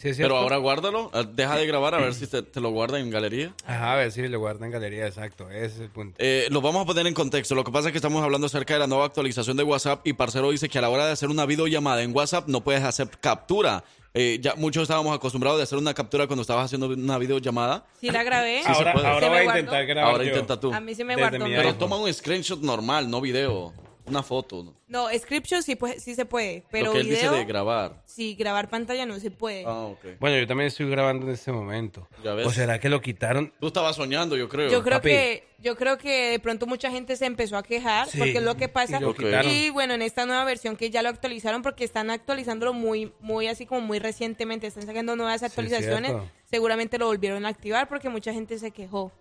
Sí, 0.00 0.10
es 0.10 0.16
Pero 0.16 0.36
ahora 0.36 0.58
guárdalo, 0.58 1.10
eh, 1.12 1.24
deja 1.32 1.56
de 1.56 1.66
grabar 1.66 1.92
a 1.96 1.98
ver 1.98 2.14
si 2.14 2.28
te, 2.28 2.42
te 2.42 2.60
lo 2.60 2.70
guarda 2.70 3.00
en 3.00 3.10
galería. 3.10 3.52
Ajá, 3.66 3.94
a 3.94 3.96
ver 3.96 4.12
si 4.12 4.26
lo 4.28 4.38
guarda 4.38 4.64
en 4.64 4.70
galería, 4.70 5.08
exacto. 5.08 5.50
Ese 5.50 5.66
es 5.66 5.80
el 5.80 5.90
punto. 5.90 6.14
Eh, 6.20 6.46
lo 6.50 6.60
vamos 6.60 6.82
a 6.82 6.84
poner 6.86 7.04
en 7.08 7.14
contexto. 7.14 7.56
Lo 7.56 7.64
que 7.64 7.72
pasa 7.72 7.88
es 7.88 7.92
que 7.92 7.98
estamos 7.98 8.22
hablando 8.22 8.46
acerca 8.46 8.74
de 8.74 8.80
la 8.80 8.86
nueva 8.86 9.06
actualización 9.06 9.56
de 9.56 9.64
WhatsApp 9.64 10.06
y 10.06 10.12
Parcero 10.12 10.52
dice 10.52 10.68
que 10.68 10.78
a 10.78 10.82
la 10.82 10.88
hora 10.90 11.04
de 11.04 11.12
hacer 11.12 11.28
una 11.30 11.46
videollamada 11.46 12.02
en 12.04 12.14
WhatsApp 12.14 12.46
no 12.46 12.62
puedes 12.62 12.84
hacer 12.84 13.08
captura. 13.20 13.82
Eh, 14.14 14.38
ya 14.40 14.54
muchos 14.54 14.84
estábamos 14.84 15.14
acostumbrados 15.14 15.58
de 15.58 15.64
hacer 15.64 15.78
una 15.78 15.94
captura 15.94 16.28
cuando 16.28 16.42
estabas 16.42 16.66
haciendo 16.66 16.86
una 16.86 17.18
videollamada. 17.18 17.84
Sí 18.00 18.10
la 18.10 18.22
grabé. 18.22 18.62
Sí 18.62 18.68
ahora 18.68 18.92
ahora 18.92 19.28
voy 19.28 19.38
a 19.38 19.44
intentar 19.46 19.84
grabar 19.84 20.12
Ahora 20.12 20.24
yo. 20.24 20.30
intenta 20.30 20.60
tú. 20.60 20.72
A 20.72 20.78
mí 20.80 20.94
se 20.94 21.02
me 21.02 21.16
Desde 21.16 21.38
guardó. 21.38 21.44
Pero 21.44 21.74
toma 21.74 21.96
un 21.96 22.12
screenshot 22.14 22.60
normal, 22.60 23.10
no 23.10 23.20
video. 23.20 23.72
Una 24.08 24.22
foto. 24.22 24.62
¿no? 24.64 24.74
No, 24.88 25.08
Scripture 25.18 25.62
sí, 25.62 25.76
puede- 25.76 26.00
sí 26.00 26.14
se 26.14 26.24
puede, 26.24 26.64
pero 26.70 26.86
lo 26.86 26.92
que 26.92 27.00
él 27.00 27.06
video, 27.08 27.30
dice 27.32 27.34
de 27.36 27.44
grabar. 27.44 28.02
sí, 28.06 28.34
grabar 28.34 28.68
pantalla 28.68 29.06
no 29.06 29.18
se 29.20 29.30
puede. 29.30 29.64
Ah, 29.66 29.84
ok. 29.86 30.04
Bueno, 30.18 30.38
yo 30.38 30.46
también 30.46 30.68
estoy 30.68 30.88
grabando 30.90 31.26
en 31.26 31.32
este 31.32 31.52
momento. 31.52 32.08
Ya 32.24 32.34
ves. 32.34 32.46
¿O 32.46 32.50
será 32.50 32.78
que 32.80 32.88
lo 32.88 33.00
quitaron? 33.00 33.52
Tú 33.60 33.66
estabas 33.68 33.96
soñando, 33.96 34.36
yo 34.36 34.48
creo. 34.48 34.70
Yo 34.70 34.82
creo 34.82 34.98
Papi. 34.98 35.08
que 35.10 35.48
yo 35.60 35.76
creo 35.76 35.98
que 35.98 36.30
de 36.30 36.38
pronto 36.38 36.66
mucha 36.66 36.90
gente 36.90 37.16
se 37.16 37.26
empezó 37.26 37.56
a 37.56 37.62
quejar 37.62 38.08
Sí, 38.08 38.18
porque 38.18 38.38
es 38.38 38.42
lo 38.44 38.56
que 38.56 38.68
pasa 38.68 38.98
y 38.98 39.00
lo 39.00 39.72
bueno 39.72 39.94
en 39.94 40.02
esta 40.02 40.24
nueva 40.24 40.44
versión 40.44 40.76
que 40.76 40.90
ya 40.90 41.02
lo 41.02 41.08
actualizaron 41.08 41.62
porque 41.62 41.84
están 41.84 42.10
actualizándolo 42.10 42.72
muy 42.72 43.12
muy 43.20 43.48
así 43.48 43.66
como 43.66 43.80
muy 43.80 43.98
recientemente 43.98 44.68
están 44.68 44.86
sacando 44.86 45.16
nuevas 45.16 45.42
actualizaciones 45.42 46.14
seguramente 46.44 46.98
lo 46.98 47.06
volvieron 47.06 47.44
a 47.44 47.48
activar 47.48 47.88
porque 47.88 48.08
mucha 48.08 48.32
gente 48.32 48.58
se 48.58 48.70
quejó 48.70 49.12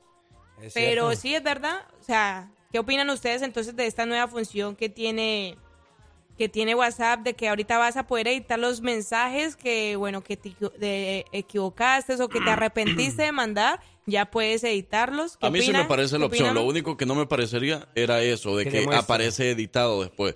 pero 0.73 1.09
cierto. 1.09 1.15
sí 1.15 1.35
es 1.35 1.43
verdad 1.43 1.81
o 1.99 2.03
sea 2.03 2.51
qué 2.71 2.79
opinan 2.79 3.09
ustedes 3.09 3.41
entonces 3.41 3.75
de 3.75 3.85
esta 3.87 4.05
nueva 4.05 4.27
función 4.27 4.75
que 4.75 4.89
tiene 4.89 5.57
que 6.37 6.47
tiene 6.49 6.75
WhatsApp 6.75 7.21
de 7.21 7.33
que 7.33 7.49
ahorita 7.49 7.79
vas 7.79 7.97
a 7.97 8.05
poder 8.05 8.27
editar 8.27 8.59
los 8.59 8.81
mensajes 8.81 9.55
que 9.55 9.95
bueno 9.95 10.21
que 10.23 10.37
te 10.37 10.53
de- 10.77 11.25
equivocaste 11.31 12.21
o 12.21 12.29
que 12.29 12.39
te 12.41 12.49
arrepentiste 12.51 13.23
de 13.23 13.31
mandar 13.31 13.79
ya 14.05 14.25
puedes 14.29 14.63
editarlos 14.63 15.35
¿Qué 15.37 15.47
A 15.47 15.49
mí 15.49 15.61
sí 15.61 15.71
me 15.73 15.85
parece 15.85 16.13
la 16.15 16.19
¿Qué 16.19 16.25
opción. 16.27 16.49
opinan? 16.49 16.63
Lo 16.63 16.69
único 16.69 16.95
que 16.95 17.05
no 17.05 17.15
me 17.15 17.25
parecería 17.25 17.87
era 17.95 18.21
eso, 18.21 18.55
de 18.55 18.65
Que 18.69 18.87
aparece 18.95 19.51
editado 19.51 20.01
después. 20.01 20.35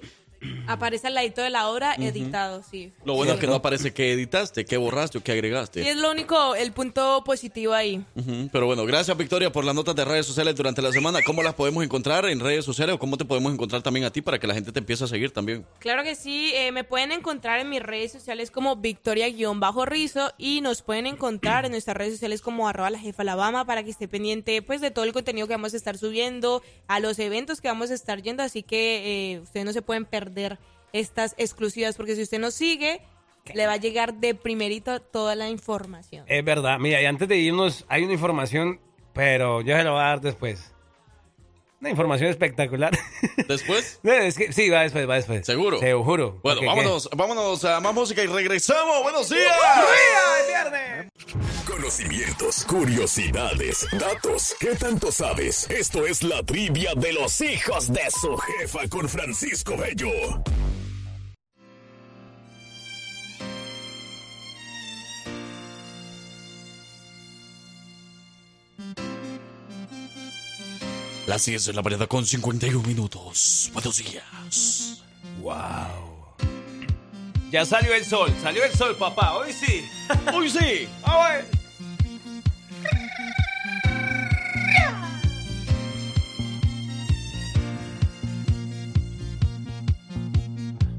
Aparece 0.68 1.08
al 1.08 1.16
ladito 1.16 1.42
de 1.42 1.50
la 1.50 1.68
obra 1.70 1.96
editado, 1.96 2.64
sí. 2.70 2.92
Lo 3.06 3.14
bueno 3.16 3.34
es 3.34 3.40
que 3.40 3.48
no 3.48 3.56
aparece 3.56 3.94
que 3.94 4.14
editaste, 4.14 4.66
que 4.66 4.78
borraste 4.78 5.18
o 5.20 5.24
que 5.24 5.32
agregaste. 5.32 5.84
Y 5.84 5.88
es 5.88 5.98
lo 5.98 6.12
único, 6.12 6.56
el 6.56 6.72
punto 6.72 7.24
positivo 7.24 7.74
ahí. 7.74 8.04
Ujú, 8.16 8.50
Pero 8.52 8.66
bueno, 8.66 8.86
gracias 8.86 9.16
Victoria 9.18 9.52
por 9.52 9.66
las 9.66 9.76
notas 9.76 9.96
de 9.96 10.06
redes 10.06 10.26
sociales 10.26 10.56
durante 10.56 10.82
la 10.82 10.92
semana. 10.92 11.20
¿Cómo 11.26 11.44
las 11.44 11.54
podemos 11.54 11.84
encontrar 11.84 12.26
en 12.26 12.40
redes 12.40 12.66
sociales 12.66 12.96
o 12.96 13.00
cómo 13.00 13.18
te 13.18 13.26
podemos 13.26 13.54
encontrar 13.54 13.82
también 13.82 14.06
a 14.06 14.12
ti 14.12 14.22
para 14.22 14.40
que 14.40 14.48
la 14.48 14.54
gente 14.54 14.72
te 14.72 14.80
empiece 14.80 15.04
a 15.04 15.08
seguir 15.08 15.32
también? 15.32 15.66
Claro 15.80 16.04
que 16.04 16.16
sí, 16.16 16.52
eh, 16.56 16.72
me 16.72 16.84
pueden 16.84 17.12
encontrar 17.12 17.60
en 17.60 17.70
mis 17.70 17.82
redes 17.84 18.12
sociales 18.12 18.50
como 18.50 18.78
Victoria-Rizo 18.78 20.34
y 20.38 20.62
nos 20.62 20.82
pueden 20.82 21.06
encontrar 21.06 21.66
en 21.66 21.72
nuestras 21.72 21.98
redes 21.98 22.14
sociales 22.14 22.42
como 22.42 22.68
arroba 22.68 22.90
la 22.90 23.00
jefa 23.00 23.22
Alabama 23.22 23.66
para 23.66 23.84
que 23.84 23.92
esté 23.92 24.08
pendiente 24.08 24.62
pues 24.62 24.82
de 24.82 24.90
todo 24.92 25.06
el 25.06 25.14
contenido 25.14 25.48
que 25.48 25.54
vamos 25.54 25.74
a 25.74 25.78
estar 25.78 25.98
subiendo, 25.98 26.64
a 26.88 27.00
los 27.00 27.20
eventos 27.20 27.62
que 27.62 27.68
vamos 27.68 27.92
a 27.92 27.94
estar 27.94 28.22
yendo, 28.22 28.42
así 28.44 28.64
que 28.64 29.34
eh, 29.34 29.40
ustedes 29.40 29.66
no 29.66 29.74
se 29.74 29.82
pueden 29.82 30.06
perder 30.06 30.31
estas 30.94 31.36
exclusivas 31.38 31.96
porque 31.96 32.16
si 32.16 32.24
usted 32.24 32.40
nos 32.40 32.54
sigue, 32.54 33.02
le 33.54 33.68
va 33.68 33.74
a 33.74 33.78
llegar 33.78 34.16
de 34.16 34.36
primerito 34.36 35.00
toda 35.00 35.36
la 35.36 35.50
información. 35.50 36.26
Es 36.28 36.44
verdad. 36.44 36.80
Mira, 36.80 37.02
y 37.02 37.06
antes 37.06 37.28
de 37.28 37.38
irnos, 37.38 37.86
hay 37.88 38.04
una 38.04 38.14
información, 38.14 38.80
pero 39.14 39.62
yo 39.62 39.76
se 39.76 39.84
lo 39.84 39.94
voy 39.94 40.02
a 40.02 40.06
dar 40.06 40.22
después. 40.22 40.71
Una 41.82 41.90
información 41.90 42.30
espectacular. 42.30 42.98
¿Después? 43.48 44.00
No, 44.04 44.14
es 44.14 44.38
que- 44.38 44.54
sí, 44.54 44.70
va 44.70 44.82
después, 44.84 45.10
va 45.10 45.16
después. 45.16 45.46
¿Seguro? 45.46 45.80
Te 45.80 45.92
lo 45.92 46.04
juro. 46.04 46.40
Bueno, 46.44 46.62
vámonos, 46.66 47.10
vámonos 47.16 47.66
a 47.66 47.80
más 47.80 47.94
música 47.94 48.24
y 48.24 48.28
regresamos. 48.28 49.02
¡Buenos 49.04 49.30
días! 49.30 49.52
Conocimientos, 51.66 52.66
curiosidades, 52.66 53.88
datos. 53.94 54.56
¿Qué 54.60 54.76
tanto 54.76 55.12
sabes? 55.12 55.70
Esto 55.70 56.06
es 56.06 56.24
la 56.24 56.44
trivia 56.44 56.94
de 56.96 57.14
los 57.14 57.42
hijos 57.42 57.92
de 57.92 58.10
su 58.12 58.38
jefa 58.38 58.88
con 58.90 59.08
Francisco 59.10 59.76
Bello. 59.78 60.10
Las 71.28 71.46
10 71.46 71.66
de 71.66 71.74
la 71.74 71.82
mañana 71.82 72.08
con 72.08 72.26
51 72.26 72.88
minutos. 72.88 73.70
Buenos 73.74 73.98
días. 73.98 75.04
Wow. 75.42 75.56
Ya 77.52 77.66
salió 77.66 77.94
el 77.94 78.04
sol, 78.06 78.34
salió 78.42 78.64
el 78.64 78.74
sol, 78.74 78.96
papá. 78.98 79.36
Hoy 79.36 79.54
sí. 79.54 79.86
¡Uy, 80.36 80.50
sí! 80.50 80.88
Ah, 81.04 81.18
bueno. 81.18 81.62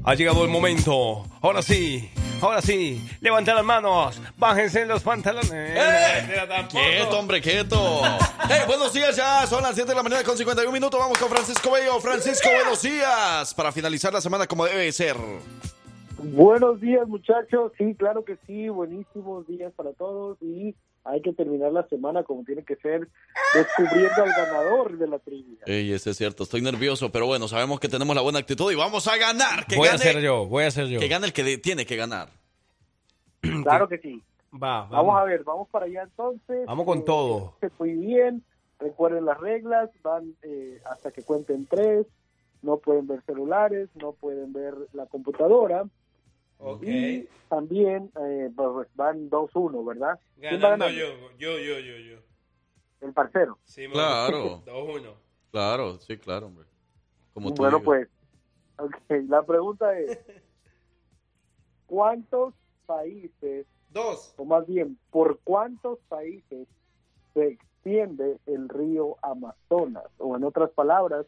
Ha 0.05 0.15
llegado 0.15 0.43
el 0.43 0.49
momento. 0.49 1.25
Ahora 1.41 1.61
sí, 1.61 2.09
ahora 2.43 2.61
sí. 2.61 3.07
Levanten 3.21 3.55
las 3.55 3.63
manos, 3.63 4.21
bájense 4.37 4.85
los 4.85 5.01
pantalones. 5.01 5.79
Tampoco. 6.47 6.83
¡Quieto, 6.83 7.19
hombre, 7.19 7.41
quieto! 7.41 8.01
¡Hey, 8.49 8.61
buenos 8.67 8.93
días! 8.93 9.15
Ya 9.15 9.45
son 9.47 9.63
las 9.63 9.75
7 9.75 9.89
de 9.89 9.95
la 9.95 10.03
mañana 10.03 10.23
con 10.23 10.37
51 10.37 10.71
minutos. 10.71 10.99
Vamos 10.99 11.17
con 11.17 11.29
Francisco 11.29 11.71
Bello. 11.71 11.99
Francisco, 11.99 12.49
buenos 12.53 12.81
días. 12.81 13.53
Para 13.53 13.71
finalizar 13.71 14.13
la 14.13 14.21
semana 14.21 14.47
como 14.47 14.65
debe 14.65 14.91
ser. 14.91 15.15
Buenos 16.17 16.79
días, 16.79 17.07
muchachos. 17.07 17.71
Sí, 17.77 17.95
claro 17.97 18.23
que 18.23 18.37
sí. 18.47 18.69
Buenísimos 18.69 19.47
días 19.47 19.73
para 19.75 19.93
todos. 19.93 20.37
Y 20.41 20.75
hay 21.05 21.21
que 21.21 21.33
terminar 21.33 21.71
la 21.71 21.87
semana 21.87 22.23
como 22.23 22.43
tiene 22.43 22.63
que 22.63 22.75
ser, 22.77 23.07
descubriendo 23.53 24.23
al 24.23 24.29
ganador 24.29 24.97
de 24.97 25.07
la 25.07 25.19
trivia. 25.19 25.57
Ey, 25.65 25.91
ese 25.91 26.11
es 26.11 26.17
cierto. 26.17 26.43
Estoy 26.43 26.61
nervioso, 26.61 27.11
pero 27.11 27.25
bueno, 27.25 27.47
sabemos 27.47 27.79
que 27.79 27.89
tenemos 27.89 28.15
la 28.15 28.21
buena 28.21 28.39
actitud 28.39 28.71
y 28.71 28.75
vamos 28.75 29.07
a 29.07 29.17
ganar. 29.17 29.65
Que 29.67 29.75
Voy 29.75 29.87
a 29.87 29.91
gane, 29.91 30.03
ser 30.03 30.21
yo, 30.21 30.45
voy 30.45 30.63
a 30.63 30.71
ser 30.71 30.87
yo. 30.87 30.99
Que 30.99 31.07
gane 31.07 31.27
el 31.27 31.33
que 31.33 31.57
tiene 31.57 31.85
que 31.85 31.95
ganar. 31.95 32.29
Claro 33.63 33.87
que 33.89 33.97
sí. 33.97 34.21
Va, 34.53 34.85
Vamos 34.85 35.19
a 35.19 35.23
ver, 35.23 35.43
vamos 35.43 35.67
para 35.69 35.85
allá 35.85 36.03
entonces. 36.03 36.65
Vamos 36.67 36.85
con 36.85 36.99
Eh, 36.99 37.03
todo. 37.05 37.55
que 37.59 37.69
Muy 37.79 37.93
bien. 37.93 38.43
Recuerden 38.79 39.25
las 39.25 39.39
reglas. 39.39 39.89
Van 40.03 40.35
eh, 40.43 40.79
hasta 40.85 41.11
que 41.11 41.23
cuenten 41.23 41.65
tres. 41.65 42.05
No 42.61 42.77
pueden 42.77 43.07
ver 43.07 43.21
celulares, 43.25 43.89
no 43.95 44.13
pueden 44.13 44.53
ver 44.53 44.73
la 44.93 45.05
computadora. 45.07 45.83
Y 46.81 47.27
también 47.49 48.11
eh, 48.21 48.49
pues, 48.55 48.87
van 48.95 49.29
2-1, 49.29 49.85
¿verdad? 49.85 50.19
¿Quién 50.39 50.55
va 50.55 50.69
Ganando 50.69 50.85
ganando? 50.85 50.89
yo, 51.37 51.37
yo, 51.37 51.57
yo, 51.59 51.79
yo, 51.79 51.97
yo. 51.97 52.17
El 53.01 53.13
parcero. 53.13 53.57
Sí, 53.65 53.87
Claro. 53.89 54.63
2-1. 54.65 55.13
Claro, 55.51 55.99
sí, 55.99 56.17
claro, 56.17 56.47
hombre. 56.47 56.65
Como 57.33 57.53
tú 57.53 57.61
bueno, 57.63 57.79
digas. 57.79 57.85
pues, 57.85 58.09
ok, 58.77 59.29
la 59.29 59.43
pregunta 59.43 59.97
es, 59.99 60.19
¿cuántos 61.85 62.53
países, 62.85 63.65
Dos. 63.89 64.33
o 64.37 64.45
más 64.45 64.65
bien, 64.67 64.97
por 65.11 65.39
cuántos 65.43 65.99
países 66.09 66.67
se 67.33 67.47
extiende 67.47 68.39
el 68.45 68.69
río 68.69 69.17
Amazonas? 69.21 70.05
O 70.17 70.35
en 70.35 70.43
otras 70.43 70.71
palabras, 70.71 71.25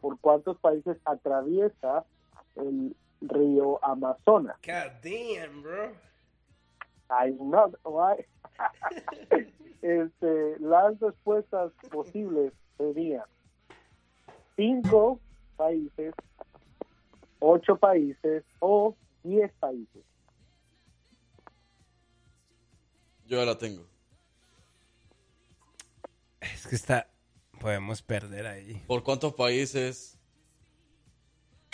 ¿por 0.00 0.18
cuántos 0.20 0.58
países 0.58 0.96
atraviesa 1.04 2.04
el 2.56 2.94
río 3.28 3.84
Amazonas? 3.84 4.56
God 4.64 4.92
damn, 5.02 5.62
bro. 5.62 5.92
I 7.10 7.30
know, 7.32 7.72
why? 7.84 8.24
este, 9.82 10.58
las 10.60 10.98
respuestas 11.00 11.72
posibles 11.90 12.52
serían 12.78 13.24
cinco 14.56 15.20
países, 15.56 16.14
ocho 17.38 17.76
países 17.76 18.44
o 18.60 18.96
diez 19.22 19.52
países. 19.60 20.04
Yo 23.26 23.38
ya 23.38 23.44
la 23.46 23.56
tengo. 23.56 23.86
Es 26.40 26.66
que 26.66 26.76
está. 26.76 27.10
Podemos 27.60 28.02
perder 28.02 28.46
ahí. 28.46 28.82
¿Por 28.86 29.02
cuántos 29.02 29.32
países? 29.32 30.18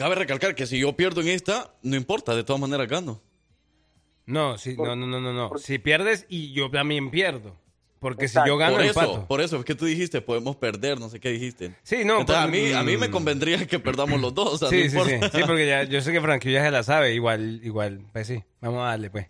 Cabe 0.00 0.14
recalcar 0.14 0.54
que 0.54 0.64
si 0.66 0.78
yo 0.78 0.96
pierdo 0.96 1.20
en 1.20 1.28
esta, 1.28 1.74
no 1.82 1.94
importa, 1.94 2.34
de 2.34 2.42
todas 2.42 2.58
maneras 2.58 2.88
gano. 2.88 3.20
No, 4.24 4.56
sí, 4.56 4.74
no, 4.74 4.96
no, 4.96 5.06
no, 5.06 5.20
no, 5.20 5.34
no. 5.34 5.58
Si 5.58 5.78
pierdes 5.78 6.24
y 6.30 6.54
yo 6.54 6.70
también 6.70 7.10
pierdo. 7.10 7.54
Porque 7.98 8.24
Exacto. 8.24 8.46
si 8.46 8.48
yo 8.48 8.56
gano, 8.56 8.76
por 8.76 8.82
eso, 8.82 9.00
empato. 9.00 9.26
por 9.26 9.40
eso, 9.42 9.58
es 9.58 9.64
que 9.66 9.74
tú 9.74 9.84
dijiste, 9.84 10.22
podemos 10.22 10.56
perder, 10.56 10.98
no 10.98 11.10
sé 11.10 11.20
qué 11.20 11.28
dijiste. 11.28 11.74
Sí, 11.82 12.02
no. 12.06 12.20
Entonces, 12.20 12.46
a, 12.46 12.48
pues, 12.48 12.62
mí, 12.62 12.72
a 12.72 12.82
mí 12.82 12.96
me 12.96 13.08
mm, 13.08 13.10
convendría 13.10 13.66
que 13.66 13.78
perdamos 13.78 14.18
los 14.22 14.32
dos. 14.32 14.54
o 14.54 14.56
sea, 14.56 14.70
Sí, 14.70 14.88
no 14.96 15.04
sí, 15.04 15.10
sí, 15.20 15.28
sí, 15.34 15.40
porque 15.46 15.66
ya, 15.66 15.84
yo 15.84 16.00
sé 16.00 16.12
que 16.12 16.22
Frankie 16.22 16.50
ya 16.50 16.64
se 16.64 16.70
la 16.70 16.82
sabe. 16.82 17.12
Igual, 17.12 17.60
igual, 17.62 18.00
pues 18.10 18.26
sí. 18.26 18.42
Vamos 18.62 18.80
a 18.80 18.86
darle, 18.86 19.10
pues. 19.10 19.26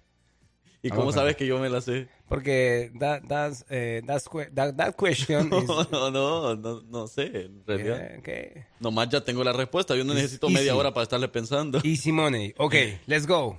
¿Y 0.83 0.89
cómo 0.89 1.01
Vamos 1.03 1.15
sabes 1.17 1.37
que 1.37 1.47
yo 1.47 1.59
me 1.59 1.69
la 1.69 1.81
sé? 1.83 2.09
Porque 2.27 2.91
that, 2.99 3.23
that's, 3.29 3.67
eh, 3.69 4.01
that's 4.07 4.29
que- 4.29 4.47
that, 4.55 4.75
that 4.77 4.95
question 4.97 5.53
is... 5.53 5.67
No, 5.69 5.85
no, 5.91 6.11
no, 6.11 6.57
no, 6.57 6.83
no 6.89 7.07
sé, 7.07 7.27
en 7.45 7.63
realidad. 7.67 8.01
Eh, 8.01 8.17
okay. 8.19 8.65
Nomás 8.81 9.11
ya 9.11 9.23
tengo 9.23 9.45
la 9.45 9.53
respuesta. 9.53 9.95
Yo 9.95 10.05
no 10.05 10.13
It's 10.13 10.23
necesito 10.23 10.49
media 10.49 10.71
easy. 10.73 10.79
hora 10.79 10.95
para 10.95 11.03
estarle 11.03 11.29
pensando. 11.29 11.81
Easy 11.85 12.13
money. 12.13 12.55
Ok, 12.57 12.75
let's 13.07 13.27
go. 13.27 13.59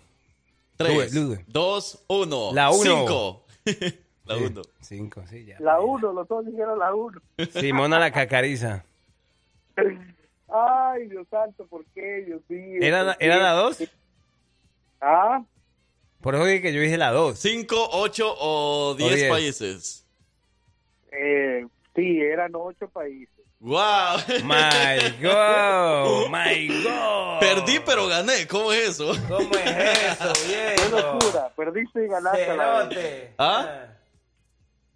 Do 0.80 0.86
it, 0.88 0.96
Tres, 1.10 1.14
do 1.14 1.34
it. 1.34 1.42
dos, 1.48 2.04
uno. 2.08 2.52
La 2.54 2.72
uno. 2.72 2.82
Cinco. 2.82 3.46
la 4.26 4.38
Sí, 4.38 4.44
uno. 4.46 4.62
Cinco, 4.82 5.24
sí, 5.30 5.46
ya. 5.46 5.58
La 5.60 5.80
1, 5.80 6.14
los 6.14 6.28
dos 6.28 6.44
dijeron 6.46 6.80
la 6.80 6.94
1. 6.96 7.22
Simona 7.60 8.00
la 8.00 8.12
cacariza. 8.12 8.84
Ay, 10.54 11.08
Dios 11.08 11.28
santo, 11.30 11.66
¿por 11.68 11.86
qué? 11.94 12.24
Dios 12.26 12.42
mío. 12.50 12.80
¿Era, 12.82 13.04
la- 13.04 13.12
¿por 13.14 13.20
qué? 13.20 13.26
¿Era 13.26 13.38
la 13.38 13.52
dos? 13.54 13.78
Ah, 15.00 15.44
Por 16.22 16.36
eso 16.36 16.44
que 16.46 16.72
yo 16.74 16.82
dije 16.82 16.98
la 16.98 17.12
dos. 17.12 17.40
Cinco, 17.40 17.90
ocho 17.94 18.36
o 18.40 18.96
diez, 18.98 19.16
diez. 19.16 19.30
países. 19.30 20.06
eh, 21.12 21.66
sí, 21.96 22.20
eran 22.22 22.52
ocho 22.56 22.88
países. 22.90 23.28
¡Wow! 23.60 24.18
My 24.44 25.18
God, 25.22 26.30
my 26.32 26.68
God. 26.84 27.40
Perdí, 27.40 27.80
pero 27.86 28.08
gané. 28.08 28.48
¿Cómo 28.48 28.72
es 28.72 28.90
eso? 28.90 29.14
¿Cómo 29.28 29.50
es 29.54 30.20
eso, 30.20 30.34
Qué 30.48 30.90
locura, 30.90 31.50
perdiste 31.56 32.06
y 32.06 32.08
ganaste 32.08 32.46
a 32.46 32.56
la 32.56 32.84
vez. 32.86 32.90
Cerote. 32.90 33.34
¿Ah? 33.38 33.86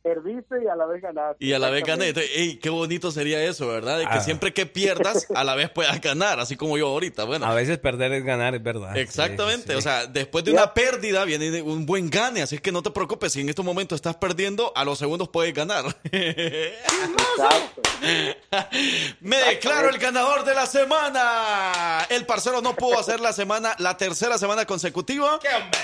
Perdiste 0.06 0.64
y 0.64 0.68
a 0.68 0.76
la 0.76 0.86
vez 0.86 1.02
ganaste. 1.02 1.44
Y 1.44 1.54
a 1.54 1.58
la 1.58 1.72
vez. 1.72 1.84
Entonces, 1.88 2.30
ey, 2.36 2.58
qué 2.58 2.70
bonito 2.70 3.12
sería 3.12 3.44
eso, 3.44 3.68
¿verdad? 3.68 3.98
De 3.98 4.04
que 4.06 4.12
Ah. 4.12 4.20
siempre 4.22 4.54
que 4.54 4.68
pierdas, 4.68 5.26
a 5.36 5.44
la 5.44 5.56
vez 5.56 5.72
puedas 5.72 6.00
ganar, 6.00 6.40
así 6.40 6.56
como 6.56 6.78
yo 6.78 6.90
ahorita. 6.90 7.24
Bueno, 7.24 7.48
A 7.48 7.56
veces 7.56 7.80
perder 7.80 8.12
es 8.14 8.24
ganar, 8.24 8.54
es 8.54 8.62
verdad. 8.62 8.96
exactamente. 8.96 9.64
Sí, 9.64 9.68
sí, 9.68 9.72
sí. 9.74 9.78
O 9.80 9.82
sea, 9.82 10.06
después 10.06 10.46
de 10.46 10.52
Ya. 10.54 10.62
una 10.62 10.74
pérdida 10.76 11.26
viene 11.26 11.60
un 11.64 11.88
buen 11.88 12.12
gane, 12.12 12.44
así 12.44 12.54
es 12.54 12.62
que 12.62 12.72
no 12.72 12.84
te 12.84 12.92
preocupes. 12.92 13.34
Si 13.34 13.42
en 13.42 13.50
estos 13.50 13.66
momentos 13.66 13.96
estás 13.96 14.16
perdiendo, 14.18 14.72
a 14.76 14.86
los 14.86 15.00
segundos 15.00 15.28
puedes 15.30 15.56
ganar. 15.56 15.86
Exacto. 16.12 17.82
Me 19.22 19.38
declaro 19.38 19.90
el 19.90 19.98
ganador 19.98 20.46
de 20.46 20.54
la 20.54 20.68
semana. 20.68 22.06
El 22.10 22.28
parcero 22.28 22.62
no 22.62 22.76
pudo 22.76 23.00
hacer 23.00 23.20
la 23.20 23.34
semana, 23.34 23.76
la 23.80 23.98
tercera 23.98 24.38
semana 24.38 24.66
consecutiva. 24.66 25.40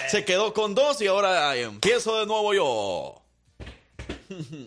Se 0.09 0.23
quedó 0.25 0.53
con 0.53 0.75
dos 0.75 1.01
y 1.01 1.07
ahora 1.07 1.55
empiezo 1.55 2.19
de 2.19 2.27
nuevo 2.27 2.53
yo. 2.53 3.20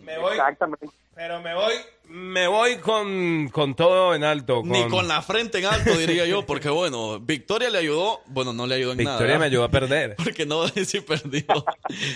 Me 0.03 0.19
voy, 0.19 0.33
Exactamente. 0.33 0.89
pero 1.15 1.41
me 1.41 1.55
voy, 1.55 1.75
me 2.09 2.47
voy 2.47 2.77
con, 2.77 3.49
con 3.49 3.75
todo 3.75 4.15
en 4.15 4.25
alto. 4.25 4.61
Con... 4.61 4.71
Ni 4.71 4.87
con 4.89 5.09
la 5.09 5.23
frente 5.23 5.59
en 5.59 5.67
alto, 5.67 5.97
diría 5.97 6.27
yo, 6.27 6.47
porque 6.47 6.69
bueno, 6.69 7.19
Victoria 7.21 7.71
le 7.71 7.79
ayudó, 7.79 8.21
bueno, 8.27 8.53
no 8.53 8.67
le 8.67 8.77
ayudó 8.77 8.93
en 8.93 8.99
nada. 8.99 9.17
Victoria 9.17 9.39
me 9.39 9.47
ayudó 9.47 9.65
a 9.65 9.69
perder. 9.71 10.17
Porque 10.25 10.47
no 10.47 10.67
sí 10.87 11.01
perdió. 11.01 11.45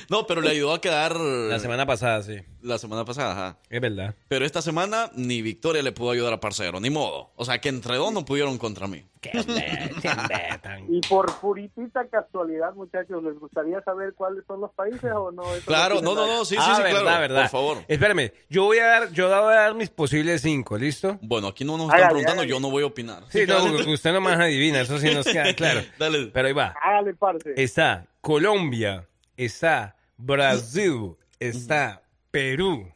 No, 0.08 0.26
pero 0.26 0.40
le 0.40 0.50
ayudó 0.50 0.74
a 0.74 0.80
quedar 0.80 1.16
La 1.16 1.58
semana 1.58 1.86
pasada, 1.86 2.22
sí. 2.22 2.36
la 2.62 2.78
semana 2.78 3.04
pasada, 3.04 3.32
ajá. 3.32 3.58
Es 3.70 3.80
verdad. 3.80 4.14
Pero 4.28 4.44
esta 4.44 4.62
semana 4.62 5.10
ni 5.14 5.42
Victoria 5.42 5.82
le 5.82 5.92
pudo 5.92 6.10
ayudar 6.10 6.32
a 6.32 6.40
Parcero, 6.40 6.80
ni 6.80 6.90
modo. 6.90 7.32
O 7.36 7.44
sea, 7.44 7.60
que 7.60 7.68
entre 7.68 7.96
dos 7.96 8.12
no 8.12 8.24
pudieron 8.24 8.58
contra 8.58 8.86
mí. 8.86 9.04
Qué 9.20 9.30
qué 10.00 10.10
Y 10.88 11.00
por 11.08 11.40
puritita 11.40 12.06
casualidad, 12.08 12.72
muchachos, 12.74 13.22
¿les 13.24 13.38
gustaría 13.38 13.80
saber 13.82 14.14
cuáles 14.14 14.44
son 14.46 14.60
los 14.60 14.70
países 14.72 15.10
o 15.12 15.32
no? 15.32 15.42
Eso 15.54 15.66
Claro, 15.66 16.00
no, 16.00 16.14
no, 16.14 16.26
no, 16.26 16.44
sí, 16.44 16.54
sí, 16.54 16.60
ah, 16.64 16.74
sí, 16.76 16.82
verdad, 16.82 17.02
claro. 17.02 17.20
verdad. 17.20 17.42
Por 17.42 17.50
favor. 17.50 17.78
Espérame, 17.88 18.32
yo 18.48 18.64
voy 18.64 18.78
a 18.78 18.86
dar, 18.86 19.12
yo 19.12 19.28
voy 19.28 19.54
a 19.54 19.56
dar 19.56 19.74
mis 19.74 19.87
posibles 19.90 20.42
cinco, 20.42 20.76
¿listo? 20.78 21.18
Bueno, 21.22 21.48
aquí 21.48 21.64
no 21.64 21.76
nos 21.76 21.88
Hágale, 21.88 22.02
están 22.02 22.08
preguntando, 22.10 22.44
yo 22.44 22.60
no 22.60 22.70
voy 22.70 22.82
a 22.82 22.86
opinar. 22.86 23.22
Sí, 23.28 23.44
no, 23.46 23.58
porque 23.72 23.90
usted 23.90 24.12
nomás 24.12 24.38
adivina, 24.38 24.80
eso 24.80 24.98
sí 24.98 25.12
nos 25.14 25.26
queda 25.26 25.52
claro. 25.56 25.80
Dale. 25.98 26.26
Pero 26.32 26.48
ahí 26.48 26.54
va. 26.54 26.74
Hágale, 26.82 27.14
parce. 27.14 27.52
Está 27.56 28.06
Colombia, 28.20 29.06
está 29.36 29.96
Brasil, 30.16 31.16
está 31.38 32.02
Perú, 32.30 32.90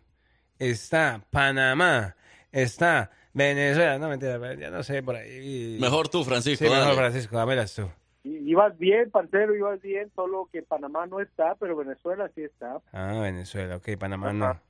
está 0.59 1.25
Panamá, 1.31 2.17
está 2.51 3.11
Venezuela. 3.33 3.99
No, 3.99 4.09
mentira, 4.09 4.55
ya 4.55 4.71
no 4.71 4.83
sé 4.83 5.03
por 5.03 5.17
ahí. 5.17 5.79
Mejor 5.81 6.09
tú, 6.09 6.25
Francisco. 6.25 6.65
Sí, 6.65 6.71
mejor. 6.71 6.95
Francisco, 6.95 7.37
dámelas 7.37 7.75
tú. 7.75 7.89
Y- 8.25 8.51
Ibas 8.53 8.77
bien, 8.79 9.11
parcero, 9.11 9.55
ibas 9.57 9.81
bien, 9.81 10.11
solo 10.15 10.49
que 10.53 10.63
Panamá 10.63 11.07
no 11.07 11.21
está, 11.21 11.55
pero 11.59 11.75
Venezuela 11.77 12.31
sí 12.35 12.43
está. 12.43 12.79
Ah, 12.93 13.19
Venezuela, 13.21 13.77
ok, 13.77 13.97
Panamá 13.99 14.33
no. 14.33 14.61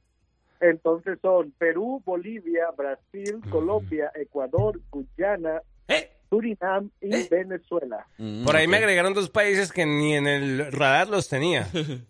Entonces 0.62 1.18
son 1.20 1.50
Perú, 1.58 2.00
Bolivia, 2.04 2.70
Brasil, 2.76 3.40
Colombia, 3.50 4.10
Ecuador, 4.14 4.80
Guyana, 4.90 5.60
Eh, 5.88 6.08
Surinam 6.30 6.88
y 7.00 7.28
Venezuela. 7.28 8.06
Mm, 8.16 8.44
Por 8.44 8.56
ahí 8.56 8.66
me 8.66 8.78
agregaron 8.78 9.12
dos 9.12 9.28
países 9.28 9.70
que 9.72 9.84
ni 9.84 10.14
en 10.14 10.26
el 10.26 10.72
radar 10.72 11.08
los 11.08 11.28
tenía. 11.28 11.66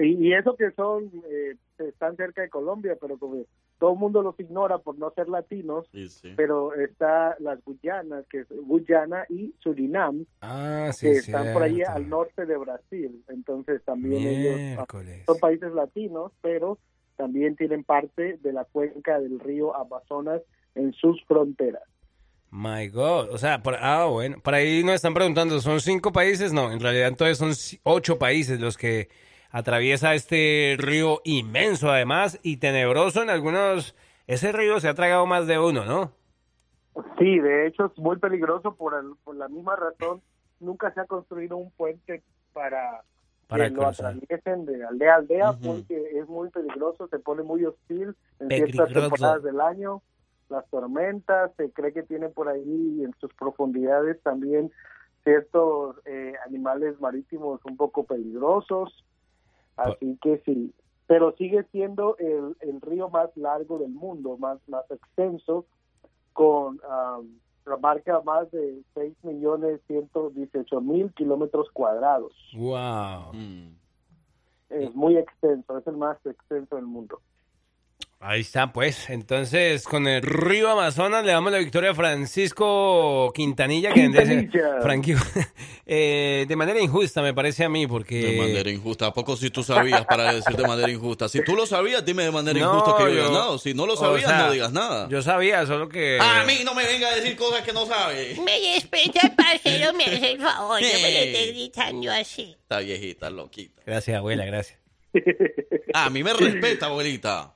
Y, 0.00 0.28
y 0.28 0.34
eso 0.34 0.54
que 0.56 0.70
son, 0.72 1.10
eh, 1.28 1.56
están 1.78 2.14
cerca 2.16 2.42
de 2.42 2.48
Colombia, 2.48 2.96
pero 3.00 3.18
como 3.18 3.44
todo 3.78 3.94
el 3.94 3.98
mundo 3.98 4.22
los 4.22 4.38
ignora 4.38 4.78
por 4.78 4.96
no 4.98 5.10
ser 5.16 5.28
latinos, 5.28 5.88
Sí, 5.90 6.08
sí. 6.08 6.32
pero 6.36 6.74
está 6.74 7.34
las 7.40 7.58
Guyanas, 7.64 8.24
que 8.28 8.40
es 8.40 8.46
Guyana 8.50 9.24
y 9.28 9.52
Surinam, 9.58 10.26
Ah, 10.42 10.90
sí, 10.92 11.06
que 11.06 11.12
están 11.12 11.52
por 11.52 11.62
ahí 11.64 11.82
al 11.82 12.08
norte 12.08 12.46
de 12.46 12.56
Brasil. 12.56 13.24
Entonces 13.28 13.82
también 13.84 14.28
ellos 14.28 14.86
son 15.26 15.38
países 15.40 15.72
latinos, 15.72 16.30
pero 16.40 16.78
también 17.20 17.54
tienen 17.54 17.84
parte 17.84 18.38
de 18.42 18.52
la 18.54 18.64
cuenca 18.64 19.20
del 19.20 19.38
río 19.40 19.76
Amazonas 19.76 20.40
en 20.74 20.94
sus 20.94 21.22
fronteras. 21.24 21.82
My 22.50 22.88
God, 22.88 23.28
o 23.30 23.36
sea, 23.36 23.62
por, 23.62 23.74
ah, 23.78 24.06
bueno, 24.06 24.38
por 24.42 24.54
ahí 24.54 24.82
nos 24.82 24.94
están 24.94 25.12
preguntando, 25.12 25.60
¿son 25.60 25.80
cinco 25.80 26.12
países? 26.12 26.52
No, 26.54 26.72
en 26.72 26.80
realidad 26.80 27.08
entonces 27.08 27.36
son 27.36 27.52
ocho 27.82 28.18
países 28.18 28.58
los 28.58 28.78
que 28.78 29.08
atraviesa 29.50 30.14
este 30.14 30.76
río 30.78 31.20
inmenso 31.24 31.90
además 31.90 32.40
y 32.42 32.56
tenebroso 32.56 33.22
en 33.22 33.28
algunos, 33.28 33.94
ese 34.26 34.50
río 34.52 34.80
se 34.80 34.88
ha 34.88 34.94
tragado 34.94 35.26
más 35.26 35.46
de 35.46 35.58
uno, 35.58 35.84
¿no? 35.84 36.12
Sí, 37.18 37.38
de 37.38 37.66
hecho 37.66 37.84
es 37.86 37.98
muy 37.98 38.16
peligroso 38.18 38.74
por, 38.74 38.94
el- 38.94 39.14
por 39.24 39.36
la 39.36 39.48
misma 39.48 39.76
razón. 39.76 40.22
Nunca 40.58 40.92
se 40.94 41.00
ha 41.00 41.04
construido 41.04 41.56
un 41.58 41.70
puente 41.72 42.22
para, 42.52 43.02
Para 43.50 43.68
que 43.68 43.74
lo 43.74 43.82
cruzar. 43.82 44.14
atraviesen 44.14 44.64
de 44.64 44.84
aldea 44.84 45.14
a 45.14 45.16
aldea 45.16 45.50
Ujú. 45.50 45.60
porque 45.66 46.18
es 46.18 46.28
muy 46.28 46.48
peligroso, 46.50 47.08
se 47.08 47.18
pone 47.18 47.42
muy 47.42 47.64
hostil 47.64 48.14
en 48.38 48.48
ciertas 48.48 48.92
temporadas 48.92 49.42
del 49.42 49.60
año. 49.60 50.02
Las 50.48 50.66
tormentas, 50.70 51.52
se 51.56 51.70
cree 51.70 51.92
que 51.92 52.02
tienen 52.02 52.32
por 52.32 52.48
ahí 52.48 53.02
en 53.04 53.14
sus 53.20 53.32
profundidades 53.34 54.20
también 54.22 54.72
ciertos 55.24 55.96
eh, 56.06 56.34
animales 56.46 56.98
marítimos 57.00 57.60
un 57.64 57.76
poco 57.76 58.04
peligrosos. 58.04 59.04
Así 59.76 60.18
que 60.22 60.42
sí, 60.44 60.72
pero 61.06 61.32
sigue 61.36 61.64
siendo 61.72 62.16
el, 62.18 62.56
el 62.60 62.80
río 62.80 63.08
más 63.08 63.34
largo 63.36 63.78
del 63.78 63.90
mundo, 63.90 64.36
más, 64.38 64.58
más 64.68 64.88
extenso, 64.90 65.66
con 66.32 66.80
um, 66.84 67.28
marca 67.80 68.20
más 68.22 68.50
de 68.50 68.82
6.118.000 68.94 71.14
kilómetros 71.14 71.70
cuadrados. 71.72 72.32
Wow. 72.54 73.32
Mm. 73.32 73.76
Es 74.70 74.94
muy 74.94 75.16
extenso, 75.16 75.78
es 75.78 75.86
el 75.86 75.96
más 75.96 76.18
extenso 76.24 76.76
del 76.76 76.86
mundo. 76.86 77.20
Ahí 78.22 78.42
está, 78.42 78.70
pues. 78.70 79.08
Entonces, 79.08 79.84
con 79.84 80.06
el 80.06 80.20
río 80.20 80.68
Amazonas 80.70 81.24
le 81.24 81.32
damos 81.32 81.50
la 81.52 81.56
victoria 81.58 81.92
a 81.92 81.94
Francisco 81.94 83.32
Quintanilla, 83.34 83.94
que 83.94 84.02
Quintanilla. 84.02 84.80
Franqui- 84.82 85.16
eh, 85.86 86.44
de 86.46 86.54
manera 86.56 86.78
injusta, 86.80 87.22
me 87.22 87.32
parece 87.32 87.64
a 87.64 87.70
mí, 87.70 87.86
porque... 87.86 88.20
De 88.20 88.38
manera 88.38 88.68
injusta. 88.70 89.06
¿A 89.06 89.14
poco 89.14 89.38
si 89.38 89.48
tú 89.48 89.62
sabías 89.62 90.04
para 90.04 90.34
decir 90.34 90.54
de 90.54 90.68
manera 90.68 90.90
injusta? 90.90 91.30
Si 91.30 91.42
tú 91.42 91.56
lo 91.56 91.64
sabías, 91.64 92.04
dime 92.04 92.24
de 92.24 92.30
manera 92.30 92.60
No, 92.60 92.74
injusta 92.76 92.98
que 92.98 93.04
yo 93.04 93.20
he 93.20 93.22
ganado. 93.26 93.58
Si 93.58 93.72
no 93.72 93.86
lo 93.86 93.94
o 93.94 93.96
sabías, 93.96 94.28
sea, 94.28 94.38
no 94.46 94.52
digas 94.52 94.72
nada. 94.72 95.08
Yo 95.08 95.22
sabía, 95.22 95.64
solo 95.64 95.88
que... 95.88 96.18
A 96.20 96.44
mí 96.44 96.58
no 96.62 96.74
me 96.74 96.84
venga 96.84 97.08
a 97.08 97.14
decir 97.16 97.34
cosas 97.36 97.62
que 97.62 97.72
no 97.72 97.86
sabe. 97.86 98.36
Me 98.44 98.74
respeta 98.74 99.20
el 99.28 99.32
parcero, 99.34 99.94
me 99.94 100.04
hace 100.04 100.32
el 100.32 100.40
favor, 100.42 100.78
no 100.82 100.88
me 100.88 101.12
lo 101.12 101.18
esté 101.20 101.46
gritando 101.52 102.12
así. 102.12 102.54
Está 102.60 102.80
viejita, 102.80 103.30
loquita. 103.30 103.80
Gracias, 103.86 104.14
abuela, 104.18 104.44
gracias. 104.44 104.78
A 105.94 106.10
mí 106.10 106.22
me 106.22 106.34
respeta, 106.34 106.84
abuelita. 106.86 107.54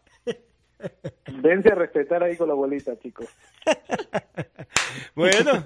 Dense 1.26 1.70
a 1.70 1.74
respetar 1.74 2.22
ahí 2.22 2.36
con 2.36 2.48
la 2.48 2.54
abuelita, 2.54 2.92
chicos. 3.00 3.26
Bueno, 5.14 5.62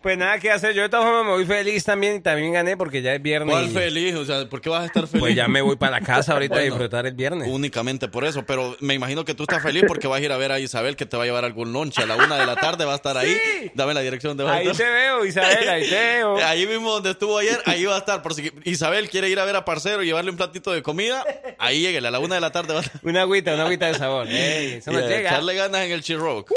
pues 0.00 0.16
nada 0.18 0.38
que 0.38 0.50
hacer. 0.50 0.74
Yo 0.74 0.82
de 0.82 0.88
todas 0.88 1.04
formas 1.04 1.24
me 1.24 1.30
voy 1.32 1.44
feliz 1.44 1.84
también 1.84 2.16
y 2.16 2.20
también 2.20 2.52
gané 2.52 2.76
porque 2.76 3.02
ya 3.02 3.14
es 3.14 3.22
viernes. 3.22 3.52
¿Cuál 3.52 3.66
y- 3.66 3.72
feliz? 3.72 4.14
O 4.14 4.24
sea, 4.24 4.48
¿por 4.48 4.60
qué 4.60 4.70
vas 4.70 4.82
a 4.82 4.86
estar 4.86 5.06
feliz? 5.06 5.20
Pues 5.20 5.34
ya 5.34 5.48
me 5.48 5.60
voy 5.60 5.76
para 5.76 5.92
la 5.92 6.00
casa 6.00 6.32
ahorita 6.32 6.54
a 6.54 6.58
Bueno, 6.58 6.74
disfrutar 6.74 7.06
el 7.06 7.14
viernes. 7.14 7.48
Únicamente 7.48 8.08
por 8.08 8.24
eso, 8.24 8.44
pero 8.46 8.76
me 8.80 8.94
imagino 8.94 9.24
que 9.24 9.34
tú 9.34 9.42
estás 9.44 9.62
feliz 9.62 9.84
porque 9.86 10.06
vas 10.06 10.20
a 10.20 10.24
ir 10.24 10.32
a 10.32 10.36
ver 10.36 10.52
a 10.52 10.58
Isabel 10.58 10.96
que 10.96 11.06
te 11.06 11.16
va 11.16 11.24
a 11.24 11.26
llevar 11.26 11.44
algún 11.44 11.72
lonche 11.72 12.02
a 12.02 12.06
la 12.06 12.16
una 12.16 12.36
de 12.36 12.46
la 12.46 12.56
tarde, 12.56 12.84
va 12.84 12.92
a 12.92 12.96
estar 12.96 13.16
ahí. 13.16 13.36
Dame 13.74 13.94
la 13.94 14.00
dirección 14.00 14.36
de 14.36 14.46
a 14.46 14.52
Ahí 14.52 14.72
te 14.72 14.84
veo, 14.84 15.24
Isabel, 15.24 15.68
ahí 15.68 15.88
te 15.88 15.94
veo. 15.94 16.36
Ahí 16.44 16.66
mismo 16.66 16.92
donde 16.92 17.10
estuvo 17.10 17.38
ayer, 17.38 17.58
ahí 17.66 17.84
va 17.84 17.96
a 17.96 17.98
estar. 17.98 18.22
Por 18.22 18.34
si 18.34 18.52
Isabel 18.64 19.08
quiere 19.08 19.28
ir 19.28 19.38
a 19.38 19.44
ver 19.44 19.56
a 19.56 19.64
Parcero 19.64 20.02
y 20.02 20.06
llevarle 20.06 20.30
un 20.30 20.36
platito 20.36 20.72
de 20.72 20.82
comida, 20.82 21.24
ahí 21.58 21.80
lléguele, 21.80 22.08
a 22.08 22.10
la 22.10 22.18
una 22.18 22.34
de 22.34 22.40
la 22.40 22.50
tarde 22.52 22.74
va 22.74 22.80
a 22.80 22.82
estar. 22.82 23.00
Una 23.04 23.22
agüita, 23.22 23.54
una 23.54 23.64
agüita 23.64 23.86
de 23.86 23.94
sabor. 23.94 24.26
Eso 24.64 24.92
nos 24.92 25.02
llega. 25.02 25.30
echarle 25.30 25.54
ganas 25.54 25.82
en 25.82 25.92
el 25.92 26.02
Chirrock. 26.02 26.50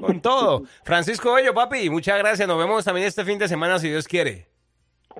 Con 0.00 0.20
todo. 0.20 0.64
Francisco 0.84 1.34
Bello, 1.34 1.54
papi, 1.54 1.90
muchas 1.90 2.18
gracias. 2.18 2.46
Nos 2.48 2.58
vemos 2.58 2.84
también 2.84 3.06
este 3.06 3.24
fin 3.24 3.38
de 3.38 3.48
semana 3.48 3.78
si 3.78 3.88
Dios 3.88 4.06
quiere. 4.08 4.46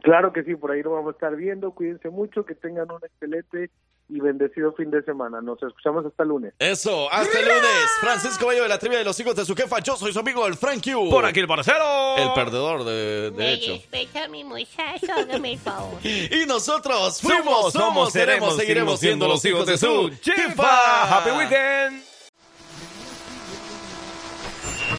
Claro 0.03 0.32
que 0.32 0.43
sí, 0.43 0.55
por 0.57 0.70
ahí 0.70 0.82
lo 0.82 0.93
vamos 0.93 1.09
a 1.09 1.12
estar 1.12 1.36
viendo. 1.36 1.73
Cuídense 1.73 2.09
mucho, 2.09 2.44
que 2.44 2.55
tengan 2.55 2.90
un 2.90 3.01
excelente 3.05 3.70
y 4.14 4.20
bendecido 4.20 4.72
fin 4.74 4.90
de 4.90 5.02
semana. 5.02 5.40
Nos 5.40 5.62
escuchamos 5.62 6.05
hasta 6.05 6.22
el 6.22 6.28
lunes. 6.28 6.55
Eso, 6.59 7.10
hasta 7.10 7.39
el 7.39 7.44
lunes. 7.47 7.62
Francisco 8.01 8.47
Bello 8.47 8.62
de 8.64 8.68
la 8.68 8.78
trivia 8.78 8.98
de 8.98 9.05
los 9.05 9.18
hijos 9.20 9.34
de 9.34 9.44
su 9.44 9.55
jefa. 9.55 9.78
Yo 9.80 9.97
soy 9.97 10.12
su 10.12 10.18
amigo, 10.18 10.47
el 10.47 10.55
Frank 10.55 10.82
Q. 10.84 11.09
Por 11.10 11.24
aquí 11.24 11.40
el 11.40 11.47
parcero. 11.48 12.16
El 12.18 12.32
perdedor, 12.34 12.84
de, 12.84 13.30
de 13.30 13.36
Me 13.36 13.52
hecho. 13.55 13.72
respeta 13.72 14.28
mi 14.28 14.44
muchacho, 14.44 15.06
hágame 15.16 15.52
el 15.55 15.59
favor. 15.59 15.98
Y 16.02 16.47
nosotros 16.47 17.20
fuimos, 17.20 17.72
somos, 17.72 18.12
seremos, 18.12 18.56
seguiremos 18.56 19.01
siendo 19.01 19.26
los 19.28 19.44
hijos 19.44 19.66
de 19.66 19.78
su 19.78 20.10
jefa. 20.22 21.18
Happy 21.18 21.30
weekend. 21.30 22.11